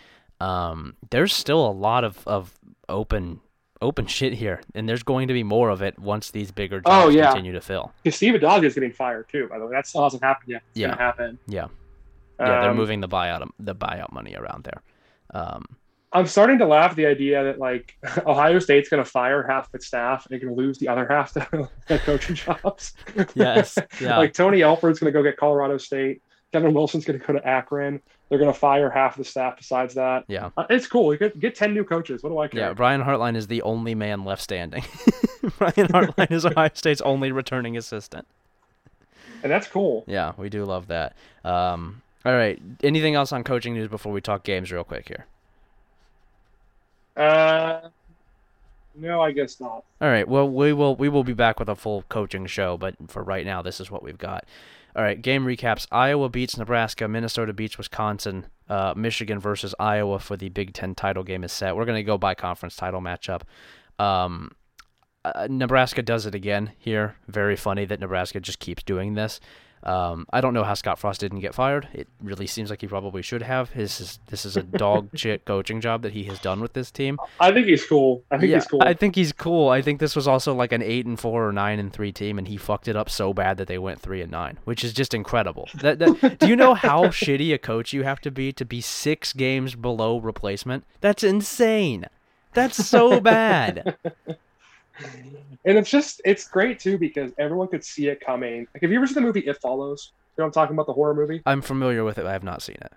Um, 0.45 0.95
there's 1.09 1.33
still 1.33 1.65
a 1.65 1.71
lot 1.71 2.03
of 2.03 2.25
of 2.27 2.53
open 2.89 3.39
open 3.81 4.05
shit 4.07 4.33
here, 4.33 4.61
and 4.73 4.87
there's 4.87 5.03
going 5.03 5.27
to 5.27 5.33
be 5.33 5.43
more 5.43 5.69
of 5.69 5.81
it 5.81 5.97
once 5.99 6.31
these 6.31 6.51
bigger 6.51 6.81
Oh, 6.85 7.03
jobs 7.05 7.15
yeah. 7.15 7.27
continue 7.27 7.51
to 7.53 7.61
fill. 7.61 7.91
Because 8.03 8.15
Steve 8.15 8.33
Addazio 8.35 8.63
is 8.65 8.73
getting 8.73 8.91
fired 8.91 9.27
too. 9.29 9.47
By 9.47 9.59
the 9.59 9.65
way, 9.65 9.71
that 9.73 9.87
still 9.87 10.03
hasn't 10.03 10.23
happened 10.23 10.49
yet. 10.49 10.61
It's 10.71 10.79
Yeah. 10.79 10.87
gonna 10.89 11.01
happen. 11.01 11.39
Yeah, 11.47 11.67
yeah, 12.39 12.61
they're 12.61 12.69
Um, 12.71 12.77
moving 12.77 13.01
the 13.01 13.07
buyout 13.09 13.47
the 13.59 13.75
buyout 13.75 14.11
money 14.11 14.35
around 14.35 14.63
there. 14.65 14.81
Um, 15.33 15.65
I'm 16.13 16.27
starting 16.27 16.59
to 16.59 16.65
laugh 16.65 16.91
at 16.91 16.95
the 16.97 17.07
idea 17.07 17.43
that 17.43 17.59
like 17.59 17.97
Ohio 18.25 18.59
State's 18.59 18.87
going 18.87 19.03
to 19.03 19.09
fire 19.09 19.43
half 19.43 19.73
its 19.75 19.85
staff 19.87 20.25
and 20.25 20.31
they're 20.31 20.39
going 20.47 20.55
to 20.55 20.61
lose 20.61 20.77
the 20.77 20.87
other 20.87 21.05
half 21.05 21.33
to 21.33 21.69
coaching 22.05 22.35
jobs. 22.35 22.93
Yes, 23.33 23.77
yeah. 23.99 24.17
like 24.17 24.33
Tony 24.33 24.63
Alford's 24.63 24.99
going 24.99 25.11
to 25.11 25.17
go 25.19 25.21
get 25.21 25.35
Colorado 25.35 25.77
State. 25.77 26.21
Kevin 26.55 26.73
Wilson's 26.73 27.03
going 27.03 27.19
to 27.19 27.25
go 27.25 27.33
to 27.33 27.45
Akron. 27.45 28.01
They're 28.29 28.39
going 28.39 28.51
to 28.51 28.57
fire 28.57 28.89
half 28.89 29.17
the 29.17 29.25
staff 29.25 29.57
besides 29.57 29.93
that. 29.95 30.23
yeah. 30.29 30.51
Uh, 30.55 30.63
it's 30.69 30.87
cool. 30.87 31.11
You 31.11 31.19
get, 31.19 31.37
get 31.37 31.53
10 31.53 31.73
new 31.73 31.83
coaches. 31.83 32.23
What 32.23 32.29
do 32.29 32.39
I 32.39 32.47
care? 32.47 32.61
Yeah, 32.61 32.73
Brian 32.73 33.03
Hartline 33.03 33.35
is 33.35 33.47
the 33.47 33.61
only 33.63 33.93
man 33.93 34.23
left 34.23 34.41
standing. 34.41 34.85
Brian 35.57 35.89
Hartline 35.89 36.31
is 36.31 36.45
Ohio 36.45 36.69
State's 36.73 37.01
only 37.01 37.33
returning 37.33 37.75
assistant. 37.75 38.25
And 39.43 39.51
that's 39.51 39.67
cool. 39.67 40.05
Yeah, 40.07 40.31
we 40.37 40.47
do 40.47 40.63
love 40.63 40.87
that. 40.87 41.13
Um, 41.43 42.01
All 42.25 42.31
right. 42.31 42.57
Anything 42.81 43.15
else 43.15 43.33
on 43.33 43.43
coaching 43.43 43.73
news 43.73 43.89
before 43.89 44.13
we 44.13 44.21
talk 44.21 44.45
games 44.45 44.71
real 44.71 44.85
quick 44.85 45.09
here? 45.09 45.25
Uh, 47.17 47.89
no, 48.95 49.19
I 49.19 49.33
guess 49.33 49.59
not. 49.59 49.83
All 49.99 50.07
right. 50.07 50.25
Well, 50.25 50.49
we 50.49 50.71
will 50.71 50.95
we 50.95 51.09
will 51.09 51.25
be 51.25 51.33
back 51.33 51.59
with 51.59 51.67
a 51.67 51.75
full 51.75 52.05
coaching 52.07 52.45
show, 52.45 52.77
but 52.77 52.95
for 53.07 53.23
right 53.23 53.45
now, 53.45 53.61
this 53.61 53.81
is 53.81 53.91
what 53.91 54.01
we've 54.01 54.17
got. 54.17 54.45
All 54.95 55.03
right. 55.03 55.21
Game 55.21 55.45
recaps: 55.45 55.87
Iowa 55.91 56.29
beats 56.29 56.57
Nebraska. 56.57 57.07
Minnesota 57.07 57.53
beats 57.53 57.77
Wisconsin. 57.77 58.47
Uh, 58.69 58.93
Michigan 58.95 59.39
versus 59.39 59.75
Iowa 59.79 60.19
for 60.19 60.37
the 60.37 60.49
Big 60.49 60.73
Ten 60.73 60.95
title 60.95 61.23
game 61.23 61.43
is 61.43 61.51
set. 61.51 61.75
We're 61.75 61.85
gonna 61.85 62.03
go 62.03 62.17
by 62.17 62.33
conference 62.33 62.75
title 62.75 63.01
matchup. 63.01 63.41
Um, 63.99 64.51
uh, 65.23 65.47
Nebraska 65.49 66.01
does 66.01 66.25
it 66.25 66.35
again 66.35 66.71
here. 66.77 67.15
Very 67.27 67.55
funny 67.55 67.85
that 67.85 67.99
Nebraska 67.99 68.39
just 68.39 68.59
keeps 68.59 68.83
doing 68.83 69.15
this. 69.15 69.39
Um, 69.85 70.25
I 70.33 70.41
don't 70.41 70.53
know 70.53 70.63
how 70.63 70.73
Scott 70.73 70.97
Frost 70.97 71.19
didn't 71.19 71.39
get 71.39 71.53
fired. 71.53 71.87
It 71.93 72.07
really 72.21 72.47
seems 72.47 72.69
like 72.69 72.81
he 72.81 72.87
probably 72.87 73.21
should 73.21 73.43
have. 73.43 73.69
His 73.69 74.01
is, 74.01 74.19
this 74.27 74.45
is 74.45 74.57
a 74.57 74.63
dog 74.63 75.09
shit 75.15 75.45
coaching 75.45 75.79
job 75.79 76.01
that 76.01 76.13
he 76.13 76.23
has 76.23 76.39
done 76.39 76.59
with 76.59 76.73
this 76.73 76.89
team. 76.89 77.19
I 77.39 77.51
think 77.51 77.67
he's 77.67 77.85
cool. 77.85 78.23
I 78.31 78.37
think 78.37 78.49
yeah, 78.49 78.57
he's 78.57 78.65
cool. 78.65 78.81
I 78.81 78.93
think 78.93 79.15
he's 79.15 79.31
cool. 79.31 79.69
I 79.69 79.81
think 79.81 79.99
this 79.99 80.15
was 80.15 80.27
also 80.27 80.53
like 80.53 80.71
an 80.71 80.81
eight 80.81 81.05
and 81.05 81.19
four 81.19 81.47
or 81.47 81.51
nine 81.51 81.79
and 81.79 81.93
three 81.93 82.11
team, 82.11 82.39
and 82.39 82.47
he 82.47 82.57
fucked 82.57 82.87
it 82.87 82.95
up 82.95 83.09
so 83.09 83.33
bad 83.33 83.57
that 83.57 83.67
they 83.67 83.77
went 83.77 84.01
three 84.01 84.21
and 84.21 84.31
nine, 84.31 84.57
which 84.65 84.83
is 84.83 84.91
just 84.91 85.13
incredible. 85.13 85.69
That, 85.75 85.99
that, 85.99 86.39
do 86.39 86.47
you 86.47 86.55
know 86.55 86.73
how 86.73 87.05
shitty 87.05 87.53
a 87.53 87.57
coach 87.57 87.93
you 87.93 88.03
have 88.03 88.19
to 88.21 88.31
be 88.31 88.51
to 88.53 88.65
be 88.65 88.81
six 88.81 89.33
games 89.33 89.75
below 89.75 90.19
replacement? 90.19 90.83
That's 91.01 91.23
insane. 91.23 92.07
That's 92.53 92.87
so 92.87 93.19
bad. 93.19 93.97
and 95.65 95.77
it's 95.77 95.89
just 95.89 96.21
it's 96.25 96.47
great 96.47 96.79
too 96.79 96.97
because 96.97 97.31
everyone 97.37 97.67
could 97.67 97.83
see 97.83 98.07
it 98.07 98.19
coming. 98.21 98.67
Like, 98.73 98.81
have 98.81 98.91
you 98.91 98.97
ever 98.97 99.07
seen 99.07 99.15
the 99.15 99.21
movie 99.21 99.41
It 99.41 99.57
Follows? 99.61 100.11
You 100.37 100.41
know, 100.41 100.45
I'm 100.45 100.51
talking 100.51 100.75
about 100.75 100.87
the 100.87 100.93
horror 100.93 101.13
movie. 101.13 101.41
I'm 101.45 101.61
familiar 101.61 102.03
with 102.03 102.17
it. 102.17 102.25
I 102.25 102.33
have 102.33 102.43
not 102.43 102.61
seen 102.61 102.77
it. 102.81 102.91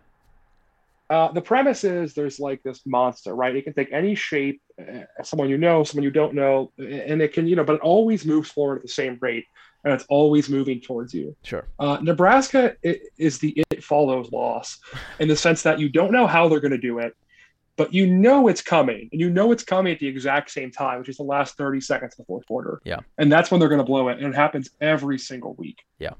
Uh, 1.10 1.32
the 1.32 1.40
premise 1.40 1.84
is 1.84 2.12
there's 2.12 2.38
like 2.38 2.62
this 2.62 2.82
monster, 2.84 3.34
right? 3.34 3.56
It 3.56 3.62
can 3.62 3.72
take 3.72 3.90
any 3.92 4.14
shape, 4.14 4.60
uh, 4.78 5.22
someone 5.22 5.48
you 5.48 5.56
know, 5.56 5.82
someone 5.82 6.04
you 6.04 6.10
don't 6.10 6.34
know, 6.34 6.70
and 6.76 7.22
it 7.22 7.32
can, 7.32 7.46
you 7.46 7.56
know, 7.56 7.64
but 7.64 7.76
it 7.76 7.80
always 7.80 8.26
moves 8.26 8.50
forward 8.50 8.76
at 8.76 8.82
the 8.82 8.88
same 8.88 9.16
rate, 9.22 9.46
and 9.84 9.94
it's 9.94 10.04
always 10.10 10.50
moving 10.50 10.82
towards 10.82 11.14
you. 11.14 11.34
Sure. 11.44 11.66
Uh, 11.78 11.98
Nebraska 12.02 12.76
is 12.82 13.38
the 13.38 13.62
it 13.70 13.82
follows 13.82 14.30
loss 14.32 14.78
in 15.18 15.28
the 15.28 15.36
sense 15.36 15.62
that 15.62 15.78
you 15.78 15.88
don't 15.88 16.12
know 16.12 16.26
how 16.26 16.46
they're 16.46 16.60
going 16.60 16.72
to 16.72 16.78
do 16.78 16.98
it, 16.98 17.16
but 17.78 17.94
you 17.94 18.06
know 18.06 18.48
it's 18.48 18.60
coming, 18.60 19.08
and 19.12 19.20
you 19.20 19.30
know 19.30 19.52
it's 19.52 19.62
coming 19.62 19.92
at 19.94 20.00
the 20.00 20.06
exact 20.06 20.50
same 20.50 20.70
time, 20.70 20.98
which 20.98 21.08
is 21.08 21.16
the 21.16 21.22
last 21.22 21.56
30 21.56 21.80
seconds 21.80 22.12
of 22.14 22.18
the 22.18 22.24
fourth 22.24 22.46
quarter. 22.46 22.82
Yeah. 22.84 22.98
And 23.16 23.32
that's 23.32 23.50
when 23.50 23.60
they're 23.60 23.68
going 23.68 23.78
to 23.78 23.84
blow 23.84 24.08
it, 24.08 24.18
and 24.18 24.26
it 24.26 24.34
happens 24.34 24.68
every 24.80 25.18
single 25.18 25.54
week. 25.54 25.78
Yeah. 25.98 26.14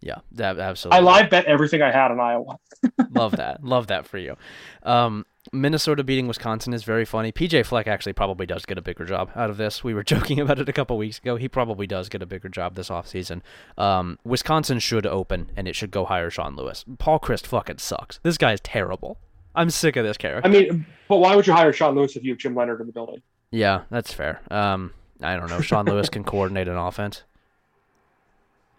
Yeah, 0.00 0.18
that, 0.32 0.60
absolutely. 0.60 0.98
I 0.98 1.00
live 1.02 1.28
bet 1.28 1.46
everything 1.46 1.82
I 1.82 1.90
had 1.90 2.12
on 2.12 2.20
Iowa. 2.20 2.58
Love 3.10 3.32
that. 3.32 3.64
Love 3.64 3.88
that 3.88 4.06
for 4.06 4.16
you. 4.16 4.36
Um, 4.84 5.26
Minnesota 5.52 6.04
beating 6.04 6.28
Wisconsin 6.28 6.72
is 6.72 6.84
very 6.84 7.04
funny. 7.04 7.32
PJ 7.32 7.66
Fleck 7.66 7.88
actually 7.88 8.12
probably 8.12 8.46
does 8.46 8.64
get 8.64 8.78
a 8.78 8.82
bigger 8.82 9.04
job 9.04 9.30
out 9.34 9.50
of 9.50 9.56
this. 9.56 9.82
We 9.82 9.94
were 9.94 10.02
joking 10.04 10.38
about 10.38 10.60
it 10.60 10.68
a 10.68 10.72
couple 10.72 10.96
weeks 10.96 11.18
ago. 11.18 11.34
He 11.34 11.48
probably 11.48 11.88
does 11.88 12.08
get 12.08 12.22
a 12.22 12.26
bigger 12.26 12.48
job 12.48 12.76
this 12.76 12.90
offseason. 12.90 13.40
Um, 13.76 14.20
Wisconsin 14.22 14.78
should 14.78 15.04
open, 15.04 15.50
and 15.56 15.66
it 15.66 15.74
should 15.74 15.90
go 15.90 16.04
hire 16.04 16.30
Sean 16.30 16.54
Lewis. 16.54 16.84
Paul 16.98 17.18
Chryst 17.18 17.46
fucking 17.46 17.78
sucks. 17.78 18.20
This 18.22 18.38
guy 18.38 18.52
is 18.52 18.60
terrible. 18.60 19.18
I'm 19.54 19.70
sick 19.70 19.96
of 19.96 20.04
this 20.04 20.16
character. 20.16 20.48
I 20.48 20.52
mean, 20.52 20.86
but 21.08 21.18
why 21.18 21.34
would 21.34 21.46
you 21.46 21.52
hire 21.52 21.72
Sean 21.72 21.94
Lewis 21.94 22.16
if 22.16 22.22
you 22.24 22.32
have 22.32 22.38
Jim 22.38 22.54
Leonhard 22.54 22.80
in 22.80 22.86
the 22.86 22.92
building? 22.92 23.22
Yeah, 23.50 23.82
that's 23.90 24.12
fair. 24.12 24.40
Um, 24.50 24.92
I 25.22 25.36
don't 25.36 25.48
know. 25.50 25.60
Sean 25.60 25.86
Lewis 25.86 26.08
can 26.08 26.24
coordinate 26.24 26.68
an 26.68 26.76
offense. 26.76 27.22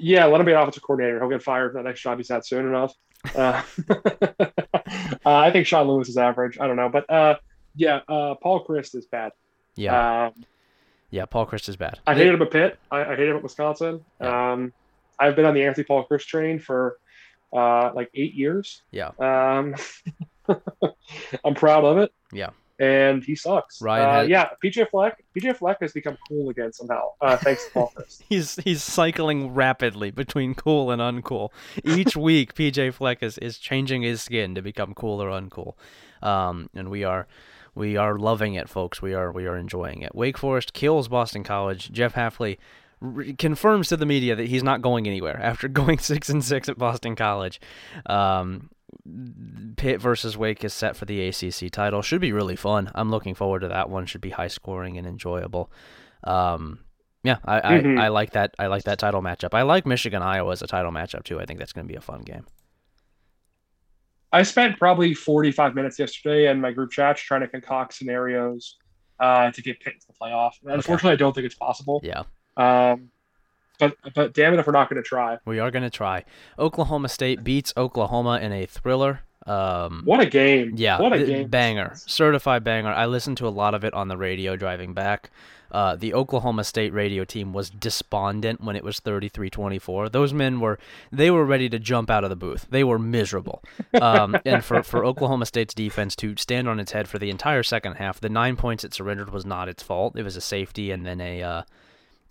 Yeah, 0.02 0.28
let 0.28 0.40
him 0.40 0.46
be 0.46 0.54
an 0.54 0.58
offensive 0.60 0.82
coordinator. 0.82 1.20
He'll 1.20 1.28
get 1.28 1.44
fired 1.44 1.74
for 1.74 1.80
the 1.80 1.84
next 1.84 2.00
job 2.00 2.18
he's 2.20 2.32
at 2.32 2.48
soon 2.48 2.66
enough. 2.66 2.94
Uh, 3.36 3.62
uh, 4.40 4.46
I 5.26 5.52
think 5.52 5.68
Sean 5.68 5.90
Lewis 5.90 6.08
is 6.08 6.16
average. 6.16 6.58
I 6.58 6.68
don't 6.68 6.78
know, 6.78 6.88
but 6.88 7.10
uh, 7.10 7.36
yeah, 7.76 8.00
uh, 8.08 8.36
Paul 8.36 8.66
Chryst 8.66 8.96
is 8.96 9.06
bad. 9.08 9.34
Yeah, 9.76 10.28
Um, 10.28 10.46
yeah. 11.10 11.26
Paul 11.26 11.46
Chryst 11.48 11.68
is 11.68 11.76
bad. 11.76 12.00
I 12.08 12.16
hated 12.16 12.34
him 12.36 12.42
at 12.42 12.50
Pitt. 12.52 12.80
I, 12.90 13.02
I 13.02 13.10
hated 13.10 13.30
him 13.32 13.36
at 13.38 13.44
Wisconsin. 13.44 14.00
Yeah. 14.22 14.54
Um, 14.54 14.72
I've 15.20 15.36
been 15.36 15.44
on 15.44 15.54
the 15.54 15.66
Anthony 15.66 15.84
Paul 15.84 16.08
Chryst 16.10 16.28
train 16.28 16.60
for 16.60 16.98
uh, 17.52 17.92
like 17.94 18.10
eight 18.14 18.36
years. 18.36 18.84
Yeah. 18.92 19.10
Um, 19.20 19.76
I'm 21.46 21.56
proud 21.56 21.86
of 21.86 21.98
it. 21.98 22.12
Yeah. 22.32 22.50
And 22.82 23.22
he 23.24 23.36
sucks. 23.36 23.82
Ryan 23.82 24.06
Uh, 24.06 24.12
had- 24.22 24.30
yeah, 24.30 24.50
PJ 24.64 24.90
Fleck. 24.90 25.22
PJ 25.38 25.58
Fleck 25.58 25.78
has 25.82 25.92
become 25.92 26.18
cool 26.30 26.50
again 26.50 26.72
somehow, 26.72 27.10
uh, 27.20 27.36
thanks 27.36 27.66
to 27.66 27.72
Paul. 27.74 27.94
He's 28.30 28.56
he's 28.64 28.82
cycling 28.82 29.54
rapidly 29.54 30.12
between 30.12 30.56
cool 30.56 30.90
and 30.90 31.02
uncool. 31.02 31.50
Each 31.84 32.16
week, 32.30 32.54
PJ 32.56 32.94
Fleck 32.94 33.22
is, 33.22 33.38
is 33.40 33.58
changing 33.58 34.04
his 34.04 34.22
skin 34.22 34.56
to 34.56 34.62
become 34.62 34.94
cool 34.94 35.22
or 35.22 35.30
uncool, 35.30 35.74
um, 36.22 36.70
and 36.74 36.90
we 36.90 37.04
are 37.04 37.28
we 37.76 37.98
are 37.98 38.18
loving 38.18 38.54
it, 38.54 38.70
folks. 38.70 39.02
We 39.02 39.14
are 39.14 39.30
we 39.30 39.46
are 39.46 39.58
enjoying 39.58 40.02
it. 40.02 40.16
Wake 40.16 40.38
Forest 40.38 40.72
kills 40.72 41.10
Boston 41.10 41.44
College. 41.44 41.92
Jeff 41.92 42.14
Hafley 42.14 42.60
re- 43.02 43.34
confirms 43.34 43.90
to 43.90 43.98
the 43.98 44.06
media 44.06 44.38
that 44.38 44.48
he's 44.48 44.64
not 44.64 44.82
going 44.82 45.06
anywhere 45.06 45.38
after 45.44 45.68
going 45.68 45.98
six 46.00 46.30
and 46.30 46.42
six 46.42 46.70
at 46.70 46.78
Boston 46.78 47.18
College. 47.18 47.60
Um, 48.06 48.70
Pitt 49.78 50.02
versus 50.02 50.38
Wake 50.38 50.64
is 50.64 50.74
set 50.74 50.96
for 50.96 51.06
the 51.06 51.28
ACC 51.28 51.72
title. 51.72 52.02
Should 52.02 52.22
be 52.22 52.32
really 52.32 52.56
fun. 52.56 52.92
I'm 52.96 53.10
looking 53.12 53.36
forward 53.36 53.60
to 53.62 53.68
that 53.70 53.90
one. 53.90 54.06
Should 54.06 54.22
be 54.22 54.30
high 54.32 54.48
scoring 54.48 54.98
and 54.98 55.06
enjoyable. 55.08 55.72
Um, 56.24 56.80
yeah, 57.24 57.38
I, 57.46 57.60
Mhm. 57.80 58.00
I, 58.00 58.06
I 58.06 58.08
like 58.10 58.32
that. 58.32 58.54
I 58.60 58.68
like 58.68 58.84
that 58.84 59.00
title 59.00 59.22
matchup. 59.22 59.54
I 59.54 59.64
like 59.64 59.86
Michigan 59.86 60.22
Iowa 60.22 60.52
as 60.52 60.62
a 60.62 60.68
title 60.68 60.92
matchup 60.92 61.24
too. 61.24 61.40
I 61.40 61.46
think 61.46 61.60
that's 61.60 61.74
going 61.74 61.86
to 61.88 61.92
be 61.92 61.98
a 61.98 62.02
fun 62.02 62.22
game. 62.22 62.46
I 64.32 64.44
spent 64.44 64.78
probably 64.78 65.14
45 65.14 65.74
minutes 65.76 65.98
yesterday 65.98 66.50
in 66.52 66.62
my 66.62 66.72
group 66.72 66.92
chat 66.92 67.18
trying 67.18 67.42
to 67.42 67.48
concoct 67.48 67.94
scenarios 67.96 68.78
uh, 69.20 69.52
to 69.52 69.62
get 69.62 69.80
Pitt 69.80 69.96
into 69.96 70.08
the 70.08 70.14
playoff. 70.14 70.52
And 70.64 70.74
unfortunately, 70.74 71.14
I 71.14 71.16
don't 71.16 71.34
think 71.34 71.46
it's 71.46 71.56
possible. 71.56 72.00
Yeah, 72.04 72.24
Um, 72.56 73.10
but 73.80 73.96
but 74.14 74.34
damn 74.34 74.54
it 74.54 74.60
if 74.60 74.68
we're 74.68 74.74
not 74.74 74.90
going 74.90 75.02
to 75.02 75.08
try. 75.08 75.38
we 75.46 75.60
are 75.60 75.72
going 75.72 75.84
to 75.84 75.90
try. 75.90 76.26
Oklahoma 76.58 77.10
State 77.10 77.44
beats 77.44 77.74
Oklahoma 77.76 78.40
in 78.42 78.52
a 78.52 78.66
thriller. 78.66 79.22
Um, 79.48 80.04
What 80.06 80.20
a 80.20 80.26
game! 80.28 80.74
Yeah, 80.76 81.02
what 81.02 81.14
a 81.14 81.26
game! 81.26 81.48
banger, 81.48 81.94
certified 81.96 82.64
banger. 82.64 82.92
I 82.92 83.08
listened 83.08 83.38
to 83.38 83.48
a 83.48 83.50
lot 83.50 83.74
of 83.74 83.84
it 83.84 83.94
on 83.94 84.08
the 84.08 84.18
radio 84.18 84.56
driving 84.56 84.94
back. 84.94 85.32
Uh, 85.72 85.96
the 85.96 86.14
Oklahoma 86.14 86.64
State 86.64 86.92
radio 86.94 87.24
team 87.24 87.54
was 87.54 87.70
despondent 87.70 88.62
when 88.62 88.76
it 88.76 88.84
was 88.84 89.00
33-24. 89.00 90.12
Those 90.12 90.34
men 90.34 90.60
were 90.60 90.80
they 91.12 91.30
were 91.30 91.46
ready 91.46 91.70
to 91.70 91.78
jump 91.80 92.10
out 92.10 92.24
of 92.24 92.30
the 92.30 92.36
booth. 92.36 92.68
They 92.70 92.84
were 92.84 93.00
miserable. 93.00 93.64
Um, 94.02 94.36
and 94.46 94.64
for, 94.64 94.82
for 94.84 95.06
Oklahoma 95.06 95.46
State's 95.46 95.74
defense 95.76 96.16
to 96.18 96.36
stand 96.38 96.68
on 96.68 96.80
its 96.80 96.92
head 96.92 97.08
for 97.08 97.20
the 97.20 97.30
entire 97.30 97.64
second 97.64 97.94
half, 97.96 98.20
the 98.20 98.30
nine 98.30 98.56
points 98.56 98.84
it 98.84 98.94
surrendered 98.94 99.30
was 99.32 99.46
not 99.46 99.70
its 99.70 99.84
fault. 99.84 100.18
It 100.18 100.24
was 100.24 100.36
a 100.36 100.42
safety 100.42 100.90
and 100.92 101.06
then 101.06 101.22
a 101.22 101.44
uh, 101.44 101.62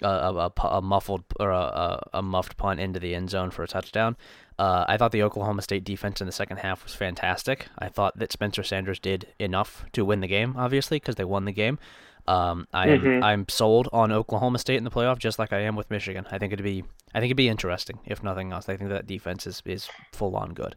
a, 0.02 0.06
a, 0.08 0.52
a 0.64 0.82
muffled 0.82 1.24
or 1.40 1.50
a, 1.50 2.00
a, 2.12 2.22
muffed 2.22 2.56
punt 2.56 2.80
into 2.80 3.00
the 3.00 3.14
end 3.14 3.30
zone 3.30 3.50
for 3.50 3.62
a 3.62 3.68
touchdown. 3.68 4.16
Uh, 4.58 4.84
I 4.88 4.96
thought 4.96 5.12
the 5.12 5.22
Oklahoma 5.22 5.62
State 5.62 5.84
defense 5.84 6.20
in 6.20 6.26
the 6.26 6.32
second 6.32 6.58
half 6.58 6.82
was 6.84 6.94
fantastic. 6.94 7.68
I 7.78 7.88
thought 7.88 8.18
that 8.18 8.32
Spencer 8.32 8.62
Sanders 8.62 8.98
did 8.98 9.26
enough 9.38 9.84
to 9.92 10.04
win 10.04 10.20
the 10.20 10.26
game, 10.26 10.54
obviously, 10.56 10.96
because 10.98 11.14
they 11.14 11.24
won 11.24 11.44
the 11.44 11.52
game. 11.52 11.78
Um, 12.26 12.66
I 12.74 12.88
am 12.88 13.00
Mhm. 13.00 13.22
I'm 13.22 13.48
sold 13.48 13.88
on 13.92 14.12
Oklahoma 14.12 14.58
State 14.58 14.76
in 14.76 14.84
the 14.84 14.90
playoff, 14.90 15.18
just 15.18 15.38
like 15.38 15.52
I 15.52 15.60
am 15.60 15.76
with 15.76 15.90
Michigan. 15.90 16.26
I 16.30 16.38
think 16.38 16.52
it'd 16.52 16.64
be 16.64 16.84
I 17.14 17.20
think 17.20 17.30
it'd 17.30 17.36
be 17.38 17.48
interesting, 17.48 18.00
if 18.04 18.22
nothing 18.22 18.52
else. 18.52 18.68
I 18.68 18.76
think 18.76 18.90
that 18.90 19.06
defense 19.06 19.46
is, 19.46 19.62
is 19.64 19.88
full 20.12 20.36
on 20.36 20.52
good. 20.52 20.76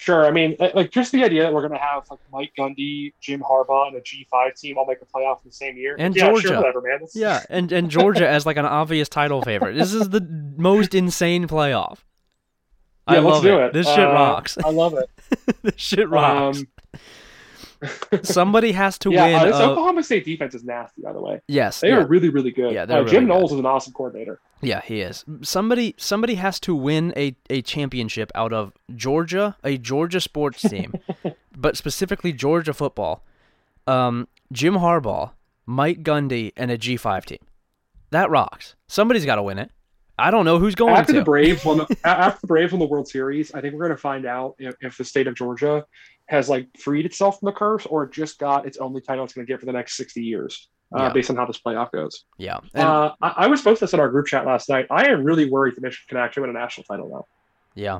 Sure. 0.00 0.24
I 0.26 0.30
mean, 0.30 0.56
like- 0.58 0.90
just 0.90 1.12
the 1.12 1.22
idea 1.22 1.42
that 1.42 1.52
we're 1.52 1.60
going 1.60 1.78
to 1.78 1.84
have 1.84 2.04
like 2.10 2.20
Mike 2.32 2.52
Gundy, 2.58 3.12
Jim 3.20 3.40
Harbaugh, 3.42 3.88
and 3.88 3.96
a 3.96 4.00
G5 4.00 4.58
team 4.58 4.78
all 4.78 4.86
make 4.86 4.98
the 4.98 5.04
playoff 5.04 5.42
in 5.44 5.50
the 5.50 5.52
same 5.52 5.76
year. 5.76 5.94
And 5.98 6.16
yeah, 6.16 6.28
Georgia. 6.28 6.48
Sure, 6.48 6.56
whatever, 6.56 6.80
man. 6.80 7.00
Yeah, 7.14 7.44
and 7.50 7.70
and 7.70 7.90
Georgia 7.90 8.26
as 8.26 8.46
like 8.46 8.56
an 8.56 8.64
obvious 8.64 9.10
title 9.10 9.42
favorite. 9.42 9.74
This 9.74 9.92
is 9.92 10.08
the 10.08 10.22
most 10.56 10.94
insane 10.94 11.46
playoff. 11.46 11.98
I 13.06 13.16
Yeah, 13.16 13.20
let's 13.20 13.34
love 13.34 13.42
do 13.42 13.58
it. 13.58 13.64
it. 13.66 13.72
This 13.74 13.86
shit 13.88 13.98
Uh, 13.98 14.12
rocks. 14.12 14.56
I 14.64 14.70
love 14.70 14.94
it. 14.94 15.10
this 15.62 15.74
shit 15.76 16.08
rocks. 16.08 16.58
Um, 16.60 16.68
Somebody 18.22 18.72
has 18.72 18.98
to 18.98 19.10
yeah, 19.12 19.24
win. 19.26 19.34
uh, 19.36 19.44
this 19.46 19.54
Oklahoma 19.56 20.02
State 20.02 20.24
defense 20.24 20.54
is 20.54 20.64
nasty, 20.64 21.02
by 21.02 21.12
the 21.12 21.20
way. 21.20 21.40
yes, 21.48 21.80
They 21.80 21.88
yeah. 21.88 21.96
are 21.96 22.06
really, 22.06 22.28
really 22.28 22.50
good. 22.50 22.72
Yeah, 22.72 22.82
uh, 22.82 23.04
Jim 23.04 23.24
good. 23.24 23.28
Knowles 23.28 23.52
is 23.52 23.58
an 23.58 23.66
awesome 23.66 23.92
coordinator. 23.92 24.40
Yeah, 24.62 24.82
he 24.82 25.00
is. 25.00 25.24
Somebody 25.42 25.94
somebody 25.96 26.34
has 26.34 26.60
to 26.60 26.74
win 26.74 27.14
a, 27.16 27.34
a 27.48 27.62
championship 27.62 28.30
out 28.34 28.52
of 28.52 28.72
Georgia, 28.94 29.56
a 29.64 29.78
Georgia 29.78 30.20
sports 30.20 30.60
team, 30.62 30.92
but 31.56 31.76
specifically 31.76 32.32
Georgia 32.32 32.74
football. 32.74 33.24
Um, 33.86 34.28
Jim 34.52 34.74
Harbaugh, 34.74 35.30
Mike 35.64 36.02
Gundy, 36.02 36.52
and 36.56 36.70
a 36.70 36.76
G 36.76 36.96
five 36.98 37.24
team. 37.24 37.38
That 38.10 38.28
rocks. 38.28 38.74
Somebody's 38.88 39.24
got 39.24 39.36
to 39.36 39.42
win 39.42 39.58
it. 39.58 39.70
I 40.20 40.30
don't 40.30 40.44
know 40.44 40.58
who's 40.58 40.74
going 40.74 40.94
after 40.94 41.12
to. 41.12 41.18
the 41.20 41.24
Braves 41.24 41.64
won 41.64 41.78
the 41.78 41.96
after 42.04 42.40
the 42.42 42.46
Braves 42.46 42.72
won 42.72 42.78
the 42.80 42.86
World 42.86 43.08
Series, 43.08 43.52
I 43.54 43.60
think 43.60 43.74
we're 43.74 43.80
going 43.86 43.90
to 43.96 43.96
find 43.96 44.26
out 44.26 44.54
if, 44.58 44.74
if 44.80 44.96
the 44.98 45.04
state 45.04 45.26
of 45.26 45.34
Georgia 45.34 45.84
has 46.26 46.48
like 46.48 46.68
freed 46.78 47.06
itself 47.06 47.40
from 47.40 47.46
the 47.46 47.52
curse 47.52 47.86
or 47.86 48.06
just 48.06 48.38
got 48.38 48.66
its 48.66 48.78
only 48.78 49.00
title 49.00 49.24
it's 49.24 49.32
going 49.34 49.46
to 49.46 49.52
get 49.52 49.58
for 49.60 49.66
the 49.66 49.72
next 49.72 49.96
sixty 49.96 50.22
years, 50.22 50.68
uh, 50.94 51.02
Yeah. 51.04 51.12
based 51.12 51.30
on 51.30 51.36
how 51.36 51.46
this 51.46 51.58
playoff 51.60 51.90
goes. 51.92 52.24
yeah, 52.38 52.58
and, 52.74 52.84
Uh, 52.88 53.14
I, 53.20 53.28
I 53.38 53.46
was 53.48 53.62
posting 53.62 53.86
this 53.86 53.94
in 53.94 54.00
our 54.00 54.08
group 54.08 54.26
chat 54.26 54.46
last 54.46 54.68
night. 54.68 54.86
I 54.90 55.06
am 55.10 55.24
really 55.24 55.50
worried 55.50 55.74
the 55.76 55.80
Michigan 55.80 56.06
can 56.08 56.18
actually 56.18 56.42
win 56.42 56.50
a 56.50 56.58
national 56.60 56.84
title 56.84 57.08
now. 57.08 57.24
yeah, 57.74 57.98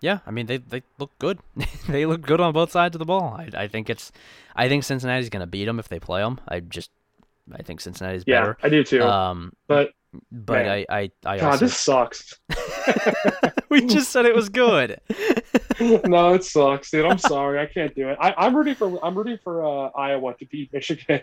Yeah, 0.00 0.18
I 0.26 0.30
mean 0.30 0.46
they 0.46 0.56
they 0.56 0.82
look 0.98 1.12
good. 1.18 1.38
they 1.88 2.06
look 2.06 2.22
good 2.22 2.40
on 2.40 2.52
both 2.52 2.72
sides 2.72 2.94
of 2.96 2.98
the 2.98 3.04
ball. 3.04 3.34
I 3.38 3.50
I 3.64 3.68
think 3.68 3.88
it's 3.90 4.10
I 4.56 4.68
think 4.68 4.82
Cincinnati's 4.84 5.28
going 5.28 5.40
to 5.40 5.46
beat 5.46 5.66
them 5.66 5.78
if 5.78 5.88
they 5.88 6.00
play 6.00 6.22
them. 6.22 6.40
I 6.48 6.60
just 6.60 6.90
I 7.52 7.62
think 7.62 7.80
Cincinnati's 7.80 8.24
better. 8.24 8.34
Yeah, 8.34 8.40
better. 8.46 8.58
I 8.62 8.68
do 8.68 8.84
too. 8.84 9.02
Um, 9.02 9.52
but 9.68 9.90
but 10.32 10.64
man. 10.64 10.68
I 10.68 10.86
I 10.90 11.10
I 11.24 11.38
God, 11.38 11.52
also 11.52 11.64
this 11.66 11.76
sucks. 11.76 12.38
we 13.68 13.86
just 13.86 14.10
said 14.10 14.26
it 14.26 14.34
was 14.34 14.48
good. 14.48 15.00
no, 16.04 16.34
it 16.34 16.44
sucks, 16.44 16.90
dude. 16.90 17.06
I'm 17.06 17.18
sorry, 17.18 17.58
I 17.58 17.66
can't 17.66 17.94
do 17.94 18.08
it. 18.08 18.18
I, 18.20 18.34
I'm 18.36 18.54
rooting 18.56 18.74
for 18.74 19.04
I'm 19.04 19.16
rooting 19.16 19.38
for 19.42 19.64
uh, 19.64 19.90
Iowa 19.90 20.34
to 20.34 20.46
beat 20.46 20.72
Michigan. 20.72 21.22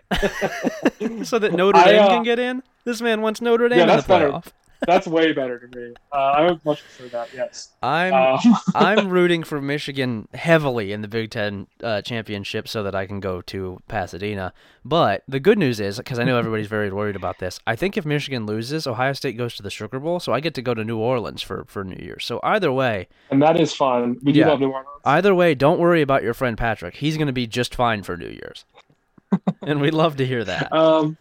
so 1.23 1.39
that 1.39 1.53
Notre 1.53 1.79
I, 1.79 1.85
Dame 1.91 2.03
uh, 2.03 2.07
can 2.09 2.23
get 2.23 2.39
in. 2.39 2.63
This 2.85 3.01
man 3.01 3.21
wants 3.21 3.41
Notre 3.41 3.69
Dame 3.69 3.79
Yeah, 3.79 3.83
in 3.83 3.89
the 3.89 3.95
that's 3.95 4.07
better. 4.07 4.41
That's 4.85 5.07
way 5.07 5.33
better 5.33 5.57
to 5.59 5.77
me. 5.79 5.93
Uh, 6.11 6.15
I 6.15 6.41
would 6.51 6.63
much 6.65 6.81
prefer 6.83 7.07
that. 7.09 7.29
Yes. 7.33 7.69
I'm 7.81 8.13
Um, 8.13 8.39
I'm 8.75 9.09
rooting 9.09 9.43
for 9.43 9.59
Michigan 9.61 10.27
heavily 10.33 10.91
in 10.91 11.01
the 11.01 11.07
Big 11.07 11.31
Ten 11.31 11.67
uh, 11.83 12.01
championship 12.01 12.67
so 12.67 12.83
that 12.83 12.93
I 12.93 13.05
can 13.07 13.19
go 13.19 13.41
to 13.41 13.79
Pasadena. 13.87 14.53
But 14.85 15.23
the 15.27 15.39
good 15.39 15.57
news 15.57 15.79
is, 15.79 15.97
because 15.97 16.19
I 16.19 16.23
know 16.23 16.37
everybody's 16.37 16.67
very 16.67 16.91
worried 16.91 17.15
about 17.15 17.39
this, 17.39 17.59
I 17.65 17.75
think 17.75 17.97
if 17.97 18.05
Michigan 18.05 18.45
loses, 18.45 18.85
Ohio 18.87 19.13
State 19.13 19.37
goes 19.37 19.55
to 19.55 19.63
the 19.63 19.69
Sugar 19.69 19.99
Bowl, 19.99 20.19
so 20.19 20.31
I 20.33 20.39
get 20.39 20.53
to 20.53 20.61
go 20.61 20.73
to 20.73 20.83
New 20.83 20.97
Orleans 20.97 21.41
for, 21.41 21.65
for 21.67 21.83
New 21.83 22.01
Year's. 22.03 22.23
So 22.25 22.39
either 22.43 22.71
way, 22.71 23.07
and 23.31 23.41
that 23.41 23.59
is 23.59 23.73
fun. 23.73 24.17
We 24.23 24.31
do 24.31 24.39
Yeah. 24.41 24.47
love 24.49 24.59
New 24.59 24.67
Orleans. 24.69 24.87
either 25.03 25.33
way, 25.35 25.55
don't 25.55 25.79
worry 25.79 26.01
about 26.01 26.23
your 26.23 26.33
friend 26.33 26.57
Patrick. 26.57 26.95
He's 26.95 27.17
going 27.17 27.27
to 27.27 27.33
be 27.33 27.47
just 27.47 27.75
fine 27.75 28.03
for 28.03 28.15
New 28.15 28.29
Year's, 28.29 28.63
and 29.61 29.81
we'd 29.81 29.93
love 29.93 30.15
to 30.17 30.25
hear 30.25 30.43
that. 30.45 30.71
Um, 30.71 31.17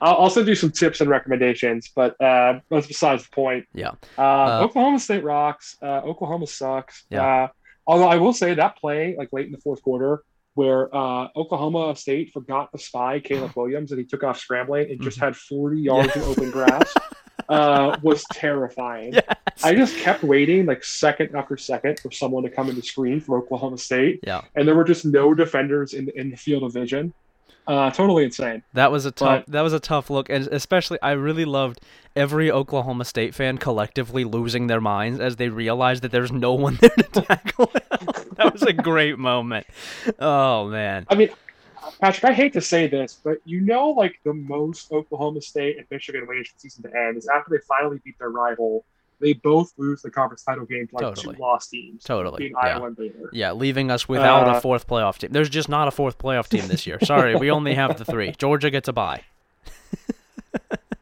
I'll 0.00 0.14
also 0.14 0.44
do 0.44 0.54
some 0.54 0.70
tips 0.70 1.00
and 1.00 1.10
recommendations, 1.10 1.90
but 1.94 2.20
uh, 2.20 2.60
that's 2.70 2.86
besides 2.86 3.24
the 3.24 3.30
point. 3.30 3.66
Yeah. 3.74 3.92
Uh, 4.16 4.22
Uh, 4.22 4.60
Oklahoma 4.64 4.98
State 5.00 5.24
rocks. 5.24 5.76
Uh, 5.82 6.00
Oklahoma 6.04 6.46
sucks. 6.46 7.04
Yeah. 7.10 7.24
Uh, 7.26 7.48
although 7.86 8.08
I 8.08 8.16
will 8.16 8.32
say 8.32 8.54
that 8.54 8.76
play, 8.78 9.14
like 9.18 9.28
late 9.32 9.46
in 9.46 9.52
the 9.52 9.58
fourth 9.58 9.82
quarter, 9.82 10.22
where 10.54 10.94
uh, 10.94 11.28
Oklahoma 11.36 11.94
State 11.96 12.32
forgot 12.32 12.70
to 12.72 12.78
spy 12.78 13.20
Caleb 13.20 13.52
Williams 13.56 13.90
and 13.92 13.98
he 14.00 14.06
took 14.06 14.22
off 14.24 14.38
scrambling 14.38 14.90
and 14.90 15.00
just 15.00 15.18
had 15.18 15.36
40 15.36 15.80
yards 15.80 16.14
in 16.16 16.22
open 16.22 16.50
grass, 16.50 16.92
uh, 17.48 17.96
was 18.02 18.24
terrifying. 18.32 19.14
Yes. 19.14 19.24
I 19.64 19.74
just 19.74 19.96
kept 19.98 20.22
waiting, 20.22 20.66
like 20.66 20.84
second 20.84 21.34
after 21.34 21.56
second, 21.56 21.98
for 22.00 22.10
someone 22.12 22.42
to 22.44 22.50
come 22.50 22.68
into 22.68 22.82
screen 22.82 23.20
for 23.20 23.38
Oklahoma 23.38 23.78
State, 23.78 24.20
Yeah. 24.24 24.42
and 24.54 24.66
there 24.68 24.74
were 24.76 24.84
just 24.84 25.04
no 25.04 25.34
defenders 25.34 25.94
in 25.94 26.08
in 26.14 26.30
the 26.30 26.36
field 26.36 26.62
of 26.62 26.72
vision. 26.72 27.12
Uh, 27.68 27.90
totally 27.90 28.24
insane. 28.24 28.62
That 28.72 28.90
was 28.90 29.04
a 29.04 29.10
tough. 29.10 29.44
But- 29.44 29.52
that 29.52 29.60
was 29.60 29.74
a 29.74 29.78
tough 29.80 30.08
look, 30.08 30.30
and 30.30 30.46
especially 30.48 30.98
I 31.02 31.12
really 31.12 31.44
loved 31.44 31.80
every 32.16 32.50
Oklahoma 32.50 33.04
State 33.04 33.34
fan 33.34 33.58
collectively 33.58 34.24
losing 34.24 34.66
their 34.66 34.80
minds 34.80 35.20
as 35.20 35.36
they 35.36 35.50
realized 35.50 36.02
that 36.02 36.10
there's 36.10 36.32
no 36.32 36.54
one 36.54 36.76
there 36.80 36.88
to 36.88 37.20
tackle 37.22 37.70
that 38.36 38.50
was 38.52 38.62
a 38.62 38.72
great 38.72 39.18
moment. 39.18 39.66
Oh 40.18 40.68
man, 40.68 41.06
I 41.10 41.14
mean, 41.14 41.28
Patrick, 42.00 42.24
I 42.24 42.32
hate 42.32 42.54
to 42.54 42.60
say 42.62 42.86
this, 42.86 43.20
but 43.22 43.38
you 43.44 43.60
know, 43.60 43.90
like 43.90 44.18
the 44.24 44.32
most 44.34 44.90
Oklahoma 44.90 45.42
State 45.42 45.76
and 45.76 45.86
Michigan 45.90 46.26
ways 46.26 46.48
for 46.48 46.54
the 46.54 46.60
season 46.60 46.84
to 46.84 46.96
end 46.96 47.18
is 47.18 47.28
after 47.28 47.50
they 47.50 47.62
finally 47.68 48.00
beat 48.02 48.18
their 48.18 48.30
rival, 48.30 48.84
they 49.20 49.32
both 49.32 49.72
lose 49.76 50.02
the 50.02 50.10
conference 50.10 50.42
title 50.44 50.64
game 50.64 50.86
to 50.88 50.94
like 50.94 51.02
Totally. 51.02 51.34
two 51.36 51.40
lost 51.42 51.70
teams, 51.70 52.04
Totally, 52.04 52.38
being 52.38 52.52
yeah. 52.52 52.76
Iowa 52.76 52.86
and 52.86 52.96
Baylor. 52.96 53.30
yeah, 53.32 53.52
leaving 53.52 53.90
us 53.90 54.08
without 54.08 54.46
a 54.46 54.52
Uh, 54.52 54.60
fourth 54.60 54.86
playoff 54.86 55.18
team. 55.18 55.30
There's 55.32 55.48
just 55.50 55.68
not 55.68 55.88
a 55.88 55.90
fourth 55.90 56.18
playoff 56.18 56.48
team 56.48 56.66
this 56.68 56.86
year. 56.86 56.98
Sorry, 57.02 57.34
we 57.36 57.50
only 57.50 57.74
have 57.74 57.98
the 57.98 58.04
three. 58.04 58.32
Georgia 58.38 58.70
gets 58.70 58.88
a 58.88 58.92
bye. 58.92 59.22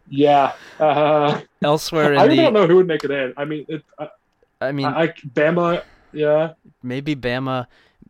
Yeah, 0.08 0.52
uh, 0.78 1.40
Elsewhere 1.62 2.16
I 2.16 2.22
in 2.24 2.30
really 2.30 2.36
don't 2.36 2.52
know 2.54 2.66
who 2.66 2.76
would 2.76 2.86
make 2.86 3.02
it 3.02 3.10
in. 3.10 3.34
I 3.36 3.44
mean, 3.44 3.66
it, 3.68 3.82
I, 3.98 4.08
I 4.60 4.72
mean, 4.72 4.86
I, 4.86 5.08
Bama, 5.08 5.82
yeah, 6.12 6.52
maybe 6.82 7.16
Bama. 7.16 7.66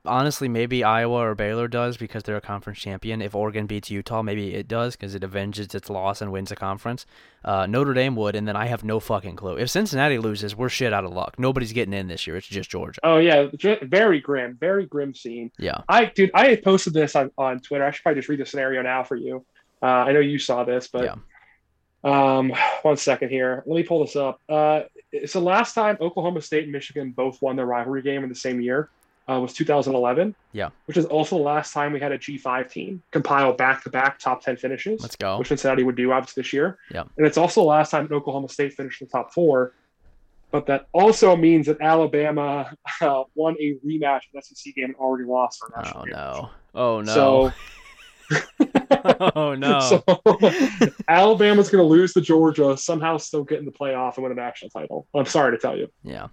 Honestly, 0.07 0.49
maybe 0.49 0.83
Iowa 0.85 1.19
or 1.19 1.35
Baylor 1.35 1.69
does 1.69 1.97
because 1.97 2.23
they're 2.23 2.37
a 2.37 2.41
conference 2.41 2.79
champion. 2.79 3.21
If 3.23 3.35
Oregon 3.35 3.67
beats 3.67 3.91
Utah, 3.91 4.23
maybe 4.23 4.55
it 4.55 4.69
does 4.69 4.97
because 4.97 5.15
it 5.15 5.23
avenges 5.25 5.75
its 5.75 5.91
loss 5.91 6.21
and 6.23 6.33
wins 6.33 6.51
a 6.51 6.57
conference. 6.57 7.07
Uh, 7.45 7.67
Notre 7.67 7.95
Dame 7.95 8.17
would, 8.17 8.35
and 8.35 8.47
then 8.49 8.57
I 8.57 8.67
have 8.67 8.83
no 8.85 8.99
fucking 9.01 9.37
clue. 9.37 9.57
If 9.57 9.71
Cincinnati 9.71 10.19
loses, 10.19 10.57
we're 10.57 10.69
shit 10.69 10.93
out 10.93 11.05
of 11.05 11.13
luck. 11.13 11.39
Nobody's 11.39 11.73
getting 11.73 11.95
in 11.95 12.09
this 12.09 12.27
year. 12.27 12.37
It's 12.37 12.47
just 12.47 12.71
Georgia. 12.71 13.01
oh 13.05 13.19
yeah, 13.19 13.47
very 13.83 14.21
grim, 14.21 14.57
very 14.61 14.87
grim 14.87 15.15
scene. 15.15 15.51
Yeah. 15.59 15.83
I 15.89 16.07
dude, 16.07 16.31
I 16.35 16.49
had 16.49 16.63
posted 16.63 16.93
this 16.95 17.15
on, 17.15 17.31
on 17.39 17.61
Twitter. 17.61 17.85
I 17.85 17.91
should 17.91 18.03
probably 18.03 18.21
just 18.21 18.29
read 18.29 18.41
the 18.41 18.47
scenario 18.47 18.83
now 18.83 19.05
for 19.05 19.17
you. 19.17 19.45
Uh, 19.83 19.87
I 19.87 20.13
know 20.13 20.21
you 20.21 20.39
saw 20.39 20.65
this, 20.65 20.89
but 20.89 21.05
Yeah. 21.05 21.15
um, 22.05 22.53
one 22.83 22.97
second 22.97 23.29
here. 23.31 23.63
Let 23.67 23.77
me 23.77 23.83
pull 23.83 24.05
this 24.05 24.17
up. 24.17 24.41
Uh, 24.49 24.83
it's 25.13 25.33
the 25.33 25.41
last 25.41 25.75
time 25.75 25.97
Oklahoma 26.01 26.41
State 26.43 26.65
and 26.65 26.73
Michigan 26.73 27.13
both 27.13 27.41
won 27.43 27.57
their 27.57 27.67
rivalry 27.67 28.03
game 28.03 28.23
in 28.23 28.29
the 28.29 28.35
same 28.35 28.61
year. 28.61 28.91
Uh, 29.29 29.41
was 29.41 29.53
2011. 29.55 30.35
Yeah. 30.53 30.69
Which 30.85 30.97
is 30.97 31.05
also 31.05 31.37
the 31.37 31.43
last 31.43 31.73
time 31.73 31.93
we 31.93 31.99
had 31.99 32.13
a 32.13 32.19
G5 32.19 32.71
team 32.71 33.03
compile 33.11 33.53
back-to-back 33.53 34.21
top 34.21 34.41
10 34.41 34.57
finishes, 34.57 35.03
Let's 35.03 35.17
go. 35.17 35.39
which 35.39 35.49
Cincinnati 35.49 35.83
would 35.83 35.97
do 35.97 36.13
obviously 36.13 36.45
this 36.45 36.53
year. 36.53 36.79
Yeah. 36.93 37.03
And 37.17 37.27
it's 37.27 37.37
also 37.37 37.63
the 37.63 37.67
last 37.67 37.91
time 37.91 38.09
Oklahoma 38.13 38.49
State 38.49 38.75
finished 38.75 39.01
in 39.03 39.09
the 39.09 39.11
top 39.11 39.33
four. 39.35 39.73
But 40.53 40.67
that 40.67 40.87
also 40.93 41.35
means 41.35 41.67
that 41.67 41.81
Alabama 41.81 42.73
uh, 43.01 43.25
won 43.35 43.57
a 43.61 43.75
rematch 43.85 44.21
of 44.33 44.33
the 44.35 44.43
SEC 44.43 44.75
game 44.77 44.85
and 44.87 44.95
already 44.95 45.25
lost 45.25 45.61
our 45.63 45.83
national 45.83 46.03
Oh 46.03 46.05
no. 46.05 46.51
Oh 46.75 47.01
no. 47.01 47.13
So, 47.13 47.53
oh 49.37 49.55
no. 49.55 49.81
so 49.81 50.03
Alabama's 51.09 51.71
going 51.71 51.83
to 51.83 51.89
lose 51.89 52.13
to 52.15 52.21
Georgia, 52.21 52.77
somehow 52.77 53.17
still 53.17 53.45
get 53.45 53.59
in 53.59 53.65
the 53.65 53.73
playoff 53.73 54.17
and 54.17 54.23
win 54.23 54.33
a 54.33 54.35
national 54.35 54.71
title. 54.71 55.07
I'm 55.15 55.27
sorry 55.27 55.53
to 55.53 55.59
tell 55.59 55.77
you. 55.77 55.89
Yeah. 56.03 56.29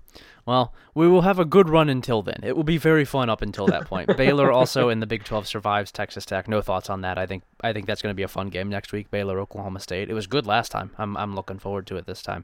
Well, 0.46 0.74
we 0.94 1.08
will 1.08 1.22
have 1.22 1.40
a 1.40 1.46
good 1.46 1.70
run 1.70 1.90
until 1.90 2.22
then. 2.22 2.42
It 2.44 2.56
will 2.56 2.66
be 2.66 2.78
very 2.78 3.06
fun 3.06 3.30
up 3.30 3.42
until 3.42 3.66
that 3.68 3.86
point. 3.86 4.16
Baylor 4.18 4.52
also 4.52 4.90
in 4.90 5.00
the 5.00 5.08
Big 5.08 5.24
12 5.24 5.48
survives 5.48 5.92
Texas 5.92 6.26
Tech. 6.26 6.48
No 6.48 6.62
thoughts 6.62 6.90
on 6.90 7.02
that. 7.02 7.18
I 7.18 7.26
think 7.26 7.44
I 7.62 7.72
think 7.72 7.86
that's 7.86 8.02
going 8.02 8.12
to 8.12 8.18
be 8.18 8.24
a 8.24 8.28
fun 8.28 8.50
game 8.50 8.70
next 8.70 8.92
week. 8.92 9.10
Baylor 9.10 9.40
Oklahoma 9.40 9.80
State. 9.80 10.10
It 10.10 10.14
was 10.14 10.28
good 10.28 10.46
last 10.46 10.70
time. 10.70 10.92
I'm 10.98 11.16
I'm 11.16 11.34
looking 11.34 11.60
forward 11.60 11.88
to 11.88 11.96
it 11.96 12.06
this 12.06 12.22
time. 12.22 12.44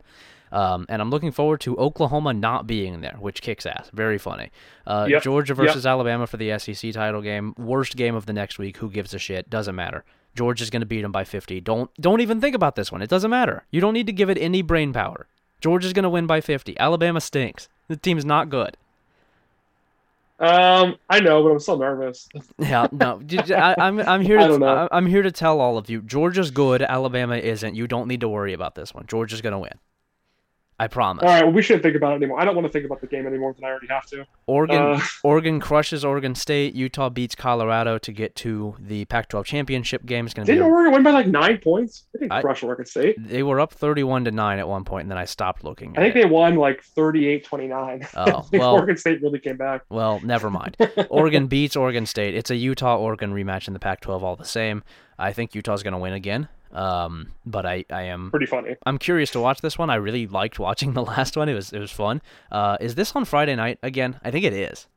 Um, 0.51 0.85
and 0.89 1.01
I'm 1.01 1.09
looking 1.09 1.31
forward 1.31 1.59
to 1.61 1.77
Oklahoma 1.77 2.33
not 2.33 2.65
being 2.67 3.01
there, 3.01 3.17
which 3.19 3.41
kicks 3.41 3.65
ass. 3.65 3.89
Very 3.93 4.17
funny. 4.17 4.49
Uh, 4.87 5.05
Yep. 5.09 5.23
Georgia 5.23 5.51
Yep. 5.53 5.57
versus 5.57 5.85
Alabama 5.85 6.25
for 6.27 6.37
the 6.37 6.51
SEC 6.57 6.91
title 6.91 7.21
game. 7.21 7.53
Worst 7.57 7.95
game 7.95 8.15
of 8.15 8.25
the 8.25 8.33
next 8.33 8.57
week. 8.57 8.77
Who 8.77 8.89
gives 8.89 9.13
a 9.13 9.19
shit? 9.19 9.49
Doesn't 9.49 9.75
matter. 9.75 10.03
Georgia's 10.35 10.69
going 10.69 10.81
to 10.81 10.85
beat 10.85 11.01
them 11.01 11.11
by 11.11 11.23
50. 11.23 11.59
Don't 11.61 11.89
don't 11.99 12.21
even 12.21 12.39
think 12.41 12.55
about 12.55 12.75
this 12.75 12.91
one. 12.91 13.01
It 13.01 13.09
doesn't 13.09 13.29
matter. 13.31 13.63
You 13.71 13.81
don't 13.81 13.93
need 13.93 14.05
to 14.07 14.13
give 14.13 14.29
it 14.29 14.37
any 14.37 14.61
brain 14.61 14.93
power. 14.93 15.27
Georgia's 15.61 15.91
going 15.93 16.03
to 16.03 16.09
win 16.09 16.25
by 16.27 16.39
50. 16.41 16.79
Alabama 16.79 17.19
stinks. 17.19 17.67
The 17.87 17.97
team's 17.97 18.23
not 18.25 18.49
good. 18.49 18.77
Um, 20.39 20.95
I 21.09 21.19
know, 21.19 21.43
but 21.43 21.49
I'm 21.49 21.59
still 21.59 21.77
nervous. 21.77 22.29
Yeah, 22.59 22.87
no. 22.93 23.21
I, 23.53 23.75
am 23.77 23.99
I'm 23.99 24.21
here 24.21 24.39
I 24.39 24.47
to. 24.47 24.65
I- 24.65 24.87
I'm 24.91 25.05
here 25.05 25.21
to 25.21 25.31
tell 25.31 25.59
all 25.59 25.77
of 25.77 25.89
you. 25.89 26.01
Georgia's 26.01 26.51
good. 26.51 26.81
Alabama 26.81 27.35
isn't. 27.35 27.75
You 27.75 27.87
don't 27.87 28.07
need 28.07 28.21
to 28.21 28.29
worry 28.29 28.53
about 28.53 28.75
this 28.75 28.93
one. 28.93 29.05
Georgia's 29.07 29.41
going 29.41 29.51
to 29.53 29.59
win. 29.59 29.73
I 30.79 30.87
promise. 30.87 31.23
All 31.23 31.29
right, 31.29 31.43
well, 31.43 31.51
we 31.53 31.61
shouldn't 31.61 31.83
think 31.83 31.95
about 31.97 32.13
it 32.13 32.15
anymore. 32.15 32.39
I 32.39 32.45
don't 32.45 32.55
want 32.55 32.65
to 32.65 32.71
think 32.71 32.85
about 32.85 33.01
the 33.01 33.07
game 33.07 33.27
anymore 33.27 33.53
than 33.53 33.65
I 33.65 33.67
already 33.67 33.87
have 33.87 34.05
to. 34.07 34.25
Oregon 34.47 34.77
Uh, 34.81 35.01
Oregon 35.23 35.59
crushes 35.59 36.05
Oregon 36.05 36.35
State. 36.35 36.73
Utah 36.73 37.09
beats 37.09 37.35
Colorado 37.35 37.97
to 37.97 38.11
get 38.13 38.33
to 38.37 38.75
the 38.79 39.03
Pac-12 39.05 39.43
championship 39.43 40.05
game. 40.05 40.25
It's 40.25 40.33
going 40.33 40.45
to 40.45 40.51
be 40.51 40.55
didn't 40.57 40.69
a- 40.69 40.73
Oregon 40.73 40.93
win 40.93 41.03
by 41.03 41.11
like 41.11 41.27
nine 41.27 41.57
points? 41.57 42.05
They 42.13 42.19
didn't 42.19 42.31
I- 42.31 42.41
crush 42.41 42.63
Oregon 42.63 42.85
State. 42.85 43.15
they 43.21 43.43
were 43.43 43.59
up 43.59 43.73
31 43.73 44.23
to 44.25 44.31
9 44.31 44.59
at 44.59 44.67
one 44.69 44.85
point 44.85 45.01
and 45.03 45.11
then 45.11 45.17
I 45.17 45.25
stopped 45.25 45.65
looking. 45.65 45.97
I 45.97 46.01
think 46.01 46.15
it. 46.15 46.23
they 46.23 46.25
won 46.29 46.55
like 46.55 46.81
38-29. 46.95 48.07
Oh, 48.15 48.47
well- 48.53 48.75
Oregon 48.75 48.95
State 48.97 49.21
really 49.21 49.39
came 49.39 49.57
back. 49.57 49.81
Well, 49.89 50.19
never 50.23 50.49
mind. 50.49 50.77
Oregon 51.09 51.47
beats 51.47 51.75
Oregon 51.75 52.05
State. 52.05 52.35
It's 52.35 52.51
a 52.51 52.55
Utah 52.55 52.95
Oregon 52.97 53.33
rematch 53.33 53.67
in 53.67 53.73
the 53.73 53.79
Pac-12 53.79 54.21
all 54.21 54.35
the 54.35 54.45
same. 54.45 54.83
I 55.17 55.33
think 55.33 55.53
Utah's 55.55 55.83
going 55.83 55.91
to 55.93 55.97
win 55.97 56.13
again. 56.13 56.47
Um, 56.71 57.31
but 57.45 57.65
I, 57.65 57.85
I 57.89 58.03
am 58.03 58.29
Pretty 58.29 58.45
funny. 58.45 58.75
I'm 58.85 58.97
curious 58.97 59.31
to 59.31 59.39
watch 59.39 59.61
this 59.61 59.77
one. 59.77 59.89
I 59.89 59.95
really 59.95 60.27
liked 60.27 60.59
watching 60.59 60.93
the 60.93 61.03
last 61.03 61.35
one. 61.37 61.49
It 61.49 61.53
was 61.55 61.73
it 61.73 61.79
was 61.79 61.91
fun. 61.91 62.21
Uh, 62.51 62.77
is 62.79 62.95
this 62.95 63.15
on 63.15 63.25
Friday 63.25 63.55
night 63.55 63.79
again? 63.83 64.19
I 64.23 64.31
think 64.31 64.45
it 64.45 64.53
is. 64.53 64.87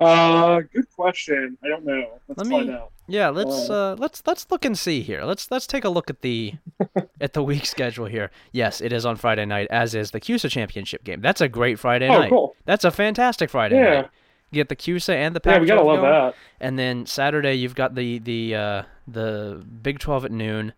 Uh, 0.00 0.60
good 0.72 0.90
question. 0.96 1.56
I 1.62 1.68
don't 1.68 1.84
know. 1.84 2.04
Let's 2.26 2.38
Let 2.38 2.46
find 2.48 2.68
me- 2.68 2.74
out. 2.74 2.90
Yeah, 3.08 3.28
let's 3.30 3.68
Uh. 3.68 3.92
uh, 3.92 3.96
let's 3.98 4.22
let's 4.26 4.46
look 4.50 4.64
and 4.64 4.78
see 4.78 5.02
here. 5.02 5.22
Let's 5.24 5.50
let's 5.50 5.66
take 5.66 5.84
a 5.84 5.88
look 5.88 6.08
at 6.08 6.22
the 6.22 6.54
at 7.20 7.32
the 7.34 7.42
week 7.42 7.66
schedule 7.66 8.06
here. 8.06 8.30
Yes, 8.52 8.80
it 8.80 8.92
is 8.92 9.04
on 9.04 9.16
Friday 9.16 9.44
night, 9.44 9.66
as 9.70 9.94
is 9.94 10.12
the 10.12 10.20
CUSA 10.20 10.48
championship 10.50 11.02
game. 11.04 11.20
That's 11.20 11.40
a 11.40 11.48
great 11.48 11.78
Friday 11.78 12.08
Oh, 12.08 12.18
night. 12.20 12.30
cool. 12.30 12.54
That's 12.64 12.84
a 12.84 12.90
fantastic 12.90 13.50
Friday 13.50 13.76
Yeah. 13.76 13.94
night. 14.02 14.10
You 14.52 14.56
get 14.56 14.68
the 14.68 14.76
CUSA 14.76 15.14
and 15.14 15.34
the 15.34 15.40
Yeah, 15.44 15.52
Pac-12 15.54 15.60
we 15.62 15.66
gotta 15.66 15.82
love 15.82 15.96
going. 16.00 16.10
that. 16.12 16.34
And 16.60 16.78
then 16.78 17.06
Saturday 17.06 17.54
you've 17.54 17.74
got 17.74 17.94
the 17.96 18.18
the 18.20 18.54
uh, 18.54 18.82
the 19.08 19.64
Big 19.82 19.98
12 19.98 20.26
at 20.26 20.30
noon, 20.30 20.72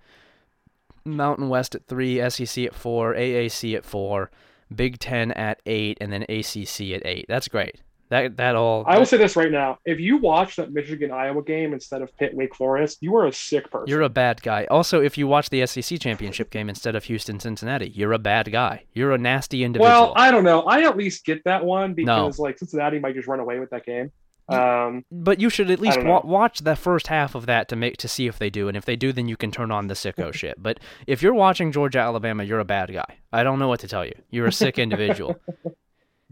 Mountain 1.05 1.49
West 1.51 1.75
at 1.75 1.87
3, 1.87 2.31
SEC 2.31 2.64
at 2.64 2.75
4, 2.75 3.14
AAC 3.14 3.75
at 3.77 3.85
4, 3.85 4.31
Big 4.75 4.99
10 4.99 5.33
at 5.33 5.61
8 5.66 5.99
and 6.01 6.12
then 6.12 6.22
ACC 6.22 6.93
at 6.95 7.05
8. 7.05 7.27
That's 7.29 7.49
great. 7.49 7.81
That 8.14 8.36
that 8.36 8.54
all. 8.54 8.84
I 8.86 8.96
will 8.96 9.06
say 9.06 9.16
this 9.16 9.34
right 9.34 9.50
now: 9.50 9.78
if 9.84 9.98
you 9.98 10.18
watch 10.18 10.54
that 10.54 10.72
Michigan 10.72 11.10
Iowa 11.10 11.42
game 11.42 11.72
instead 11.72 12.00
of 12.00 12.16
Pitt 12.16 12.32
Wake 12.32 12.54
Forest, 12.54 12.98
you 13.00 13.16
are 13.16 13.26
a 13.26 13.32
sick 13.32 13.68
person. 13.72 13.88
You're 13.88 14.02
a 14.02 14.08
bad 14.08 14.40
guy. 14.40 14.66
Also, 14.70 15.02
if 15.02 15.18
you 15.18 15.26
watch 15.26 15.50
the 15.50 15.66
SEC 15.66 15.98
championship 15.98 16.50
game 16.50 16.68
instead 16.68 16.94
of 16.94 17.02
Houston 17.02 17.40
Cincinnati, 17.40 17.90
you're 17.90 18.12
a 18.12 18.20
bad 18.20 18.52
guy. 18.52 18.84
You're 18.92 19.10
a 19.10 19.18
nasty 19.18 19.64
individual. 19.64 19.90
well, 19.90 20.12
I 20.14 20.30
don't 20.30 20.44
know. 20.44 20.60
I 20.62 20.82
at 20.82 20.96
least 20.96 21.24
get 21.24 21.42
that 21.42 21.64
one 21.64 21.94
because 21.94 22.38
like 22.38 22.56
Cincinnati 22.56 23.00
might 23.00 23.16
just 23.16 23.26
run 23.26 23.40
away 23.40 23.58
with 23.58 23.70
that 23.70 23.84
game. 23.84 24.12
Um, 24.48 25.04
but 25.10 25.40
you 25.40 25.50
should 25.50 25.70
at 25.72 25.80
least 25.80 26.00
wa- 26.04 26.20
watch 26.22 26.60
the 26.60 26.76
first 26.76 27.08
half 27.08 27.34
of 27.34 27.46
that 27.46 27.68
to 27.70 27.76
make 27.76 27.96
to 27.96 28.06
see 28.06 28.28
if 28.28 28.38
they 28.38 28.50
do, 28.50 28.68
and 28.68 28.76
if 28.76 28.84
they 28.84 28.94
do, 28.94 29.10
then 29.10 29.26
you 29.26 29.36
can 29.36 29.50
turn 29.50 29.72
on 29.72 29.88
the 29.88 29.94
sicko 29.94 30.32
shit. 30.40 30.62
But 30.62 30.78
if 31.08 31.20
you're 31.20 31.34
watching 31.34 31.72
Georgia 31.72 31.98
Alabama, 31.98 32.44
you're 32.44 32.60
a 32.60 32.64
bad 32.64 32.92
guy. 32.92 33.18
I 33.32 33.42
don't 33.42 33.58
know 33.58 33.66
what 33.66 33.80
to 33.80 33.88
tell 33.88 34.04
you. 34.04 34.14
You're 34.30 34.46
a 34.46 34.52
sick 34.52 34.78
individual. 34.78 35.36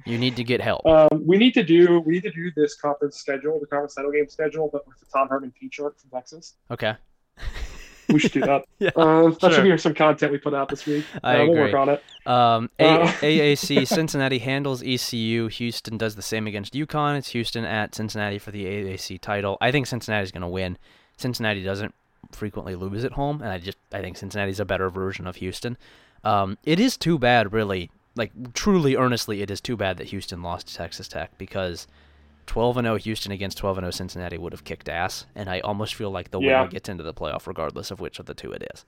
you 0.06 0.18
need 0.18 0.36
to 0.36 0.44
get 0.44 0.60
help. 0.60 0.84
um, 0.86 1.08
we 1.26 1.36
need 1.36 1.54
to 1.54 1.62
do 1.62 2.00
we 2.00 2.14
need 2.14 2.22
to 2.22 2.30
do 2.32 2.50
this 2.56 2.74
conference 2.76 3.16
schedule, 3.16 3.58
the 3.60 3.66
conference 3.66 3.94
title 3.94 4.10
game 4.12 4.28
schedule, 4.28 4.68
but 4.72 4.86
with 4.86 4.98
the 5.00 5.06
Tom 5.06 5.28
Herman 5.28 5.52
T-shirt 5.58 5.98
from 6.00 6.10
Texas. 6.10 6.54
Okay. 6.70 6.94
We 8.08 8.18
should 8.18 8.32
do 8.32 8.40
that. 8.40 8.64
Yeah, 8.78 8.90
uh, 8.96 9.28
that 9.30 9.40
sure. 9.40 9.52
should 9.52 9.62
be 9.64 9.78
some 9.78 9.94
content 9.94 10.32
we 10.32 10.38
put 10.38 10.54
out 10.54 10.68
this 10.68 10.84
week. 10.86 11.04
I 11.22 11.36
uh, 11.36 11.46
We'll 11.46 11.56
work 11.56 11.74
on 11.74 11.88
it. 11.88 12.02
Um, 12.26 12.68
A- 12.80 12.84
Uh, 12.84 13.06
AAC 13.22 13.86
Cincinnati 13.86 14.38
handles 14.40 14.82
ECU. 14.82 15.46
Houston 15.46 15.98
does 15.98 16.16
the 16.16 16.22
same 16.22 16.46
against 16.48 16.74
UConn. 16.74 17.16
It's 17.16 17.28
Houston 17.28 17.64
at 17.64 17.94
Cincinnati 17.94 18.38
for 18.38 18.50
the 18.50 18.64
AAC 18.66 19.20
title. 19.20 19.56
I 19.60 19.70
think 19.70 19.86
Cincinnati's 19.86 20.32
going 20.32 20.42
to 20.42 20.48
win. 20.48 20.78
Cincinnati 21.16 21.62
doesn't 21.62 21.94
frequently 22.32 22.74
lose 22.74 23.04
at 23.04 23.12
home, 23.12 23.40
and 23.40 23.50
I 23.52 23.58
just 23.58 23.78
I 23.92 24.00
think 24.00 24.16
Cincinnati's 24.16 24.58
a 24.60 24.64
better 24.64 24.90
version 24.90 25.26
of 25.28 25.36
Houston. 25.36 25.76
Um, 26.24 26.58
it 26.64 26.80
is 26.80 26.96
too 26.96 27.18
bad, 27.20 27.52
really. 27.52 27.90
Like 28.14 28.52
truly, 28.52 28.96
earnestly, 28.96 29.40
it 29.42 29.50
is 29.50 29.60
too 29.60 29.76
bad 29.76 29.96
that 29.98 30.08
Houston 30.08 30.42
lost 30.42 30.68
to 30.68 30.74
Texas 30.74 31.08
Tech 31.08 31.36
because 31.38 31.86
12 32.46 32.76
and 32.78 32.84
0 32.86 32.96
Houston 32.96 33.32
against 33.32 33.56
12 33.58 33.78
and 33.78 33.84
0 33.84 33.90
Cincinnati 33.92 34.36
would 34.36 34.52
have 34.52 34.64
kicked 34.64 34.88
ass, 34.88 35.26
and 35.34 35.48
I 35.48 35.60
almost 35.60 35.94
feel 35.94 36.10
like 36.10 36.30
the 36.30 36.40
Yeah. 36.40 36.60
winner 36.60 36.70
gets 36.72 36.88
into 36.88 37.02
the 37.04 37.14
playoff 37.14 37.46
regardless 37.46 37.90
of 37.90 38.00
which 38.00 38.18
of 38.18 38.26
the 38.26 38.34
two 38.34 38.52
it 38.52 38.68
is. 38.74 38.84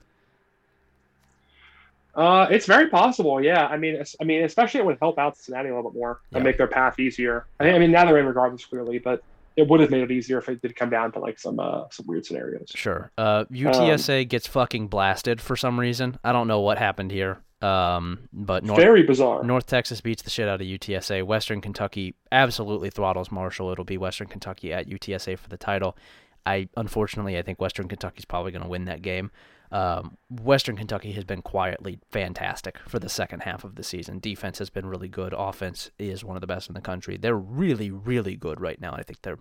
Uh, 2.14 2.46
it's 2.48 2.66
very 2.66 2.88
possible. 2.88 3.42
Yeah, 3.42 3.66
I 3.66 3.76
mean, 3.76 4.00
I 4.20 4.24
mean, 4.24 4.44
especially 4.44 4.80
it 4.80 4.86
would 4.86 4.98
help 5.00 5.18
out 5.18 5.36
Cincinnati 5.36 5.68
a 5.70 5.74
little 5.74 5.90
bit 5.90 5.98
more 5.98 6.20
and 6.32 6.40
Yeah. 6.40 6.44
make 6.44 6.58
their 6.58 6.68
path 6.68 7.00
easier. 7.00 7.46
I, 7.58 7.76
mean, 7.78 7.90
now 7.90 8.04
they're 8.04 8.18
in 8.18 8.26
regardless 8.26 8.64
clearly, 8.66 8.98
but 8.98 9.22
it 9.56 9.66
would 9.68 9.80
have 9.80 9.90
made 9.90 10.02
it 10.02 10.10
easier 10.12 10.38
if 10.38 10.48
it 10.48 10.62
did 10.62 10.76
come 10.76 10.90
down 10.90 11.10
to 11.12 11.18
like 11.18 11.38
some 11.40 11.58
uh, 11.58 11.84
some 11.90 12.06
weird 12.06 12.24
scenarios. 12.24 12.70
Sure. 12.74 13.10
Uh, 13.18 13.44
UTSA 13.50 14.28
gets 14.28 14.46
fucking 14.46 14.88
blasted 14.88 15.40
for 15.40 15.56
some 15.56 15.78
reason. 15.80 16.18
I 16.22 16.32
don't 16.32 16.46
know 16.46 16.60
what 16.60 16.78
happened 16.78 17.10
here. 17.10 17.38
Um, 17.64 18.28
but 18.30 18.62
North 18.62 18.78
Very 18.78 19.02
bizarre. 19.02 19.42
North 19.42 19.66
Texas 19.66 20.02
beats 20.02 20.22
the 20.22 20.28
shit 20.28 20.48
out 20.48 20.60
of 20.60 20.66
UTSA. 20.66 21.24
Western 21.24 21.62
Kentucky 21.62 22.14
absolutely 22.30 22.90
throttles 22.90 23.30
Marshall. 23.30 23.70
It'll 23.70 23.84
be 23.84 23.96
Western 23.96 24.28
Kentucky 24.28 24.72
at 24.72 24.86
UTSA 24.86 25.38
for 25.38 25.48
the 25.48 25.56
title. 25.56 25.96
I 26.44 26.68
unfortunately 26.76 27.38
I 27.38 27.42
think 27.42 27.60
Western 27.60 27.88
Kentucky's 27.88 28.26
probably 28.26 28.52
going 28.52 28.64
to 28.64 28.68
win 28.68 28.84
that 28.84 29.00
game. 29.00 29.30
Um, 29.72 30.18
Western 30.28 30.76
Kentucky 30.76 31.12
has 31.12 31.24
been 31.24 31.40
quietly 31.40 31.98
fantastic 32.12 32.78
for 32.86 32.98
the 32.98 33.08
second 33.08 33.40
half 33.40 33.64
of 33.64 33.76
the 33.76 33.82
season. 33.82 34.18
Defense 34.20 34.58
has 34.58 34.68
been 34.68 34.86
really 34.86 35.08
good. 35.08 35.34
Offense 35.36 35.90
is 35.98 36.22
one 36.22 36.36
of 36.36 36.42
the 36.42 36.46
best 36.46 36.68
in 36.68 36.74
the 36.74 36.80
country. 36.82 37.16
They're 37.16 37.34
really, 37.34 37.90
really 37.90 38.36
good 38.36 38.60
right 38.60 38.80
now. 38.80 38.92
I 38.92 39.02
think 39.02 39.22
they're, 39.22 39.38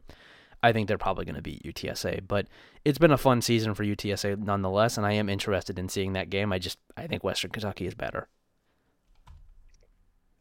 I 0.64 0.72
think 0.72 0.88
they're 0.88 0.97
probably 0.97 1.26
going 1.26 1.36
to 1.36 1.41
beat 1.41 1.64
UTSA. 1.64 2.22
But 2.28 2.47
it's 2.86 2.97
been 2.97 3.11
a 3.11 3.18
fun 3.18 3.41
season 3.41 3.74
for 3.74 3.84
UTSA 3.84 4.39
nonetheless, 4.39 4.97
and 4.97 5.05
I 5.05 5.11
am 5.14 5.30
interested 5.30 5.78
in 5.78 5.89
seeing 5.89 6.14
that 6.14 6.30
game. 6.30 6.51
I 6.53 6.59
just, 6.59 6.80
I 6.97 7.05
think 7.05 7.24
Western 7.24 7.51
Kentucky 7.51 7.86
is 7.86 7.93
better. 7.93 8.28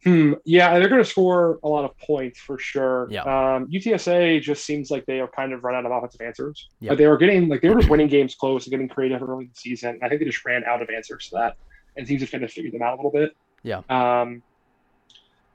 Hmm. 0.03 0.33
Yeah, 0.43 0.77
they're 0.79 0.89
going 0.89 1.03
to 1.03 1.09
score 1.09 1.59
a 1.63 1.67
lot 1.67 1.85
of 1.85 1.97
points 1.97 2.39
for 2.39 2.57
sure. 2.59 3.07
Yeah. 3.09 3.21
Um, 3.21 3.67
UTSA 3.67 4.41
just 4.41 4.65
seems 4.65 4.91
like 4.91 5.05
they 5.05 5.17
have 5.17 5.31
kind 5.31 5.53
of 5.53 5.63
run 5.63 5.75
out 5.75 5.85
of 5.85 5.91
offensive 5.91 6.21
answers. 6.21 6.67
Yeah. 6.79 6.91
Like 6.91 6.97
they 6.97 7.07
were 7.07 7.17
getting 7.17 7.47
like 7.47 7.61
they 7.61 7.69
were 7.69 7.79
just 7.79 7.89
winning 7.89 8.09
games 8.09 8.35
close 8.35 8.65
and 8.65 8.71
getting 8.71 8.89
creative 8.89 9.21
early 9.21 9.45
in 9.45 9.51
the 9.53 9.59
season. 9.59 9.99
I 10.03 10.09
think 10.09 10.19
they 10.19 10.25
just 10.25 10.43
ran 10.43 10.63
out 10.65 10.81
of 10.81 10.89
answers 10.89 11.29
to 11.29 11.35
that, 11.35 11.55
and 11.95 12.05
teams 12.05 12.21
have 12.21 12.31
kind 12.31 12.43
of 12.43 12.51
figured 12.51 12.73
them 12.73 12.81
out 12.81 12.93
a 12.93 12.95
little 12.97 13.11
bit. 13.11 13.35
Yeah. 13.63 13.81
Um, 13.89 14.43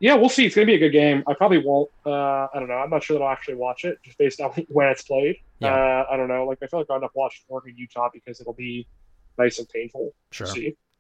yeah, 0.01 0.15
we'll 0.15 0.29
see. 0.29 0.47
It's 0.47 0.55
going 0.55 0.67
to 0.67 0.71
be 0.71 0.77
a 0.77 0.79
good 0.79 0.93
game. 0.93 1.23
I 1.27 1.35
probably 1.35 1.59
won't. 1.59 1.91
Uh, 2.07 2.11
I 2.13 2.51
don't 2.55 2.69
know. 2.69 2.75
I'm 2.75 2.91
not 2.91 3.03
sure 3.03 3.19
that 3.19 3.25
I'll 3.25 3.33
actually 3.33 3.57
watch 3.57 3.85
it 3.85 3.99
just 4.05 4.19
based 4.19 4.41
on 4.41 4.51
when 4.69 4.89
it's 4.89 5.03
played. 5.03 5.37
Yeah. 5.59 5.75
Uh, 5.75 6.07
I 6.11 6.17
don't 6.17 6.29
know. 6.29 6.45
Like 6.47 6.59
I 6.63 6.67
feel 6.67 6.81
like 6.81 6.87
I'll 6.91 6.97
end 6.97 7.05
up 7.05 7.13
watching 7.15 7.43
Oregon 7.49 7.75
Utah 7.77 8.09
because 8.13 8.41
it'll 8.41 8.53
be 8.55 8.87
nice 9.39 9.59
and 9.59 9.69
painful 9.69 10.13
Sure. 10.31 10.49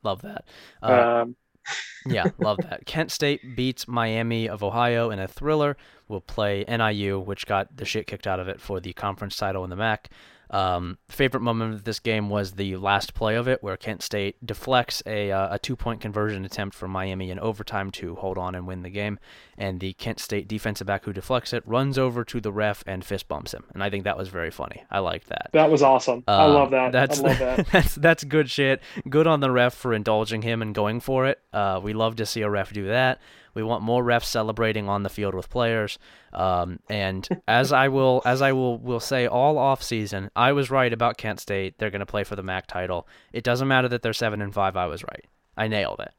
Love 0.03 0.23
that. 0.23 0.45
Uh, 0.83 1.23
Um, 1.23 1.37
yeah, 2.07 2.25
love 2.39 2.59
that. 2.63 2.87
Kent 2.87 3.11
State 3.11 3.57
beats 3.57 3.87
Miami 3.87 4.49
of 4.49 4.63
Ohio 4.63 5.11
in 5.11 5.19
a 5.19 5.29
thriller. 5.29 5.77
We'll 6.09 6.21
play 6.21 6.65
NIU, 6.67 7.21
which 7.21 7.47
got 7.47 7.77
the 7.77 7.85
shit 7.85 8.07
kicked 8.07 8.27
out 8.27 8.41
of 8.41 8.49
it 8.49 8.61
for 8.61 8.81
the 8.81 8.93
conference 8.95 9.37
title 9.37 9.65
in 9.65 9.71
the 9.71 9.77
MAC. 9.77 10.09
Um, 10.51 10.99
favorite 11.09 11.41
moment 11.43 11.75
of 11.75 11.85
this 11.85 12.01
game 12.01 12.31
was 12.31 12.53
the 12.53 12.77
last 12.77 13.15
play 13.15 13.35
of 13.35 13.49
it, 13.49 13.63
where 13.63 13.77
Kent 13.77 14.03
State 14.03 14.45
deflects 14.45 15.03
a, 15.07 15.31
uh, 15.31 15.55
a 15.55 15.59
two 15.59 15.77
point 15.77 16.01
conversion 16.01 16.45
attempt 16.45 16.75
from 16.77 16.91
Miami 16.91 17.31
in 17.31 17.39
overtime 17.39 17.91
to 17.93 18.15
hold 18.17 18.39
on 18.39 18.55
and 18.55 18.67
win 18.67 18.83
the 18.83 18.91
game. 18.91 19.19
And 19.57 19.81
the 19.81 19.93
Kent 19.95 20.21
State 20.21 20.49
defensive 20.49 20.87
back 20.87 21.05
who 21.05 21.13
deflects 21.13 21.53
it 21.53 21.63
runs 21.67 21.99
over 21.99 22.25
to 22.25 22.41
the 22.41 22.53
ref 22.53 22.83
and 22.87 23.05
fist 23.05 23.29
bumps 23.29 23.53
him. 23.53 23.65
And 23.75 23.83
I 23.83 23.91
think 23.91 24.05
that 24.05 24.17
was 24.17 24.29
very 24.29 24.51
funny. 24.51 24.85
I 24.91 25.01
liked 25.01 25.29
that. 25.29 25.51
that 25.53 25.71
was 25.71 25.83
awesome. 25.83 26.25
I 26.29 26.45
Um, 26.45 26.55
love 26.55 26.71
that. 26.71 26.93
That's 26.93 27.21
I 27.21 27.23
love 27.29 27.39
that. 27.39 27.67
that's 27.73 27.95
that's 27.97 28.25
good 28.25 28.49
shit. 28.51 28.81
Good 29.09 29.27
on 29.27 29.41
the 29.41 29.51
ref 29.51 29.75
for 29.75 29.93
indulging 29.93 30.43
him 30.43 30.63
and 30.63 30.75
going 30.75 31.01
for 31.01 31.27
it. 31.27 31.41
Uh, 31.53 31.81
we 31.83 31.93
love 31.93 32.17
to 32.17 32.27
see 32.27 32.43
a 32.43 32.51
ref 32.51 32.73
do 32.73 32.87
that. 32.89 33.21
We 33.55 33.63
want 33.63 33.83
more 33.83 34.05
refs 34.05 34.25
celebrating 34.25 34.89
on 34.89 35.03
the 35.03 35.09
field 35.09 35.35
with 35.35 35.49
players. 35.51 35.99
Um, 36.33 36.79
and 36.89 37.29
as 37.49 37.73
I 37.73 37.89
will 37.89 38.23
as 38.27 38.43
I 38.43 38.53
will 38.53 38.79
will 38.79 39.01
say 39.01 39.27
all 39.27 39.59
off 39.59 39.83
season, 39.83 40.31
I 40.37 40.53
was 40.53 40.71
right 40.71 40.93
about 40.93 41.17
Kent 41.19 41.41
State. 41.41 41.79
They're 41.79 41.91
going 41.91 42.01
to 42.01 42.07
play 42.07 42.25
for 42.25 42.37
the 42.37 42.43
MAC 42.43 42.67
title. 42.67 43.07
It 43.33 43.45
doesn't 43.45 43.69
matter 43.69 43.89
that 43.89 44.03
they're 44.03 44.13
seven 44.13 44.41
and 44.43 44.53
five. 44.55 44.77
I 44.77 44.87
was 44.87 45.03
right. 45.05 45.25
I 45.57 45.69
nailed 45.69 46.01
it. 46.01 46.13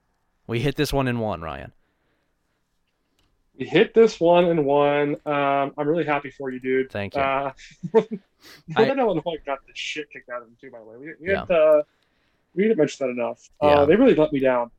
We 0.47 0.59
hit 0.59 0.75
this 0.75 0.91
one 0.91 1.07
in 1.07 1.19
one, 1.19 1.41
Ryan. 1.41 1.71
We 3.57 3.65
hit 3.65 3.93
this 3.93 4.19
one 4.19 4.45
and 4.45 4.65
one. 4.65 5.17
Um, 5.25 5.73
I'm 5.77 5.87
really 5.87 6.05
happy 6.05 6.31
for 6.31 6.49
you, 6.49 6.59
dude. 6.61 6.91
Thank 6.91 7.15
you. 7.15 7.21
Uh, 7.21 7.51
I- 7.95 8.05
Northern 8.69 8.99
Illinois 8.99 9.35
got 9.45 9.59
the 9.67 9.73
shit 9.73 10.09
kicked 10.11 10.29
out 10.29 10.41
of 10.41 10.47
them 10.47 10.55
too. 10.61 10.71
By 10.71 10.79
the 10.79 10.85
way, 10.85 10.95
we, 10.97 11.07
we, 11.19 11.31
Yeah. 11.33 11.41
had, 11.41 11.51
uh, 11.51 11.83
we 12.55 12.63
didn't 12.63 12.77
mention 12.77 13.05
that 13.07 13.11
enough. 13.11 13.49
Yeah. 13.61 13.69
Uh, 13.69 13.85
they 13.85 13.95
really 13.97 14.15
let 14.15 14.31
me 14.31 14.39
down. 14.39 14.71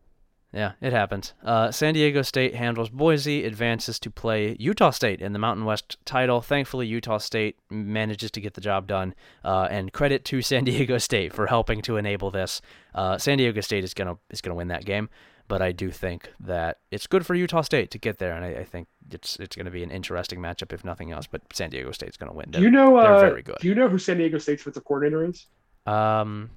Yeah, 0.52 0.72
it 0.80 0.92
happens. 0.92 1.32
Uh, 1.44 1.70
San 1.70 1.94
Diego 1.94 2.22
State 2.22 2.56
handles 2.56 2.88
Boise, 2.90 3.44
advances 3.44 4.00
to 4.00 4.10
play 4.10 4.56
Utah 4.58 4.90
State 4.90 5.20
in 5.20 5.32
the 5.32 5.38
Mountain 5.38 5.64
West 5.64 5.96
title. 6.04 6.40
Thankfully, 6.40 6.88
Utah 6.88 7.18
State 7.18 7.56
manages 7.70 8.32
to 8.32 8.40
get 8.40 8.54
the 8.54 8.60
job 8.60 8.88
done. 8.88 9.14
Uh, 9.44 9.68
and 9.70 9.92
credit 9.92 10.24
to 10.24 10.42
San 10.50 10.64
Diego 10.64 10.98
State 10.98 11.32
for 11.32 11.46
helping 11.46 11.82
to 11.82 11.96
enable 11.96 12.32
this. 12.32 12.60
Uh, 12.94 13.16
San 13.16 13.38
Diego 13.38 13.60
State 13.60 13.84
is 13.84 13.94
gonna 13.94 14.16
is 14.30 14.40
gonna 14.40 14.56
win 14.56 14.66
that 14.68 14.84
game, 14.84 15.08
but 15.46 15.62
I 15.62 15.70
do 15.70 15.88
think 15.92 16.28
that 16.40 16.78
it's 16.90 17.06
good 17.06 17.24
for 17.24 17.36
Utah 17.36 17.60
State 17.62 17.92
to 17.92 17.98
get 17.98 18.18
there, 18.18 18.32
and 18.34 18.44
I, 18.44 18.48
I 18.60 18.64
think 18.64 18.88
it's 19.08 19.36
it's 19.38 19.54
gonna 19.54 19.70
be 19.70 19.84
an 19.84 19.92
interesting 19.92 20.40
matchup 20.40 20.72
if 20.72 20.84
nothing 20.84 21.12
else. 21.12 21.28
But 21.28 21.42
San 21.52 21.70
Diego 21.70 21.92
State's 21.92 22.16
gonna 22.16 22.32
win. 22.34 22.50
Do 22.50 22.60
you 22.60 22.70
know? 22.72 23.00
they're 23.00 23.14
Uh, 23.14 23.20
very 23.20 23.42
good. 23.42 23.58
Do 23.60 23.68
you 23.68 23.76
know 23.76 23.88
who 23.88 23.98
San 23.98 24.18
Diego 24.18 24.38
State's 24.38 24.62
defensive 24.62 24.84
coordinator 24.84 25.24
is? 25.26 25.46
Um, 25.86 26.50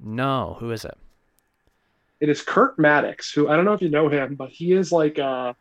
no, 0.00 0.56
who 0.58 0.72
is 0.72 0.84
it? 0.84 0.98
It 2.20 2.28
is 2.28 2.42
Kurt 2.42 2.76
Mattix, 2.78 3.32
who 3.34 3.48
I 3.48 3.56
don't 3.56 3.64
know 3.64 3.74
if 3.74 3.82
you 3.82 3.88
know 3.90 4.08
him, 4.08 4.34
but 4.36 4.48
he 4.50 4.72
is 4.72 4.90
like 4.92 5.18
uh, 5.18 5.52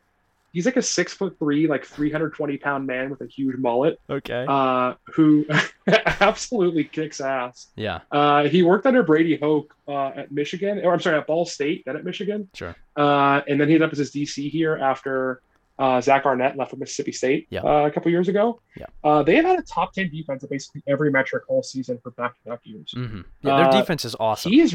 he's 0.53 0.65
like 0.65 0.77
a 0.77 0.81
six 0.81 1.13
foot 1.13 1.37
three, 1.37 1.67
like 1.67 1.83
320 1.85 2.57
pound 2.57 2.87
man 2.87 3.09
with 3.09 3.19
a 3.21 3.25
huge 3.27 3.57
mullet, 3.57 3.99
Okay. 4.09 4.45
uh, 4.47 4.93
who 5.13 5.45
absolutely 5.87 6.83
kicks 6.85 7.19
ass. 7.21 7.67
yeah. 7.75 7.99
Uh, 8.11 8.43
he 8.47 8.63
worked 8.63 8.85
under 8.85 9.03
Brady 9.03 9.37
Hoke 9.37 9.75
uh, 9.87 10.07
at 10.15 10.31
Michigan, 10.31 10.79
or 10.83 10.93
I'm 10.93 10.99
sorry, 10.99 11.17
at 11.17 11.27
Ball 11.27 11.45
State, 11.45 11.83
then 11.85 11.95
at 11.97 12.03
Michigan. 12.05 12.49
Sure. 12.53 12.75
Uh, 12.95 13.41
and 13.47 13.59
then 13.59 13.67
he 13.67 13.75
ended 13.75 13.87
up 13.87 13.91
as 13.91 13.97
his 13.99 14.11
DC 14.11 14.49
here 14.49 14.77
after 14.77 15.41
uh, 15.77 15.99
Zach 15.99 16.25
Arnett 16.25 16.55
left 16.55 16.71
for 16.71 16.77
Mississippi 16.77 17.11
State 17.11 17.47
Yeah. 17.49 17.61
uh, 17.61 17.85
a 17.85 17.91
couple 17.91 18.09
years 18.11 18.29
ago. 18.29 18.61
Yeah. 18.77 18.85
Uh, 19.03 19.23
they 19.23 19.35
have 19.35 19.43
had 19.45 19.59
a 19.59 19.63
top 19.63 19.93
10 19.93 20.09
defense 20.09 20.41
at 20.43 20.49
basically 20.49 20.81
every 20.87 21.11
metric 21.11 21.43
all 21.49 21.63
season 21.63 21.99
for 22.01 22.11
back 22.11 22.33
to 22.43 22.49
back 22.49 22.59
years. 22.63 22.93
Mm-hmm. 22.95 23.21
Yeah, 23.41 23.57
their 23.69 23.81
defense 23.81 24.05
is 24.05 24.15
awesome. 24.21 24.53
He 24.53 24.61
is, 24.61 24.73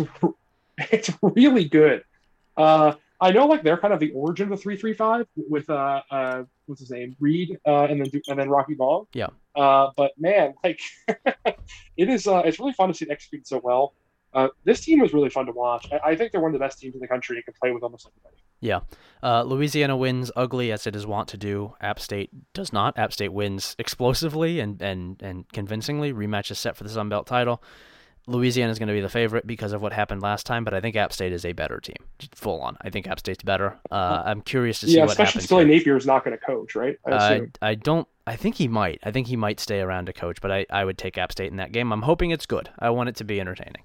it's 0.91 1.11
really 1.23 1.69
good. 1.69 2.05
Uh, 2.57 2.95
I 3.21 3.33
know 3.33 3.47
like 3.47 3.63
they're 3.63 3.77
kind 3.77 3.93
of 3.93 4.01
the 4.01 4.13
origin 4.13 4.45
of 4.45 4.51
the 4.51 4.63
335 4.63 5.27
with, 5.37 5.69
uh, 5.69 6.03
uh, 6.11 6.45
what's 6.67 6.81
his 6.81 6.91
name? 6.91 7.17
Reed, 7.21 7.59
uh, 7.67 7.85
and 7.85 8.01
then, 8.01 8.23
and 8.29 8.39
then 8.39 8.49
Rocky 8.49 8.75
Ball. 8.75 9.09
Yeah. 9.13 9.29
Uh, 9.55 9.91
but 9.97 10.13
man, 10.19 10.55
like 10.65 10.81
it 11.97 12.09
is, 12.09 12.27
uh, 12.27 12.43
it's 12.45 12.59
really 12.59 12.73
fun 12.73 12.89
to 12.89 12.95
see 12.95 13.05
it 13.05 13.11
executed 13.11 13.47
so 13.47 13.61
well. 13.63 13.95
Uh, 14.33 14.49
this 14.65 14.81
team 14.81 15.01
was 15.01 15.13
really 15.13 15.29
fun 15.29 15.47
to 15.47 15.53
watch. 15.53 15.89
I, 15.93 16.11
I 16.11 16.17
think 16.17 16.33
they're 16.33 16.41
one 16.41 16.51
of 16.51 16.53
the 16.55 16.65
best 16.65 16.79
teams 16.79 16.95
in 16.95 17.01
the 17.01 17.09
country 17.09 17.37
and 17.37 17.45
can 17.45 17.55
play 17.61 17.73
with 17.73 17.83
almost 17.83 18.07
anybody. 18.07 18.43
Yeah. 18.61 18.81
Uh, 19.23 19.43
Louisiana 19.43 19.97
wins 19.97 20.31
ugly 20.37 20.71
as 20.71 20.87
it 20.87 20.95
is 20.95 21.07
wont 21.07 21.29
to 21.29 21.37
do. 21.37 21.75
App 21.81 21.99
State 21.99 22.31
does 22.55 22.73
not. 22.73 22.97
App 22.99 23.13
State 23.13 23.33
wins 23.33 23.75
explosively 23.79 24.61
and, 24.61 24.81
and, 24.81 25.21
and 25.23 25.51
convincingly. 25.53 26.13
Rematch 26.13 26.51
is 26.51 26.59
set 26.59 26.77
for 26.77 26.85
the 26.85 26.91
Sun 26.91 27.09
Belt 27.09 27.27
title. 27.27 27.63
Louisiana 28.31 28.71
is 28.71 28.79
going 28.79 28.89
to 28.89 28.95
be 28.95 29.01
the 29.01 29.09
favorite 29.09 29.47
because 29.47 29.73
of 29.73 29.83
what 29.83 29.93
happened 29.93 30.23
last 30.23 30.47
time, 30.47 30.65
but 30.65 30.73
I 30.73 30.81
think 30.81 30.97
App 30.97 31.13
State 31.13 31.33
is 31.33 31.45
a 31.45 31.53
better 31.53 31.81
team, 31.81 31.97
full 32.33 32.61
on. 32.61 32.77
I 32.81 32.91
think 32.91 33.09
App 33.09 33.19
State's 33.19 33.43
better. 33.43 33.79
Uh, 33.91 34.23
I'm 34.25 34.41
curious 34.41 34.81
to 34.81 34.87
see 34.87 34.97
yeah, 34.97 35.03
what 35.03 35.11
especially 35.11 35.43
happens. 35.43 35.51
Here. 35.51 35.79
Napier 35.79 35.97
is 35.97 36.07
not 36.07 36.25
going 36.25 36.37
to 36.39 36.45
coach, 36.45 36.75
right? 36.75 36.97
I 37.05 37.13
I. 37.13 37.41
I 37.63 37.75
don't. 37.75 38.07
I 38.27 38.37
think 38.37 38.55
he 38.55 38.69
might. 38.69 39.01
I 39.03 39.11
think 39.11 39.27
he 39.27 39.37
might 39.37 39.59
stay 39.59 39.81
around 39.81 40.07
to 40.07 40.13
coach, 40.13 40.41
but 40.41 40.53
I, 40.53 40.67
I 40.71 40.85
would 40.85 40.97
take 40.97 41.19
App 41.19 41.33
State 41.33 41.51
in 41.51 41.57
that 41.57 41.73
game. 41.73 41.93
I'm 41.93 42.03
hoping 42.03 42.31
it's 42.31 42.47
good. 42.47 42.71
I 42.79 42.91
want 42.91 43.09
it 43.09 43.17
to 43.17 43.25
be 43.25 43.41
entertaining. 43.41 43.83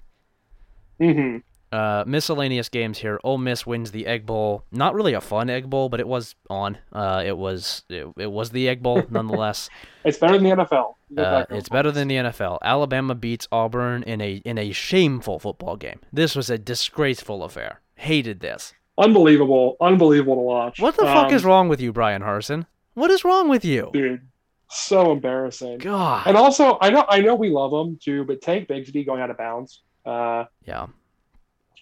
Mhm. 0.99 1.43
Uh, 1.71 2.03
miscellaneous 2.07 2.69
games 2.69 2.99
here. 2.99 3.19
Ole 3.23 3.37
Miss 3.37 3.65
wins 3.65 3.91
the 3.91 4.05
Egg 4.07 4.25
Bowl. 4.25 4.63
Not 4.71 4.93
really 4.93 5.13
a 5.13 5.19
fun 5.21 5.49
Egg 5.49 5.69
Bowl, 5.69 5.89
but 5.89 5.99
it 5.99 6.07
was 6.07 6.35
on. 6.49 6.77
Uh, 6.93 7.21
it 7.25 7.37
was 7.37 7.83
it, 7.89 8.07
it 8.17 8.31
was 8.31 8.51
the 8.51 8.69
Egg 8.69 8.81
Bowl 8.81 9.03
nonetheless. 9.09 9.69
It's 10.05 10.17
better 10.17 10.37
than 10.37 10.43
the 10.57 10.63
NFL. 10.63 10.93
Uh, 11.17 11.45
it's 11.49 11.67
better 11.69 11.91
than 11.91 12.07
the 12.07 12.15
NFL. 12.15 12.59
Alabama 12.61 13.13
beats 13.15 13.47
Auburn 13.51 14.03
in 14.03 14.21
a 14.21 14.35
in 14.45 14.57
a 14.57 14.71
shameful 14.71 15.39
football 15.39 15.75
game. 15.75 15.99
This 16.13 16.35
was 16.35 16.49
a 16.49 16.57
disgraceful 16.57 17.43
affair. 17.43 17.81
Hated 17.95 18.39
this. 18.39 18.73
unbelievable, 18.97 19.75
unbelievable 19.81 20.35
to 20.35 20.41
watch. 20.41 20.79
What 20.79 20.95
the 20.95 21.03
fuck 21.03 21.27
Um, 21.27 21.33
is 21.33 21.43
wrong 21.43 21.67
with 21.69 21.81
you, 21.81 21.91
Bryan 21.91 22.21
Harsin? 22.21 22.65
What 22.93 23.11
is 23.11 23.25
wrong 23.25 23.49
with 23.49 23.65
you? 23.65 23.89
dude? 23.93 24.21
So 24.69 25.11
embarrassing. 25.11 25.77
God. 25.79 26.25
And 26.25 26.35
also, 26.35 26.77
I 26.81 26.89
know, 26.89 27.05
I 27.07 27.21
know 27.21 27.35
we 27.35 27.49
love 27.49 27.71
him 27.71 27.97
too, 28.01 28.23
but 28.25 28.41
Tank 28.41 28.67
Bigsby 28.67 29.05
going 29.05 29.21
out 29.21 29.29
of 29.29 29.37
bounds. 29.37 29.81
Uh, 30.05 30.45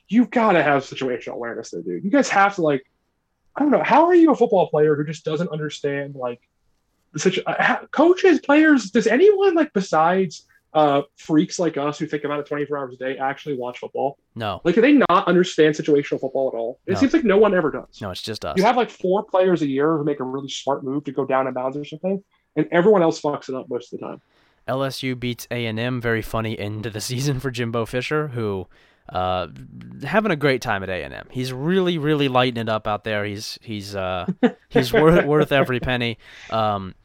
Yeah. 0.09 0.19
you 0.21 0.25
gotta 0.27 0.61
have 0.63 0.84
situational 0.84 1.34
awareness, 1.34 1.71
there, 1.71 1.81
dude. 1.81 2.03
You 2.03 2.09
guys 2.09 2.30
have 2.30 2.55
to 2.55 2.61
like, 2.61 2.84
I 3.55 3.61
don't 3.61 3.71
know, 3.71 3.84
how 3.84 4.05
are 4.05 4.15
you 4.15 4.31
a 4.31 4.35
football 4.35 4.69
player 4.69 4.95
who 4.95 5.03
just 5.03 5.23
doesn't 5.25 5.49
understand 5.49 6.15
like 6.15 6.41
such 7.17 7.39
uh, 7.45 7.77
coaches, 7.91 8.39
players? 8.39 8.91
Does 8.91 9.07
anyone 9.07 9.55
like 9.55 9.71
besides 9.73 10.45
uh 10.73 11.03
freaks 11.17 11.59
like 11.59 11.77
us 11.77 11.99
who 11.99 12.07
think 12.07 12.23
about 12.23 12.39
it 12.39 12.47
24 12.47 12.75
hours 12.80 12.95
a 12.95 12.97
day 12.97 13.17
actually 13.17 13.55
watch 13.55 13.77
football? 13.80 14.17
No. 14.34 14.59
Like, 14.63 14.73
do 14.75 14.81
they 14.81 14.93
not 14.93 15.27
understand 15.27 15.75
situational 15.75 16.19
football 16.19 16.49
at 16.51 16.57
all? 16.57 16.80
It 16.88 16.93
No. 16.93 16.99
seems 16.99 17.13
like 17.13 17.23
no 17.23 17.38
one 17.38 17.53
ever 17.53 17.69
does. 17.69 18.01
No, 18.01 18.09
it's 18.09 18.23
just 18.23 18.43
us. 18.43 18.57
You 18.57 18.63
have 18.63 18.75
like 18.75 18.89
four 18.89 19.23
players 19.23 19.61
a 19.61 19.67
year 19.67 19.95
who 19.97 20.03
make 20.03 20.19
a 20.19 20.23
really 20.23 20.49
smart 20.49 20.84
move 20.84 21.03
to 21.03 21.11
go 21.11 21.25
down 21.25 21.45
in 21.47 21.53
bounds 21.53 21.77
or 21.77 21.85
something, 21.85 22.23
and 22.55 22.67
everyone 22.71 23.03
else 23.03 23.21
fucks 23.21 23.49
it 23.49 23.55
up 23.55 23.69
most 23.69 23.93
of 23.93 23.99
the 23.99 24.05
time. 24.07 24.21
LSU 24.67 25.19
beats 25.19 25.45
A&M. 25.51 26.01
Very 26.01 26.21
funny 26.23 26.57
end 26.57 26.84
to 26.84 26.89
the 26.89 27.01
season 27.11 27.39
for 27.39 27.51
Jimbo 27.51 27.85
Fisher, 27.85 28.30
who 28.30 28.65
uh 29.09 29.47
having 30.03 30.31
a 30.31 30.35
great 30.35 30.61
time 30.61 30.81
at 30.84 30.89
A&M. 30.89 31.27
He's 31.30 31.51
really 31.51 31.97
really 31.97 32.27
lighting 32.30 32.61
it 32.61 32.69
up 32.69 32.88
out 32.88 33.03
there. 33.03 33.25
He's 33.25 33.59
he's 33.61 33.95
uh 33.95 34.25
he's 34.69 34.93
worth 34.93 35.25
worth 35.25 35.51
every 35.51 35.80
penny. 35.80 36.17
Um 36.49 36.95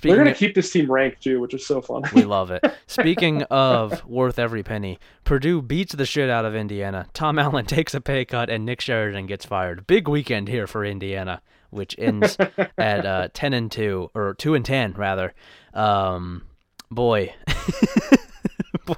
They're 0.00 0.16
gonna 0.16 0.30
of- 0.30 0.36
keep 0.38 0.54
this 0.54 0.70
team 0.72 0.90
ranked 0.90 1.22
too, 1.22 1.38
which 1.38 1.52
is 1.52 1.66
so 1.66 1.82
fun. 1.82 2.02
we 2.14 2.24
love 2.24 2.50
it. 2.50 2.64
Speaking 2.86 3.42
of 3.44 4.04
worth 4.06 4.38
every 4.38 4.62
penny, 4.62 4.98
Purdue 5.24 5.60
beats 5.60 5.94
the 5.94 6.06
shit 6.06 6.30
out 6.30 6.44
of 6.46 6.54
Indiana. 6.54 7.06
Tom 7.12 7.38
Allen 7.38 7.66
takes 7.66 7.92
a 7.94 8.00
pay 8.00 8.24
cut 8.24 8.48
and 8.48 8.64
Nick 8.64 8.80
Sheridan 8.80 9.26
gets 9.26 9.44
fired. 9.44 9.86
Big 9.86 10.08
weekend 10.08 10.48
here 10.48 10.66
for 10.66 10.82
Indiana, 10.84 11.42
which 11.70 11.94
ends 11.98 12.38
at 12.78 13.04
uh, 13.04 13.28
10 13.34 13.52
and 13.52 13.70
2 13.70 14.10
or 14.14 14.32
2 14.34 14.54
and 14.54 14.64
10 14.64 14.92
rather. 14.94 15.34
Um 15.74 16.46
boy. 16.90 17.34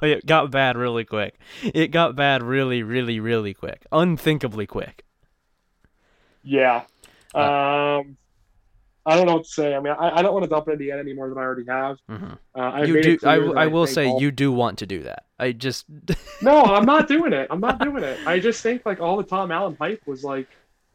Boy, 0.01 0.09
it 0.09 0.27
got 0.27 0.51
bad 0.51 0.77
really 0.77 1.05
quick. 1.05 1.39
It 1.63 1.89
got 1.89 2.17
bad 2.17 2.43
really 2.43 2.83
really 2.83 3.21
really 3.21 3.55
quick. 3.55 3.85
Unthinkably 3.93 4.67
quick. 4.67 5.05
yeah. 6.43 6.83
Uh, 7.35 7.99
Um, 8.01 8.17
I 9.07 9.17
don't 9.17 9.27
know 9.27 9.35
what 9.35 9.45
to 9.45 9.51
say. 9.51 9.75
I 9.75 9.81
mean, 9.81 9.93
I, 9.99 10.19
I 10.19 10.23
don't 10.23 10.33
want 10.33 10.45
to 10.45 10.49
dump 10.49 10.67
it 10.69 10.73
in 10.73 10.75
Indiana 10.81 11.01
any 11.01 11.13
more 11.13 11.29
than 11.29 11.37
I 11.37 11.43
already 11.43 11.67
have. 11.69 11.99
Mhm. 12.11 12.39
Uh, 12.55 12.59
I've 12.59 12.89
You 12.89 13.03
do 13.03 13.13
it 13.15 13.25
I, 13.25 13.35
I 13.35 13.67
will 13.67 13.87
say 13.87 14.07
all- 14.09 14.21
you 14.23 14.31
do 14.31 14.51
want 14.51 14.79
to 14.79 14.87
do 14.87 15.03
that. 15.03 15.25
I 15.39 15.53
just 15.53 15.85
No, 16.43 16.63
I'm 16.63 16.87
not 16.87 17.07
doing 17.09 17.33
it. 17.35 17.49
I'm 17.51 17.61
not 17.61 17.81
doing 17.81 18.03
it. 18.03 18.19
I 18.27 18.39
just 18.39 18.63
think 18.63 18.87
like 18.87 19.01
all 19.01 19.17
the 19.19 19.23
Tom 19.25 19.51
Allen 19.51 19.77
hype 19.79 20.07
was 20.07 20.25
like 20.25 20.49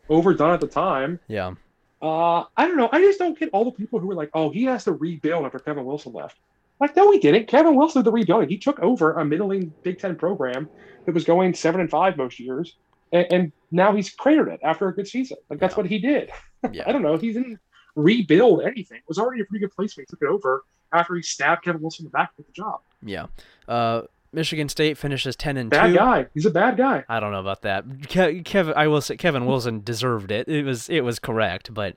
overdone 0.10 0.54
at 0.54 0.62
the 0.62 0.68
time. 0.68 1.20
yeah. 1.28 1.54
Uh, 2.02 2.46
I 2.56 2.66
don't 2.66 2.78
know. 2.78 2.88
I 2.94 3.02
just 3.02 3.20
don't 3.20 3.38
get 3.38 3.50
all 3.52 3.66
the 3.66 3.72
people 3.72 4.00
who 4.00 4.08
were 4.08 4.16
like, 4.16 4.30
"Oh, 4.34 4.50
he 4.50 4.64
has 4.64 4.86
to 4.86 4.94
rebuild 4.94 5.44
after 5.46 5.60
Kevin 5.60 5.84
Wilson 5.84 6.14
left." 6.14 6.38
Like, 6.80 6.96
no, 6.96 7.12
he 7.12 7.20
didn't. 7.20 7.48
Kevin 7.48 7.76
Wilson 7.76 8.02
did 8.02 8.08
the 8.08 8.12
rebuilding. 8.12 8.50
He 8.50 8.58
took 8.58 8.80
over 8.80 9.14
a 9.14 9.26
middling 9.26 9.74
Big 9.84 10.00
Ten 10.00 10.16
program 10.16 10.70
that 11.06 11.14
was 11.14 11.24
going 11.26 11.54
seven 11.54 11.82
and 11.82 11.90
five 11.90 12.16
most 12.18 12.40
years, 12.40 12.78
and, 13.12 13.28
and 13.32 13.52
now 13.72 13.94
he's 13.96 14.10
cratered 14.10 14.48
it 14.50 14.60
after 14.64 14.88
a 14.88 14.94
good 14.96 15.08
season. 15.08 15.38
Like 15.50 15.60
that's 15.60 15.74
Yeah. 15.74 15.78
what 15.78 15.86
he 15.88 16.00
did. 16.00 16.32
I 16.64 16.92
don't 16.92 17.02
know. 17.02 17.18
He 17.18 17.34
didn't 17.34 17.60
rebuild 17.96 18.62
anything. 18.64 18.98
It 18.98 19.04
was 19.08 19.20
already 19.20 19.42
a 19.42 19.46
pretty 19.46 19.66
good 19.66 19.76
place 19.76 19.96
when 19.98 20.04
he 20.04 20.08
took 20.10 20.22
it 20.22 20.28
over 20.32 20.64
after 20.94 21.16
he 21.16 21.22
stabbed 21.22 21.64
Kevin 21.64 21.82
Wilson 21.82 22.04
in 22.06 22.12
the 22.12 22.12
back 22.12 22.32
with 22.38 22.48
the 22.48 22.54
job. 22.54 22.80
Yeah. 23.04 23.28
Uh 23.68 24.04
Michigan 24.32 24.70
State 24.70 24.96
finishes 24.96 25.36
10 25.36 25.58
and 25.58 25.72
2. 25.72 25.76
Bad 25.78 25.96
guy. 25.96 26.28
He's 26.36 26.46
a 26.46 26.52
bad 26.52 26.78
guy. 26.78 27.04
I 27.10 27.20
don't 27.20 27.32
know 27.32 27.40
about 27.40 27.64
that. 27.64 27.84
Ke- 28.10 28.46
Kevin, 28.46 28.76
I 28.78 28.86
will 28.88 29.02
say 29.02 29.18
Kevin 29.18 29.48
Wilson 29.48 29.82
deserved 29.84 30.30
it. 30.32 30.48
It 30.48 30.64
was 30.66 30.88
it 30.88 31.02
was 31.02 31.18
correct, 31.18 31.74
but 31.74 31.96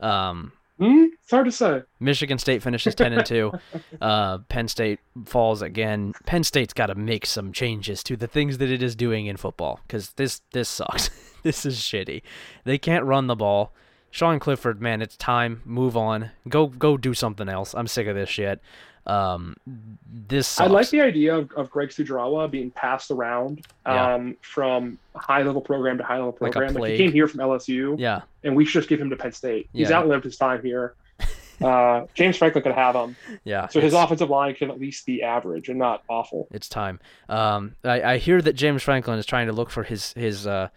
um, 0.00 0.52
Hmm? 0.78 1.04
It's 1.22 1.30
hard 1.30 1.46
to 1.46 1.52
say. 1.52 1.82
Michigan 2.00 2.38
State 2.38 2.62
finishes 2.62 2.94
ten 2.94 3.12
and 3.12 3.24
two. 3.24 3.52
Uh, 4.00 4.38
Penn 4.48 4.68
State 4.68 4.98
falls 5.24 5.62
again. 5.62 6.12
Penn 6.26 6.42
State's 6.44 6.74
got 6.74 6.86
to 6.86 6.94
make 6.94 7.24
some 7.24 7.52
changes 7.52 8.02
to 8.02 8.16
the 8.16 8.26
things 8.26 8.58
that 8.58 8.70
it 8.70 8.82
is 8.82 8.94
doing 8.96 9.26
in 9.26 9.36
football 9.36 9.80
because 9.86 10.10
this 10.12 10.42
this 10.52 10.68
sucks. 10.68 11.10
this 11.42 11.64
is 11.64 11.78
shitty. 11.78 12.22
They 12.64 12.76
can't 12.76 13.04
run 13.04 13.28
the 13.28 13.36
ball. 13.36 13.72
Sean 14.10 14.38
Clifford, 14.38 14.82
man, 14.82 15.00
it's 15.00 15.16
time. 15.16 15.62
Move 15.64 15.96
on. 15.96 16.30
Go 16.48 16.66
go 16.66 16.96
do 16.96 17.14
something 17.14 17.48
else. 17.48 17.74
I'm 17.74 17.86
sick 17.86 18.06
of 18.06 18.16
this 18.16 18.28
shit. 18.28 18.60
Um, 19.06 19.56
this 19.66 20.48
sucks. 20.48 20.68
I 20.68 20.72
like 20.72 20.88
the 20.90 21.00
idea 21.02 21.36
of, 21.36 21.52
of 21.52 21.70
Greg 21.70 21.90
Studrawa 21.90 22.50
being 22.50 22.70
passed 22.70 23.10
around 23.10 23.66
Yeah. 23.86 24.14
um, 24.14 24.36
from 24.40 24.98
high 25.14 25.42
level 25.42 25.60
program 25.60 25.98
to 25.98 26.04
high 26.04 26.16
level 26.16 26.32
program. 26.32 26.68
Like, 26.68 26.76
plague. 26.76 26.92
he 26.98 27.04
came 27.04 27.12
here 27.12 27.28
from 27.28 27.40
LSU, 27.40 27.98
yeah, 27.98 28.22
and 28.44 28.56
we 28.56 28.64
should 28.64 28.80
just 28.80 28.88
give 28.88 29.00
him 29.00 29.10
to 29.10 29.16
Penn 29.16 29.32
State. 29.32 29.68
He's 29.72 29.90
Yeah. 29.90 29.98
outlived 29.98 30.24
his 30.24 30.36
time 30.36 30.62
here. 30.62 30.94
Uh, 31.62 32.04
James 32.14 32.36
Franklin 32.36 32.64
could 32.64 32.74
have 32.74 32.96
him, 32.96 33.14
yeah. 33.44 33.68
so 33.68 33.80
his 33.80 33.94
offensive 33.94 34.28
line 34.28 34.56
can 34.56 34.72
at 34.72 34.80
least 34.80 35.06
be 35.06 35.22
average 35.22 35.68
and 35.68 35.78
not 35.78 36.02
awful. 36.08 36.48
It's 36.50 36.68
time. 36.68 36.98
Um, 37.28 37.76
I, 37.84 38.02
I 38.02 38.18
hear 38.18 38.42
that 38.42 38.54
James 38.54 38.82
Franklin 38.82 39.20
is 39.20 39.24
trying 39.24 39.46
to 39.46 39.52
look 39.52 39.70
for 39.70 39.84
his 39.84 40.12
his 40.14 40.48
uh, 40.48 40.68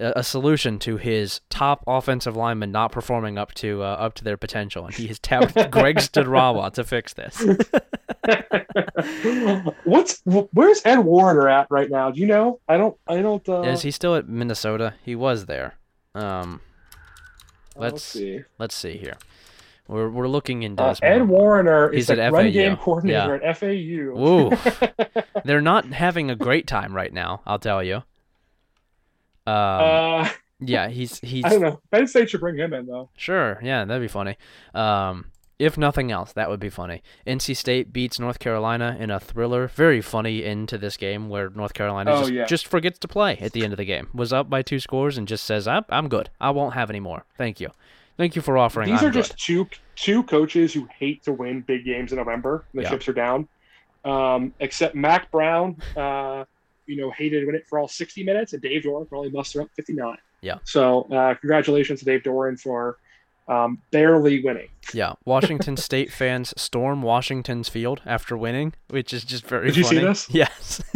a 0.00 0.20
a 0.20 0.24
solution 0.24 0.78
to 0.80 0.96
his 0.96 1.40
top 1.50 1.84
offensive 1.86 2.36
lineman 2.36 2.72
not 2.72 2.90
performing 2.92 3.38
up 3.38 3.52
to 3.54 3.82
uh, 3.82 3.86
up 3.86 4.14
to 4.14 4.24
their 4.24 4.36
potential, 4.36 4.86
and 4.86 4.94
he 4.94 5.06
has 5.08 5.18
tapped 5.18 5.54
Greg 5.70 5.96
Studrawa 5.98 6.72
to 6.72 6.84
fix 6.84 7.12
this. 7.14 7.40
What's 9.84 10.22
where's 10.24 10.82
Ed 10.84 10.98
Warinner 10.98 11.48
at 11.48 11.66
right 11.70 11.90
now? 11.90 12.10
Do 12.10 12.20
you 12.20 12.26
know? 12.26 12.60
I 12.68 12.76
don't. 12.76 12.96
I 13.06 13.22
don't. 13.22 13.46
Uh, 13.48 13.62
Is 13.62 13.82
he 13.82 13.90
still 13.90 14.14
at 14.16 14.28
Minnesota? 14.28 14.94
He 15.04 15.14
was 15.14 15.46
there. 15.46 15.74
Um, 16.14 16.60
let's 17.76 18.02
see. 18.02 18.40
let's 18.58 18.74
see 18.74 18.96
here. 18.98 19.16
We're 19.88 20.08
we're 20.08 20.28
looking 20.28 20.62
into 20.62 20.82
Uh. 20.82 20.94
Ed. 21.02 21.22
Warinner 21.28 21.90
is 21.90 22.08
He's 22.08 22.16
the 22.16 22.22
at 22.22 22.32
run 22.32 22.50
game 22.52 22.76
coordinator 22.76 23.42
at 23.42 23.56
FAU. 23.58 24.14
Woo. 24.20 24.50
They're 25.44 25.60
not 25.60 25.86
having 25.86 26.30
a 26.30 26.36
great 26.36 26.66
time 26.66 26.94
right 26.94 27.12
now. 27.12 27.42
I'll 27.46 27.58
tell 27.58 27.82
you. 27.82 28.02
Um, 29.46 29.54
uh, 29.54 30.28
yeah, 30.60 30.88
he's 30.88 31.18
he's 31.22 31.44
I 31.44 31.50
don't 31.50 31.60
know. 31.62 31.80
Penn 31.90 32.06
State 32.06 32.30
should 32.30 32.40
bring 32.40 32.56
him 32.56 32.72
in 32.74 32.86
though. 32.86 33.10
Sure, 33.16 33.58
yeah, 33.62 33.84
that'd 33.84 34.02
be 34.02 34.08
funny. 34.08 34.36
Um, 34.74 35.26
if 35.58 35.76
nothing 35.76 36.10
else, 36.10 36.32
that 36.32 36.48
would 36.48 36.60
be 36.60 36.70
funny. 36.70 37.02
NC 37.26 37.54
State 37.54 37.92
beats 37.92 38.18
North 38.18 38.38
Carolina 38.38 38.96
in 38.98 39.10
a 39.10 39.20
thriller. 39.20 39.68
Very 39.68 40.00
funny 40.00 40.42
into 40.42 40.78
this 40.78 40.96
game 40.96 41.28
where 41.28 41.50
North 41.50 41.74
Carolina 41.74 42.12
Oh, 42.12 42.20
just, 42.20 42.32
yeah. 42.32 42.46
just 42.46 42.66
forgets 42.66 42.98
to 43.00 43.08
play 43.08 43.36
at 43.38 43.52
the 43.52 43.62
end 43.64 43.74
of 43.74 43.76
the 43.76 43.84
game. 43.84 44.08
Was 44.14 44.32
up 44.32 44.48
by 44.48 44.62
two 44.62 44.80
scores 44.80 45.18
and 45.18 45.28
just 45.28 45.44
says, 45.44 45.68
"I'm, 45.68 45.84
I'm 45.90 46.08
good. 46.08 46.30
I 46.40 46.50
won't 46.50 46.72
have 46.74 46.88
any 46.88 47.00
more. 47.00 47.26
Thank 47.36 47.60
you. 47.60 47.68
Thank 48.16 48.36
you 48.36 48.42
for 48.42 48.56
offering. 48.56 48.90
These 48.90 49.02
I'm 49.02 49.08
are 49.08 49.12
just 49.12 49.32
good." 49.32 49.38
two 49.38 49.68
two 49.96 50.22
coaches 50.22 50.72
who 50.72 50.88
hate 50.98 51.22
to 51.24 51.32
win 51.32 51.60
big 51.60 51.84
games 51.84 52.12
in 52.12 52.16
November. 52.18 52.64
The 52.72 52.82
Yeah. 52.82 52.88
chips 52.90 53.08
are 53.08 53.12
down. 53.12 53.46
Um, 54.02 54.54
except 54.60 54.94
Mack 54.94 55.30
Brown, 55.30 55.76
uh, 55.94 56.44
you 56.90 56.96
know, 57.00 57.10
hated 57.10 57.46
it 57.48 57.66
for 57.68 57.78
all 57.78 57.88
60 57.88 58.24
minutes, 58.24 58.52
and 58.52 58.60
Dave 58.62 58.82
Doeren 58.82 59.08
probably 59.08 59.30
muster 59.30 59.62
up 59.62 59.68
59. 59.76 60.16
Yeah. 60.42 60.58
So 60.64 61.02
uh, 61.04 61.34
congratulations 61.34 62.00
to 62.00 62.04
Dave 62.04 62.22
Doeren 62.22 62.58
for 62.58 62.98
um, 63.48 63.80
barely 63.90 64.42
winning. 64.42 64.68
Yeah, 64.94 65.14
Washington 65.24 65.76
State 65.88 66.12
fans 66.12 66.54
storm 66.56 67.02
Washington's 67.02 67.68
field 67.68 68.00
after 68.06 68.36
winning, 68.36 68.74
which 68.88 69.12
is 69.12 69.24
just 69.24 69.46
very 69.46 69.66
Did 69.68 69.76
you 69.76 69.84
see 69.84 69.98
this? 69.98 70.28
Yes. 70.30 70.82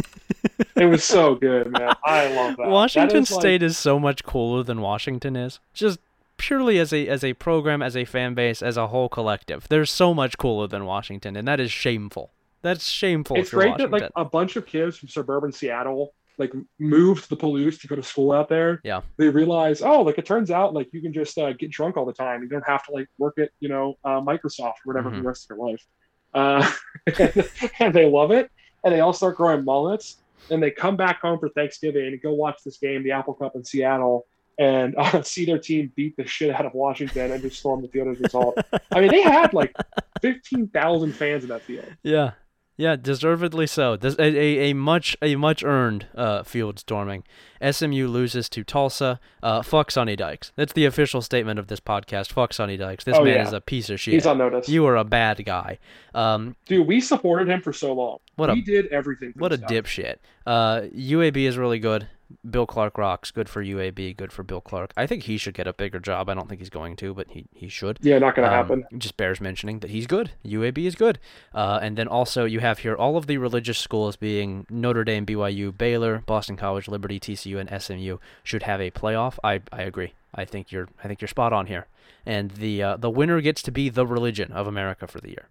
It 0.77 0.87
was 0.87 1.05
so 1.05 1.37
good, 1.37 1.71
man. 1.71 1.95
I 2.05 2.35
love 2.35 2.57
that. 2.57 2.67
Washington 2.69 3.09
That 3.17 3.23
is 3.23 3.31
like- 3.31 3.41
State 3.41 3.63
is 3.63 3.79
so 3.79 3.99
much 4.01 4.25
cooler 4.25 4.63
than 4.65 4.81
Washington 4.81 5.37
is. 5.37 5.61
Just 5.73 6.01
purely 6.37 6.79
as 6.81 6.93
a 6.93 7.07
as 7.09 7.23
a 7.23 7.35
program, 7.35 7.81
as 7.81 7.97
a 7.97 8.05
fan 8.05 8.35
base, 8.35 8.61
as 8.61 8.77
a 8.77 8.89
whole 8.89 9.09
collective. 9.09 9.67
They're 9.69 9.87
so 9.87 10.13
much 10.13 10.37
cooler 10.37 10.67
than 10.67 10.85
Washington, 10.85 11.37
and 11.37 11.47
that 11.47 11.61
is 11.61 11.71
shameful. 11.71 12.33
That's 12.65 12.89
shameful. 12.89 13.37
it's 13.37 13.51
great 13.51 13.71
Washington. 13.71 13.91
that 13.93 14.01
like 14.03 14.11
a 14.17 14.25
bunch 14.25 14.57
of 14.57 14.67
kids 14.67 14.97
from 14.97 15.09
suburban 15.09 15.53
Seattle 15.53 16.13
like 16.37 16.53
moved 16.81 17.23
to 17.23 17.29
the 17.29 17.37
Palouse 17.37 17.81
to 17.83 17.87
go 17.87 17.95
to 17.95 18.03
school 18.03 18.33
out 18.33 18.49
there. 18.49 18.81
Yeah. 18.83 19.03
They 19.19 19.29
realize, 19.29 19.83
oh, 19.83 20.03
like 20.03 20.19
it 20.19 20.27
turns 20.27 20.51
out 20.51 20.75
like 20.75 20.89
you 20.93 21.01
can 21.01 21.13
just 21.13 21.39
uh, 21.39 21.53
get 21.53 21.71
drunk 21.71 21.97
all 21.97 22.05
the 22.05 22.13
time. 22.13 22.43
You 22.43 22.49
don't 22.49 22.67
have 22.67 22.85
to 22.87 22.93
like 22.93 23.07
work 23.19 23.39
at 23.39 23.51
you 23.61 23.69
know 23.69 23.95
uh, 24.05 24.21
Microsoft 24.21 24.83
or 24.85 24.87
whatever 24.87 25.11
for 25.11 25.17
Mhm. 25.17 25.23
the 25.23 25.29
rest 25.29 25.49
of 25.49 25.57
your 25.57 25.69
life. 25.71 25.87
Uh, 26.35 26.69
and 27.79 27.95
they 27.95 28.07
love 28.11 28.33
it. 28.33 28.51
and 28.83 28.93
they 28.93 28.99
all 29.01 29.13
start 29.13 29.37
growing 29.37 29.65
mullets, 29.65 30.17
and 30.51 30.61
they 30.63 30.71
come 30.73 30.97
back 30.97 31.21
home 31.21 31.39
for 31.39 31.49
Thanksgiving 31.51 32.07
and 32.07 32.21
go 32.21 32.33
watch 32.35 32.59
this 32.65 32.79
game, 32.79 33.03
the 33.05 33.13
Apple 33.13 33.35
Cup 33.35 33.55
in 33.55 33.65
Seattle, 33.65 34.27
and 34.59 34.95
uh, 34.99 35.23
see 35.23 35.45
their 35.45 35.59
team 35.59 35.93
beat 35.95 36.17
the 36.17 36.27
shit 36.27 36.51
out 36.55 36.67
of 36.67 36.75
Washington 36.75 37.31
and 37.31 37.41
just 37.43 37.61
storm 37.61 37.81
the 37.83 37.89
field 37.89 38.09
as 38.09 38.19
a 38.19 38.23
result. 38.23 38.59
I 38.93 39.01
mean, 39.01 39.11
they 39.11 39.23
had 39.23 39.55
like 39.55 39.73
fifteen 40.21 40.67
thousand 40.69 41.13
fans 41.13 41.45
in 41.45 41.51
that 41.51 41.63
field. 41.63 41.87
Yeah, 42.03 42.33
yeah, 42.77 42.97
deservedly 42.97 43.67
so. 43.67 43.97
There's 43.97 44.17
a, 44.19 44.23
a, 44.25 44.71
a 44.71 44.73
much 44.75 45.17
a 45.23 45.37
much 45.37 45.63
earned 45.65 46.07
uh, 46.15 46.43
field 46.43 46.79
storming. 46.79 47.25
SMU 47.63 48.09
loses 48.09 48.49
to 48.51 48.65
Tulsa. 48.65 49.21
Uh, 49.43 49.63
fuck 49.63 49.91
Sonny 49.91 50.17
Dykes. 50.17 50.53
That's 50.57 50.73
the 50.73 50.85
official 50.85 51.23
statement 51.23 51.59
of 51.59 51.69
this 51.69 51.81
podcast. 51.81 52.33
Fuck 52.33 52.53
Sonny 52.53 52.77
Dykes. 52.77 53.05
This 53.05 53.17
Oh, 53.17 53.25
man 53.25 53.35
yeah. 53.35 53.47
is 53.47 53.53
a 53.53 53.61
piece 53.61 53.89
of 53.91 53.99
shit. 54.01 54.15
He's 54.15 54.27
on 54.27 54.39
notice. 54.39 54.69
You 54.69 54.85
are 54.87 54.97
a 54.97 55.05
bad 55.05 55.45
guy. 55.45 55.79
Um, 56.15 56.57
Dude, 56.67 56.87
we 56.87 57.01
supported 57.01 57.49
him 57.49 57.63
for 57.63 57.73
so 57.73 57.93
long. 57.95 58.19
What 58.37 58.51
a- 58.51 58.55
we 58.55 58.61
did 58.63 58.87
everything. 58.89 59.33
For 59.33 59.39
what 59.39 59.53
a 59.53 59.59
dipshit. 59.59 60.17
Uh, 60.47 60.83
UAB 60.95 61.37
is 61.47 61.57
really 61.57 61.79
good. 61.79 62.09
Bill 62.49 62.67
Clark 62.67 62.99
rocks. 62.99 63.31
Good 63.31 63.49
for 63.49 63.63
UAB. 63.65 64.17
Good 64.17 64.33
for 64.33 64.43
Bill 64.43 64.61
Clark. 64.61 64.93
I 64.97 65.07
think 65.07 65.25
he 65.25 65.37
should 65.37 65.55
get 65.55 65.67
a 65.67 65.73
bigger 65.73 66.01
job. 66.01 66.29
I 66.29 66.35
don't 66.35 66.49
think 66.49 66.61
he's 66.61 66.71
going 66.71 66.97
to, 66.97 67.15
but 67.15 67.29
he, 67.31 67.47
he 67.53 67.69
should. 67.69 67.99
Yeah, 68.03 68.19
not 68.19 68.35
gonna 68.35 68.49
Um, 68.49 68.53
happen. 68.55 68.85
Just 68.99 69.17
bears 69.17 69.41
mentioning 69.41 69.81
that 69.81 69.91
he's 69.91 70.07
good. 70.07 70.33
UAB 70.45 70.79
is 70.87 70.95
good. 70.95 71.19
Uh, 71.55 71.79
and 71.83 71.97
then 71.97 72.09
also 72.09 72.45
you 72.45 72.61
have 72.61 72.81
here 72.81 72.95
all 72.95 73.17
of 73.17 73.27
the 73.27 73.39
religious 73.39 73.79
schools 73.79 74.17
being 74.17 74.67
Notre 74.71 75.05
Dame, 75.05 75.27
BYU, 75.27 75.77
Baylor, 75.77 76.23
Boston 76.27 76.57
College, 76.57 76.89
Liberty, 76.89 77.19
TCU, 77.21 77.59
and 77.59 77.83
SMU 77.83 78.19
should 78.43 78.65
have 78.65 78.81
a 78.81 78.91
playoff. 78.91 79.39
I, 79.45 79.63
I 79.73 79.83
agree. 79.83 80.13
I 80.35 80.45
think 80.45 80.73
you're 80.73 80.89
I 81.03 81.09
think 81.09 81.21
you're 81.21 81.29
spot 81.29 81.53
on 81.53 81.67
here. 81.67 81.87
And 82.27 82.51
the 82.53 82.83
uh, 82.83 82.97
the 82.97 83.11
winner 83.11 83.41
gets 83.41 83.63
to 83.63 83.71
be 83.71 83.89
the 83.89 84.07
religion 84.07 84.51
of 84.53 84.67
America 84.67 85.07
for 85.07 85.21
the 85.21 85.29
year. 85.29 85.49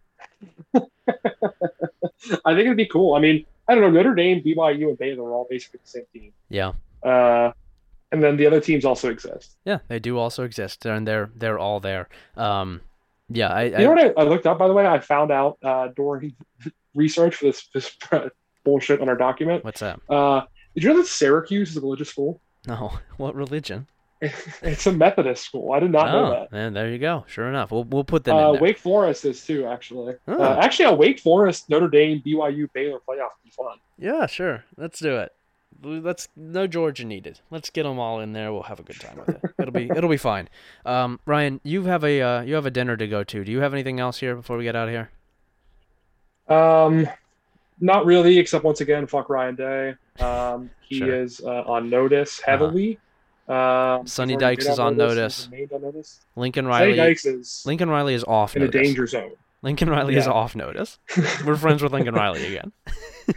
I 2.45 2.53
think 2.53 2.65
it'd 2.65 2.77
be 2.77 2.85
cool. 2.85 3.13
I 3.15 3.19
mean, 3.19 3.45
I 3.67 3.75
don't 3.75 3.81
know. 3.83 3.89
Notre 3.91 4.15
Dame, 4.15 4.41
BYU, 4.41 4.89
and 4.89 4.97
Baylor 4.97 5.23
are 5.29 5.33
all 5.33 5.47
basically 5.49 5.79
the 5.83 5.89
same 5.89 6.03
team. 6.13 6.33
Yeah. 6.49 6.73
Uh, 7.01 7.51
and 8.11 8.21
then 8.21 8.37
the 8.37 8.45
other 8.45 8.59
teams 8.59 8.85
also 8.85 9.09
exist. 9.09 9.57
Yeah, 9.65 9.79
they 9.87 9.99
do 9.99 10.17
also 10.17 10.43
exist, 10.43 10.85
and 10.85 11.07
they're 11.07 11.31
they're 11.35 11.57
all 11.59 11.79
there. 11.79 12.09
Um, 12.37 12.81
yeah, 13.29 13.47
I, 13.47 13.63
You 13.63 13.75
I 13.75 13.81
know 13.81 13.89
what 13.91 13.99
I, 14.17 14.21
I 14.21 14.23
looked 14.25 14.45
up, 14.45 14.57
by 14.59 14.67
the 14.67 14.73
way? 14.73 14.85
I 14.85 14.99
found 14.99 15.31
out 15.31 15.57
uh, 15.63 15.87
during 15.95 16.35
research 16.95 17.35
for 17.35 17.45
this 17.45 17.67
this 17.73 17.97
bullshit 18.65 19.01
on 19.01 19.09
our 19.09 19.17
document. 19.17 19.63
what's 19.63 19.79
that? 19.79 19.99
Uh, 20.09 20.41
did 20.75 20.83
you 20.83 20.89
know 20.89 20.97
that 20.97 21.07
Syracuse 21.07 21.71
is 21.71 21.77
a 21.77 21.81
religious 21.81 22.09
school? 22.09 22.39
No, 22.67 22.93
what 23.17 23.35
religion? 23.35 23.87
It's 24.61 24.85
a 24.87 24.91
Methodist 24.91 25.43
school. 25.43 25.71
I 25.73 25.79
did 25.79 25.91
not 25.91 26.11
know 26.11 26.25
oh, 26.27 26.29
that. 26.31 26.57
and 26.57 26.75
there 26.75 26.89
you 26.89 26.97
go. 26.99 27.25
Sure 27.27 27.47
enough, 27.47 27.71
we'll 27.71 27.83
we'll 27.83 28.03
put 28.03 28.23
them 28.23 28.35
Uh, 28.37 28.47
in 28.47 28.53
there. 28.53 28.61
Wake 28.61 28.77
Forest 28.77 29.25
is 29.25 29.45
too, 29.45 29.65
actually. 29.67 30.15
Oh. 30.27 30.41
Uh, 30.41 30.59
actually, 30.61 30.85
a 30.85 30.93
Wake 30.93 31.19
Forest, 31.19 31.69
Notre 31.69 31.87
Dame, 31.89 32.21
BYU, 32.25 32.71
Baylor 32.73 32.99
playoff 32.99 33.31
would 33.35 33.43
be 33.43 33.49
fun. 33.51 33.77
Yeah, 33.97 34.25
sure. 34.25 34.63
Let's 34.77 34.99
do 34.99 35.17
it. 35.17 35.31
Let's 35.83 36.29
no 36.37 36.65
Georgia 36.67 37.03
needed. 37.03 37.39
Let's 37.51 37.69
get 37.69 37.83
them 37.83 37.99
all 37.99 38.21
in 38.21 38.31
there. 38.31 38.53
We'll 38.53 38.63
have 38.63 38.79
a 38.79 38.83
good 38.83 38.99
time 39.01 39.17
with 39.17 39.29
it. 39.29 39.41
It'll 39.59 39.73
be 39.73 39.89
it'll 39.93 40.09
be 40.09 40.15
fine. 40.17 40.47
Um, 40.85 41.19
Ryan, 41.25 41.59
you 41.63 41.83
have 41.83 42.03
a 42.05 42.21
uh, 42.21 42.41
you 42.43 42.55
have 42.55 42.65
a 42.65 42.71
dinner 42.71 42.95
to 42.95 43.07
go 43.07 43.23
to. 43.25 43.43
Do 43.43 43.51
you 43.51 43.59
have 43.59 43.73
anything 43.73 43.99
else 43.99 44.19
here 44.19 44.35
before 44.35 44.55
we 44.57 44.63
get 44.63 44.75
out 44.77 44.87
of 44.87 44.93
here? 44.93 45.09
Um, 46.47 47.07
not 47.79 48.05
really, 48.05 48.37
except 48.39 48.63
once 48.63 48.79
again, 48.81 49.07
fuck 49.07 49.29
Ryan 49.29 49.55
Day. 49.55 49.95
Um, 50.19 50.69
he 50.81 50.99
Sure. 50.99 51.13
is 51.23 51.41
uh, 51.41 51.63
on 51.65 51.89
notice 51.89 52.39
heavily. 52.39 52.99
Um, 53.47 54.07
Sonny 54.07 54.37
Dykes 54.37 54.65
is 54.67 54.79
on 54.79 54.95
notice. 54.97 55.49
notice. 55.71 56.19
Lincoln 56.35 56.65
Riley. 56.65 56.95
Dykes 56.95 57.25
is 57.25 57.63
Lincoln 57.65 57.89
Riley 57.89 58.13
is 58.13 58.23
off 58.23 58.55
in 58.55 58.61
a 58.61 58.65
notice. 58.65 58.81
danger 58.87 59.07
zone. 59.07 59.31
Lincoln 59.61 59.89
Riley 59.89 60.15
is 60.15 60.27
off 60.27 60.55
notice. 60.55 60.99
We're 61.45 61.55
friends 61.55 61.81
with 61.83 61.91
Lincoln 61.93 62.15
Riley 62.15 62.45
again. 62.55 62.71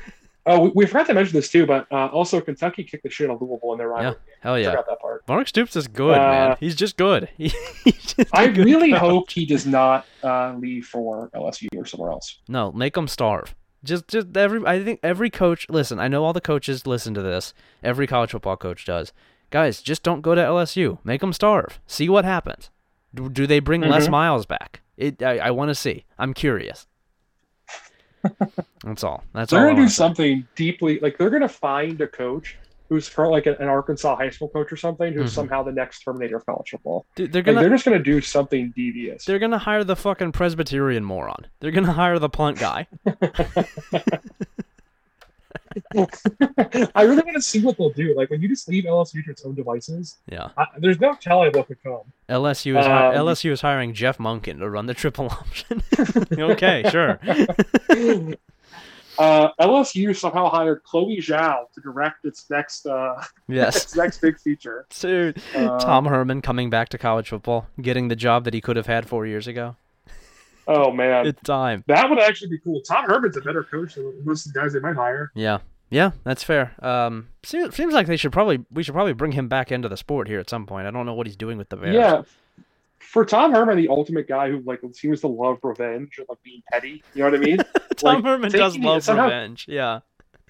Oh, 0.49 0.61
we, 0.61 0.71
we 0.77 0.87
forgot 0.87 1.09
to 1.09 1.15
mention 1.15 1.33
this 1.35 1.49
too, 1.51 1.67
but 1.67 1.91
uh, 1.91 2.07
also 2.07 2.41
Kentucky 2.41 2.85
kicked 2.85 3.03
the 3.03 3.11
shit 3.11 3.29
out 3.29 3.35
of 3.35 3.43
Louisville 3.43 3.73
in 3.73 3.79
their 3.79 3.89
rivalry. 3.89 4.13
game. 4.15 4.35
Hell 4.43 4.57
yeah. 4.57 4.71
Forgot 4.71 4.87
that 4.87 5.01
part. 5.01 5.25
Mark 5.27 5.49
Stoops 5.49 5.75
is 5.75 5.89
good, 5.89 6.17
man. 6.19 6.53
Uh, 6.53 6.57
He's 6.61 6.77
just 6.77 6.97
good. 6.97 7.29
He- 7.37 7.49
he's 7.85 8.15
just 8.15 8.19
a 8.21 8.27
I 8.33 8.47
good 8.47 8.65
really 8.65 8.93
coach. 8.93 9.01
hope 9.01 9.31
he 9.33 9.45
does 9.45 9.67
not 9.67 10.07
uh, 10.23 10.55
leave 10.57 10.87
for 10.87 11.31
LSU 11.35 11.67
or 11.77 11.85
somewhere 11.85 12.13
else. 12.13 12.39
No, 12.47 12.71
make 12.71 12.95
them 12.95 13.09
starve. 13.09 13.57
Just, 13.83 14.07
just 14.07 14.37
every. 14.37 14.65
I 14.65 14.85
think 14.85 15.01
every 15.03 15.31
coach. 15.31 15.67
Listen, 15.69 15.99
I 15.99 16.07
know 16.07 16.25
all 16.25 16.33
the 16.33 16.41
coaches 16.41 16.87
listen 16.87 17.13
to 17.15 17.23
this. 17.23 17.53
Every 17.83 18.07
college 18.07 18.31
football 18.31 18.57
coach 18.57 18.85
does. 18.85 19.13
Guys, 19.51 19.81
just 19.83 20.03
don't 20.03 20.21
go 20.23 20.35
to 20.35 20.41
LSU. 20.41 20.99
Make 21.05 21.21
them 21.21 21.33
starve. 21.33 21.79
See 21.87 22.09
what 22.09 22.25
happens. 22.25 22.71
Do, 23.15 23.29
do 23.29 23.47
they 23.47 23.61
bring 23.61 23.81
Les 23.83 24.07
Mhm. 24.09 24.11
Miles 24.11 24.47
back? 24.47 24.83
It. 24.97 25.23
I, 25.23 25.39
I 25.39 25.51
want 25.51 25.69
to 25.71 25.75
see. 25.75 26.05
I'm 26.19 26.35
curious. 26.35 26.87
That's 28.85 29.05
all. 29.05 29.23
That's 29.33 29.51
they're 29.51 29.61
all. 29.61 29.67
Gonna 29.67 29.75
do 29.77 29.81
wanna 29.83 29.91
say. 29.91 29.95
something 29.95 30.49
deeply 30.57 30.99
like 31.01 31.17
they're 31.19 31.31
gonna 31.31 31.49
find 31.49 32.01
a 32.01 32.09
coach 32.09 32.57
who's 32.89 33.17
like 33.19 33.47
an, 33.47 33.55
an 33.59 33.69
Arkansas 33.69 34.17
high 34.17 34.31
school 34.31 34.49
coach 34.49 34.71
or 34.73 34.77
something 34.77 35.13
who's 35.13 35.31
Mhm. 35.33 35.35
somehow 35.35 35.63
the 35.63 35.73
next 35.73 36.01
Terminator 36.01 36.37
of 36.37 36.47
college 36.47 36.71
football. 36.71 37.05
Dude, 37.15 37.33
they're 37.33 37.43
gonna. 37.43 37.61
they're 37.61 37.71
just 37.71 37.85
gonna 37.85 37.99
do 38.03 38.21
something 38.21 38.73
devious. 38.77 39.25
They're 39.25 39.39
gonna 39.39 39.59
hire 39.59 39.85
the 39.85 39.97
fucking 39.97 40.33
Presbyterian 40.33 41.05
moron. 41.05 41.47
They're 41.61 41.71
gonna 41.73 41.93
hire 41.93 42.19
the 42.19 42.29
punt 42.29 42.59
guy. 42.59 42.87
I 46.95 47.03
really 47.03 47.23
want 47.23 47.35
to 47.35 47.43
see 47.43 47.63
what 47.63 47.77
they'll 47.79 47.91
do. 47.91 48.15
Like 48.17 48.31
when 48.31 48.41
you 48.43 48.49
just 48.49 48.69
leave 48.69 48.85
LSU 48.85 49.25
to 49.25 49.31
its 49.31 49.45
own 49.45 49.55
devices, 49.55 50.17
Yeah. 50.31 50.49
I, 50.57 50.67
there's 50.79 51.01
no 51.01 51.15
telling 51.21 51.53
what 51.53 51.67
could 51.69 51.83
come. 51.83 52.03
LSU 52.29 52.79
is 52.79 52.87
Um, 52.87 52.93
LSU 53.15 53.51
is 53.51 53.61
hiring 53.61 53.95
Jeff 53.95 54.19
Monken 54.19 54.59
to 54.59 54.69
run 54.71 54.87
the 54.87 54.95
triple 54.95 55.27
option. 55.31 55.83
okay, 56.39 56.83
sure. 56.91 57.19
Uh, 59.19 59.49
LSU 59.59 60.15
somehow 60.15 60.51
hired 60.51 60.83
Chloe 60.83 61.17
Zhao 61.19 61.73
to 61.75 61.81
direct 61.81 62.27
its 62.27 62.45
next 62.51 62.85
uh, 62.87 63.23
Yes. 63.49 63.77
its 63.85 63.97
next 63.97 64.21
big 64.21 64.39
feature. 64.39 64.87
Dude, 65.01 65.41
Uh, 65.55 65.79
Tom 65.79 66.05
Herman 66.05 66.43
coming 66.43 66.69
back 66.69 66.91
to 66.91 66.99
college 66.99 67.31
football, 67.31 67.67
getting 67.81 68.09
the 68.09 68.17
job 68.17 68.45
that 68.45 68.53
he 68.53 68.61
could 68.61 68.77
have 68.77 68.87
had 68.87 69.09
four 69.09 69.25
years 69.27 69.47
ago. 69.47 69.77
Oh 70.69 70.91
man, 70.93 71.27
It's 71.27 71.41
time. 71.43 71.85
that 71.87 72.09
would 72.11 72.19
actually 72.19 72.49
be 72.51 72.59
cool. 72.59 72.81
Tom 72.83 73.05
Herman's 73.07 73.37
a 73.37 73.41
better 73.41 73.63
coach 73.65 73.95
than 73.95 74.25
most 74.25 74.47
of 74.47 74.53
the 74.53 74.59
guys 74.61 74.73
they 74.73 74.81
might 74.81 74.97
hire. 74.97 75.31
Yeah, 75.35 75.59
yeah, 75.91 76.11
that's 76.25 76.43
fair. 76.43 76.75
Um, 76.85 77.29
seems, 77.45 77.75
seems 77.75 77.95
like 77.95 78.07
they 78.09 78.17
should 78.17 78.33
probably 78.33 78.65
we 78.71 78.83
should 78.83 78.95
probably 78.95 79.13
bring 79.13 79.33
him 79.33 79.49
back 79.49 79.71
into 79.71 79.89
the 79.89 79.97
sport 79.97 80.27
here 80.29 80.41
at 80.41 80.51
some 80.51 80.67
point. 80.67 80.87
I 80.87 80.91
don't 80.91 81.07
know 81.07 81.15
what 81.15 81.27
he's 81.27 81.37
doing 81.37 81.57
with 81.59 81.69
the 81.69 81.77
Bears. 81.77 81.95
Yeah. 81.95 82.23
For 82.99 83.25
Tom 83.25 83.53
Herman, 83.53 83.77
the 83.77 83.89
ultimate 83.89 84.27
guy 84.27 84.51
who 84.51 84.61
like 84.67 84.81
seems 84.93 85.21
to 85.21 85.29
love 85.29 85.59
revenge 85.63 86.19
and 86.19 86.27
like 86.29 86.43
being 86.43 86.63
petty. 86.73 87.03
You 87.15 87.23
know 87.23 87.31
what 87.31 87.35
I 87.41 87.43
mean? 87.45 87.59
Tom 87.97 88.15
like, 88.17 88.25
Herman 88.25 88.51
does 88.51 88.77
love 88.77 89.05
somehow- 89.05 89.25
revenge. 89.27 89.67
Yeah, 89.69 90.01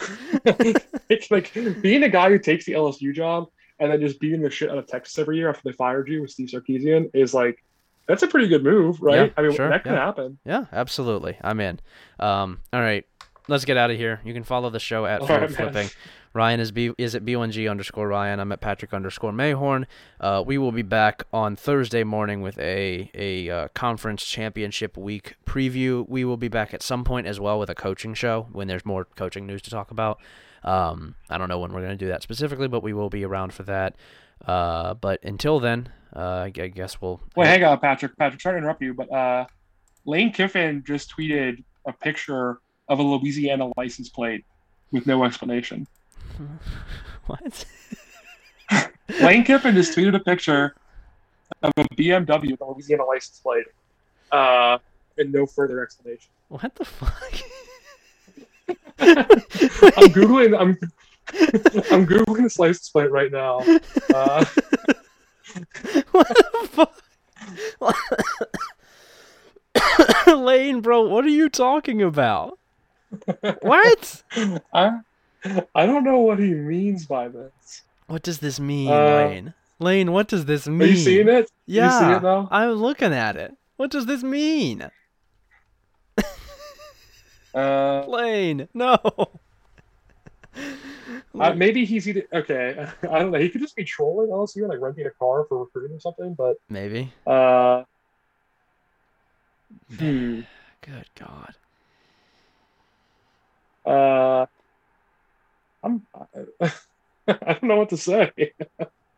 it's 0.44 1.30
like 1.30 1.52
being 1.82 2.02
a 2.02 2.08
guy 2.08 2.30
who 2.30 2.38
takes 2.38 2.64
the 2.64 2.72
LSU 2.72 3.12
job 3.14 3.48
and 3.78 3.92
then 3.92 4.00
just 4.00 4.18
beating 4.20 4.40
the 4.40 4.50
shit 4.50 4.70
out 4.70 4.78
of 4.78 4.86
Texas 4.86 5.18
every 5.18 5.36
year 5.36 5.48
after 5.50 5.62
they 5.64 5.72
fired 5.72 6.08
you 6.08 6.22
with 6.22 6.30
Steve 6.30 6.48
Sarkisian 6.48 7.10
is 7.14 7.34
like 7.34 7.62
that's 8.06 8.22
a 8.22 8.28
pretty 8.28 8.48
good 8.48 8.62
move, 8.62 9.00
right? 9.02 9.26
Yeah, 9.26 9.32
I 9.36 9.42
mean, 9.42 9.54
sure, 9.54 9.68
that 9.68 9.82
could 9.82 9.92
yeah. 9.92 10.04
happen. 10.04 10.38
yeah, 10.44 10.64
absolutely. 10.72 11.36
I'm 11.42 11.60
in. 11.60 11.80
Um, 12.18 12.60
all 12.72 12.80
right, 12.80 13.04
let's 13.48 13.64
get 13.64 13.76
out 13.76 13.90
of 13.90 13.96
here. 13.96 14.20
You 14.24 14.34
can 14.34 14.44
follow 14.44 14.70
the 14.70 14.80
show 14.80 15.06
at 15.06 15.26
Field 15.26 15.30
right. 15.40 15.50
Flipping. 15.54 15.88
Ryan 16.36 16.60
is 16.60 16.70
b 16.70 16.92
is 16.98 17.14
at 17.14 17.24
b1g 17.24 17.68
underscore 17.70 18.08
Ryan. 18.08 18.40
I'm 18.40 18.52
at 18.52 18.60
Patrick 18.60 18.92
underscore 18.92 19.32
Mayhorn. 19.32 19.86
Uh, 20.20 20.44
we 20.46 20.58
will 20.58 20.70
be 20.70 20.82
back 20.82 21.24
on 21.32 21.56
Thursday 21.56 22.04
morning 22.04 22.42
with 22.42 22.58
a 22.58 23.10
a 23.14 23.48
uh, 23.48 23.68
conference 23.68 24.22
championship 24.22 24.98
week 24.98 25.36
preview. 25.46 26.06
We 26.06 26.26
will 26.26 26.36
be 26.36 26.48
back 26.48 26.74
at 26.74 26.82
some 26.82 27.04
point 27.04 27.26
as 27.26 27.40
well 27.40 27.58
with 27.58 27.70
a 27.70 27.74
coaching 27.74 28.12
show 28.12 28.48
when 28.52 28.68
there's 28.68 28.84
more 28.84 29.06
coaching 29.16 29.46
news 29.46 29.62
to 29.62 29.70
talk 29.70 29.90
about. 29.90 30.20
Um, 30.62 31.14
I 31.30 31.38
don't 31.38 31.48
know 31.48 31.58
when 31.58 31.72
we're 31.72 31.80
going 31.80 31.96
to 31.96 32.04
do 32.04 32.08
that 32.08 32.22
specifically, 32.22 32.68
but 32.68 32.82
we 32.82 32.92
will 32.92 33.08
be 33.08 33.24
around 33.24 33.54
for 33.54 33.62
that. 33.62 33.96
Uh, 34.44 34.94
but 34.94 35.22
until 35.24 35.60
then, 35.60 35.88
uh, 36.14 36.44
I 36.44 36.50
guess 36.50 37.00
we'll. 37.00 37.20
Wait, 37.36 37.46
hang 37.46 37.64
on, 37.64 37.78
Patrick. 37.78 38.16
Patrick, 38.16 38.40
sorry 38.40 38.54
to 38.54 38.58
interrupt 38.58 38.82
you, 38.82 38.94
but 38.94 39.12
uh, 39.12 39.46
Lane 40.04 40.32
Kiffin 40.32 40.84
just 40.86 41.14
tweeted 41.14 41.62
a 41.86 41.92
picture 41.92 42.60
of 42.88 42.98
a 42.98 43.02
Louisiana 43.02 43.70
license 43.76 44.08
plate 44.08 44.44
with 44.92 45.06
no 45.06 45.24
explanation. 45.24 45.86
What? 47.26 47.64
Lane 49.20 49.42
Kiffin 49.42 49.74
just 49.74 49.96
tweeted 49.96 50.14
a 50.14 50.20
picture 50.20 50.76
of 51.62 51.72
a 51.76 51.82
BMW 51.96 52.52
with 52.52 52.60
a 52.60 52.64
Louisiana 52.64 53.04
license 53.04 53.40
plate, 53.40 53.66
uh, 54.30 54.78
and 55.18 55.32
no 55.32 55.44
further 55.46 55.82
explanation. 55.82 56.30
What 56.48 56.74
the 56.76 56.84
fuck? 56.84 57.32
I'm 58.98 60.12
googling. 60.12 60.58
I'm 60.58 60.78
I'm 61.90 62.06
googling 62.06 62.58
license 62.58 62.88
plate 62.90 63.10
right 63.10 63.30
now. 63.32 63.58
Uh, 64.14 64.44
what 66.12 66.28
the 66.28 66.68
fuck? 66.70 67.02
Lane, 70.26 70.80
bro, 70.80 71.02
what 71.02 71.24
are 71.24 71.28
you 71.28 71.48
talking 71.48 72.02
about? 72.02 72.58
What? 73.62 74.22
I 74.72 74.98
I 75.74 75.86
don't 75.86 76.04
know 76.04 76.18
what 76.18 76.38
he 76.38 76.54
means 76.54 77.06
by 77.06 77.28
this. 77.28 77.82
What 78.06 78.22
does 78.22 78.38
this 78.38 78.58
mean, 78.58 78.88
Uh, 78.90 78.94
Lane? 79.28 79.54
Lane, 79.78 80.12
what 80.12 80.28
does 80.28 80.46
this 80.46 80.66
mean? 80.66 80.82
Are 80.82 80.86
you 80.92 80.96
seeing 80.96 81.28
it? 81.28 81.50
Yeah, 81.66 81.84
You 81.84 82.20
see 82.20 82.26
it? 82.26 82.46
I'm 82.50 82.72
looking 82.72 83.12
at 83.12 83.36
it. 83.36 83.54
What 83.76 83.90
does 83.90 84.06
this 84.06 84.22
mean? 84.22 84.88
Uh, 87.54 88.04
Lane, 88.06 88.68
no. 88.74 88.98
Uh, 91.40 91.54
maybe 91.54 91.84
he's 91.84 92.08
either 92.08 92.22
okay. 92.32 92.86
I 93.10 93.18
don't 93.18 93.30
know. 93.30 93.38
He 93.38 93.48
could 93.48 93.60
just 93.60 93.76
be 93.76 93.84
trolling 93.84 94.30
LSU, 94.30 94.68
like 94.68 94.80
renting 94.80 95.06
a 95.06 95.10
car 95.10 95.44
for 95.48 95.58
recruiting 95.64 95.96
or 95.96 96.00
something. 96.00 96.34
But 96.34 96.56
Maybe. 96.68 97.12
uh, 97.26 97.82
hmm. 99.98 100.40
Good 100.82 101.06
God. 101.18 101.54
Uh, 103.84 104.46
I'm. 105.82 106.06
I 107.28 107.52
don't 107.54 107.62
know 107.64 107.76
what 107.76 107.88
to 107.90 107.96
say. 107.96 108.32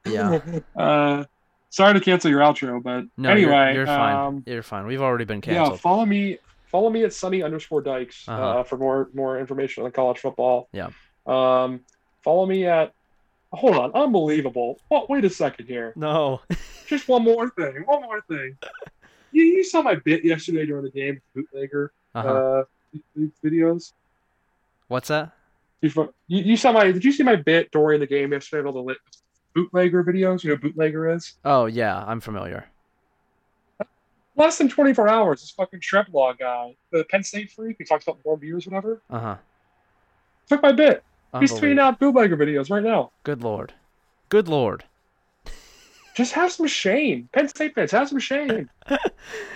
Yeah. 0.06 0.40
Uh, 0.76 1.24
sorry 1.70 1.92
to 1.94 2.00
cancel 2.00 2.30
your 2.30 2.40
outro, 2.40 2.82
but 2.82 3.04
No, 3.18 3.28
anyway, 3.30 3.50
you're, 3.52 3.72
you're 3.74 3.86
fine. 3.86 4.16
Um, 4.16 4.42
you're 4.46 4.62
fine. 4.62 4.86
We've 4.86 5.02
already 5.02 5.24
been 5.26 5.40
canceled. 5.42 5.72
yeah, 5.72 5.76
follow 5.76 6.06
me. 6.06 6.38
Follow 6.66 6.88
me 6.88 7.04
at 7.04 7.12
Sonny 7.12 7.42
underscore 7.42 7.82
Dykes 7.82 8.26
uh 8.28 8.32
Uh-huh. 8.32 8.62
for 8.64 8.78
more 8.78 9.08
more 9.14 9.38
information 9.38 9.84
on 9.84 9.90
college 9.92 10.18
football. 10.18 10.68
Yeah. 10.72 10.88
Um, 11.26 11.80
follow 12.24 12.46
me 12.46 12.66
at. 12.66 12.92
Hold 13.52 13.76
on, 13.76 13.92
unbelievable. 13.92 14.78
Oh, 14.90 15.06
wait 15.08 15.24
a 15.24 15.30
second 15.30 15.66
here. 15.66 15.94
No. 15.96 16.40
Just 16.86 17.08
one 17.08 17.24
more 17.24 17.48
thing. 17.50 17.82
One 17.86 18.02
more 18.02 18.20
thing. 18.28 18.56
You, 19.32 19.42
you 19.42 19.64
saw 19.64 19.80
my 19.82 19.94
bit 19.94 20.24
yesterday 20.24 20.66
during 20.66 20.84
the 20.84 20.90
game, 20.90 21.20
bootlegger 21.34 21.92
Uh-huh. 22.14 22.28
uh, 22.28 22.62
videos. 23.42 23.92
What's 24.88 25.08
that? 25.08 25.32
You, 25.80 25.90
you 26.26 26.56
saw 26.56 26.72
my? 26.72 26.90
Did 26.92 27.04
you 27.04 27.12
see 27.12 27.22
my 27.22 27.36
bit 27.36 27.70
during 27.70 28.00
the 28.00 28.06
game 28.06 28.32
yesterday? 28.32 28.66
All 28.66 28.72
the 28.72 28.80
lit 28.80 28.98
bootlegger 29.54 30.02
videos. 30.04 30.42
You 30.44 30.50
know, 30.50 30.56
bootlegger 30.56 31.10
is 31.10 31.34
Oh 31.44 31.66
yeah, 31.66 32.04
I'm 32.06 32.20
familiar. 32.20 32.66
less 34.36 34.58
than 34.58 34.68
24 34.68 35.08
hours. 35.08 35.40
This 35.40 35.50
fucking 35.52 35.80
Shreplaw 35.80 36.38
guy, 36.38 36.74
the 36.92 37.04
Penn 37.10 37.22
State 37.22 37.50
freak 37.52 37.76
who 37.78 37.84
talks 37.84 38.06
about 38.06 38.18
more 38.24 38.36
beers, 38.36 38.66
whatever, 38.66 39.02
Uh 39.10 39.20
huh. 39.20 39.36
took 40.48 40.62
my 40.62 40.72
bit. 40.72 41.02
He's 41.40 41.52
tweeting 41.52 41.78
out 41.78 41.98
bootlegger 41.98 42.36
videos 42.36 42.70
right 42.70 42.82
now. 42.82 43.12
Good 43.22 43.42
lord. 43.42 43.72
Good 44.28 44.48
lord. 44.48 44.84
Just 46.14 46.32
have 46.32 46.50
some 46.50 46.66
shame. 46.66 47.28
Penn 47.32 47.48
State 47.48 47.74
fans, 47.74 47.90
have 47.92 48.09
some 48.09 48.18
shame. 48.18 48.70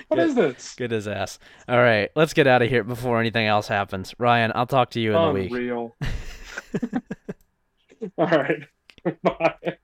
What 0.08 0.20
is 0.20 0.34
this? 0.34 0.74
Good 0.74 0.92
as 0.92 1.08
ass. 1.08 1.38
All 1.66 1.78
right, 1.78 2.10
let's 2.14 2.34
get 2.34 2.46
out 2.46 2.60
of 2.60 2.68
here 2.68 2.84
before 2.84 3.18
anything 3.18 3.46
else 3.46 3.66
happens. 3.66 4.14
Ryan, 4.18 4.52
I'll 4.54 4.66
talk 4.66 4.90
to 4.90 5.00
you 5.00 5.12
in 5.12 5.16
a 5.16 5.32
week. 5.32 5.50
Unreal. 5.50 5.96
All 8.18 8.26
right. 8.26 8.64
Bye. 9.22 9.78